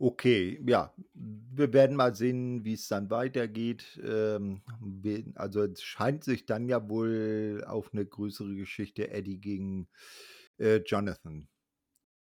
Okay, 0.00 0.60
ja. 0.66 0.92
Wir 1.14 1.72
werden 1.72 1.96
mal 1.96 2.14
sehen, 2.16 2.64
wie's 2.64 2.88
dann 2.88 3.10
weitergeht. 3.10 4.00
Ähm, 4.04 4.62
also, 5.36 5.62
es 5.62 5.82
scheint 5.82 6.24
sich 6.24 6.46
dann 6.46 6.68
ja 6.68 6.88
wohl 6.88 7.62
auf 7.66 7.92
'ne 7.92 8.04
größere 8.04 8.54
Geschichte 8.56 9.10
Eddie 9.10 9.38
gegen, 9.40 9.84
äh, 9.84 9.86
Jonathan 10.58 11.48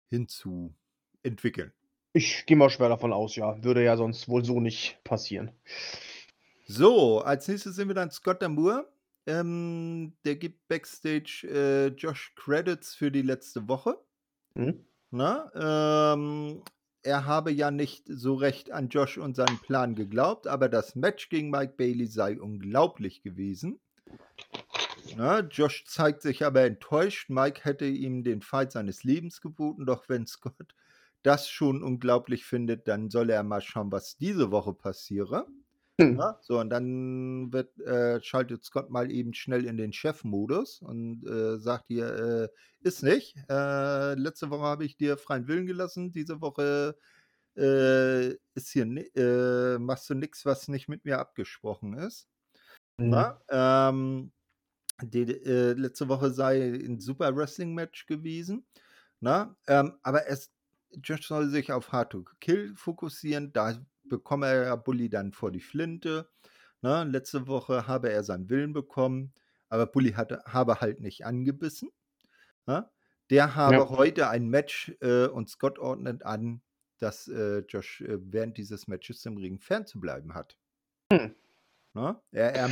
hinzuentwickeln. 0.10 1.74
Ich 2.14 2.46
gehe 2.46 2.58
mal 2.58 2.70
schwer 2.70 2.90
davon 2.90 3.14
aus, 3.14 3.36
ja. 3.36 3.64
Würde 3.64 3.84
ja 3.84 3.96
sonst 3.98 4.28
wohl 4.28 4.44
so 4.44 4.60
nicht 4.60 5.04
passieren. 5.04 5.52
So, 6.66 7.22
als 7.22 7.48
Nächstes 7.48 7.76
sehen 7.76 7.88
wir 7.88 7.96
dann 7.96 8.12
Scott 8.12 8.42
D'Amore. 8.42 8.86
Ähm, 9.28 10.14
der 10.26 10.36
gibt 10.36 10.68
Backstage, 10.68 11.48
äh, 11.50 11.88
Josh 11.88 12.34
Credits 12.36 12.96
für 12.96 13.12
die 13.12 13.22
letzte 13.22 13.68
Woche. 13.68 13.98
Mhm. 14.56 14.86
Ne? 15.12 15.52
Ähm, 15.54 16.64
er 17.04 17.26
habe 17.26 17.52
ja 17.52 17.72
nicht 17.72 18.06
so 18.08 18.36
recht 18.36 18.72
an 18.72 18.90
Josh 18.90 19.18
und 19.18 19.36
seinen 19.36 19.60
Plan 19.60 19.96
geglaubt, 19.96 20.48
aber 20.48 20.70
das 20.70 20.96
Match 20.96 21.30
gegen 21.30 21.50
Mike 21.50 21.74
Bailey 21.78 22.08
sei 22.08 22.40
unglaublich 22.40 23.22
gewesen. 23.22 23.80
Ne? 25.16 25.48
Josh 25.52 25.86
zeigt 25.86 26.22
sich 26.22 26.46
aber 26.46 26.62
enttäuscht. 26.64 27.30
Mike 27.30 27.64
hätte 27.64 27.86
ihm 27.86 28.24
den 28.24 28.42
Fight 28.42 28.72
seines 28.72 29.04
Lebens 29.04 29.42
geboten, 29.42 29.86
doch 29.86 30.10
wenn 30.10 30.28
Scott 30.28 30.76
das 31.24 31.50
schon 31.50 31.84
unglaublich 31.84 32.46
findet, 32.46 32.88
dann 32.88 33.10
soll 33.10 33.30
er 33.30 33.44
mal 33.44 33.62
schauen, 33.62 33.92
was 33.92 34.18
diese 34.18 34.52
Woche 34.52 34.74
passiere. 34.74 35.48
Hm. 36.00 36.18
Ne? 36.18 36.36
So, 36.42 36.60
und 36.60 36.70
dann 36.70 37.52
wird, 37.54 37.80
äh, 37.82 38.22
schaltet 38.24 38.64
Scott 38.66 38.90
mal 38.90 39.12
eben 39.12 39.34
schnell 39.34 39.66
in 39.66 39.78
den 39.78 39.94
Chefmodus 39.94 40.82
und, 40.82 41.26
äh, 41.28 41.58
sagt 41.60 41.88
hier, 41.88 42.08
äh: 42.08 42.50
„Ist 42.82 43.04
nicht. 43.04 43.36
Äh, 43.50 44.16
letzte 44.16 44.50
Woche 44.50 44.64
habe 44.64 44.86
ich 44.86 44.98
dir 44.98 45.18
freien 45.18 45.48
Willen 45.48 45.66
gelassen. 45.68 46.12
Diese 46.14 46.42
Woche, 46.42 46.98
äh, 47.58 48.30
ist 48.56 48.72
hier 48.72 48.86
äh, 49.16 49.80
machst 49.80 50.10
du 50.10 50.16
nix, 50.16 50.46
was 50.46 50.68
nicht 50.70 50.90
mit 50.90 51.06
mir 51.06 51.20
abgesprochen 51.20 51.96
ist.“ 51.98 52.30
Mhm. 53.00 53.28
Ne? 53.28 53.40
Ähm 53.50 54.32
die, 55.02 55.22
äh, 55.22 55.74
letzte 55.74 56.08
Woche 56.10 56.32
sei 56.32 56.62
ein 56.74 57.00
super 57.00 57.36
Wrestling-Match 57.36 58.06
gewesen. 58.08 58.66
Ne? 59.20 59.56
Ähm, 59.68 59.94
aber 60.04 60.28
es, 60.28 60.52
Josh 61.04 61.28
soll 61.28 61.50
sich 61.50 61.72
auf 61.72 61.92
Hard 61.92 62.12
to 62.12 62.24
Kill 62.40 62.76
fokussieren. 62.76 63.52
Da 63.54 63.78
bekomme 64.04 64.48
er 64.48 64.64
ja 64.66 64.76
Bully 64.76 65.10
dann 65.10 65.34
vor 65.34 65.52
die 65.52 65.60
Flinte. 65.60 66.30
Ne? 66.82 67.04
Letzte 67.04 67.48
Woche 67.48 67.88
habe 67.88 68.10
er 68.12 68.24
seinen 68.24 68.50
Willen 68.50 68.74
bekommen, 68.74 69.34
aber 69.70 69.86
Bully 69.88 70.12
hatte, 70.12 70.44
habe 70.46 70.82
halt 70.82 71.02
nicht 71.02 71.26
angebissen. 71.26 71.90
Ne? 72.66 72.90
Der 73.30 73.56
habe 73.56 73.78
Ja. 73.78 73.90
heute 73.90 74.30
ein 74.30 74.48
Match 74.48 74.96
äh, 75.02 75.28
und 75.28 75.50
Scott 75.50 75.80
ordnet 75.80 76.24
an, 76.24 76.62
dass 77.00 77.28
äh, 77.28 77.60
Josh 77.68 78.02
äh, 78.02 78.18
während 78.20 78.58
dieses 78.58 78.88
Matches 78.88 79.26
im 79.26 79.38
Ring 79.38 79.60
fernzubleiben 79.60 80.34
hat. 80.34 80.58
Hm. 81.12 81.36
Ne? 81.94 82.22
Er, 82.32 82.56
er, 82.56 82.68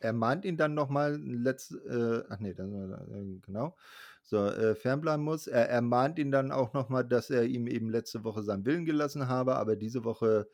er 0.00 0.12
mahnt 0.12 0.44
ihn 0.44 0.56
dann 0.56 0.74
nochmal, 0.74 1.20
letzt, 1.20 1.72
äh, 1.72 2.22
ach 2.28 2.40
nee, 2.40 2.54
dann, 2.54 2.92
äh, 2.92 3.40
genau, 3.46 3.76
so, 4.22 4.38
äh, 4.46 4.74
fernbleiben 4.74 5.24
muss. 5.24 5.46
Er, 5.46 5.68
er 5.68 5.82
mahnt 5.82 6.18
ihn 6.18 6.30
dann 6.30 6.52
auch 6.52 6.72
nochmal, 6.72 7.04
dass 7.04 7.30
er 7.30 7.44
ihm 7.44 7.66
eben 7.66 7.90
letzte 7.90 8.24
Woche 8.24 8.42
seinen 8.42 8.64
Willen 8.64 8.84
gelassen 8.84 9.28
habe, 9.28 9.56
aber 9.56 9.76
diese 9.76 10.04
Woche 10.04 10.48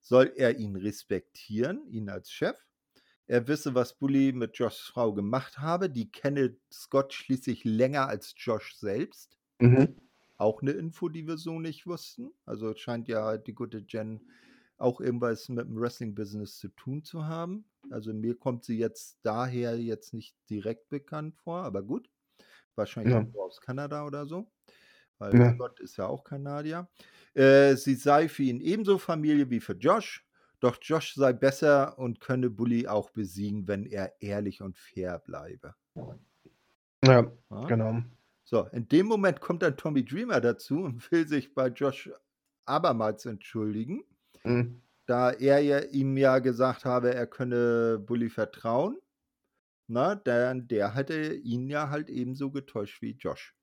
soll 0.00 0.32
er 0.36 0.58
ihn 0.58 0.76
respektieren, 0.76 1.86
ihn 1.88 2.08
als 2.08 2.30
Chef. 2.30 2.56
Er 3.26 3.46
wisse, 3.46 3.74
was 3.74 3.94
Bully 3.94 4.32
mit 4.32 4.56
Joshs 4.56 4.80
Frau 4.80 5.12
gemacht 5.12 5.58
habe. 5.58 5.88
Die 5.88 6.10
kenne 6.10 6.56
Scott 6.72 7.12
schließlich 7.12 7.62
länger 7.64 8.08
als 8.08 8.34
Josh 8.36 8.74
selbst. 8.74 9.38
Mhm. 9.60 9.96
Auch 10.36 10.62
eine 10.62 10.72
Info, 10.72 11.08
die 11.08 11.28
wir 11.28 11.36
so 11.36 11.60
nicht 11.60 11.86
wussten. 11.86 12.32
Also 12.44 12.74
scheint 12.74 13.06
ja 13.06 13.36
die 13.36 13.54
gute 13.54 13.84
Jen 13.86 14.20
auch 14.78 15.00
irgendwas 15.00 15.48
mit 15.48 15.66
dem 15.66 15.78
Wrestling-Business 15.78 16.58
zu 16.58 16.68
tun 16.70 17.04
zu 17.04 17.26
haben. 17.26 17.64
Also 17.90 18.12
mir 18.12 18.36
kommt 18.38 18.64
sie 18.64 18.78
jetzt 18.78 19.18
daher 19.22 19.78
jetzt 19.78 20.12
nicht 20.14 20.36
direkt 20.50 20.88
bekannt 20.88 21.36
vor, 21.36 21.62
aber 21.64 21.82
gut. 21.82 22.10
Wahrscheinlich 22.76 23.14
Ja. 23.14 23.26
aus 23.38 23.60
Kanada 23.60 24.06
oder 24.06 24.26
so. 24.26 24.52
Weil 25.18 25.38
Ja. 25.38 25.54
Scott 25.54 25.80
ist 25.80 25.96
ja 25.98 26.06
auch 26.08 26.24
Kanadier. 26.24 26.88
Äh, 27.34 27.76
sie 27.76 27.94
sei 27.96 28.28
für 28.28 28.44
ihn 28.44 28.60
ebenso 28.60 28.98
Familie 28.98 29.50
wie 29.50 29.60
für 29.60 29.74
Josh. 29.74 30.26
Doch 30.60 30.78
Josh 30.82 31.14
sei 31.14 31.32
besser 31.34 31.98
und 31.98 32.20
könne 32.20 32.50
Bully 32.50 32.88
auch 32.88 33.10
besiegen, 33.10 33.68
wenn 33.68 33.86
er 33.86 34.14
ehrlich 34.22 34.62
und 34.62 34.78
fair 34.78 35.18
bleibe. 35.20 35.74
Ja, 37.04 37.30
Ja? 37.50 37.66
genau. 37.66 38.02
So, 38.44 38.66
in 38.72 38.88
dem 38.88 39.06
Moment 39.06 39.40
kommt 39.40 39.62
dann 39.62 39.76
Tommy 39.76 40.04
Dreamer 40.04 40.40
dazu 40.40 40.80
und 40.82 41.10
will 41.12 41.26
sich 41.28 41.54
bei 41.54 41.68
Josh 41.68 42.10
abermals 42.66 43.26
entschuldigen, 43.26 44.04
Mhm. 44.44 44.80
Da 45.10 45.32
er 45.32 45.58
ja, 45.58 45.80
ihm 45.80 46.16
ja 46.16 46.38
gesagt 46.38 46.84
habe, 46.84 47.12
er 47.12 47.26
könne 47.26 47.98
Bully 47.98 48.30
vertrauen. 48.30 48.96
Na, 49.88 50.14
denn 50.14 50.68
der 50.68 50.94
hatte 50.94 51.34
ihn 51.34 51.68
ja 51.68 51.90
halt 51.90 52.08
ebenso 52.08 52.52
getäuscht 52.52 53.02
wie 53.02 53.16
Josh. 53.18 53.56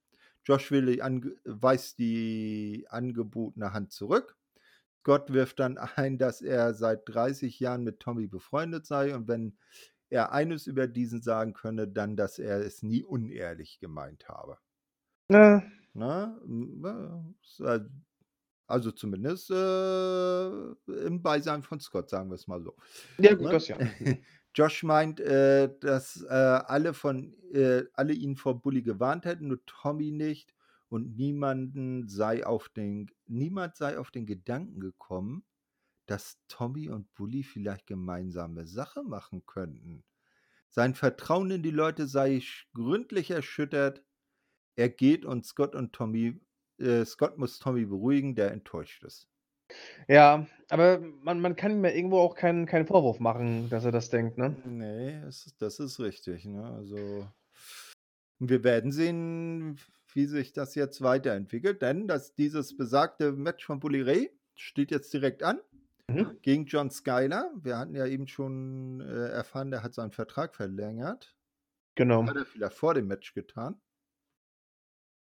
Josh 0.43 0.71
will 0.71 0.99
weist 1.45 1.99
die 1.99 2.85
angebotene 2.89 3.71
Hand 3.71 3.93
zurück. 3.93 4.37
Scott 4.99 5.31
wirft 5.31 5.59
dann 5.59 5.77
ein, 5.77 6.17
dass 6.17 6.41
er 6.41 6.73
seit 6.73 7.07
30 7.07 7.61
Jahren 7.61 7.85
mit 7.85 8.01
Tommy 8.01 8.27
befreundet 8.27 8.85
sei 8.85 9.15
und 9.15 9.29
wenn 9.29 9.57
er 10.09 10.33
eines 10.33 10.67
über 10.67 10.87
diesen 10.87 11.21
sagen 11.21 11.53
könne, 11.53 11.87
dann, 11.87 12.17
dass 12.17 12.39
er 12.39 12.59
es 12.59 12.83
nie 12.83 13.05
unehrlich 13.05 13.79
gemeint 13.79 14.27
habe. 14.27 14.57
Ja. 15.31 15.63
Ne? 15.93 16.37
Also 18.67 18.91
zumindest 18.91 19.49
äh, 19.49 20.47
im 21.07 21.21
Beisein 21.23 21.63
von 21.63 21.79
Scott, 21.79 22.09
sagen 22.09 22.29
wir 22.29 22.35
es 22.35 22.47
mal 22.47 22.61
so. 22.61 22.75
Ja, 23.17 23.33
gut, 23.33 23.49
Ne? 23.51 23.51
das 23.51 23.67
ja. 23.69 23.77
Josh 24.55 24.83
meint, 24.83 25.19
äh, 25.19 25.69
dass 25.79 26.21
äh, 26.23 26.33
alle 26.33 26.93
von 26.93 27.33
äh, 27.53 27.85
alle 27.93 28.13
ihn 28.13 28.35
vor 28.35 28.61
Bully 28.61 28.81
gewarnt 28.81 29.25
hätten, 29.25 29.47
nur 29.47 29.63
Tommy 29.65 30.11
nicht 30.11 30.53
und 30.89 31.15
niemanden 31.17 32.07
sei 32.07 32.45
auf 32.45 32.69
den 32.69 33.09
niemand 33.27 33.75
sei 33.77 33.97
auf 33.99 34.11
den 34.11 34.25
Gedanken 34.25 34.79
gekommen, 34.79 35.45
dass 36.07 36.39
Tommy 36.47 36.89
und 36.89 37.13
Bully 37.15 37.43
vielleicht 37.43 37.87
gemeinsame 37.87 38.65
Sache 38.67 39.03
machen 39.03 39.45
könnten. 39.45 40.03
Sein 40.69 40.95
Vertrauen 40.95 41.51
in 41.51 41.63
die 41.63 41.71
Leute 41.71 42.07
sei 42.07 42.41
gründlich 42.73 43.31
erschüttert. 43.31 44.03
Er 44.75 44.89
geht 44.89 45.25
und 45.25 45.45
Scott 45.45 45.75
und 45.75 45.93
Tommy 45.93 46.39
äh, 46.79 47.05
Scott 47.05 47.37
muss 47.37 47.59
Tommy 47.59 47.85
beruhigen, 47.85 48.35
der 48.35 48.51
enttäuscht 48.51 49.03
ist. 49.03 49.27
Ja, 50.07 50.47
aber 50.69 50.99
man 50.99 51.41
man 51.41 51.55
kann 51.55 51.73
ihm 51.73 51.83
ja 51.83 51.91
irgendwo 51.91 52.19
auch 52.19 52.35
keinen 52.35 52.65
keinen 52.65 52.87
Vorwurf 52.87 53.19
machen, 53.19 53.69
dass 53.69 53.83
er 53.83 53.91
das 53.91 54.09
denkt, 54.09 54.37
ne? 54.37 54.55
Nee, 54.65 55.19
das 55.21 55.45
ist, 55.45 55.61
das 55.61 55.79
ist 55.79 55.99
richtig. 55.99 56.45
Ne? 56.45 56.63
Also 56.63 57.27
wir 58.39 58.63
werden 58.63 58.91
sehen, 58.91 59.77
wie 60.13 60.25
sich 60.25 60.53
das 60.53 60.75
jetzt 60.75 61.01
weiterentwickelt, 61.01 61.81
denn 61.81 62.07
dass 62.07 62.33
dieses 62.33 62.77
besagte 62.77 63.33
Match 63.33 63.65
von 63.65 63.79
Bully 63.79 64.01
Ray 64.01 64.31
steht 64.55 64.91
jetzt 64.91 65.13
direkt 65.13 65.43
an 65.43 65.59
Mhm. 66.09 66.37
gegen 66.41 66.65
John 66.65 66.89
Skyler. 66.89 67.51
Wir 67.61 67.77
hatten 67.77 67.93
ja 67.93 68.05
eben 68.05 68.27
schon 68.27 69.01
äh, 69.01 69.29
erfahren, 69.29 69.71
der 69.71 69.83
hat 69.83 69.93
seinen 69.93 70.11
Vertrag 70.11 70.55
verlängert. 70.55 71.35
Genau. 71.95 72.25
Hat 72.25 72.37
er 72.37 72.45
vielleicht 72.45 72.75
vor 72.75 72.93
dem 72.93 73.07
Match 73.07 73.33
getan. 73.33 73.81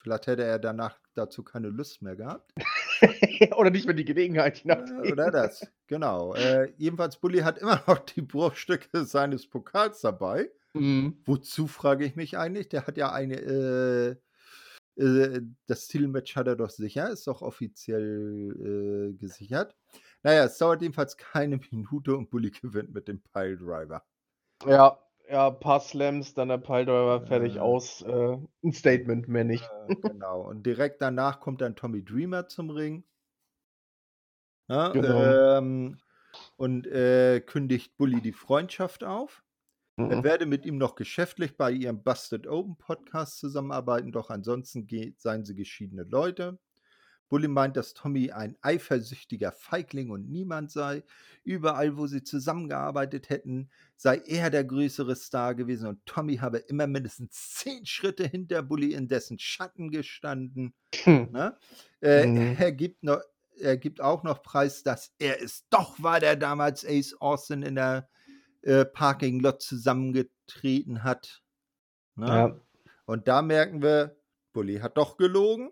Vielleicht 0.00 0.26
hätte 0.26 0.44
er 0.44 0.58
danach 0.58 0.98
dazu 1.14 1.42
keine 1.42 1.68
Lust 1.68 2.00
mehr 2.00 2.16
gehabt. 2.16 2.52
Oder 3.56 3.70
nicht 3.70 3.84
mehr 3.84 3.94
die 3.94 4.04
Gelegenheit, 4.04 4.62
nachdem. 4.64 5.00
Oder 5.00 5.30
das, 5.30 5.66
genau. 5.86 6.34
Äh, 6.34 6.72
jedenfalls, 6.78 7.18
Bully 7.18 7.40
hat 7.40 7.58
immer 7.58 7.82
noch 7.86 7.98
die 7.98 8.22
Bruchstücke 8.22 9.04
seines 9.04 9.46
Pokals 9.46 10.00
dabei. 10.00 10.50
Mhm. 10.72 11.20
Wozu 11.26 11.66
frage 11.66 12.04
ich 12.04 12.16
mich 12.16 12.38
eigentlich? 12.38 12.68
Der 12.68 12.86
hat 12.86 12.96
ja 12.96 13.12
eine, 13.12 13.36
äh, 13.36 14.16
äh, 15.02 15.42
das 15.66 15.88
Titelmatch 15.88 16.36
hat 16.36 16.46
er 16.46 16.56
doch 16.56 16.70
sicher, 16.70 17.10
ist 17.10 17.26
doch 17.26 17.42
offiziell 17.42 19.12
äh, 19.12 19.18
gesichert. 19.18 19.76
Naja, 20.22 20.44
es 20.44 20.58
dauert 20.58 20.82
jedenfalls 20.82 21.16
keine 21.16 21.60
Minute 21.70 22.16
und 22.16 22.30
Bully 22.30 22.50
gewinnt 22.62 22.94
mit 22.94 23.08
dem 23.08 23.20
Piledriver. 23.20 24.02
Ja, 24.66 24.98
ja, 25.30 25.50
paar 25.50 25.80
Slams, 25.80 26.34
dann 26.34 26.48
der 26.48 26.58
Piledriver, 26.58 27.22
fertig, 27.22 27.58
Äh. 27.58 27.60
aus. 27.60 28.02
Äh, 28.02 28.38
'n 28.62 28.72
Statement, 28.72 29.28
mehr 29.28 29.44
nicht. 29.44 29.72
Äh, 29.72 29.94
genau. 30.02 30.42
Und 30.42 30.64
direkt 30.66 31.00
danach 31.02 31.40
kommt 31.40 31.60
dann 31.60 31.76
Tommy 31.76 32.04
Dreamer 32.04 32.46
zum 32.48 32.70
Ring. 32.70 33.04
Ja, 34.68 34.92
Genau. 34.92 35.40
ähm, 35.58 35.98
und 36.56 36.86
äh, 36.86 37.40
kündigt 37.40 37.96
Bully 37.96 38.20
die 38.22 38.32
Freundschaft 38.32 39.04
auf. 39.04 39.42
Er 40.06 40.22
Mhm. 40.22 40.24
werde 40.24 40.46
mit 40.46 40.66
ihm 40.66 40.78
noch 40.78 40.96
geschäftlich 40.96 41.56
bei 41.56 41.72
ihrem 41.72 42.02
Busted 42.04 42.46
Open 42.48 42.76
Podcast 42.78 43.38
zusammenarbeiten, 43.38 44.12
doch 44.12 44.30
ansonsten 44.30 44.86
seien 45.18 45.44
sie 45.44 45.54
geschiedene 45.56 46.04
Leute. 46.04 46.60
Bully 47.30 47.46
meint, 47.48 47.76
dass 47.76 47.94
Tommy 47.94 48.32
ein 48.32 48.58
eifersüchtiger 48.60 49.52
Feigling 49.52 50.10
und 50.10 50.28
niemand 50.28 50.70
sei. 50.72 51.04
Überall, 51.44 51.96
wo 51.96 52.06
sie 52.08 52.24
zusammengearbeitet 52.24 53.30
hätten, 53.30 53.70
sei 53.96 54.18
er 54.26 54.50
der 54.50 54.64
größere 54.64 55.14
Star 55.14 55.54
gewesen 55.54 55.86
und 55.86 56.04
Tommy 56.04 56.36
habe 56.36 56.58
immer 56.58 56.86
mindestens 56.88 57.54
zehn 57.54 57.86
Schritte 57.86 58.26
hinter 58.26 58.62
Bully 58.62 58.94
in 58.94 59.06
dessen 59.08 59.38
Schatten 59.38 59.90
gestanden. 59.90 60.74
Hm. 61.04 61.28
Ne? 61.30 61.56
Äh, 62.02 62.26
Mhm. 62.26 62.56
er, 62.58 62.72
gibt 62.72 63.04
noch, 63.04 63.20
er 63.58 63.76
gibt 63.76 64.00
auch 64.00 64.24
noch 64.24 64.42
preis, 64.42 64.82
dass 64.82 65.14
er 65.18 65.40
es 65.40 65.68
doch 65.70 66.02
war, 66.02 66.18
der 66.18 66.34
damals 66.34 66.84
Ace 66.84 67.14
Austin 67.20 67.62
in 67.62 67.76
der 67.76 68.08
äh, 68.62 68.84
Parking 68.84 69.38
Lot 69.38 69.62
zusammengetreten 69.62 71.04
hat. 71.04 71.42
Ne? 72.16 72.26
Ja. 72.26 72.60
Und 73.06 73.28
da 73.28 73.40
merken 73.40 73.82
wir, 73.82 74.16
Bully 74.52 74.80
hat 74.80 74.96
doch 74.96 75.16
gelogen. 75.16 75.70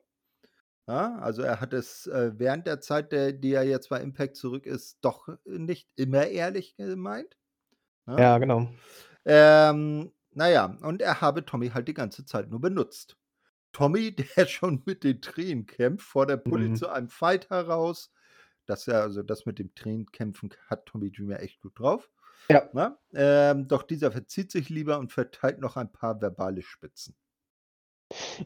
Ja, 0.89 1.17
also 1.19 1.43
er 1.43 1.61
hat 1.61 1.75
es 1.75 2.07
äh, 2.07 2.33
während 2.39 2.67
der 2.67 2.81
Zeit, 2.81 3.13
der, 3.13 3.33
die 3.33 3.53
er 3.53 3.65
jetzt 3.65 3.91
bei 3.91 4.01
Impact 4.01 4.37
zurück 4.37 4.65
ist, 4.67 4.99
doch 5.03 5.29
nicht 5.45 5.91
immer 5.97 6.27
ehrlich 6.27 6.77
gemeint. 6.77 7.37
Ne? 8.07 8.17
Ja, 8.19 8.39
genau. 8.39 8.71
Ähm, 9.27 10.13
naja, 10.33 10.79
und 10.83 11.03
er 11.03 11.21
habe 11.21 11.45
Tommy 11.45 11.69
halt 11.71 11.89
die 11.89 11.95
ganze 11.95 12.25
Zeit 12.25 12.49
nur 12.51 12.61
benutzt. 12.61 13.17
Tommy, 13.73 14.17
der 14.37 14.47
schon 14.47 14.83
mit 14.87 15.05
den 15.05 15.21
Tränen 15.21 15.67
kämpft, 15.67 16.07
fordert 16.07 16.45
Bully 16.45 16.71
Mhm. 16.71 16.77
zu 16.77 16.89
einem 16.89 17.11
Fight 17.11 17.51
heraus. 17.51 18.11
Das 18.67 18.89
er, 18.89 19.03
also 19.03 19.23
das 19.23 19.47
mit 19.47 19.59
dem 19.59 19.75
Tränenkämpfen 19.75 20.51
hat 20.69 20.87
Tommy 20.87 21.11
Dreamer 21.13 21.41
echt 21.41 21.61
gut 21.61 21.79
drauf. 21.79 22.11
Ja. 22.51 22.69
Ne? 22.73 22.97
Ähm, 23.15 23.69
doch 23.69 23.83
dieser 23.83 24.11
verzieht 24.13 24.51
sich 24.53 24.71
lieber 24.71 24.99
und 24.99 25.13
verteilt 25.13 25.59
noch 25.59 25.77
ein 25.77 25.93
paar 25.93 26.21
verbale 26.23 26.63
Spitzen. 26.63 27.15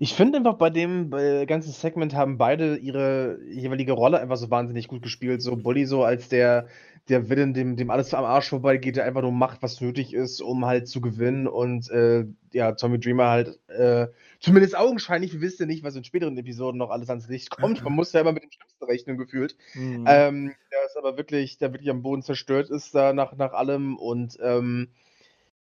Ich 0.00 0.14
finde 0.14 0.38
einfach 0.38 0.54
bei 0.54 0.70
dem 0.70 1.10
bei 1.10 1.44
ganzen 1.46 1.70
Segment 1.70 2.14
haben 2.14 2.36
beide 2.36 2.76
ihre 2.76 3.38
jeweilige 3.48 3.92
Rolle 3.92 4.18
einfach 4.18 4.36
so 4.36 4.50
wahnsinnig 4.50 4.88
gut 4.88 5.02
gespielt. 5.02 5.40
So 5.40 5.56
Bully 5.56 5.86
so 5.86 6.02
als 6.02 6.28
der 6.28 6.66
der 7.08 7.28
Villain, 7.28 7.52
dem 7.54 7.76
dem 7.76 7.90
alles 7.90 8.14
am 8.14 8.24
Arsch 8.24 8.48
vorbeigeht, 8.48 8.96
der 8.96 9.04
einfach 9.04 9.22
nur 9.22 9.32
macht, 9.32 9.62
was 9.62 9.80
nötig 9.80 10.14
ist, 10.14 10.40
um 10.40 10.66
halt 10.66 10.86
zu 10.86 11.00
gewinnen 11.00 11.48
und, 11.48 11.90
äh, 11.90 12.26
ja, 12.52 12.72
Tommy 12.72 13.00
Dreamer 13.00 13.28
halt, 13.28 13.58
äh, 13.68 14.06
zumindest 14.38 14.76
augenscheinlich, 14.76 15.32
wir 15.32 15.40
wissen 15.40 15.62
ja 15.62 15.66
nicht, 15.66 15.82
was 15.82 15.96
in 15.96 16.04
späteren 16.04 16.38
Episoden 16.38 16.78
noch 16.78 16.90
alles 16.90 17.10
ans 17.10 17.28
Licht 17.28 17.50
kommt. 17.50 17.82
Man 17.82 17.94
muss 17.94 18.12
ja 18.12 18.20
immer 18.20 18.30
mit 18.32 18.44
dem 18.44 18.52
Schlimmsten 18.52 18.84
rechnen 18.84 19.18
gefühlt. 19.18 19.56
Mhm. 19.74 20.04
Ähm, 20.06 20.54
der 20.70 20.86
ist 20.86 20.96
aber 20.96 21.16
wirklich 21.16 21.58
der 21.58 21.72
wirklich 21.72 21.90
am 21.90 22.02
Boden 22.02 22.22
zerstört 22.22 22.70
ist 22.70 22.94
da 22.94 23.12
nach 23.12 23.36
nach 23.36 23.52
allem 23.52 23.96
und, 23.96 24.38
ähm 24.40 24.88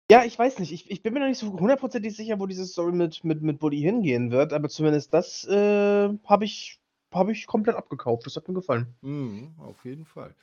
Ja, 0.09 0.23
ich 0.23 0.37
weiß 0.39 0.59
nicht. 0.59 0.71
Ich 0.71 0.89
ich 0.89 1.01
bin 1.03 1.13
mir 1.13 1.19
noch 1.19 1.27
nicht 1.27 1.37
so 1.39 1.51
hundertprozentig 1.59 2.15
sicher, 2.15 2.39
wo 2.39 2.45
diese 2.45 2.65
Story 2.65 2.93
mit 2.93 3.23
mit 3.25 3.41
mit 3.41 3.59
Bully 3.59 3.79
hingehen 3.81 4.31
wird, 4.31 4.53
aber 4.53 4.69
zumindest 4.69 5.13
das, 5.13 5.43
äh, 5.45 6.09
habe 6.25 6.45
ich 6.45 6.79
habe 7.13 7.31
ich 7.33 7.45
komplett 7.45 7.75
abgekauft. 7.75 8.25
Das 8.25 8.35
hat 8.37 8.47
mir 8.47 8.53
gefallen. 8.53 8.95
Mhm, 9.03 9.55
auf 9.59 9.85
jeden 9.85 10.05
Fall. 10.05 10.35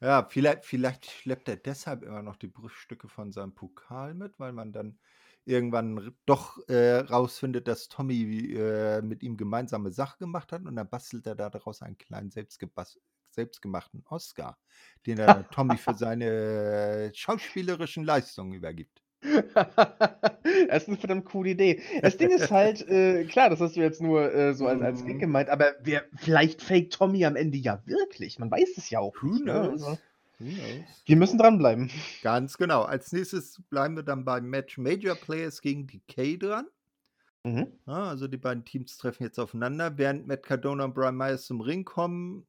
Ja, 0.00 0.24
vielleicht 0.30 0.64
vielleicht 0.64 1.06
schleppt 1.10 1.48
er 1.48 1.56
deshalb 1.56 2.02
immer 2.02 2.22
noch 2.22 2.36
die 2.36 2.46
Bruchstücke 2.48 3.08
von 3.08 3.32
seinem 3.32 3.54
Pokal 3.54 4.14
mit, 4.14 4.38
weil 4.40 4.52
man 4.52 4.72
dann 4.72 4.98
irgendwann 5.44 6.16
doch, 6.26 6.58
äh, 6.68 6.98
rausfindet, 7.00 7.68
dass 7.68 7.88
Tommy, 7.88 8.54
äh, 8.54 9.02
mit 9.02 9.22
ihm 9.22 9.36
gemeinsame 9.36 9.90
Sache 9.92 10.18
gemacht 10.18 10.52
hat 10.52 10.64
und 10.64 10.76
dann 10.76 10.88
bastelt 10.88 11.26
er 11.26 11.34
da 11.34 11.50
daraus 11.50 11.82
einen 11.82 11.98
kleinen 11.98 12.30
selbstgemachten 12.30 14.02
Oscar, 14.06 14.58
den 15.06 15.18
er 15.18 15.50
Tommy 15.50 15.76
für 15.78 15.94
seine 15.94 17.12
schauspielerischen 17.14 18.04
Leistungen 18.04 18.52
übergibt. 18.54 18.99
Das 20.68 20.82
ist 20.84 20.88
'ne 20.88 20.96
verdammt 20.96 21.24
coole 21.26 21.50
Idee. 21.50 21.82
Das 22.02 22.16
Ding 22.16 22.30
ist 22.30 22.50
halt, 22.50 22.86
äh, 22.88 23.24
klar, 23.26 23.50
das 23.50 23.60
hast 23.60 23.76
du 23.76 23.80
jetzt 23.80 24.00
nur, 24.00 24.32
äh, 24.32 24.54
so 24.54 24.66
als 24.66 24.80
als 24.82 25.04
Gag 25.04 25.18
Mhm. 25.18 25.20
gemeint, 25.20 25.48
aber 25.50 25.74
wer 25.82 26.04
vielleicht 26.16 26.62
faked 26.62 26.92
Tommy 26.94 27.24
am 27.24 27.36
Ende 27.36 27.58
ja 27.58 27.82
wirklich. 27.86 28.38
Man 28.38 28.50
weiß 28.50 28.76
es 28.78 28.90
ja 28.90 29.00
auch 29.00 29.20
Who 29.20 29.22
nicht, 29.22 29.44
ne? 29.46 29.52
knows? 29.52 29.72
Also 29.72 29.98
knows? 30.38 31.06
wir 31.06 31.16
müssen 31.16 31.38
dranbleiben. 31.38 31.90
Ganz 32.22 32.56
genau. 32.58 32.82
Als 32.82 33.12
Nächstes 33.12 33.62
bleiben 33.68 33.96
wir 33.96 34.02
dann 34.02 34.24
beim 34.24 34.48
Match 34.48 34.78
Major 34.78 35.16
Players 35.16 35.60
gegen 35.62 35.86
Decay 35.86 36.38
dran. 36.38 36.68
Mhm. 37.44 37.80
Ja, 37.86 38.08
also 38.08 38.28
die 38.28 38.36
beiden 38.36 38.64
Teams 38.64 38.98
treffen 38.98 39.22
jetzt 39.24 39.38
aufeinander, 39.38 39.96
während 39.98 40.26
Matt 40.26 40.42
Cardona 40.44 40.84
und 40.84 40.94
Brian 40.94 41.16
Myers 41.16 41.46
zum 41.46 41.60
Ring 41.60 41.84
kommen 41.84 42.46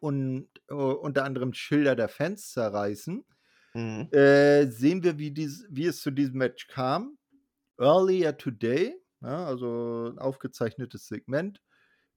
und, 0.00 0.48
äh, 0.68 0.74
unter 0.74 1.24
anderem 1.24 1.54
Schilder 1.54 1.96
der 1.96 2.08
Fans 2.08 2.52
zerreißen, 2.52 3.24
Mhm. 3.76 4.10
äh, 4.12 4.66
sehen 4.68 5.02
wir, 5.04 5.18
wie 5.18 5.32
dies 5.32 5.66
wie 5.70 5.86
es 5.86 6.00
zu 6.02 6.10
diesem 6.10 6.38
Match 6.38 6.68
kam. 6.68 7.18
Earlier 7.80 8.36
today, 8.38 8.96
ja, 9.22 9.46
also 9.46 10.08
'n 10.12 10.18
aufgezeichnetes 10.20 11.08
Segment, 11.08 11.62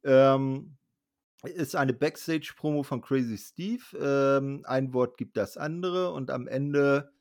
ähm, 0.06 0.78
ist 1.46 1.76
eine 1.76 1.94
Backstage-Promo 1.94 2.84
von 2.84 3.02
Crazy 3.02 3.38
Steve. 3.38 3.84
Ähm, 4.00 4.64
ein 4.66 4.94
Wort 4.94 5.18
gibt 5.18 5.38
das 5.38 5.58
andere 5.58 6.12
und 6.14 6.32
am 6.32 6.48
Ende 6.48 7.12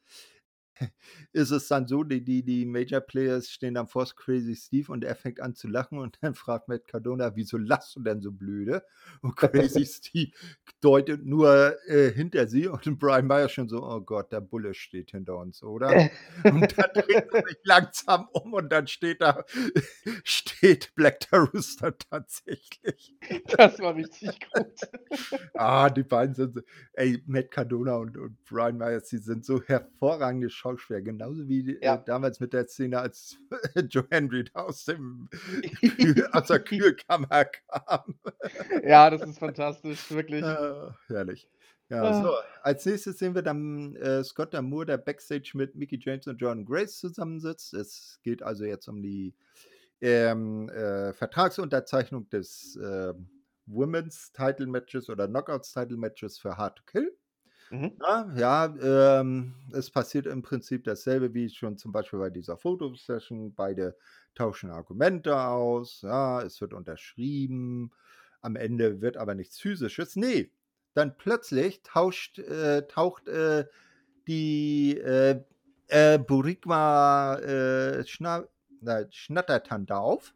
ist 1.33 1.51
es 1.51 1.69
dann 1.69 1.87
so, 1.87 2.05
die 2.05 2.23
die 2.25 2.43
die 2.45 2.67
Major 2.67 3.01
Players 3.01 3.51
stehen 3.51 3.75
dann 3.75 3.89
vor 3.89 4.07
Crazy 4.17 4.57
Steve 4.57 4.93
und 4.93 5.05
er 5.05 5.15
fängt 5.17 5.41
an 5.41 5.55
zu 5.55 5.69
lachen 5.69 5.99
und 5.99 6.19
dann 6.23 6.35
fragt 6.35 6.69
Matt 6.69 6.87
Cardona: 6.87 7.35
„Wieso 7.37 7.57
lachst 7.59 7.97
du 7.97 8.01
denn 8.01 8.21
so 8.21 8.33
blöde?“ 8.33 8.83
Und 9.23 9.37
Crazy 9.37 9.87
Steve 9.87 10.33
deutet 10.81 11.25
nur, 11.25 11.77
äh, 11.89 12.11
hinter 12.13 12.47
sie 12.49 12.69
und 12.69 12.83
Brian 12.99 13.27
Myers 13.27 13.53
schon 13.53 13.69
so: 13.69 13.83
„Oh 13.83 14.01
Gott, 14.01 14.33
der 14.33 14.41
Bulle 14.41 14.75
steht 14.75 15.11
hinter 15.13 15.37
uns, 15.39 15.63
oder?“ 15.63 16.03
Und 16.49 16.75
dann 16.79 16.91
dreht 16.95 17.21
er 17.31 17.37
sich 17.49 17.59
langsam 17.65 18.29
um 18.33 18.53
und 18.55 18.71
dann 18.71 18.87
steht 18.87 19.21
da 19.21 19.45
steht 20.25 20.95
Black 20.95 21.19
the 21.31 21.37
Rooster 21.37 21.97
tatsächlich. 21.99 23.15
Das 23.57 23.79
war 23.81 23.95
richtig 23.95 24.39
gut. 24.53 24.91
Ah, 25.55 25.91
die 25.91 26.03
beiden 26.03 26.35
sind 26.35 26.55
so 26.55 26.61
ey, 26.95 27.23
Matt 27.27 27.51
Cardona 27.51 27.97
und 27.97 28.17
und 28.17 28.45
Brian 28.45 28.77
Myers, 28.79 29.09
die 29.09 29.19
sind 29.19 29.45
so 29.45 29.63
hervorragende 29.63 30.51
Schauspieler, 30.51 30.68
genauso 30.77 31.49
wie, 31.49 31.77
äh, 31.77 31.85
Ja. 31.85 31.97
damals 31.97 32.41
mit 32.41 32.53
der 32.53 32.67
Szene, 32.69 33.01
als 33.01 33.37
Joe 33.91 34.07
Henry 34.11 34.45
da 34.45 34.61
aus 34.63 34.85
dem 34.85 35.29
aus 36.33 36.49
der 36.49 36.61
Kühlkammer 36.61 37.45
kam. 37.69 38.19
Ja, 38.85 39.11
das 39.11 39.23
ist 39.29 39.39
fantastisch, 39.39 40.11
wirklich. 40.11 40.45
Ah, 40.45 40.97
herrlich. 41.09 41.49
Ja, 41.91 42.13
so, 42.23 42.29
Ah. 42.35 42.45
als 42.63 42.85
Nächstes 42.85 43.19
sehen 43.19 43.35
wir 43.35 43.43
dann, 43.43 43.97
äh, 43.97 44.23
Scott 44.23 44.55
D'Amour, 44.55 44.85
der 44.85 44.99
Backstage 44.99 45.53
mit 45.55 45.75
Mickie 45.75 45.99
James 46.01 46.27
und 46.27 46.37
Jordan 46.41 46.67
Grace 46.67 46.99
zusammensitzt. 46.99 47.73
Es 47.73 48.21
geht 48.23 48.43
also 48.43 48.65
jetzt 48.65 48.89
um 48.89 49.01
die, 49.03 49.35
ähm, 50.01 50.69
äh, 50.69 51.13
Vertragsunterzeichnung 51.15 52.29
des, 52.29 52.79
ähm, 52.83 53.31
Women's 53.67 54.33
Title 54.33 54.67
Matches 54.67 55.09
oder 55.11 55.27
Knockouts 55.29 55.73
Title 55.73 55.97
Matches 55.99 56.39
für 56.39 56.57
Hard 56.57 56.77
to 56.77 56.85
Kill. 56.87 57.17
Mhm. 57.71 57.99
Ja, 58.01 58.31
ja, 58.37 59.21
ähm, 59.21 59.55
es 59.73 59.91
passiert 59.91 60.27
im 60.27 60.43
Prinzip 60.43 60.85
dasselbe 60.85 61.35
wie 61.35 61.49
schon 61.51 61.77
zum 61.77 61.91
Beispiel 61.91 62.21
bei 62.21 62.31
dieser 62.31 62.57
Fotosession. 62.57 63.55
Beide 63.55 63.97
tauschen 64.37 64.71
Argumente 64.71 65.37
aus, 65.41 66.03
ja, 66.03 66.41
es 66.43 66.61
wird 66.61 66.75
unterschrieben. 66.75 67.91
Am 68.41 68.55
Ende 68.55 69.01
wird 69.01 69.17
aber 69.17 69.35
nichts 69.35 69.59
Physisches. 69.59 70.15
Ne, 70.15 70.51
dann 70.95 71.17
plötzlich 71.17 71.83
tauscht 71.83 72.39
äh, 72.39 72.87
taucht, 72.87 73.27
äh, 73.29 73.67
die, 74.29 74.97
äh, 74.99 75.45
äh, 75.89 76.19
Boricua, 76.19 77.37
äh, 77.41 78.07
Schna 78.07 78.49
na, 78.81 79.07
Schnattertante 79.11 79.97
auf, 79.97 80.35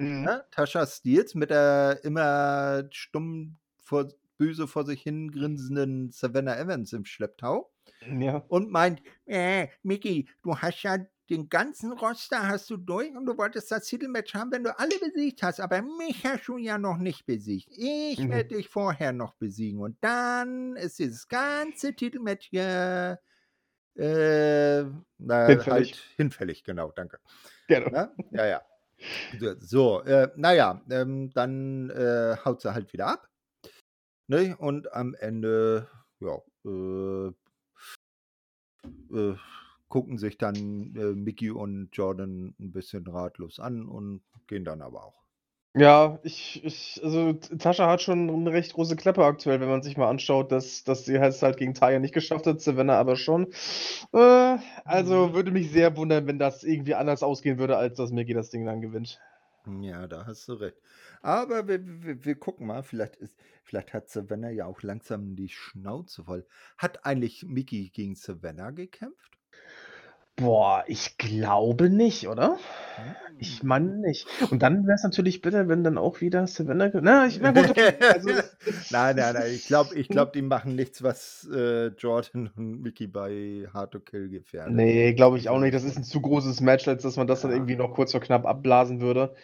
Mhm. 0.00 0.28
ne? 0.28 0.44
Tasha 0.50 0.86
Steelz 0.86 1.34
mit 1.34 1.50
der 1.50 2.00
immer 2.04 2.84
stumm 2.92 3.58
vor 3.82 4.08
böse 4.38 4.68
vor 4.68 4.86
sich 4.86 5.02
hin 5.02 5.30
grinsenden 5.32 6.10
Savannah 6.12 6.58
Evans 6.58 6.92
im 6.94 7.04
Schlepptau 7.04 7.72
Ja. 8.02 8.48
und 8.48 8.70
meint: 8.70 9.02
„Äh, 9.26 9.68
Mickie, 9.82 10.28
du 10.42 10.56
hast 10.58 10.82
ja 10.82 10.98
den 11.30 11.48
ganzen 11.50 11.92
Roster 11.92 12.48
hast 12.48 12.70
du 12.70 12.76
durch 12.78 13.14
und 13.16 13.26
du 13.26 13.36
wolltest 13.38 13.70
das 13.70 13.86
Titelmatch 13.86 14.34
haben, 14.34 14.50
wenn 14.52 14.64
du 14.64 14.78
alle 14.78 14.98
besiegt 14.98 15.42
hast, 15.42 15.60
aber 15.60 15.82
mich 15.82 16.24
hast 16.24 16.48
du 16.48 16.56
ja 16.58 16.78
noch 16.78 16.96
nicht 16.98 17.26
besiegt. 17.26 17.68
Ich 17.76 18.24
Mhm. 18.24 18.28
werde 18.28 18.56
dich 18.56 18.68
vorher 18.68 19.12
noch 19.12 19.34
besiegen 19.36 19.80
und 19.80 19.98
dann 20.02 20.76
ist 20.76 20.98
dieses 20.98 21.28
ganze 21.28 21.94
Titelmatch 21.94 22.48
hier, 22.50 23.20
äh, 23.96 24.84
na, 25.18 25.38
Hinfällig. 25.48 25.96
halt 25.96 25.96
hinfällig, 26.16 26.64
genau, 26.64 26.92
danke.“ 26.92 27.18
Genau. 27.68 27.90
Ne? 27.90 28.16
Ja, 28.30 28.46
ja. 28.46 28.62
So, 29.60 30.02
äh, 30.04 30.30
na 30.36 30.52
ja, 30.54 30.82
ähm, 30.90 31.30
dann, 31.32 31.90
äh, 31.90 32.36
haut 32.44 32.62
sie 32.62 32.74
halt 32.74 32.92
wieder 32.92 33.08
ab. 33.08 33.28
Ne? 34.30 34.54
Und 34.58 34.92
am 34.92 35.14
Ende, 35.14 35.88
ja, 36.20 36.36
äh 36.66 37.32
äh, 39.10 39.34
gucken 39.88 40.18
sich 40.18 40.36
dann, 40.38 40.94
äh, 40.96 41.14
Mickie 41.14 41.50
und 41.50 41.88
Jordan 41.92 42.54
'n 42.58 42.72
bisschen 42.72 43.06
ratlos 43.06 43.58
an 43.58 43.86
und 43.88 44.22
gehen 44.46 44.64
dann 44.64 44.82
aber 44.82 45.04
auch. 45.04 45.24
Ja, 45.76 46.18
ich 46.22 46.64
ich 46.64 46.98
also, 47.04 47.34
T 47.34 47.58
Tasha 47.58 47.88
hat 47.90 48.00
schon 48.00 48.26
'ne 48.42 48.50
recht 48.52 48.72
große 48.72 48.96
Klappe 48.96 49.22
aktuell, 49.24 49.60
wenn 49.60 49.68
man 49.68 49.82
sich 49.82 49.98
mal 49.98 50.08
anschaut, 50.08 50.50
dass 50.50 50.82
dass 50.82 51.04
sie 51.04 51.14
es 51.16 51.42
halt 51.42 51.58
gegen 51.58 51.74
Taya 51.74 51.98
nicht 51.98 52.14
geschafft 52.14 52.46
hat, 52.46 52.60
Savannah 52.62 52.98
aber 52.98 53.16
schon. 53.16 53.52
Äh, 54.12 54.56
also, 54.84 55.34
Mhm. 55.34 55.34
würde 55.34 55.50
mich 55.50 55.70
sehr 55.70 55.94
wundern, 55.98 56.26
wenn 56.26 56.38
das 56.38 56.64
irgendwie 56.64 56.94
anders 56.94 57.22
ausgehen 57.22 57.58
würde, 57.58 57.76
als 57.76 57.96
dass 57.98 58.10
Mickie 58.12 58.32
das 58.34 58.48
Ding 58.50 58.64
dann 58.64 58.80
gewinnt. 58.80 59.20
Ja, 59.68 60.06
da 60.08 60.26
hast 60.26 60.48
du 60.48 60.54
recht. 60.54 60.78
Aber 61.22 61.68
wir 61.68 61.80
wir 62.02 62.24
wir 62.24 62.34
gucken 62.38 62.66
mal, 62.66 62.82
vielleicht 62.82 63.16
ist 63.16 63.38
vielleicht 63.64 63.92
hat 63.92 64.08
Savannah 64.08 64.50
ja 64.50 64.66
auch 64.66 64.82
langsam 64.82 65.36
die 65.36 65.48
Schnauze 65.48 66.24
voll. 66.24 66.46
Hat 66.78 67.04
eigentlich 67.04 67.44
Mickie 67.44 67.90
gegen 67.90 68.14
Savannah 68.14 68.70
gekämpft? 68.70 69.38
Boah, 70.36 70.84
ich 70.86 71.18
glaube 71.18 71.90
nicht, 71.90 72.28
oder? 72.28 72.58
Ich 73.38 73.62
Hm. 73.62 73.68
meine 73.68 73.96
nicht. 73.98 74.26
Und 74.50 74.62
dann 74.62 74.84
wäre 74.86 74.94
es 74.96 75.02
natürlich 75.04 75.42
bitter, 75.42 75.68
wenn 75.68 75.84
dann 75.84 75.98
auch 75.98 76.20
wieder 76.20 76.46
Savannah 76.46 76.90
na, 77.00 77.26
ich 77.26 77.40
na 77.40 77.50
gut, 77.52 77.70
okay. 77.70 77.96
Also, 78.08 78.30
Nein, 78.90 79.16
nein, 79.16 79.34
nein. 79.34 79.52
Ich 79.54 79.64
glaube 79.64 79.94
ich 79.96 80.10
glaube, 80.10 80.32
die 80.34 80.42
machen 80.42 80.74
nichts, 80.76 81.02
was, 81.02 81.48
äh, 81.52 81.88
Jordan 81.88 82.50
und 82.56 82.82
Mickie 82.82 83.06
bei 83.08 83.68
Hard 83.72 83.92
to 83.92 84.00
Kill 84.00 84.28
gefährdet. 84.28 84.80
Ne, 84.80 85.14
glaube 85.14 85.38
ich 85.38 85.48
auch 85.48 85.58
nicht. 85.60 85.74
Das 85.74 85.84
ist 85.84 85.96
'n 85.96 86.04
zu 86.04 86.20
großes 86.20 86.60
Match, 86.60 86.86
als 86.88 87.02
dass 87.02 87.16
man 87.16 87.26
das 87.26 87.40
dann 87.40 87.50
irgendwie 87.50 87.76
noch 87.76 87.94
kurz 87.94 88.12
vor 88.12 88.20
knapp 88.20 88.44
abblasen 88.46 89.00
würde. 89.00 89.34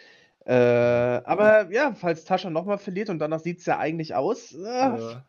Äh, 0.45 0.53
aber 0.53 1.71
ja, 1.71 1.95
falls 1.95 2.23
Tasha 2.23 2.51
noch 2.51 2.65
mal 2.65 2.77
verliert 2.77 3.09
und 3.09 3.17
danach 3.19 3.39
sieht's 3.39 3.65
ja 3.65 3.79
eigentlich 3.79 4.13
aus, 4.13 4.53
äh, 4.53 4.61
Ja. 4.81 5.25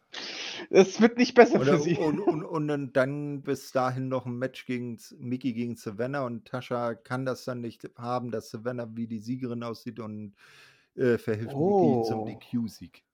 es 0.70 1.00
wird 1.00 1.18
nicht 1.18 1.34
besser 1.34 1.60
Oder 1.60 1.78
für 1.78 1.78
sie. 1.78 1.98
und 1.98 2.18
und 2.20 2.44
und 2.44 2.92
dann 2.94 3.42
bis 3.42 3.70
dahin 3.72 4.08
noch 4.08 4.26
'n 4.26 4.36
Match 4.38 4.66
gegen 4.66 4.96
S 4.96 5.14
Mickie 5.18 5.52
gegen 5.54 5.76
Savannah 5.76 6.24
und 6.26 6.46
Tasha 6.46 6.94
kann 6.94 7.24
das 7.24 7.44
dann 7.44 7.60
nicht 7.60 7.88
haben, 7.96 8.30
dass 8.30 8.50
Savannah 8.50 8.88
wie 8.96 9.06
die 9.06 9.20
Siegerin 9.20 9.62
aussieht 9.62 10.00
und, 10.00 10.34
äh, 10.96 11.18
verhilft 11.18 11.60
Mickie 11.60 12.00
zum 12.00 12.24
Oh. 12.24 12.24
DQ-Sieg. 12.24 13.04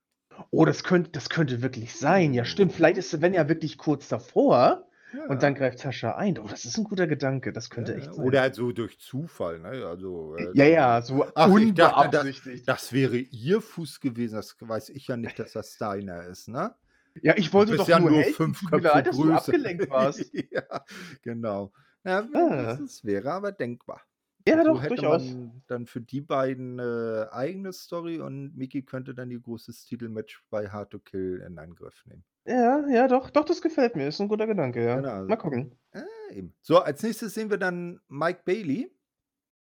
Oh, 0.55 0.65
das 0.65 0.83
könnt 0.83 1.15
das 1.15 1.29
könnte 1.29 1.63
wirklich 1.63 1.95
sein. 1.95 2.33
Ja, 2.33 2.45
stimmt. 2.45 2.73
Vielleicht 2.73 2.97
ist 2.99 3.09
Savannah 3.09 3.49
wirklich 3.49 3.77
kurz 3.79 4.07
davor 4.07 4.87
Ja. 5.13 5.25
und 5.27 5.43
dann 5.43 5.55
greift 5.55 5.79
Tasha 5.81 6.15
ein. 6.15 6.39
Oh, 6.39 6.47
das 6.47 6.65
ist 6.65 6.77
'n 6.77 6.83
guter 6.85 7.07
Gedanke. 7.07 7.53
Das 7.53 7.69
Ja, 7.75 7.75
könnte 7.75 7.95
echt 7.95 8.07
ja. 8.07 8.13
sein. 8.13 8.25
Oder 8.25 8.41
halt 8.41 8.55
so 8.55 8.71
durch 8.71 8.99
Zufall, 8.99 9.59
ne? 9.59 9.85
Also, 9.85 10.35
äh, 10.37 10.51
Ja, 10.53 10.65
ja, 10.65 11.01
so 11.01 11.25
ach, 11.35 11.55
ich 11.55 11.73
dachte, 11.75 12.09
das 12.09 12.33
unbeabsichtigt. 12.33 12.67
das 12.67 12.93
wäre 12.93 13.17
ihr 13.17 13.61
Fuß 13.61 13.99
gewesen. 13.99 14.35
Das 14.35 14.55
weiß 14.59 14.89
ich 14.89 15.07
ja 15.07 15.17
nicht, 15.17 15.37
dass 15.39 15.53
das 15.53 15.77
deiner 15.77 16.25
ist, 16.25 16.47
ne? 16.49 16.75
Ja, 17.21 17.35
ich 17.37 17.53
wollte 17.53 17.75
doch 17.75 17.87
ja 17.87 17.99
nur 17.99 18.09
nur 18.09 18.21
helfen. 18.21 18.33
5 18.33 18.59
Tut 18.59 18.71
mir 18.71 18.81
Köpfe 18.81 18.87
leid, 18.87 19.07
dass 19.07 19.17
du 19.17 19.31
abgelenkt 19.33 19.89
warst. 19.89 20.31
Ja, 20.51 20.85
genau. 21.21 21.71
Ja, 22.03 22.27
Ah. 22.33 22.75
das 22.79 23.03
wäre 23.05 23.31
aber 23.31 23.51
denkbar. 23.51 24.01
Ja, 24.47 24.63
doch, 24.63 24.81
hätte 24.81 24.95
durchaus. 24.95 25.23
man 25.25 25.62
dann 25.73 25.87
für 25.87 26.01
die 26.01 26.21
beiden 26.21 26.75
'ne 26.77 27.29
eigene 27.33 27.73
Story 27.73 28.19
und 28.21 28.55
Mickie 28.57 28.83
könnte 28.85 29.15
dann 29.15 29.31
ihr 29.31 29.41
großes 29.41 29.85
Titelmatch 29.85 30.45
bei 30.49 30.69
Hard 30.69 30.91
to 30.91 30.99
Kill 30.99 31.43
in 31.47 31.59
Angriff 31.59 32.05
nehmen. 32.05 32.23
Ja, 32.45 32.85
ja, 32.89 33.07
doch, 33.07 33.29
doch, 33.29 33.45
das 33.45 33.61
gefällt 33.61 33.95
mir. 33.95 34.07
Ist 34.09 34.19
'n 34.19 34.27
guter 34.27 34.47
Gedanke, 34.47 34.83
ja. 34.83 34.97
Genau. 34.97 35.25
Mal 35.27 35.37
gucken. 35.37 35.79
Äh 35.91 36.03
eben. 36.31 36.55
So, 36.61 36.79
als 36.79 37.03
nächstes 37.03 37.33
sehen 37.33 37.49
wir 37.49 37.57
dann 37.57 38.01
Mike 38.07 38.41
Bailey, 38.45 38.91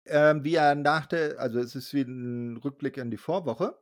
ähm, 0.06 0.44
wie 0.44 0.56
er 0.56 0.76
nach 0.76 1.06
der, 1.08 1.40
also 1.40 1.60
es 1.60 1.76
ist 1.76 1.94
wie 1.94 2.02
ein 2.04 2.58
Rückblick 2.58 2.98
in 2.98 3.12
die 3.12 3.18
Vorwoche. 3.18 3.80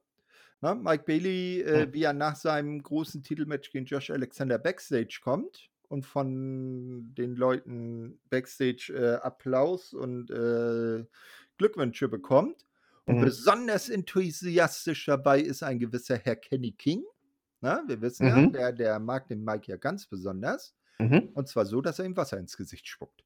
Ne? 0.62 0.76
Mike 0.76 1.06
Bailey, 1.06 1.62
äh, 1.62 1.88
Mhm. 1.88 1.94
wie 1.94 2.04
er 2.04 2.14
nach 2.14 2.36
seinem 2.38 2.82
großen 2.84 3.24
Titelmatch 3.24 3.72
gegen 3.72 3.86
Josh 3.86 4.12
Alexander 4.12 4.60
backstage 4.60 5.20
kommt 5.24 5.70
und 5.90 6.06
von 6.06 7.14
den 7.16 7.36
Leuten 7.36 8.20
backstage 8.30 8.94
äh, 8.96 9.16
Applaus 9.24 9.94
und 9.94 10.32
äh, 10.32 11.06
Glückwünsche 11.58 12.08
bekommt. 12.10 12.66
Und 13.06 13.18
Mhm. 13.18 13.22
besonders 13.22 13.90
enthusiastisch 13.90 15.06
dabei 15.06 15.42
ist 15.42 15.64
ein 15.64 15.80
gewisser 15.80 16.18
Herr 16.18 16.36
Kenny 16.38 16.72
King. 16.74 17.04
Na, 17.62 17.84
wir 17.88 18.02
wissen 18.02 18.28
ja, 18.28 18.36
Mhm. 18.38 18.52
der, 18.54 18.72
der 18.74 19.00
mag 19.00 19.28
den 19.28 19.44
Mike 19.44 19.72
ja 19.72 19.78
ganz 19.78 20.08
besonders. 20.08 20.76
Mhm. 21.00 21.30
Und 21.34 21.48
zwar 21.48 21.66
so, 21.66 21.82
dass 21.82 22.00
er 22.00 22.06
ihm 22.06 22.18
Wasser 22.18 22.38
ins 22.38 22.58
Gesicht 22.58 22.88
spuckt. 22.88 23.24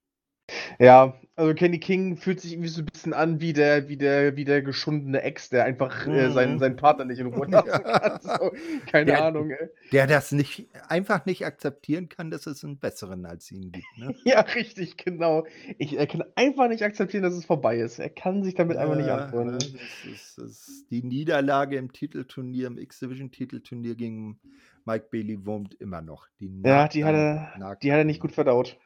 Ja, 0.80 1.20
also 1.36 1.56
Kenny 1.56 1.80
King 1.80 2.18
fühlt 2.18 2.40
sich 2.40 2.52
irgendwie 2.54 2.70
so 2.70 2.82
'n 2.82 2.86
bisschen 2.86 3.14
an 3.14 3.41
wie 3.41 3.52
der 3.54 3.90
wie 3.90 3.98
der 3.98 4.36
wie 4.36 4.45
der 4.45 4.62
geschundene 4.62 5.22
Ex, 5.24 5.49
der 5.49 5.64
einfach, 5.66 6.06
äh, 6.06 6.30
seinen 6.30 6.60
Mhm. 6.60 6.60
seinen 6.60 6.76
Partner 6.76 7.06
nicht 7.06 7.18
in 7.20 7.26
Ruhe 7.28 7.48
lassen 7.49 7.84
kann. 7.99 8.20
So, 8.22 8.52
keine 8.86 9.16
Der 9.16 9.18
Ahnung, 9.18 9.49
ey. 9.52 9.70
der 9.91 10.08
das 10.08 10.32
nicht 10.34 10.70
einfach 10.90 11.26
nicht 11.26 11.45
akzeptieren 11.45 12.10
kann, 12.10 12.32
dass 12.32 12.48
es 12.48 12.64
'n 12.64 12.80
Besseren 12.80 13.26
als 13.26 13.52
ihn 13.52 13.72
gibt, 13.72 13.98
ne? 13.98 14.16
Ja, 14.26 14.41
richtig, 14.41 14.98
genau. 14.98 15.45
Ich 15.78 15.98
er 15.98 16.08
kann 16.08 16.24
einfach 16.36 16.68
nicht 16.70 16.84
akzeptieren, 16.84 17.24
dass 17.24 17.34
es 17.34 17.45
vorbei 17.45 17.78
ist. 17.80 17.99
Er 17.99 18.10
kann 18.10 18.44
sich 18.44 18.56
damit 18.56 18.78
einfach 18.78 18.95
nicht 18.95 19.12
Ja, 19.12 19.36
ne, 19.40 19.70
anfreunden. 19.70 19.80
das 20.04 20.38
ist 20.38 20.86
die 20.91 21.04
Niederlage 21.04 21.78
im 21.78 21.94
Titelturnier, 21.94 22.68
im 22.68 22.78
X-Division-Titelturnier 22.78 23.95
gegen 23.95 24.40
Mike 24.86 25.08
Bailey 25.12 25.45
wurmt 25.45 25.76
immer 25.76 26.02
noch. 26.02 26.28
Die 26.40 26.49
Ja, 26.64 26.88
die 26.88 27.06
hat 27.06 27.14
er 27.16 27.76
die 27.82 27.91
hat 27.91 27.99
er 27.99 28.04
nicht 28.04 28.20
gut 28.20 28.32
verdaut. 28.32 28.78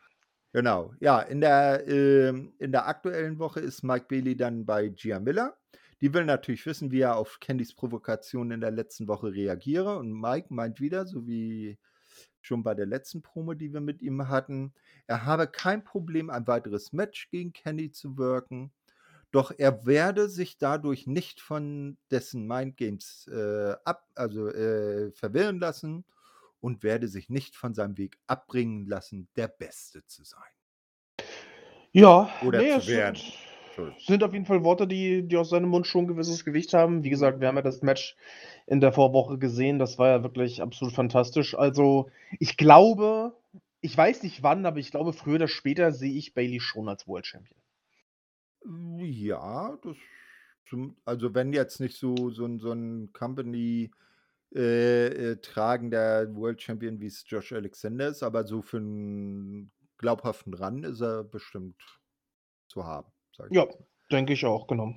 Genau. 0.53 0.93
Ja, 0.99 1.21
in 1.21 1.39
der, 1.41 1.87
ähm 1.87 2.53
in 2.59 2.71
der 2.71 2.87
aktuellen 2.87 3.39
Woche 3.39 3.61
ist 3.61 3.83
Mike 3.83 4.05
Bailey 4.09 4.35
dann 4.35 4.65
bei 4.65 4.89
Gia 4.89 5.19
Miller. 5.19 5.57
Die 6.01 6.13
will 6.13 6.25
natürlich 6.25 6.65
wissen, 6.65 6.91
wie 6.91 7.01
er 7.01 7.15
auf 7.15 7.39
Candys 7.39 7.73
Provokation 7.75 8.51
in 8.51 8.59
der 8.59 8.71
letzten 8.71 9.07
Woche 9.07 9.31
reagiere. 9.33 9.97
Und 9.97 10.11
Mike 10.13 10.47
meint 10.53 10.81
wieder, 10.81 11.05
so 11.05 11.25
wie 11.27 11.77
schon 12.41 12.63
bei 12.63 12.73
der 12.73 12.87
letzten 12.87 13.21
Promo, 13.21 13.53
die 13.53 13.71
wir 13.73 13.81
mit 13.81 14.01
ihm 14.01 14.27
hatten, 14.27 14.73
er 15.07 15.25
habe 15.25 15.47
kein 15.47 15.83
Problem, 15.83 16.29
ein 16.29 16.47
weiteres 16.47 16.91
Match 16.91 17.29
gegen 17.29 17.53
Candy 17.53 17.91
zu 17.91 18.17
worken. 18.17 18.71
Doch 19.31 19.51
er 19.57 19.85
werde 19.85 20.27
sich 20.29 20.57
dadurch 20.57 21.07
nicht 21.07 21.39
von 21.41 21.97
dessen 22.11 22.47
Mindgames 22.47 23.27
äh, 23.31 23.75
ab, 23.85 24.07
also 24.15 24.49
äh, 24.49 25.11
verwirren 25.13 25.59
lassen 25.59 26.03
und 26.61 26.83
werde 26.83 27.07
sich 27.09 27.29
nicht 27.29 27.55
von 27.57 27.73
seinem 27.73 27.97
Weg 27.97 28.17
abbringen 28.27 28.85
lassen, 28.87 29.29
der 29.35 29.47
Beste 29.49 30.05
zu 30.05 30.23
sein. 30.23 30.51
Ja, 31.93 32.29
Oder 32.41 32.53
ne, 32.53 32.67
zu 32.67 32.77
es 32.77 32.87
werden. 32.87 33.21
sind 33.75 33.97
sind 33.97 34.23
auf 34.23 34.33
jeden 34.33 34.45
Fall 34.45 34.63
Worte, 34.63 34.87
die 34.87 35.27
die 35.27 35.37
aus 35.37 35.49
seinem 35.49 35.69
Mund 35.69 35.87
schon 35.87 36.05
'n 36.05 36.07
gewisses 36.07 36.45
Gewicht 36.45 36.73
haben. 36.73 37.03
Wie 37.03 37.09
gesagt, 37.09 37.39
wir 37.41 37.47
haben 37.47 37.57
ja 37.57 37.61
das 37.61 37.81
Match 37.81 38.15
in 38.67 38.79
der 38.81 38.93
Vorwoche 38.93 39.37
gesehen. 39.37 39.79
Das 39.79 39.97
war 39.99 40.09
ja 40.09 40.23
wirklich 40.23 40.61
absolut 40.61 40.93
fantastisch. 40.93 41.55
Also, 41.55 42.09
ich 42.39 42.57
glaube 42.57 43.33
ich 43.81 43.97
weiß 43.97 44.23
nicht 44.23 44.43
wann, 44.43 44.65
aber 44.67 44.77
ich 44.79 44.91
glaube, 44.91 45.11
früher 45.13 45.35
oder 45.35 45.47
später 45.47 45.91
sehe 45.91 46.13
ich 46.13 46.33
Bailey 46.35 46.59
schon 46.59 46.87
als 46.89 47.07
World 47.07 47.25
Champion. 47.27 47.59
Ja, 48.65 49.77
das 49.83 49.97
zum 50.69 50.95
also 51.05 51.33
wenn 51.33 51.53
jetzt 51.53 51.79
nicht 51.79 51.97
so 51.97 52.29
so 52.29 52.47
so 52.59 52.71
'n 52.71 53.11
Company 53.13 53.91
äh, 54.55 55.31
äh, 55.31 55.37
tragender 55.41 56.33
World 56.35 56.61
Champion, 56.61 56.99
wie 57.01 57.07
es 57.07 57.23
Josh 57.27 57.53
Alexander 57.53 58.09
ist, 58.09 58.23
aber 58.23 58.45
so 58.47 58.61
für 58.61 58.77
'n 58.79 59.71
glaubhaften 59.97 60.53
Run 60.53 60.83
ist 60.83 61.01
er 61.01 61.23
bestimmt 61.23 61.81
zu 62.69 62.85
haben, 62.85 63.11
Ja, 63.49 63.67
mal. 63.69 63.85
denke 64.11 64.33
ich 64.33 64.45
auch, 64.45 64.65
genau. 64.67 64.95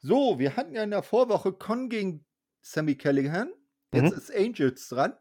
So, 0.00 0.38
wir 0.38 0.56
hatten 0.56 0.74
ja 0.74 0.82
in 0.84 0.90
der 0.90 1.02
Vorwoche 1.02 1.52
Con 1.52 1.88
gegen 1.88 2.24
Sami 2.62 2.94
Callihan. 2.96 3.52
Jetzt 3.92 4.10
Mhm. 4.10 4.12
ist 4.12 4.34
Angels 4.34 4.88
dran. 4.88 5.14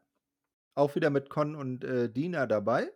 Auch 0.76 0.95
wieder 0.95 1.10
mit 1.12 1.30
Con 1.30 1.56
und, 1.56 1.84
äh, 1.84 2.12
Dina 2.12 2.48
dabei. 2.48 2.91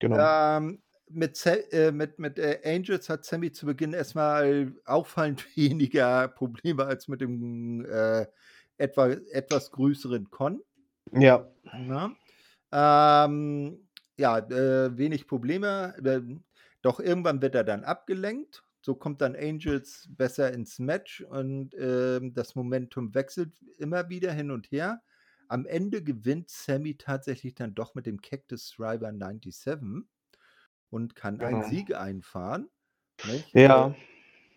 Genau. 0.00 0.36
Ähm, 0.52 0.82
mit 1.10 1.44
äh, 1.46 1.92
mit 1.92 2.18
mit, 2.18 2.38
äh, 2.38 2.60
Angels 2.64 3.08
hat 3.10 3.24
Sami 3.26 3.52
zu 3.52 3.66
Beginn 3.66 3.92
erst 3.94 4.14
mal 4.16 4.74
auffallend 4.86 5.46
weniger 5.56 6.28
Probleme 6.28 6.86
als 6.86 7.08
mit 7.08 7.20
dem, 7.22 7.84
äh, 7.86 8.26
etwa 8.78 9.08
etwas 9.10 9.70
größeren 9.70 10.30
Con. 10.30 10.62
Ja. 11.12 11.48
Ne? 11.72 12.16
Ähm, 12.72 13.88
ja, 14.18 14.38
äh, 14.38 14.96
wenig 14.96 15.26
Probleme, 15.26 15.94
ähm, 16.04 16.44
doch 16.82 17.00
irgendwann 17.00 17.42
wird 17.42 17.54
er 17.54 17.64
dann 17.64 17.84
abgelenkt. 17.84 18.64
So 18.80 18.94
kommt 18.96 19.20
dann 19.20 19.36
Angels 19.36 20.08
besser 20.10 20.52
ins 20.52 20.78
Match 20.78 21.20
und, 21.20 21.74
ähm, 21.78 22.34
das 22.34 22.54
Momentum 22.56 23.14
wechselt 23.14 23.54
immer 23.78 24.08
wieder 24.08 24.32
hin 24.32 24.50
und 24.50 24.70
her. 24.72 25.02
Am 25.48 25.66
Ende 25.66 26.02
gewinnt 26.02 26.50
Sami 26.50 26.96
tatsächlich 26.96 27.54
dann 27.54 27.74
doch 27.74 27.94
mit 27.94 28.06
dem 28.06 28.20
Cactus 28.20 28.70
Driver 28.76 29.12
97 29.12 30.08
und 30.90 31.14
kann 31.14 31.40
einen 31.40 31.60
Genau. 31.60 31.68
Sieg 31.68 31.94
einfahren, 31.94 32.68
nicht? 33.24 33.54
Ja. 33.54 33.94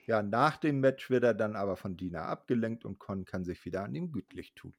Ja, 0.08 0.24
nach 0.24 0.58
dem 0.58 0.80
Match 0.80 1.12
wird 1.12 1.24
er 1.24 1.36
dann 1.36 1.56
aber 1.56 1.78
von 1.78 1.96
Dina 1.96 2.26
abgelenkt 2.26 2.86
und 2.86 2.98
Con 2.98 3.24
kann 3.26 3.44
sich 3.46 3.66
wieder 3.66 3.84
an 3.84 3.94
ihm 3.94 4.12
gütlich 4.12 4.56
tun. 4.56 4.74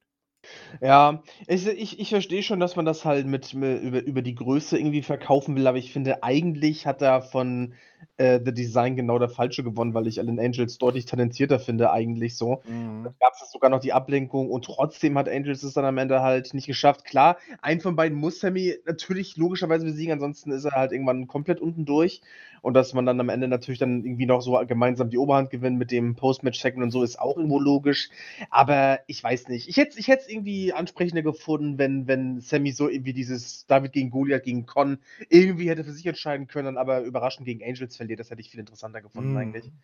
Ja, 0.81 1.23
ich 1.47 1.67
ich 1.67 1.99
ich 1.99 2.09
verstehe 2.09 2.43
schon, 2.43 2.59
dass 2.59 2.75
man 2.75 2.85
das 2.85 3.05
halt 3.05 3.25
mit 3.27 3.53
mi 3.53 3.75
über 3.75 4.03
über 4.03 4.21
die 4.21 4.35
Größe 4.35 4.77
irgendwie 4.77 5.01
verkaufen 5.01 5.55
will, 5.55 5.67
aber 5.67 5.77
ich 5.77 5.91
finde, 5.91 6.23
eigentlich 6.23 6.85
hat 6.85 7.01
da 7.01 7.21
von, 7.21 7.73
äh, 8.17 8.39
The 8.43 8.53
Design 8.53 8.95
genau 8.95 9.19
der 9.19 9.29
Falsche 9.29 9.63
gewonnen, 9.63 9.93
weil 9.93 10.07
ich 10.07 10.19
Alan 10.19 10.39
Angels 10.39 10.77
deutlich 10.77 11.05
talentierter 11.05 11.59
finde 11.59 11.91
eigentlich 11.91 12.35
so. 12.37 12.61
Mhm. 12.67 13.03
Dann 13.03 13.15
gab's 13.19 13.41
ja 13.41 13.47
sogar 13.47 13.69
noch 13.69 13.79
die 13.79 13.93
Ablenkung 13.93 14.49
und 14.49 14.65
trotzdem 14.65 15.17
hat 15.17 15.29
Angels 15.29 15.63
es 15.63 15.73
dann 15.73 15.85
am 15.85 15.97
Ende 15.97 16.21
halt 16.21 16.53
nicht 16.53 16.67
geschafft. 16.67 17.05
Klar, 17.05 17.37
einen 17.61 17.81
von 17.81 17.95
beiden 17.95 18.17
muss 18.17 18.39
Sami 18.39 18.75
natürlich 18.85 19.37
logischerweise 19.37 19.85
besiegen, 19.85 20.13
ansonsten 20.13 20.51
ist 20.51 20.65
er 20.65 20.71
halt 20.71 20.91
irgendwann 20.91 21.27
komplett 21.27 21.61
unten 21.61 21.85
durch. 21.85 22.21
Und 22.63 22.73
dass 22.73 22.93
man 22.93 23.05
dann 23.05 23.19
am 23.19 23.29
Ende 23.29 23.47
natürlich 23.47 23.79
dann 23.79 24.03
irgendwie 24.03 24.25
noch 24.25 24.41
so 24.41 24.59
gemeinsam 24.67 25.09
die 25.09 25.17
Oberhand 25.19 25.51
gewinnt 25.51 25.77
mit 25.77 25.91
dem 25.91 26.15
Post-Match-Segment 26.15 26.85
und 26.85 26.91
so, 26.91 27.03
ist 27.03 27.19
auch 27.19 27.37
irgendwo 27.37 27.59
logisch. 27.59 28.09
Aber 28.49 28.99
ich 29.07 29.23
weiß 29.23 29.47
nicht. 29.47 29.69
Ich 29.69 29.77
hätte 29.77 29.91
es 29.91 29.97
ich 29.97 30.09
es 30.09 30.27
irgendwie 30.37 30.73
ansprechender 30.73 31.23
gefunden, 31.23 31.77
wenn 31.77 32.07
wenn 32.07 32.39
Sami 32.41 32.71
so 32.71 32.87
irgendwie 32.87 33.13
dieses 33.13 33.65
David 33.65 33.93
gegen 33.93 34.09
Goliath 34.09 34.43
gegen 34.43 34.65
Con 34.65 34.99
irgendwie 35.29 35.69
hätte 35.69 35.83
für 35.83 35.91
sich 35.91 36.05
entscheiden 36.05 36.47
können, 36.47 36.77
aber 36.77 37.01
überraschend 37.01 37.45
gegen 37.45 37.63
Angels 37.63 37.97
verliert. 37.97 38.19
Das 38.19 38.29
hätte 38.29 38.41
ich 38.41 38.51
viel 38.51 38.59
interessanter 38.59 39.01
gefunden 39.01 39.35
eigentlich. 39.37 39.65
Mhm. 39.65 39.79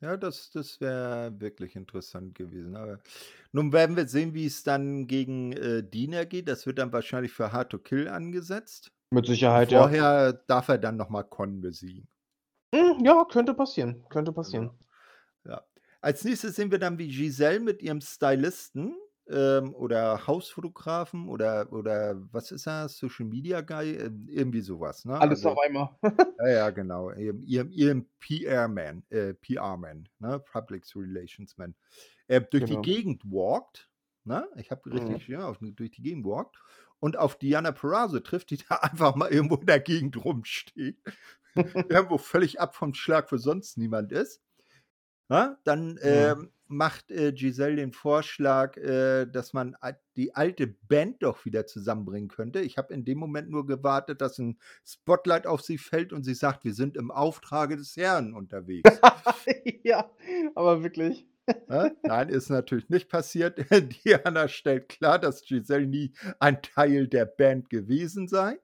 Ja, 0.00 0.16
das 0.16 0.50
das 0.50 0.80
wäre 0.80 1.32
wirklich 1.40 1.74
interessant 1.74 2.34
gewesen. 2.34 2.76
Aber 2.76 3.00
nun 3.52 3.72
werden 3.72 3.96
wir 3.96 4.06
sehen, 4.06 4.34
wie 4.34 4.46
es 4.46 4.62
dann 4.62 5.06
gegen, 5.08 5.52
äh, 5.52 5.82
Dina 5.82 6.24
geht. 6.24 6.46
Das 6.48 6.66
wird 6.66 6.78
dann 6.78 6.92
wahrscheinlich 6.92 7.32
für 7.32 7.50
Hard 7.52 7.70
to 7.70 7.78
Kill 7.78 8.08
angesetzt. 8.08 8.92
Mit 9.10 9.26
Sicherheit, 9.26 9.72
ja. 9.72 9.80
vorher 9.80 10.32
darf 10.46 10.68
er 10.68 10.78
dann 10.78 10.96
noch 10.96 11.08
mal 11.08 11.24
Con 11.24 11.60
besiegen. 11.60 12.06
Hm, 12.74 13.04
ja, 13.04 13.24
könnte 13.24 13.54
passieren. 13.54 14.04
Könnte 14.10 14.32
passieren. 14.32 14.70
Ja. 15.44 15.64
Als 16.00 16.24
Nächstes 16.24 16.54
sehen 16.54 16.70
wir 16.70 16.78
dann, 16.78 16.98
wie 16.98 17.08
Giselle 17.08 17.58
mit 17.58 17.82
ihrem 17.82 18.00
Stylisten, 18.00 18.94
ähm, 19.28 19.74
oder 19.74 20.26
Hausfotografen 20.26 21.28
oder 21.28 21.72
oder 21.72 22.16
was 22.32 22.50
ist 22.52 22.66
er? 22.66 22.88
Social 22.88 23.26
Media 23.26 23.60
Guy, 23.62 23.92
ähm, 23.96 24.26
irgendwie 24.28 24.60
so 24.62 24.80
was, 24.80 25.04
ne? 25.04 25.20
Alles 25.20 25.44
Also 25.44 25.46
auf 25.46 25.58
einmal. 25.58 25.96
ja, 26.40 26.48
ja, 26.48 26.70
genau. 26.70 27.12
Ihrem 27.12 27.70
ihrem 27.72 28.08
PR-Man 28.20 29.04
äh, 29.10 29.34
PR-Man, 29.34 30.08
ne? 30.20 30.40
Public 30.40 30.84
Relations 30.96 31.56
Man, 31.58 31.74
äh, 32.28 32.40
durch 32.42 32.64
Genau. 32.64 32.66
die 32.66 32.82
Gegend 32.82 33.24
walkt, 33.24 33.90
ne? 34.24 34.48
Ich 34.56 34.70
habe 34.70 34.92
Mhm. 34.92 34.92
richtig 34.92 35.28
ja, 35.28 35.48
auf 35.48 35.58
durch 35.60 35.90
die 35.92 36.02
Gegend 36.02 36.26
walkt 36.26 36.56
und 37.00 37.16
auf 37.18 37.38
Diana 37.38 37.72
Purrazzo 37.72 38.20
trifft, 38.20 38.50
die 38.50 38.58
da 38.58 38.76
einfach 38.82 39.14
mal 39.16 39.30
irgendwo 39.30 39.56
in 39.56 39.66
der 39.66 39.80
Gegend 39.80 40.24
rumsteht. 40.24 40.98
Irgendwo 41.88 42.18
völlig 42.18 42.60
ab 42.60 42.74
vom 42.76 42.94
Schlag, 42.94 43.30
wo 43.32 43.36
sonst 43.36 43.78
niemand 43.78 44.12
ist. 44.12 44.42
Ne? 45.30 45.58
Dann, 45.64 45.98
Mhm. 46.04 46.38
ähm, 46.40 46.50
macht, 46.68 47.10
äh, 47.10 47.32
Giselle 47.32 47.76
den 47.76 47.92
Vorschlag, 47.92 48.76
äh, 48.78 49.26
dass 49.26 49.52
man 49.54 49.76
die 50.16 50.34
alte 50.34 50.66
Band 50.66 51.22
doch 51.22 51.44
wieder 51.46 51.66
zusammenbringen 51.66 52.28
könnte. 52.28 52.60
Ich 52.60 52.76
habe 52.78 52.92
in 52.94 53.04
dem 53.04 53.18
Moment 53.18 53.50
nur 53.50 53.66
gewartet, 53.66 54.20
dass 54.20 54.38
'n 54.38 54.58
Spotlight 54.86 55.46
auf 55.46 55.62
sie 55.62 55.78
fällt 55.78 56.12
und 56.12 56.24
sie 56.24 56.34
sagt: 56.34 56.64
„Wir 56.64 56.74
sind 56.74 56.96
im 56.96 57.10
Auftrage 57.10 57.76
des 57.76 57.96
Herrn 57.96 58.34
unterwegs.“ 58.34 59.02
Ja, 59.84 60.10
aber 60.54 60.82
wirklich. 60.82 61.26
Ne? 61.68 61.96
Nein, 62.06 62.28
ist 62.30 62.48
natürlich 62.50 62.88
nicht 62.88 63.08
passiert. 63.10 63.58
Diana 64.04 64.48
stellt 64.48 64.88
klar, 64.88 65.18
dass 65.18 65.42
Giselle 65.42 65.86
nie 65.86 66.12
ein 66.40 66.62
Teil 66.62 67.08
der 67.08 67.26
Band 67.26 67.68
gewesen 67.70 68.28
sei. 68.28 68.58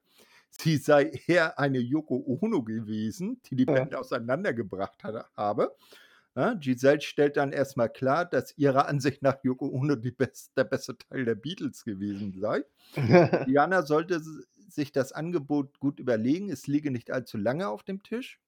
Sie 0.49 0.77
sei 0.77 1.11
eher 1.27 1.59
eine 1.59 1.79
Yoko 1.79 2.15
Ono 2.41 2.63
gewesen, 2.63 3.41
die 3.47 3.55
die 3.55 3.65
Ja. 3.67 3.85
Band 3.85 3.95
auseinandergebracht 3.95 5.03
habe. 5.03 5.75
Ne? 6.35 6.57
Giselle 6.59 7.01
stellt 7.01 7.37
dann 7.37 7.53
erst 7.53 7.77
mal 7.77 7.87
klar, 7.87 8.25
dass 8.25 8.57
ihrer 8.57 8.87
Ansicht 8.87 9.21
nach 9.21 9.41
Yoko 9.43 9.67
Ono 9.67 9.95
die 9.95 10.11
best 10.11 10.51
der 10.57 10.65
beste 10.65 10.97
Teil 10.97 11.23
der 11.23 11.35
Beatles 11.35 11.85
gewesen 11.85 12.33
sei. 12.39 12.65
Diana 13.47 13.83
sollte 13.83 14.21
sich 14.67 14.91
das 14.91 15.13
Angebot 15.13 15.79
gut 15.79 15.99
überlegen. 15.99 16.49
Es 16.49 16.67
liege 16.67 16.91
nicht 16.91 17.09
allzu 17.11 17.37
lange 17.37 17.69
auf 17.69 17.83
dem 17.83 18.03
Tisch. 18.03 18.41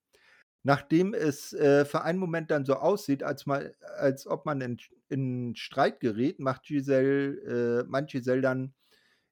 Nachdem 0.63 1.13
es 1.13 1.53
äh, 1.53 1.85
für 1.85 2.01
einen 2.01 2.19
Moment 2.19 2.51
dann 2.51 2.65
so 2.65 2.75
aussieht, 2.75 3.23
als, 3.23 3.45
mal, 3.45 3.73
als 3.99 4.27
ob 4.27 4.45
man 4.45 4.59
in, 4.59 4.77
in 5.07 5.55
Streit 5.55 6.01
gerät, 6.01 6.39
macht 6.39 6.63
Giselle, 6.63 7.83
äh, 7.83 7.83
meint 7.87 8.11
Giselle 8.11 8.41
dann, 8.41 8.73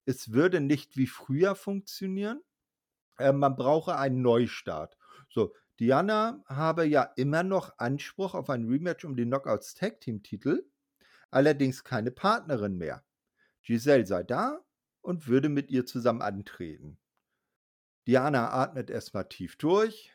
es 0.05 0.31
würde 0.31 0.61
nicht 0.61 0.95
wie 0.95 1.07
früher 1.07 1.55
funktionieren. 1.55 2.41
Äh, 3.17 3.33
man 3.33 3.57
brauche 3.57 3.97
einen 3.97 4.21
Neustart. 4.21 4.97
So, 5.29 5.53
Diana 5.79 6.43
habe 6.47 6.85
ja 6.85 7.03
immer 7.15 7.43
noch 7.43 7.77
Anspruch 7.77 8.33
auf 8.35 8.49
ein 8.49 8.65
Rematch 8.67 9.05
um 9.05 9.15
den 9.15 9.29
Knockouts 9.29 9.73
Tag 9.73 10.01
Team 10.01 10.21
Titel, 10.23 10.69
allerdings 11.31 11.83
keine 11.83 12.11
Partnerin 12.11 12.77
mehr. 12.77 13.05
Giselle 13.63 14.05
sei 14.07 14.23
da 14.23 14.65
und 15.01 15.27
würde 15.27 15.49
mit 15.49 15.71
ihr 15.71 15.85
zusammen 15.85 16.21
antreten. 16.21 16.99
Diana 18.07 18.49
atmet 18.51 18.89
erstmal 18.89 19.29
tief 19.29 19.57
durch 19.57 20.11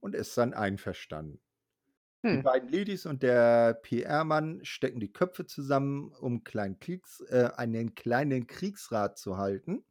und 0.00 0.14
ist 0.14 0.36
dann 0.36 0.54
einverstanden. 0.54 1.40
Die 2.32 2.38
Hm. 2.38 2.40
beiden 2.40 2.70
Ladies 2.70 3.06
und 3.06 3.22
der 3.22 3.74
PR-Mann 3.74 4.64
stecken 4.64 5.00
die 5.00 5.12
Köpfe 5.12 5.46
zusammen, 5.46 6.12
um 6.12 6.44
kleinen 6.44 6.80
Kriegs, 6.80 7.20
äh, 7.28 7.50
einen 7.56 7.94
kleinen 7.94 8.46
Kriegsrat 8.46 9.18
zu 9.18 9.38
halten. 9.38 9.84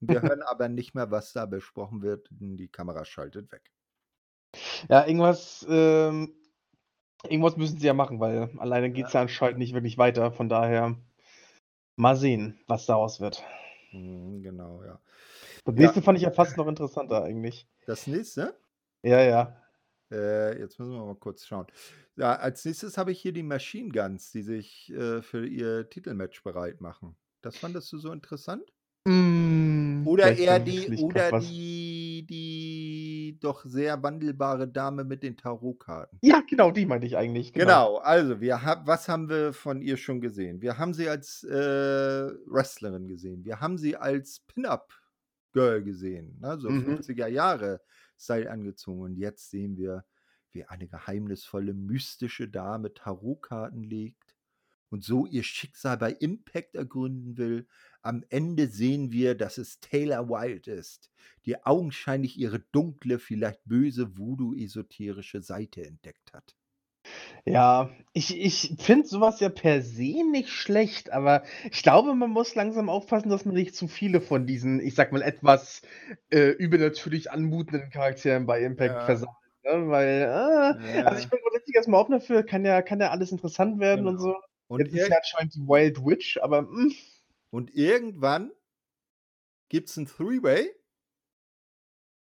Wir 0.00 0.22
hören 0.22 0.42
aber 0.42 0.68
nicht 0.68 0.94
mehr, 0.94 1.10
was 1.10 1.32
da 1.32 1.46
besprochen 1.46 2.02
wird, 2.02 2.28
denn 2.32 2.56
die 2.56 2.68
Kamera 2.68 3.04
schaltet 3.06 3.52
weg. 3.52 3.72
Ja, 4.88 5.06
irgendwas, 5.06 5.66
ähm, 5.68 6.34
irgendwas 7.24 7.56
müssen 7.56 7.78
sie 7.78 7.86
ja 7.86 7.94
machen, 7.94 8.20
weil 8.20 8.50
alleine 8.58 8.90
geht 8.90 9.06
es 9.06 9.12
ja 9.12 9.20
anscheinend 9.22 9.58
nicht 9.58 9.74
wirklich 9.74 9.98
weiter. 9.98 10.32
Von 10.32 10.48
daher 10.48 10.96
mal 11.96 12.16
sehen, 12.16 12.58
was 12.66 12.86
daraus 12.86 13.20
wird. 13.20 13.42
Mhm, 13.92 14.42
genau, 14.42 14.82
ja. 14.84 15.00
Das 15.64 15.74
Ja. 15.74 15.80
nächste 15.80 16.02
fand 16.02 16.18
ich 16.18 16.24
ja 16.24 16.30
fast 16.30 16.56
noch 16.56 16.66
interessanter 16.66 17.22
eigentlich. 17.22 17.68
Das 17.86 18.06
nächste, 18.06 18.56
Ja, 19.02 19.20
ja. 19.22 19.56
äh, 20.10 20.58
jetzt 20.58 20.78
müssen 20.78 20.92
wir 20.92 21.04
mal 21.04 21.14
kurz 21.16 21.46
schauen. 21.46 21.66
Ja, 22.16 22.34
als 22.36 22.64
nächstes 22.64 22.98
habe 22.98 23.12
ich 23.12 23.20
hier 23.20 23.32
die 23.32 23.42
Machine 23.42 23.90
Guns, 23.90 24.30
die 24.32 24.42
sich 24.42 24.90
äh, 24.92 25.22
für 25.22 25.46
ihr 25.46 25.88
Titelmatch 25.88 26.42
bereit 26.42 26.80
machen. 26.80 27.16
Das 27.40 27.56
fandest 27.56 27.92
du 27.92 27.98
so 27.98 28.12
interessant? 28.12 28.72
Mm, 29.08 30.06
Oder 30.06 30.36
eher 30.36 30.60
die, 30.60 30.88
oder 31.02 31.32
die 31.32 31.81
doch 33.44 33.64
sehr 33.64 34.02
wandelbare 34.02 34.68
Dame 34.68 35.04
mit 35.04 35.22
den 35.22 35.36
Tarotkarten. 35.36 36.18
Ja, 36.22 36.42
genau, 36.48 36.70
die 36.70 36.86
meinte 36.86 37.06
ich 37.06 37.16
eigentlich. 37.16 37.52
Genau. 37.52 37.62
Genau, 37.64 37.96
also 37.98 38.40
wir 38.40 38.62
hab, 38.62 38.86
was 38.86 39.08
haben 39.08 39.28
wir 39.28 39.52
von 39.52 39.80
ihr 39.82 39.96
schon 39.96 40.20
gesehen? 40.20 40.60
Wir 40.62 40.78
haben 40.78 40.94
sie 40.94 41.08
als 41.08 41.44
äh, 41.44 41.50
Wrestlerin 42.46 43.08
gesehen. 43.08 43.44
Wir 43.44 43.60
haben 43.60 43.78
sie 43.78 43.96
als 43.96 44.40
Pin-Up-Girl 44.40 45.82
gesehen. 45.82 46.38
Ne? 46.40 46.58
So 46.58 46.70
Mhm. 46.70 46.96
50er 46.98 47.26
Jahre 47.28 47.80
Style 48.18 48.50
angezogen. 48.50 49.00
Und 49.00 49.16
jetzt 49.16 49.50
sehen 49.50 49.76
wir, 49.76 50.04
wie 50.50 50.64
eine 50.64 50.86
geheimnisvolle, 50.86 51.74
mystische 51.74 52.48
Dame 52.48 52.92
Tarotkarten 52.92 53.82
legt 53.82 54.36
und 54.90 55.02
so 55.02 55.24
ihr 55.26 55.42
Schicksal 55.42 55.96
bei 55.96 56.12
Impact 56.12 56.74
ergründen 56.74 57.38
will. 57.38 57.66
Am 58.02 58.24
Ende 58.30 58.68
sehen 58.68 59.12
wir, 59.12 59.34
dass 59.34 59.58
es 59.58 59.80
Taylor 59.80 60.28
Wilde 60.28 60.72
ist, 60.72 61.10
die 61.46 61.64
augenscheinlich 61.64 62.38
ihre 62.38 62.60
dunkle, 62.60 63.18
vielleicht 63.18 63.64
böse, 63.64 64.16
voodoo-esoterische 64.18 65.42
Seite 65.42 65.84
entdeckt 65.86 66.32
hat. 66.32 66.56
Ja, 67.44 67.90
ich, 68.12 68.38
ich 68.38 68.74
finde 68.78 69.06
sowas 69.08 69.40
ja 69.40 69.48
per 69.48 69.82
se 69.82 70.22
nicht 70.30 70.50
schlecht, 70.50 71.10
aber 71.12 71.42
ich 71.70 71.82
glaube, 71.82 72.14
man 72.14 72.30
muss 72.30 72.54
langsam 72.54 72.88
aufpassen, 72.88 73.30
dass 73.30 73.44
man 73.44 73.54
nicht 73.54 73.74
zu 73.74 73.88
viele 73.88 74.20
von 74.20 74.46
diesen, 74.46 74.80
ich 74.80 74.94
sag 74.94 75.12
mal, 75.12 75.22
etwas 75.22 75.82
äh, 76.30 76.50
übernatürlich 76.50 77.30
anmutenden 77.30 77.90
Charakteren 77.90 78.46
bei 78.46 78.62
Impact 78.62 79.02
Ja. 79.02 79.02
versammelt. 79.02 79.36
Ne? 79.64 79.88
Weil, 79.88 80.22
äh, 80.22 81.02
also 81.04 81.18
ich 81.18 81.28
Ja, 81.28 81.30
bin 81.30 81.40
grundsätzlich 81.42 81.76
erstmal 81.76 82.00
offen 82.00 82.12
dafür, 82.12 82.42
kann 82.44 82.64
ja, 82.64 82.82
kann 82.82 83.00
ja 83.00 83.10
alles 83.10 83.32
interessant 83.32 83.78
werden 83.80 84.06
und 84.06 84.18
genau. 84.18 84.20
so. 84.20 84.34
Und, 84.68 84.88
Jetzt 84.88 84.94
ist 84.94 85.08
ja 85.08 85.16
anscheinend 85.16 85.54
die 85.54 85.60
Wild 85.66 86.04
Witch, 86.04 86.38
aber 86.38 86.62
mm, 86.62 86.92
und 87.52 87.74
irgendwann 87.74 88.50
gibt 89.68 89.88
es 89.90 89.96
ein 89.96 90.06
Three-Way. 90.06 90.74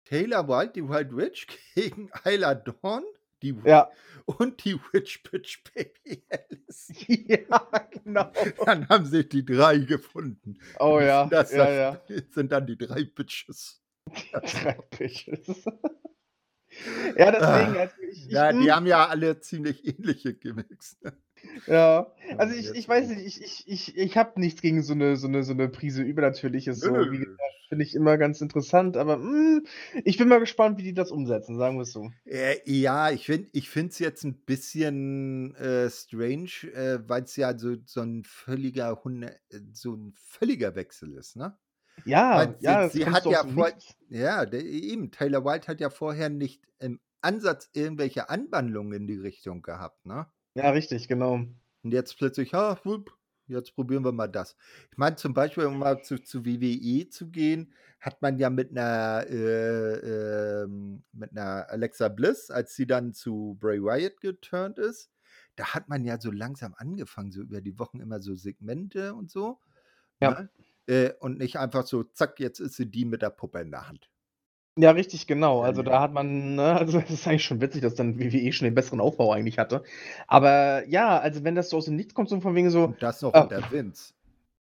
Taylor 0.06 0.48
Wilde, 0.48 0.74
die 0.74 0.88
Wild 0.88 1.16
Witch, 1.16 1.48
gegen 1.76 2.12
Isla 2.24 2.54
Dawn 2.56 3.04
die, 3.42 3.56
ja. 3.66 3.92
und 4.26 4.64
die 4.64 4.76
Witch 4.92 5.24
Bitch 5.24 5.64
Baby 5.74 6.24
Alice. 6.30 6.94
ja, 7.08 7.90
genau. 7.92 8.32
Dann 8.66 8.88
haben 8.90 9.06
sich 9.06 9.30
die 9.30 9.46
drei 9.46 9.78
gefunden. 9.80 10.58
Oh 10.80 11.00
ja, 11.00 11.26
Das, 11.26 11.52
ja, 11.52 11.66
das 11.92 12.10
ja. 12.10 12.22
sind 12.32 12.52
dann 12.52 12.66
die 12.68 12.78
drei 12.78 13.04
Bitches. 13.04 13.82
Drei 14.32 14.78
Bitches. 14.98 15.66
ja, 17.18 17.32
deswegen, 17.32 17.42
Ah, 17.44 17.80
also 17.80 17.96
ich, 18.02 18.26
ich, 18.26 18.32
Ja, 18.32 18.52
die 18.54 18.72
haben 18.72 18.86
ja 18.86 19.08
alle 19.08 19.40
ziemlich 19.40 19.86
ähnliche 19.86 20.34
Gimmicks. 20.36 20.98
ne? 21.02 21.18
Ja, 21.68 22.12
also 22.38 22.56
ich, 22.56 22.72
ich 22.72 22.88
weiß 22.88 23.10
nicht, 23.10 23.26
ich, 23.26 23.42
ich, 23.42 23.64
ich, 23.68 23.98
ich 23.98 24.18
habe 24.18 24.40
nichts 24.40 24.62
gegen 24.62 24.84
so 24.84 24.94
eine, 24.94 25.18
so 25.18 25.28
eine, 25.28 25.44
so 25.44 25.54
eine 25.54 25.70
Prise 25.70 26.04
Übernatürliches. 26.04 26.80
So, 26.80 26.94
wie 26.94 27.20
gesagt, 27.20 27.40
finde 27.70 27.84
ich 27.84 27.96
immer 27.96 28.18
ganz 28.18 28.42
interessant, 28.42 28.98
aber 28.98 29.18
mm, 29.18 29.66
ich 30.04 30.18
bin 30.18 30.28
mal 30.28 30.40
gespannt, 30.40 30.78
wie 30.78 30.84
die 30.84 30.94
das 30.94 31.12
umsetzen, 31.12 31.58
sagen 31.58 31.78
wir 31.78 31.84
es 31.84 31.92
so. 31.92 32.12
Äh, 32.26 32.58
ja, 32.66 33.10
ich 33.12 33.26
finde 33.26 33.50
es 33.54 34.00
jetzt 34.00 34.24
ein 34.24 34.44
bisschen 34.46 35.56
äh, 35.56 35.90
strange, 35.90 36.72
äh, 36.74 37.00
weil 37.08 37.24
es 37.24 37.36
ja 37.36 37.58
so, 37.58 37.76
so 37.86 38.02
ein 38.02 38.24
völliger 38.24 39.04
Hunde, 39.04 39.36
äh, 39.50 39.60
so 39.74 39.94
ein 39.94 40.14
völliger 40.16 40.76
Wechsel 40.76 41.14
ist, 41.14 41.36
ne? 41.36 41.58
Ja, 42.04 42.38
Weil 42.38 42.58
sie, 42.60 42.66
ja, 42.66 42.90
sie 42.90 43.06
hat 43.06 43.26
ja 43.26 43.46
vor, 43.46 43.72
ja, 44.10 44.46
der, 44.46 44.64
eben, 44.64 45.12
Taylor 45.12 45.46
White 45.46 45.68
hat 45.68 45.80
ja 45.80 45.90
vorher 45.90 46.30
nicht 46.30 46.62
im 46.80 47.00
Ansatz 47.22 47.70
irgendwelche 47.74 48.30
Anwandlungen 48.30 48.94
in 48.94 49.08
die 49.08 49.18
Richtung 49.18 49.62
gehabt, 49.62 50.06
ne? 50.06 50.28
Ja, 50.56 50.70
richtig, 50.70 51.08
genau. 51.08 51.34
Und 51.84 51.92
jetzt 51.92 52.18
plötzlich, 52.18 52.52
ja, 52.52 52.80
wupp, 52.86 53.12
jetzt 53.48 53.76
probieren 53.76 54.06
wir 54.06 54.12
mal 54.14 54.28
das. 54.28 54.56
Ich 54.92 54.98
meine, 54.98 55.18
zum 55.18 55.34
Beispiel, 55.34 55.66
um 55.66 55.78
mal 55.80 56.02
zu, 56.02 56.18
zu 56.20 56.46
WWE 56.46 57.10
zu 57.10 57.30
gehen, 57.30 57.74
hat 58.00 58.22
man 58.22 58.38
ja 58.38 58.50
mit 58.50 58.72
einer, 58.72 59.26
äh, 59.30 60.64
ähm, 60.64 61.04
mit 61.12 61.32
einer 61.32 61.70
Alexa 61.70 62.08
Bliss, 62.08 62.50
als 62.50 62.76
sie 62.76 62.88
dann 62.88 63.14
zu 63.14 63.58
Bray 63.60 63.82
Wyatt 63.84 64.22
geturnt 64.22 64.80
ist, 64.80 65.12
da 65.58 65.74
hat 65.74 65.90
man 65.90 66.04
ja 66.06 66.20
so 66.20 66.32
langsam 66.32 66.74
angefangen, 66.78 67.32
so 67.32 67.42
über 67.42 67.62
die 67.62 67.78
Wochen 67.80 68.00
immer 68.00 68.22
so 68.22 68.36
Segmente 68.36 69.14
und 69.14 69.30
so. 69.30 69.60
Ja. 70.22 70.32
Ne? 70.32 70.50
Äh, 70.88 71.14
und 71.20 71.38
nicht 71.38 71.58
einfach 71.58 71.86
so, 71.88 72.04
zack, 72.04 72.40
jetzt 72.40 72.60
ist 72.60 72.76
sie 72.76 72.90
die 72.90 73.06
mit 73.06 73.22
der 73.22 73.30
Puppe 73.32 73.60
in 73.62 73.72
der 73.72 73.88
Hand. 73.90 74.10
Ja, 74.78 74.92
richtig, 74.92 75.26
genau. 75.26 75.62
Also 75.62 75.82
ja. 75.82 75.90
da 75.90 76.02
hat 76.02 76.14
man, 76.14 76.56
ne, 76.56 76.76
also 76.76 77.00
es 77.00 77.10
ist 77.10 77.28
eigentlich 77.28 77.46
schon 77.46 77.62
witzig, 77.62 77.82
dass 77.82 77.96
dann 77.96 78.20
WWE 78.20 78.52
schon 78.52 78.66
den 78.66 78.76
besseren 78.76 79.00
Aufbau 79.00 79.32
eigentlich 79.32 79.58
hatte. 79.58 79.84
Aber 80.28 80.86
ja, 80.88 81.18
also 81.18 81.44
wenn 81.46 81.56
das 81.56 81.70
so 81.70 81.78
aus 81.78 81.86
dem 81.86 81.96
Nichts 81.96 82.14
kommt, 82.14 82.28
so 82.28 82.42
von 82.42 82.56
wegen 82.56 82.70
so, 82.70 82.86
Und 82.86 83.02
das 83.02 83.22
noch 83.22 83.34
äh, 83.34 83.42
unter 83.42 83.72
Vince. 83.72 84.14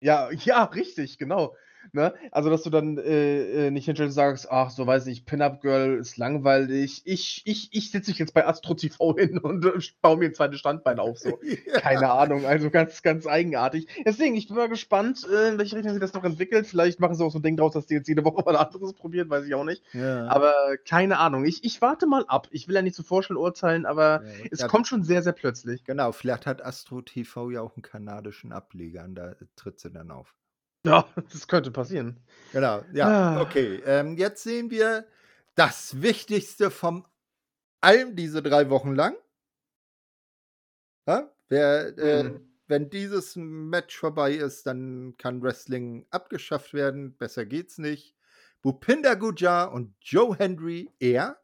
Ja, 0.02 0.30
ja, 0.32 0.64
richtig, 0.66 1.18
genau. 1.18 1.56
Ne? 1.94 2.14
Also, 2.32 2.50
dass 2.50 2.64
du 2.64 2.70
dann 2.70 2.98
äh, 2.98 3.68
äh, 3.68 3.72
nicht 3.72 3.86
hinstellst 3.86 4.12
und 4.12 4.16
sagst, 4.16 4.48
ach, 4.50 4.70
so 4.70 4.88
weiß 4.88 5.08
ich, 5.08 5.26
Pin-Up 5.26 5.62
Girl 5.62 5.98
ist 5.98 6.18
langweilig. 6.18 7.02
Ich, 7.06 7.42
ich, 7.46 7.70
ich 7.74 7.92
setze 7.92 8.12
mich 8.12 8.20
jetzt 8.20 8.34
bei 8.34 8.46
Astro 8.46 8.74
TV 8.74 9.16
hin 9.18 9.38
und 9.38 9.66
äh, 9.66 9.72
baue 10.02 10.18
mir 10.18 10.26
ein 10.26 10.34
zweites 10.34 10.60
Standbein 10.60 11.00
auf. 11.00 11.18
So. 11.18 11.40
Keine 11.74 12.02
ja. 12.02 12.16
Ahnung, 12.16 12.46
also 12.46 12.70
ganz, 12.70 13.02
ganz 13.02 13.28
eigenartig. 13.28 13.88
Deswegen, 14.06 14.36
ich 14.36 14.48
bin 14.48 14.58
mal 14.58 14.70
gespannt, 14.70 15.28
äh, 15.30 15.50
in 15.50 15.58
welche 15.58 15.76
Richtung 15.76 15.94
sich 15.94 16.02
das 16.02 16.14
noch 16.14 16.24
entwickelt. 16.24 16.68
Vielleicht 16.68 17.00
machen 17.00 17.16
sie 17.16 17.24
auch 17.24 17.32
so 17.32 17.40
ein 17.40 17.44
Ding 17.44 17.58
draus, 17.58 17.74
dass 17.74 17.88
die 17.88 17.96
jetzt 17.96 18.08
jede 18.08 18.24
Woche 18.24 18.42
was 18.46 18.56
anderes 18.56 18.94
probieren, 18.94 19.30
weiß 19.30 19.46
ich 19.46 19.56
auch 19.56 19.66
nicht. 19.66 19.84
Ja. 19.94 20.28
Aber 20.28 20.54
keine 20.88 21.20
Ahnung. 21.20 21.46
Ich, 21.46 21.64
ich 21.64 21.82
warte 21.82 22.08
mal 22.08 22.26
ab. 22.28 22.48
Ich 22.52 22.68
will 22.68 22.76
ja 22.76 22.82
nicht 22.82 22.96
zu 22.96 23.04
vorschnell 23.04 23.38
urteilen, 23.38 23.86
aber 23.86 24.24
Ja, 24.24 24.48
es 24.52 24.68
kommt 24.68 24.88
schon 24.88 25.04
sehr, 25.04 25.22
sehr 25.24 25.34
plötzlich. 25.34 25.84
Genau, 25.84 26.12
vielleicht 26.12 26.46
hat 26.46 26.64
Astro 26.64 27.02
TV 27.02 27.52
ja 27.52 27.62
auch 27.62 27.76
einen 27.76 27.84
kanadischen 27.84 28.52
Ableger 28.52 29.04
und 29.04 29.16
da 29.16 29.36
tritt 29.56 29.80
sie 29.80 29.92
dann 29.92 30.12
auf. 30.12 30.34
Ja, 30.86 31.08
das 31.32 31.48
könnte 31.48 31.72
passieren. 31.72 32.20
Genau, 32.52 32.84
ja, 32.94 33.08
Ah. 33.38 33.42
okay. 33.42 33.82
Ähm, 33.86 34.18
jetzt 34.18 34.44
sehen 34.44 34.72
wir 34.72 35.06
das 35.56 36.02
Wichtigste 36.02 36.72
von 36.72 37.06
allem 37.82 38.16
diese 38.16 38.42
drei 38.42 38.70
Wochen 38.70 38.96
lang. 38.96 39.16
Ja? 41.08 41.32
Wer, 41.50 41.98
äh, 41.98 42.24
Mhm. 42.24 42.48
wenn 42.68 42.90
dieses 42.90 43.36
Match 43.36 43.98
vorbei 43.98 44.34
ist, 44.34 44.66
dann 44.66 45.16
kann 45.18 45.42
Wrestling 45.42 46.06
abgeschafft 46.10 46.74
werden. 46.74 47.16
Besser 47.18 47.46
geht's 47.46 47.78
nicht. 47.78 48.16
Bhupinder 48.62 49.16
Gujar 49.16 49.72
und 49.72 49.96
Joe 50.02 50.36
Hendry, 50.38 50.90
er, 51.00 51.40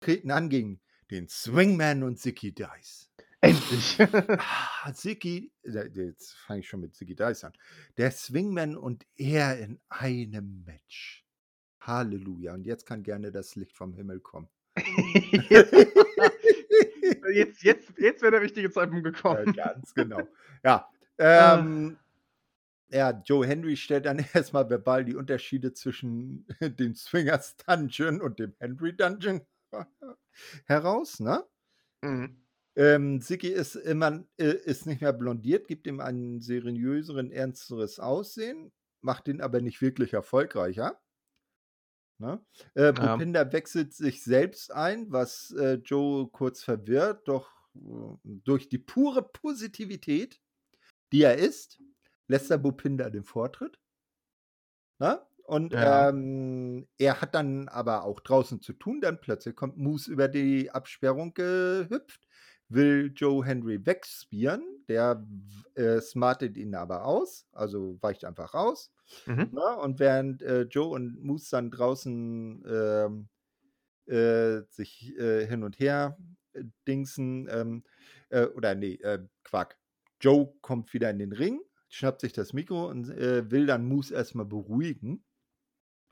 treten 0.00 0.30
an 0.30 0.48
gegen 0.48 0.80
den 1.10 1.28
Swingman 1.28 2.02
und 2.02 2.18
Zicky 2.18 2.54
Dice. 2.54 3.09
Endlich. 3.40 3.98
Ah, 4.82 4.92
Ziggy, 4.94 5.52
äh, 5.62 5.88
jetzt 5.94 6.32
fange 6.38 6.60
ich 6.60 6.68
schon 6.68 6.80
mit 6.80 6.94
Ziggy 6.94 7.14
Dice 7.14 7.44
an. 7.44 7.52
Der 7.98 8.10
Swingman 8.10 8.76
und 8.76 9.04
er 9.16 9.58
in 9.58 9.78
einem 9.90 10.64
Match. 10.64 11.26
Halleluja. 11.82 12.54
Und 12.54 12.64
jetzt 12.64 12.86
kann 12.86 13.02
gerne 13.02 13.30
das 13.30 13.56
Licht 13.56 13.76
vom 13.76 13.92
Himmel 13.94 14.20
kommen. 14.20 14.48
jetzt 17.34 17.62
jetzt, 17.62 17.92
jetzt 17.98 18.22
wäre 18.22 18.32
der 18.32 18.40
richtige 18.40 18.70
Zeitpunkt 18.70 19.04
Ja, 19.06 19.10
gekommen. 19.12 19.52
ganz 19.52 19.94
genau. 19.94 20.26
Ja. 20.64 20.88
Ah. 21.18 21.58
Ähm, 21.58 21.98
ja, 22.88 23.10
Joe 23.24 23.46
Henry 23.46 23.76
stellt 23.76 24.06
dann 24.06 24.18
erstmal 24.34 24.68
verbal 24.68 25.04
die 25.04 25.14
Unterschiede 25.14 25.72
zwischen 25.74 26.46
dem 26.60 26.94
Swingers 26.94 27.56
Dungeon 27.58 28.20
und 28.20 28.38
dem 28.38 28.54
Henry 28.58 28.96
Dungeon 28.96 29.42
heraus, 30.64 31.20
ne? 31.20 31.44
Mhm. 32.02 32.42
Ähm, 32.76 33.20
Ziggy 33.20 33.48
ist 33.48 33.74
immer 33.74 34.24
äh, 34.38 34.52
ist 34.52 34.86
nicht 34.86 35.00
mehr 35.00 35.12
blondiert, 35.12 35.68
gibt 35.68 35.86
ihm 35.86 36.00
ein 36.00 36.40
seriöseren, 36.40 37.30
ernsteres 37.32 37.98
Aussehen, 38.00 38.72
macht 39.02 39.28
ihn 39.28 39.40
aber 39.40 39.60
nicht 39.60 39.80
wirklich 39.82 40.12
erfolgreicher. 40.14 41.00
Ne? 42.18 42.44
Äh, 42.74 42.92
Ja. 42.96 43.16
Bhupinder 43.16 43.52
wechselt 43.52 43.94
sich 43.94 44.22
selbst 44.22 44.72
ein, 44.72 45.10
was 45.10 45.52
äh, 45.52 45.74
Joe 45.84 46.28
kurz 46.30 46.62
verwirrt, 46.62 47.26
doch 47.28 47.50
äh, 47.74 47.80
durch 48.24 48.68
die 48.68 48.78
pure 48.78 49.22
Positivität, 49.22 50.40
die 51.12 51.22
er 51.22 51.38
ist, 51.38 51.80
lässt 52.28 52.50
er 52.50 52.58
Bhupinder 52.58 53.10
den 53.10 53.24
Vortritt. 53.24 53.78
Ne? 54.98 55.20
Und 55.44 55.74
Ja. 55.74 55.80
ähm, 55.80 56.86
er 56.98 57.20
hat 57.20 57.34
dann 57.34 57.68
aber 57.68 58.04
auch 58.04 58.20
draußen 58.20 58.60
zu 58.60 58.72
tun, 58.72 59.00
dann 59.00 59.20
plötzlich 59.20 59.56
kommt 59.56 59.78
Moose 59.78 60.10
über 60.12 60.28
die 60.28 60.70
Absperrung 60.70 61.34
gehüpft, 61.34 62.28
will 62.70 63.12
Joe 63.14 63.44
Henry 63.44 63.84
wegspieren, 63.84 64.62
der 64.88 65.26
äh, 65.74 66.00
smartet 66.00 66.56
ihn 66.56 66.74
aber 66.74 67.04
aus, 67.04 67.46
also 67.52 67.98
weicht 68.00 68.24
einfach 68.24 68.54
raus. 68.54 68.92
Mhm. 69.26 69.50
Ne? 69.52 69.76
Und 69.82 69.98
während 69.98 70.42
äh, 70.42 70.62
Joe 70.62 70.88
und 70.88 71.22
Moose 71.22 71.50
dann 71.50 71.70
draußen 71.70 72.64
ähm, 72.66 73.28
äh, 74.06 74.62
sich 74.68 75.16
äh, 75.18 75.46
hin 75.46 75.62
und 75.62 75.78
her 75.78 76.16
äh, 76.52 76.64
dingsen, 76.86 77.48
ähm, 77.50 77.84
äh, 78.30 78.46
oder 78.46 78.74
nee, 78.74 78.94
äh, 78.94 79.20
Quack. 79.44 79.78
Joe 80.20 80.52
kommt 80.60 80.92
wieder 80.92 81.10
in 81.10 81.18
den 81.18 81.32
Ring, 81.32 81.60
schnappt 81.88 82.20
sich 82.20 82.32
das 82.32 82.52
Mikro 82.52 82.88
und 82.88 83.08
will 83.08 83.64
dann 83.64 83.86
Moose 83.86 84.14
erstmal 84.14 84.44
beruhigen. 84.44 85.24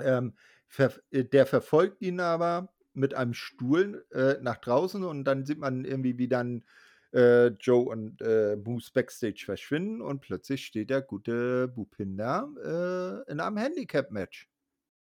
Ähm, 0.00 0.34
ver 0.66 0.94
der 1.12 1.44
verfolgt 1.44 2.00
ihn 2.00 2.18
aber 2.18 2.72
mit 2.98 3.14
einem 3.14 3.34
Stuhl 3.34 4.04
äh, 4.12 4.34
nach 4.42 4.58
draußen 4.58 5.04
und 5.04 5.24
dann 5.24 5.44
sieht 5.44 5.58
man 5.58 5.84
irgendwie, 5.84 6.18
wie 6.18 6.28
dann 6.28 6.64
äh, 7.12 7.48
Joe 7.48 7.88
und 7.88 8.20
äh, 8.20 8.56
Moose 8.56 8.90
backstage 8.92 9.42
verschwinden 9.44 10.02
und 10.02 10.20
plötzlich 10.20 10.66
steht 10.66 10.90
der 10.90 11.02
gute 11.02 11.68
Bhupinder 11.68 13.24
äh, 13.26 13.32
in 13.32 13.40
einem 13.40 13.56
Handicap-Match. 13.56 14.48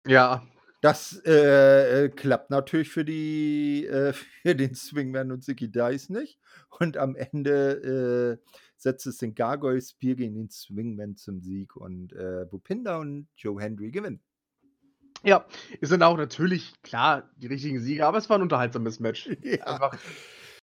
Ja. 0.05 0.45
Das 0.81 1.21
äh, 1.25 2.05
äh, 2.05 2.09
klappt 2.09 2.51
natürlich 2.51 2.89
für 2.89 3.03
die 3.03 3.85
für 4.41 4.55
den 4.55 4.75
Swingman 4.75 5.31
und 5.31 5.43
Zicky 5.43 5.69
Dice 5.69 6.09
nicht. 6.09 6.39
Und 6.79 6.95
am 6.95 7.15
Ende 7.17 8.39
äh, 8.39 8.51
setzt 8.77 9.05
es 9.05 9.17
den 9.17 9.35
Gargoyle 9.35 9.81
Spear 9.81 10.15
gegen 10.15 10.35
den 10.35 10.49
Swingman 10.49 11.17
zum 11.17 11.41
Sieg 11.41 11.75
und 11.75 12.13
Bhupinder 12.49 12.99
und 12.99 13.27
Joe 13.35 13.61
Henry 13.61 13.91
gewinnen. 13.91 14.21
Ja, 15.23 15.45
es 15.81 15.89
sind 15.89 16.01
auch 16.03 16.17
natürlich, 16.17 16.73
klar, 16.81 17.29
die 17.37 17.47
richtigen 17.47 17.79
Sieger, 17.81 18.07
aber 18.07 18.17
es 18.17 18.29
war 18.29 18.37
ein 18.37 18.41
unterhaltsames 18.41 18.99
Match. 18.99 19.27
Ja. 19.43 19.65
Einfach, 19.65 19.97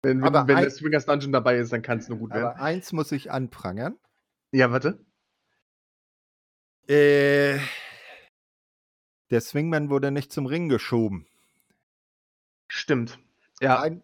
wenn, 0.03 0.21
wenn, 0.21 0.33
wenn 0.33 0.55
ein- 0.57 0.61
der 0.63 0.71
Swingers 0.71 1.05
Dungeon 1.05 1.31
dabei 1.31 1.57
ist, 1.57 1.71
dann 1.71 1.81
kann 1.81 1.99
es 1.99 2.09
nur 2.09 2.17
gut 2.17 2.31
werden. 2.31 2.45
Aber 2.47 2.59
eins 2.61 2.91
muss 2.91 3.11
ich 3.11 3.31
anprangern. 3.31 3.97
Ja, 4.51 4.71
warte. 4.71 4.99
Äh, 6.87 7.59
der 9.29 9.41
Swingman 9.41 9.89
wurde 9.89 10.11
nicht 10.11 10.31
zum 10.33 10.45
Ring 10.47 10.67
geschoben. 10.69 11.27
Stimmt. 12.67 13.19
Ja, 13.61 13.79
Nein, 13.81 14.03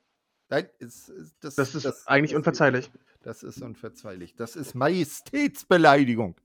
nein, 0.49 0.69
ist, 0.79 1.09
ist, 1.09 1.35
das, 1.41 1.55
das 1.55 1.73
ist 1.75 2.07
eigentlich 2.07 2.31
das- 2.31 2.37
unverzeihlich. 2.37 2.91
Das 3.23 3.43
ist 3.43 3.61
unverzeihlich. 3.61 4.35
Das 4.35 4.55
ist 4.55 4.75
Majestätsbeleidigung. 4.75 6.35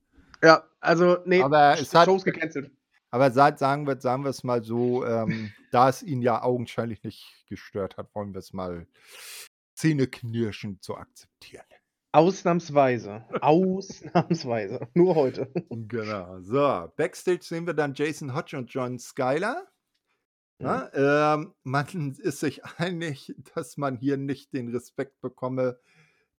Ja, 0.41 0.67
also, 0.81 1.19
nee, 1.25 1.41
Aber 1.41 1.77
es 1.79 1.93
hat- 1.93 2.05
Shows 2.05 2.23
gecancelt. 2.25 2.71
Aber 3.13 3.29
seit, 3.29 3.59
sagen 3.59 3.85
wir, 3.85 4.01
sagen 4.01 4.23
wir 4.23 4.31
es 4.31 4.43
mal 4.43 4.63
so, 4.63 5.05
ähm, 5.05 5.53
da 5.71 5.87
es 5.87 6.01
ihn 6.01 6.23
ja 6.23 6.41
augenscheinlich 6.41 7.03
nicht 7.03 7.45
gestört 7.47 7.95
hat, 7.95 8.15
wollen 8.15 8.33
wir 8.33 8.39
es 8.39 8.53
mal 8.53 8.87
zähneknirschend 9.75 10.83
so 10.83 10.95
akzeptieren. 10.97 11.63
Ausnahmsweise. 12.11 13.23
Ausnahmsweise. 13.39 14.87
Nur 14.95 15.13
heute. 15.13 15.53
Genau. 15.69 16.41
So, 16.41 16.91
Backstage 16.95 17.43
sehen 17.43 17.67
wir 17.67 17.75
dann 17.75 17.93
Jason 17.93 18.33
Hodge 18.33 18.57
und 18.57 18.73
John 18.73 18.97
Skyler. 18.97 19.67
Ja, 20.57 21.35
ähm, 21.35 21.53
man 21.61 21.85
ist 22.19 22.39
sich 22.39 22.65
einig, 22.65 23.35
dass 23.53 23.77
man 23.77 23.95
hier 23.95 24.17
nicht 24.17 24.53
den 24.53 24.69
Respekt 24.69 25.21
bekomme, 25.21 25.79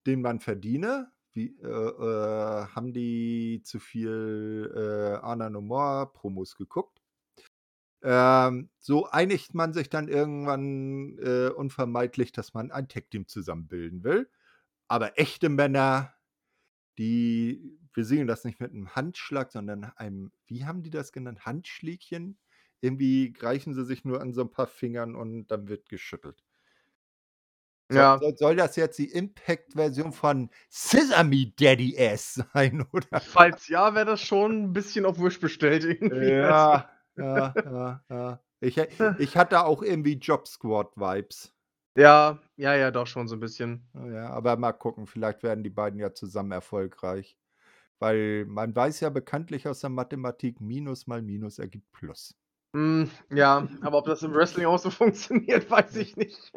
den 0.07 0.23
man 0.23 0.41
verdiene. 0.41 1.13
Wie, 1.35 1.56
äh, 1.61 1.66
äh, 1.66 2.66
haben 2.69 2.93
die 2.93 3.61
zu 3.65 3.81
viel 3.81 4.73
äh, 4.74 5.24
Anna 5.24 5.51
No 5.51 5.61
More 5.61 6.12
Promos 6.12 6.56
geguckt? 6.56 7.02
Ähm, 8.02 8.70
so 8.78 9.06
einigt 9.06 9.55
man 9.55 9.73
sich 9.73 9.89
dann 9.90 10.09
irgendwann 10.09 11.19
äh, 11.19 11.48
unvermeidlich, 11.48 12.32
dass 12.32 12.55
man 12.55 12.70
ein 12.70 12.89
Tech-Team 12.89 13.27
zusammenbilden 13.28 14.05
will. 14.05 14.31
Aber 14.89 15.19
echte 15.19 15.48
Männer, 15.48 16.15
die, 16.98 17.78
sehen 17.97 18.27
das 18.27 18.44
nicht 18.44 18.61
mit 18.61 18.73
einem 18.73 18.94
Handschlag, 18.94 19.52
sondern 19.52 19.85
einem, 19.97 20.32
wie 20.47 20.65
haben 20.66 20.82
die 20.82 20.90
das 20.90 21.12
genannt? 21.12 21.47
Handschlägchen? 21.47 22.39
Irgendwie 22.81 23.32
greifen 23.32 23.74
sie 23.74 23.85
sich 23.85 24.05
nur 24.05 24.20
an 24.20 24.35
so 24.35 24.43
ein 24.43 24.51
paar 24.51 24.66
Fingern 24.66 25.15
und 25.16 25.48
dann 25.48 25.69
wird 25.69 25.89
geschüttelt. 25.89 26.44
Ja. 27.93 28.19
soll, 28.19 28.36
soll 28.36 28.56
das 28.56 28.77
jetzt 28.77 28.98
die 28.98 29.11
Impact-Version 29.11 30.12
von 30.12 30.51
Sesame 30.69 31.52
Daddy 31.59 31.97
Ass 31.98 32.35
sein, 32.55 32.86
oder? 32.93 33.20
Falls 33.20 33.69
ja, 33.69 33.94
wäre 33.94 34.06
das 34.06 34.20
schon 34.20 34.65
ein 34.65 34.73
bisschen 34.73 35.05
auf 35.05 35.19
Wurscht 35.19 35.40
bestellt 35.40 35.85
irgendwie. 35.85 36.31
Ja, 36.31 36.89
ja, 37.16 37.55
ja, 37.56 38.05
ja. 38.09 38.40
Ich, 38.61 38.78
ich 39.19 39.36
hatte 39.36 39.65
auch 39.65 39.82
irgendwie 39.82 40.15
Job 40.15 40.48
Squad-Vibes. 40.48 41.52
Ja, 41.97 42.40
ja, 42.56 42.74
ja, 42.74 42.90
doch 42.90 43.06
schon 43.06 43.28
so 43.28 43.36
ein 43.36 43.40
bisschen. 43.40 43.86
Ja, 43.94 44.31
aber 44.31 44.56
mal 44.56 44.73
gucken, 44.73 45.06
vielleicht 45.06 45.43
werden 45.43 45.62
die 45.62 45.70
beiden 45.70 46.01
ja 46.01 46.12
zusammen 46.12 46.51
erfolgreich. 46.51 47.36
Weil 48.01 48.44
man 48.47 48.74
weiß 48.74 49.01
ja 49.01 49.11
bekanntlich 49.11 49.69
aus 49.69 49.81
der 49.81 49.90
Mathematik, 49.90 50.61
Minus 50.61 51.06
mal 51.06 51.23
Minus 51.23 51.59
ergibt 51.59 51.93
Plus. 51.93 52.35
Hm, 52.74 53.09
ja, 53.31 53.69
aber 53.82 53.98
ob 53.98 54.06
das 54.06 54.23
im 54.23 54.35
Wrestling 54.35 54.66
auch 54.66 54.78
so 54.78 54.90
funktioniert, 54.90 55.70
weiß 55.70 55.94
ich 55.97 56.16
nicht. 56.16 56.52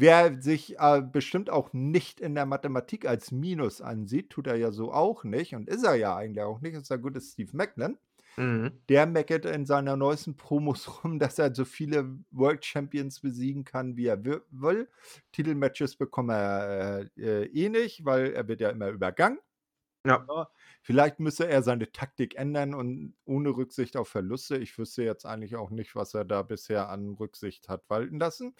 Wer 0.00 0.40
sich 0.40 0.78
äh, 0.78 1.02
bestimmt 1.02 1.50
auch 1.50 1.72
nicht 1.72 2.20
in 2.20 2.34
der 2.34 2.46
Mathematik 2.46 3.06
als 3.06 3.32
Minus 3.32 3.80
ansieht, 3.82 4.30
tut 4.30 4.46
er 4.46 4.56
ja 4.56 4.72
so 4.72 4.92
auch 4.92 5.24
nicht 5.24 5.54
und 5.54 5.68
ist 5.68 5.84
er 5.84 5.94
ja 5.96 6.16
eigentlich 6.16 6.44
auch 6.44 6.60
nicht, 6.60 6.74
ist 6.74 6.90
der 6.90 6.98
gute 6.98 7.20
Steve 7.20 7.56
Macklin. 7.56 7.98
Mhm. 8.36 8.80
Der 8.88 9.06
meckert 9.06 9.46
in 9.46 9.66
seiner 9.66 9.96
neuesten 9.96 10.36
Promos 10.36 10.88
rum, 11.04 11.18
dass 11.18 11.38
er 11.38 11.54
so 11.54 11.64
viele 11.64 12.18
World 12.30 12.64
Champions 12.64 13.20
besiegen 13.20 13.64
kann, 13.64 13.96
wie 13.96 14.06
er 14.06 14.24
wi- 14.24 14.40
will. 14.50 14.88
Titelmatches 15.32 15.96
bekommt 15.96 16.30
er 16.30 17.08
äh, 17.18 17.44
äh, 17.44 17.46
eh 17.46 17.68
nicht, 17.68 18.04
weil 18.04 18.32
er 18.32 18.48
wird 18.48 18.60
ja 18.60 18.70
immer 18.70 18.88
übergangen. 18.90 19.38
Ja. 20.04 20.30
Vielleicht 20.82 21.20
müsse 21.20 21.46
er 21.46 21.62
seine 21.62 21.92
Taktik 21.92 22.36
ändern 22.36 22.74
und 22.74 23.14
ohne 23.24 23.50
Rücksicht 23.50 23.96
auf 23.96 24.08
Verluste. 24.08 24.56
Ich 24.56 24.76
wüsste 24.78 25.02
jetzt 25.02 25.26
eigentlich 25.26 25.56
auch 25.56 25.70
nicht, 25.70 25.94
was 25.94 26.14
er 26.14 26.24
da 26.24 26.42
bisher 26.42 26.88
an 26.88 27.14
Rücksicht 27.14 27.68
hat 27.68 27.82
walten 27.88 28.18
lassen. 28.18 28.54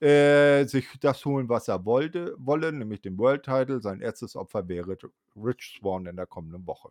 Äh, 0.00 0.64
sich 0.66 0.86
das 1.00 1.24
holen, 1.24 1.48
was 1.48 1.68
er 1.68 1.84
wollte, 1.84 2.34
wolle, 2.38 2.72
nämlich 2.72 3.02
den 3.02 3.18
World 3.18 3.44
Title. 3.44 3.80
Sein 3.80 4.00
erstes 4.00 4.36
Opfer 4.36 4.68
wäre 4.68 4.96
Rich 5.36 5.78
Swan 5.80 6.06
in 6.06 6.16
der 6.16 6.26
kommenden 6.26 6.66
Woche. 6.66 6.90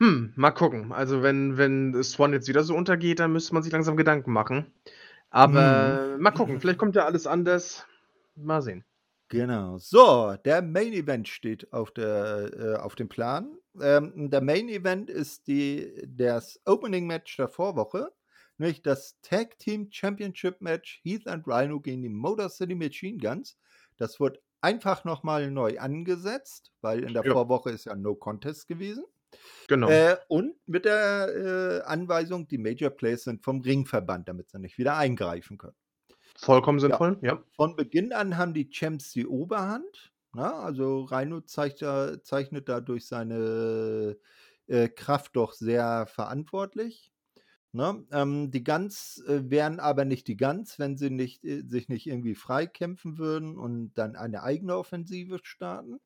Hm, 0.00 0.32
mal 0.34 0.50
gucken. 0.50 0.92
Also, 0.92 1.22
wenn, 1.22 1.56
wenn 1.56 2.02
Swan 2.02 2.32
jetzt 2.32 2.48
wieder 2.48 2.64
so 2.64 2.74
untergeht, 2.74 3.20
dann 3.20 3.32
müsste 3.32 3.54
man 3.54 3.62
sich 3.62 3.72
langsam 3.72 3.96
Gedanken 3.96 4.32
machen. 4.32 4.72
Aber 5.30 6.16
mal 6.18 6.30
gucken, 6.30 6.60
vielleicht 6.60 6.78
kommt 6.78 6.96
ja 6.96 7.04
alles 7.04 7.26
anders. 7.26 7.86
Mal 8.36 8.62
sehen. 8.62 8.84
Genau. 9.34 9.78
So, 9.78 10.36
der 10.44 10.62
Main 10.62 10.92
Event 10.92 11.26
steht 11.26 11.72
auf, 11.72 11.90
der, 11.90 12.50
äh, 12.56 12.76
auf 12.76 12.94
dem 12.94 13.08
Plan. 13.08 13.58
Ähm, 13.82 14.30
der 14.30 14.40
Main 14.40 14.68
Event 14.68 15.10
ist 15.10 15.48
die, 15.48 15.92
das 16.06 16.60
Opening 16.66 17.08
Match 17.08 17.36
der 17.36 17.48
Vorwoche, 17.48 18.12
nämlich 18.58 18.82
das 18.82 19.20
Tag 19.22 19.58
Team 19.58 19.88
Championship 19.90 20.60
Match 20.60 21.00
Heath 21.02 21.26
and 21.26 21.48
Rhino 21.48 21.80
gegen 21.80 22.02
die 22.02 22.08
Motor 22.08 22.48
City 22.48 22.76
Machine 22.76 23.18
Guns. 23.18 23.58
Das 23.96 24.20
wird 24.20 24.40
einfach 24.60 25.04
nochmal 25.04 25.50
neu 25.50 25.80
angesetzt, 25.80 26.72
weil 26.80 27.02
in 27.02 27.12
der 27.12 27.24
Ja. 27.24 27.32
Vorwoche 27.32 27.70
ist 27.70 27.86
ja 27.86 27.96
No 27.96 28.14
Contest 28.14 28.68
gewesen. 28.68 29.04
Genau. 29.66 29.88
Äh, 29.88 30.16
und 30.28 30.54
mit 30.66 30.84
der 30.84 31.82
äh, 31.84 31.88
Anweisung, 31.88 32.46
die 32.46 32.58
Major 32.58 32.90
Plays 32.90 33.24
sind 33.24 33.42
vom 33.42 33.62
Ringverband, 33.62 34.28
damit 34.28 34.48
sie 34.50 34.60
nicht 34.60 34.78
wieder 34.78 34.96
eingreifen 34.96 35.58
können. 35.58 35.74
Vollkommen 36.36 36.80
sinnvoll, 36.80 37.18
ja. 37.22 37.42
Von 37.54 37.76
Beginn 37.76 38.12
an 38.12 38.36
haben 38.36 38.54
die 38.54 38.70
Champs 38.70 39.12
die 39.12 39.26
Oberhand. 39.26 40.12
Na, 40.34 40.52
also 40.54 41.02
Rhino 41.04 41.40
da, 41.40 42.22
zeichnet 42.22 42.68
da 42.68 42.80
durch 42.80 43.06
seine 43.06 44.16
äh, 44.66 44.88
Kraft 44.88 45.36
doch 45.36 45.52
sehr 45.52 46.06
verantwortlich. 46.06 47.12
Ne? 47.74 48.04
Ähm, 48.12 48.50
die 48.50 48.62
Guns 48.62 49.22
äh, 49.26 49.50
wären 49.50 49.80
aber 49.80 50.04
nicht 50.04 50.28
die 50.28 50.36
Guns, 50.36 50.78
wenn 50.78 50.96
sie 50.96 51.10
nicht, 51.10 51.44
äh, 51.44 51.62
sich 51.66 51.88
nicht 51.88 52.06
irgendwie 52.06 52.34
freikämpfen 52.34 53.18
würden 53.18 53.56
und 53.58 53.94
dann 53.94 54.16
eine 54.16 54.42
eigene 54.42 54.76
Offensive 54.76 55.40
starten. 55.42 56.00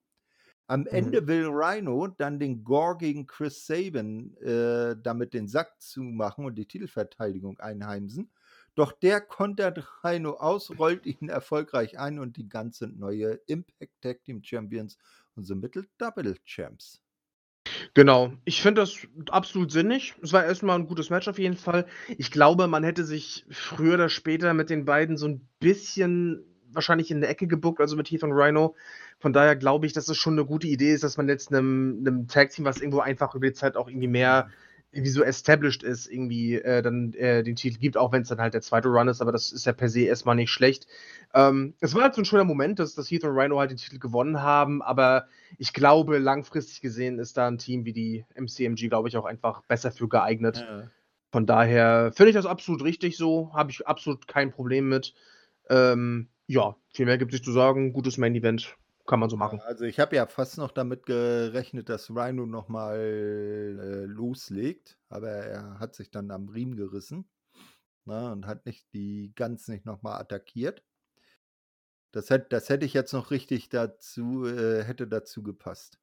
Am 0.66 0.86
Ende 0.86 1.26
will 1.26 1.46
Rhino 1.46 2.06
dann 2.08 2.38
den 2.38 2.64
Gore 2.64 2.98
gegen 2.98 3.26
Chris 3.26 3.66
Sabin 3.66 4.36
äh, 4.38 4.96
damit 5.02 5.32
den 5.32 5.48
Sack 5.48 5.80
zumachen 5.80 6.44
und 6.44 6.56
die 6.56 6.66
Titelverteidigung 6.66 7.58
einheimsen. 7.58 8.30
Doch 8.74 8.92
der 8.92 9.20
kontert 9.20 9.86
Rhino 10.04 10.34
aus, 10.34 10.78
rollt 10.78 11.06
ihn 11.06 11.28
erfolgreich 11.28 11.98
ein 11.98 12.18
und 12.18 12.36
die 12.36 12.48
ganze 12.48 12.88
neue 12.88 13.40
Impact 13.46 14.00
Tag 14.00 14.22
Team 14.24 14.42
Champions 14.42 14.98
und 15.34 15.44
so 15.44 15.54
mittel 15.54 15.88
Double 15.98 16.36
Champs. 16.44 17.00
Genau, 17.94 18.32
ich 18.44 18.62
finde 18.62 18.82
das 18.82 18.96
absolut 19.30 19.72
sinnig. 19.72 20.14
Es 20.22 20.32
war 20.32 20.44
erstmal 20.44 20.78
ein 20.78 20.86
gutes 20.86 21.10
Match 21.10 21.28
auf 21.28 21.38
jeden 21.38 21.56
Fall. 21.56 21.86
Ich 22.16 22.30
glaube, 22.30 22.66
man 22.66 22.84
hätte 22.84 23.04
sich 23.04 23.44
früher 23.50 23.94
oder 23.94 24.08
später 24.08 24.54
mit 24.54 24.70
den 24.70 24.84
beiden 24.84 25.16
so 25.16 25.26
ein 25.26 25.48
bisschen 25.58 26.44
wahrscheinlich 26.70 27.10
in 27.10 27.20
der 27.20 27.30
Ecke 27.30 27.46
gebuckt, 27.46 27.80
also 27.80 27.96
mit 27.96 28.10
Heath 28.10 28.22
und 28.22 28.32
Rhino. 28.32 28.74
Von 29.18 29.32
daher 29.32 29.56
glaube 29.56 29.86
ich, 29.86 29.92
dass 29.92 30.08
es 30.08 30.16
schon 30.16 30.34
eine 30.34 30.44
gute 30.44 30.66
Idee 30.66 30.92
ist, 30.92 31.02
dass 31.02 31.16
man 31.16 31.28
jetzt 31.28 31.52
einem, 31.52 31.98
einem 32.00 32.28
Tag-Team, 32.28 32.64
was 32.64 32.80
irgendwo 32.80 33.00
einfach 33.00 33.34
über 33.34 33.46
die 33.46 33.54
Zeit 33.54 33.76
auch 33.76 33.88
irgendwie 33.88 34.08
mehr 34.08 34.50
irgendwie 34.90 35.10
so 35.10 35.22
established 35.22 35.82
ist, 35.82 36.06
irgendwie 36.06 36.54
äh, 36.54 36.80
dann 36.80 37.12
äh, 37.12 37.42
den 37.42 37.56
Titel 37.56 37.78
gibt, 37.78 37.96
auch 37.96 38.10
wenn 38.10 38.22
es 38.22 38.28
dann 38.28 38.40
halt 38.40 38.54
der 38.54 38.62
zweite 38.62 38.88
Run 38.88 39.08
ist, 39.08 39.20
aber 39.20 39.32
das 39.32 39.52
ist 39.52 39.66
ja 39.66 39.72
per 39.72 39.88
se 39.88 40.00
erstmal 40.02 40.34
nicht 40.34 40.50
schlecht. 40.50 40.86
Ähm, 41.34 41.74
es 41.80 41.94
war 41.94 42.02
halt 42.02 42.14
so 42.14 42.22
ein 42.22 42.24
schöner 42.24 42.44
Moment, 42.44 42.78
dass, 42.78 42.94
dass 42.94 43.10
Heath 43.10 43.24
und 43.24 43.36
Rhino 43.36 43.58
halt 43.58 43.70
den 43.70 43.76
Titel 43.76 43.98
gewonnen 43.98 44.40
haben, 44.40 44.80
aber 44.80 45.26
ich 45.58 45.74
glaube, 45.74 46.18
langfristig 46.18 46.80
gesehen 46.80 47.18
ist 47.18 47.36
da 47.36 47.48
ein 47.48 47.58
Team 47.58 47.84
wie 47.84 47.92
die 47.92 48.24
MCMG, 48.34 48.88
glaube 48.88 49.08
ich, 49.08 49.16
auch 49.18 49.26
einfach 49.26 49.62
besser 49.64 49.92
für 49.92 50.08
geeignet. 50.08 50.64
Ja. 50.66 50.90
Von 51.30 51.44
daher 51.44 52.10
finde 52.14 52.30
ich 52.30 52.36
das 52.36 52.46
absolut 52.46 52.82
richtig 52.82 53.18
so, 53.18 53.52
habe 53.52 53.70
ich 53.70 53.86
absolut 53.86 54.26
kein 54.26 54.50
Problem 54.50 54.88
mit. 54.88 55.12
Ähm, 55.68 56.28
ja, 56.46 56.76
viel 56.94 57.04
mehr 57.04 57.18
gibt 57.18 57.32
es 57.32 57.40
nicht 57.40 57.44
zu 57.44 57.52
sagen. 57.52 57.92
Gutes 57.92 58.16
Main 58.16 58.34
Event. 58.34 58.74
Kann 59.08 59.20
man 59.20 59.30
so 59.30 59.38
machen. 59.38 59.60
Also 59.62 59.86
ich 59.86 59.98
habe 60.00 60.16
ja 60.16 60.26
fast 60.26 60.58
noch 60.58 60.70
damit 60.70 61.06
gerechnet, 61.06 61.88
dass 61.88 62.10
Rhino 62.10 62.44
nochmal 62.44 62.98
äh, 62.98 64.04
loslegt, 64.04 64.98
aber 65.08 65.30
er 65.30 65.78
hat 65.78 65.94
sich 65.94 66.10
dann 66.10 66.30
am 66.30 66.50
Riemen 66.50 66.76
gerissen 66.76 67.26
ne, 68.04 68.30
und 68.30 68.46
hat 68.46 68.66
nicht 68.66 68.92
die 68.92 69.32
Gans 69.34 69.66
nicht 69.66 69.86
nochmal 69.86 70.20
attackiert. 70.20 70.84
Das, 72.12 72.28
hätt, 72.28 72.52
das 72.52 72.68
hätte 72.68 72.84
ich 72.84 72.92
jetzt 72.92 73.14
noch 73.14 73.30
richtig 73.30 73.70
dazu, 73.70 74.44
äh, 74.44 74.84
hätte 74.84 75.08
dazu 75.08 75.42
gepasst. 75.42 75.98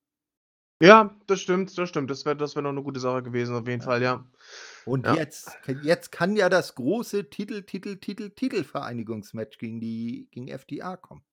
Ja, 0.82 1.16
das 1.28 1.42
stimmt, 1.42 1.78
das 1.78 1.88
stimmt. 1.88 2.10
Das 2.10 2.26
wäre 2.26 2.36
das 2.36 2.56
wär 2.56 2.64
noch 2.64 2.72
eine 2.72 2.82
gute 2.82 3.00
Sache 3.00 3.22
gewesen, 3.22 3.56
auf 3.56 3.68
jeden 3.68 3.82
ja. 3.82 3.86
Fall, 3.86 4.02
ja. 4.02 4.26
Und 4.86 5.06
ja. 5.06 5.14
jetzt, 5.14 5.60
jetzt 5.84 6.12
kann 6.12 6.36
ja 6.36 6.50
das 6.50 6.74
große 6.74 7.30
Titel, 7.30 7.62
Titel, 7.62 7.98
Titel, 7.98 8.32
Titelvereinigungsmatch 8.32 9.60
gegen 9.60 9.80
die 9.80 10.28
gegen 10.32 10.48
FTA 10.48 10.98
kommen. 10.98 11.24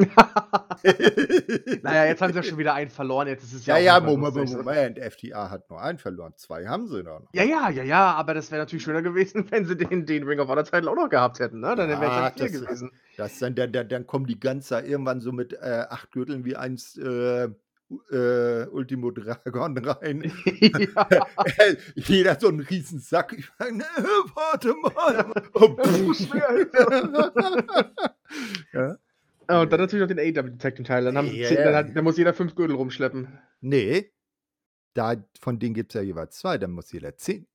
naja, 1.82 2.06
jetzt 2.06 2.22
haben 2.22 2.32
sie 2.32 2.38
ja 2.38 2.42
schon 2.42 2.58
wieder 2.58 2.74
einen 2.74 2.90
verloren. 2.90 3.28
Jetzt 3.28 3.44
ist 3.44 3.52
es 3.52 3.66
ja, 3.66 3.76
ja, 3.76 3.96
ja 3.96 4.00
Moment, 4.00 4.34
Moment, 4.34 4.56
Moment. 4.56 4.98
FTA 4.98 5.50
hat 5.50 5.68
nur 5.70 5.80
einen 5.80 5.98
verloren. 5.98 6.32
Zwei 6.36 6.66
haben 6.66 6.86
sie 6.88 7.02
noch. 7.02 7.22
Ja, 7.32 7.44
ja, 7.44 7.68
ja, 7.70 7.82
ja, 7.82 8.14
aber 8.14 8.34
das 8.34 8.50
wäre 8.50 8.62
natürlich 8.62 8.84
schöner 8.84 9.02
gewesen, 9.02 9.46
wenn 9.50 9.66
sie 9.66 9.76
den, 9.76 10.06
den 10.06 10.24
Ring 10.24 10.40
of 10.40 10.48
Honor 10.48 10.64
Title 10.64 10.90
auch 10.90 10.96
noch 10.96 11.08
gehabt 11.08 11.38
hätten. 11.38 11.60
Ne? 11.60 11.74
Dann 11.76 11.90
ja, 11.90 12.00
wäre 12.00 12.32
es 12.34 12.40
ja 12.40 12.60
gewesen. 12.60 12.90
Das 13.16 13.38
dann, 13.38 13.54
dann, 13.54 13.88
dann 13.88 14.06
kommen 14.06 14.26
die 14.26 14.40
ganze 14.40 14.80
irgendwann 14.80 15.20
so 15.20 15.32
mit 15.32 15.52
äh, 15.52 15.84
acht 15.88 16.10
Gürteln 16.12 16.44
wie 16.44 16.56
eins 16.56 16.96
äh, 16.96 17.48
äh, 18.10 18.66
Ultimo 18.66 19.10
Dragon 19.10 19.76
rein. 19.78 20.32
Ja. 20.60 21.08
Jeder 21.94 22.38
so 22.38 22.48
einen 22.48 22.60
riesen 22.60 23.00
Sack. 23.00 23.34
Ich 23.36 23.50
sage, 23.58 23.76
ne, 23.76 23.84
warte 24.34 24.74
mal. 24.74 25.32
Oh, 25.54 25.76
ja. 28.72 28.96
Oh, 29.50 29.62
und 29.62 29.72
dann 29.72 29.80
natürlich 29.80 30.00
noch 30.08 30.14
den 30.14 30.18
AW 30.20 30.50
Detecting 30.50 30.84
Teil. 30.84 31.04
Dann, 31.04 31.16
haben 31.16 31.28
yeah. 31.28 31.54
dann, 31.54 31.74
hat, 31.74 31.96
dann, 31.96 32.04
muss 32.04 32.16
jeder 32.16 32.34
fünf 32.34 32.54
Gürtel 32.54 32.76
rumschleppen. 32.76 33.38
Nee. 33.60 34.12
Da, 34.94 35.16
von 35.40 35.58
denen 35.58 35.74
gibt 35.74 35.92
es 35.92 35.94
ja 35.94 36.02
jeweils 36.02 36.38
zwei. 36.38 36.56
Dann 36.56 36.70
muss 36.70 36.92
jeder 36.92 37.16
zehn, 37.16 37.46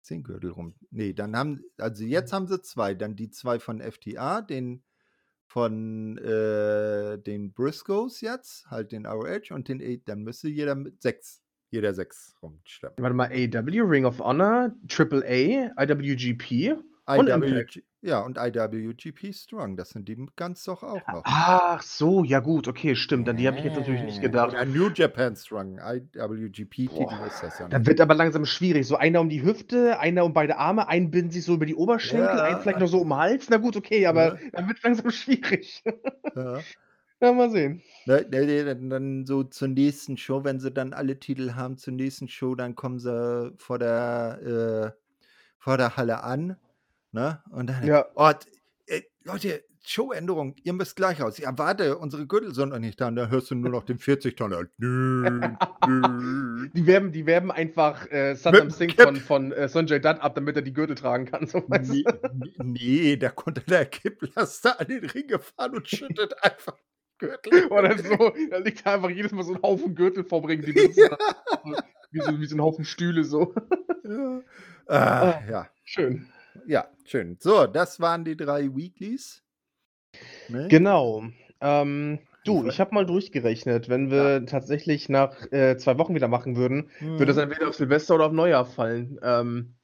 zehn 0.00 0.24
Gürtel 0.24 0.50
rum. 0.50 0.74
Nee, 0.90 1.12
dann 1.12 1.36
haben, 1.36 1.64
also 1.76 2.04
jetzt 2.04 2.32
haben 2.32 2.48
sie 2.48 2.60
zwei. 2.60 2.94
Dann 2.94 3.14
die 3.14 3.30
zwei 3.30 3.60
von 3.60 3.80
FTA, 3.80 4.42
den 4.42 4.82
von 5.46 6.18
äh, 6.18 7.18
den 7.18 7.52
Briscoes 7.52 8.20
jetzt, 8.20 8.70
halt 8.70 8.92
den 8.92 9.06
ROH 9.06 9.50
und 9.50 9.68
den 9.68 9.80
A, 9.80 9.96
dann 10.04 10.22
müsste 10.22 10.48
jeder 10.48 10.74
mit 10.74 11.00
sechs, 11.00 11.42
jeder 11.70 11.94
sechs 11.94 12.36
rumschleppen. 12.42 13.02
Warte 13.02 13.14
mal, 13.16 13.30
AW, 13.32 13.80
Ring 13.80 14.04
of 14.04 14.18
Honor, 14.18 14.74
AAA, 14.88 15.72
IWGP 15.78 16.76
und 17.16 17.28
IWG, 17.28 17.82
ja, 18.00 18.20
und 18.20 18.38
IWGP 18.38 19.32
Strong, 19.32 19.76
das 19.76 19.90
sind 19.90 20.08
die 20.08 20.16
ganz 20.36 20.62
doch 20.64 20.84
auch 20.84 21.04
noch. 21.08 21.22
Ach 21.24 21.82
so, 21.82 22.22
ja 22.22 22.38
gut, 22.38 22.68
okay, 22.68 22.94
stimmt. 22.94 23.28
An 23.28 23.36
die 23.36 23.46
habe 23.48 23.58
ich 23.58 23.64
jetzt 23.64 23.76
natürlich 23.76 24.02
nicht 24.02 24.20
gedacht. 24.20 24.52
Ja, 24.52 24.64
New 24.64 24.90
Japan 24.90 25.34
Strong, 25.34 25.78
IWGP-Titel 25.78 27.16
ist 27.26 27.42
das 27.42 27.58
ja. 27.58 27.68
Dann 27.68 27.86
wird 27.86 28.00
aber 28.00 28.14
langsam 28.14 28.44
schwierig. 28.44 28.86
So 28.86 28.96
einer 28.96 29.20
um 29.20 29.28
die 29.28 29.42
Hüfte, 29.42 29.98
einer 29.98 30.24
um 30.24 30.32
beide 30.32 30.58
Arme, 30.58 30.86
einen 30.86 31.10
binden 31.10 31.32
sich 31.32 31.44
so 31.44 31.54
über 31.54 31.66
die 31.66 31.74
Oberschenkel, 31.74 32.36
ja. 32.36 32.44
einen 32.44 32.60
vielleicht 32.60 32.78
noch 32.78 32.86
so 32.86 33.00
um 33.00 33.08
den 33.08 33.16
Hals. 33.16 33.48
Na 33.50 33.56
gut, 33.56 33.76
okay, 33.76 34.06
aber 34.06 34.34
ja. 34.34 34.50
dann 34.52 34.68
wird 34.68 34.82
langsam 34.82 35.10
schwierig. 35.10 35.82
Ja. 36.36 36.60
ja 37.20 37.32
mal 37.32 37.50
sehen. 37.50 37.82
Ne, 38.06 38.24
ne, 38.30 38.46
ne, 38.46 38.64
dann, 38.64 38.90
dann 38.90 39.26
so 39.26 39.42
zur 39.42 39.68
nächsten 39.68 40.16
Show, 40.16 40.44
wenn 40.44 40.60
sie 40.60 40.70
dann 40.70 40.92
alle 40.92 41.18
Titel 41.18 41.54
haben, 41.54 41.78
zur 41.78 41.94
nächsten 41.94 42.28
Show, 42.28 42.54
dann 42.54 42.76
kommen 42.76 43.00
sie 43.00 43.52
vor 43.56 43.80
der, 43.80 44.94
äh, 44.94 45.00
vor 45.58 45.78
der 45.78 45.96
Halle 45.96 46.22
an 46.22 46.56
Ne? 47.12 47.42
Und 47.50 47.68
dann, 47.68 47.86
ja. 47.86 48.06
oh, 48.14 48.30
äh, 48.86 49.02
Leute, 49.24 49.64
Showänderung, 49.88 50.54
ihr 50.64 50.74
müsst 50.74 50.96
gleich 50.96 51.20
raus. 51.22 51.38
Ja, 51.38 51.56
warte, 51.56 51.96
unsere 51.96 52.26
Gürtel 52.26 52.54
sind 52.54 52.70
noch 52.70 52.78
nicht 52.78 53.00
da. 53.00 53.08
Und 53.08 53.16
da 53.16 53.28
hörst 53.28 53.50
du 53.50 53.54
nur 53.54 53.70
noch 53.70 53.84
den 53.84 53.98
40-Tonner. 53.98 54.64
die, 56.74 56.86
werben, 56.86 57.12
die 57.12 57.24
werben 57.24 57.50
einfach 57.50 58.10
äh, 58.10 58.34
Saddam 58.34 58.68
Singh 58.70 59.02
von, 59.02 59.16
von 59.16 59.52
äh, 59.52 59.66
Sanjay 59.66 59.98
Dutt 59.98 60.20
ab, 60.20 60.34
damit 60.34 60.56
er 60.56 60.62
die 60.62 60.74
Gürtel 60.74 60.94
tragen 60.94 61.24
kann. 61.24 61.46
So, 61.46 61.62
nee, 61.68 62.04
nee, 62.62 63.16
da 63.16 63.30
konnte 63.30 63.62
der 63.62 63.86
Kipplaster 63.86 64.78
an 64.78 64.88
den 64.88 65.06
Ring 65.06 65.26
gefahren 65.26 65.74
und 65.76 65.88
schüttet 65.88 66.34
einfach 66.44 66.76
Gürtel. 67.16 67.68
Oder 67.68 67.96
so, 67.96 68.34
da 68.50 68.58
liegt 68.58 68.86
einfach 68.86 69.08
jedes 69.08 69.32
Mal 69.32 69.44
so 69.44 69.54
ein 69.54 69.62
Haufen 69.62 69.94
Gürtel 69.94 70.22
vorm 70.22 70.44
Ring. 70.44 70.60
Die 70.60 70.72
ja. 70.96 71.16
wie, 72.10 72.20
so, 72.20 72.38
wie 72.38 72.46
so 72.46 72.56
ein 72.56 72.60
Haufen 72.60 72.84
Stühle 72.84 73.24
so. 73.24 73.54
Ja. 74.04 74.42
Ah, 74.86 75.30
ah, 75.30 75.42
ja. 75.48 75.70
Schön 75.84 76.28
ja, 76.66 76.88
schön. 77.04 77.36
So, 77.40 77.66
das 77.66 78.00
waren 78.00 78.24
die 78.24 78.36
drei 78.36 78.74
Weeklies. 78.74 79.42
Ne? 80.48 80.68
Genau. 80.68 81.24
Ähm, 81.60 82.18
du, 82.44 82.66
ich 82.66 82.80
habe 82.80 82.94
mal 82.94 83.06
durchgerechnet, 83.06 83.88
wenn 83.88 84.10
wir 84.10 84.24
ja. 84.24 84.40
tatsächlich 84.40 85.08
nach 85.08 85.50
äh, 85.52 85.76
zwei 85.76 85.98
Wochen 85.98 86.14
wieder 86.14 86.28
machen 86.28 86.56
würden, 86.56 86.90
mhm. 87.00 87.12
würde 87.12 87.26
das 87.26 87.36
entweder 87.36 87.68
auf 87.68 87.74
Silvester 87.74 88.14
oder 88.14 88.26
auf 88.26 88.32
Neujahr 88.32 88.66
fallen. 88.66 89.18
Ähm, 89.22 89.74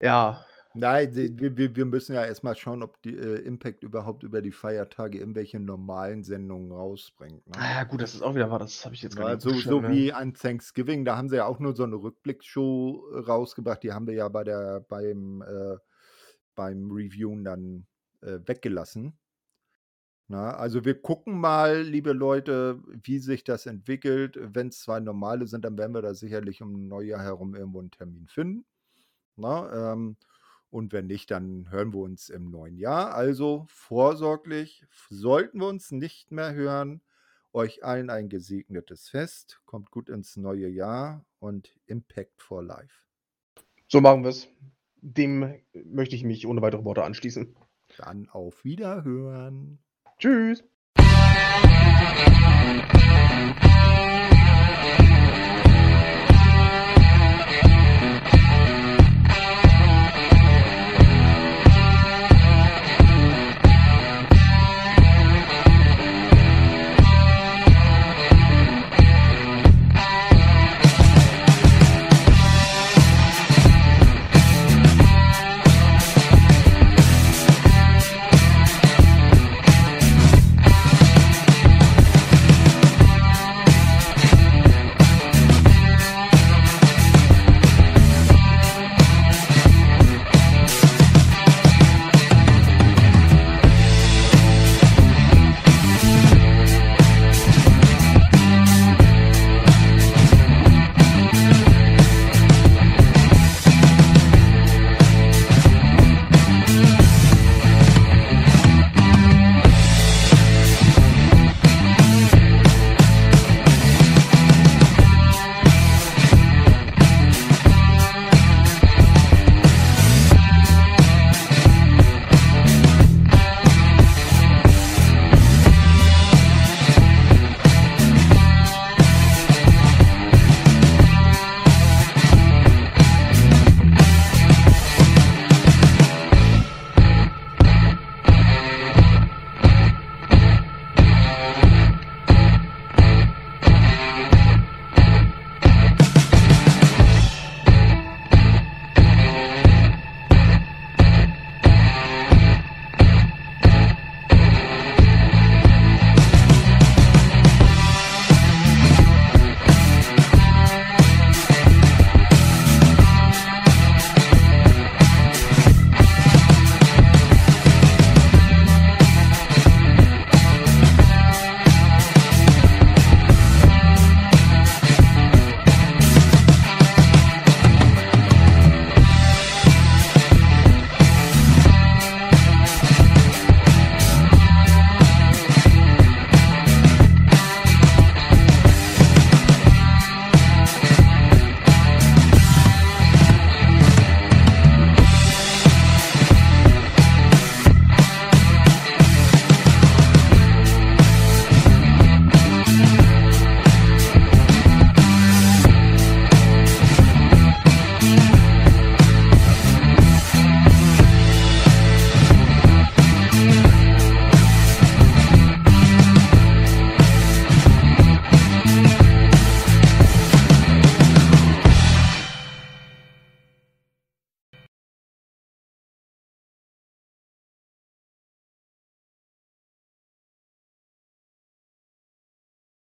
ja, 0.00 0.44
Nein, 0.76 1.10
wir, 1.14 1.76
wir 1.76 1.84
müssen 1.86 2.14
ja 2.14 2.24
erstmal 2.24 2.54
schauen, 2.54 2.82
ob 2.82 3.00
die 3.02 3.16
äh, 3.16 3.40
Impact 3.40 3.82
überhaupt 3.82 4.22
über 4.22 4.42
die 4.42 4.52
Feiertage 4.52 5.18
irgendwelche 5.18 5.58
normalen 5.58 6.22
Sendungen 6.22 6.70
rausbringt. 6.70 7.46
Ne? 7.46 7.54
Ah 7.56 7.74
ja, 7.74 7.84
gut, 7.84 8.02
das 8.02 8.14
ist 8.14 8.22
auch 8.22 8.34
wieder 8.34 8.50
wahr, 8.50 8.58
das 8.58 8.84
habe 8.84 8.94
ich 8.94 9.02
jetzt 9.02 9.16
gar 9.16 9.30
nicht 9.30 9.40
So, 9.40 9.50
so 9.50 9.80
ne? 9.80 9.90
wie 9.90 10.12
an 10.12 10.34
Thanksgiving, 10.34 11.04
da 11.04 11.16
haben 11.16 11.28
sie 11.28 11.36
ja 11.36 11.46
auch 11.46 11.58
nur 11.60 11.74
so 11.74 11.84
eine 11.84 11.96
Rückblicksshow 11.96 13.22
rausgebracht, 13.26 13.82
die 13.82 13.92
haben 13.92 14.06
wir 14.06 14.14
ja 14.14 14.28
bei 14.28 14.44
der, 14.44 14.80
beim, 14.80 15.42
äh, 15.42 15.76
beim 16.54 16.90
Reviewen 16.90 17.42
dann 17.42 17.86
äh, 18.20 18.38
weggelassen. 18.44 19.18
Na, 20.28 20.56
also 20.56 20.84
wir 20.84 21.00
gucken 21.00 21.38
mal, 21.38 21.82
liebe 21.82 22.12
Leute, 22.12 22.82
wie 23.02 23.20
sich 23.20 23.44
das 23.44 23.66
entwickelt. 23.66 24.36
Wenn 24.42 24.68
es 24.68 24.80
zwei 24.80 24.98
normale 24.98 25.46
sind, 25.46 25.64
dann 25.64 25.78
werden 25.78 25.94
wir 25.94 26.02
da 26.02 26.14
sicherlich 26.14 26.62
um 26.62 26.88
Neujahr 26.88 27.22
herum 27.22 27.54
irgendwo 27.54 27.78
einen 27.78 27.92
Termin 27.92 28.26
finden. 28.26 28.66
Na, 29.36 29.92
ähm, 29.92 30.16
und 30.70 30.92
wenn 30.92 31.06
nicht, 31.06 31.30
dann 31.30 31.70
hören 31.70 31.92
wir 31.92 32.00
uns 32.00 32.28
im 32.28 32.50
neuen 32.50 32.76
Jahr. 32.76 33.14
Also 33.14 33.66
vorsorglich 33.68 34.84
sollten 35.08 35.60
wir 35.60 35.68
uns 35.68 35.90
nicht 35.90 36.32
mehr 36.32 36.54
hören. 36.54 37.00
Euch 37.52 37.84
allen 37.84 38.10
ein 38.10 38.28
gesegnetes 38.28 39.08
Fest. 39.08 39.60
Kommt 39.64 39.90
gut 39.90 40.08
ins 40.08 40.36
neue 40.36 40.68
Jahr 40.68 41.24
und 41.38 41.74
Impact 41.86 42.42
for 42.42 42.62
Life. 42.62 43.06
So 43.88 44.00
machen 44.00 44.24
wir 44.24 44.30
es. 44.30 44.48
Dem 45.00 45.54
möchte 45.72 46.16
ich 46.16 46.24
mich 46.24 46.46
ohne 46.46 46.60
weitere 46.62 46.84
Worte 46.84 47.04
anschließen. 47.04 47.56
Dann 47.98 48.28
auf 48.28 48.64
Wiederhören. 48.64 49.78
Tschüss. 50.18 50.64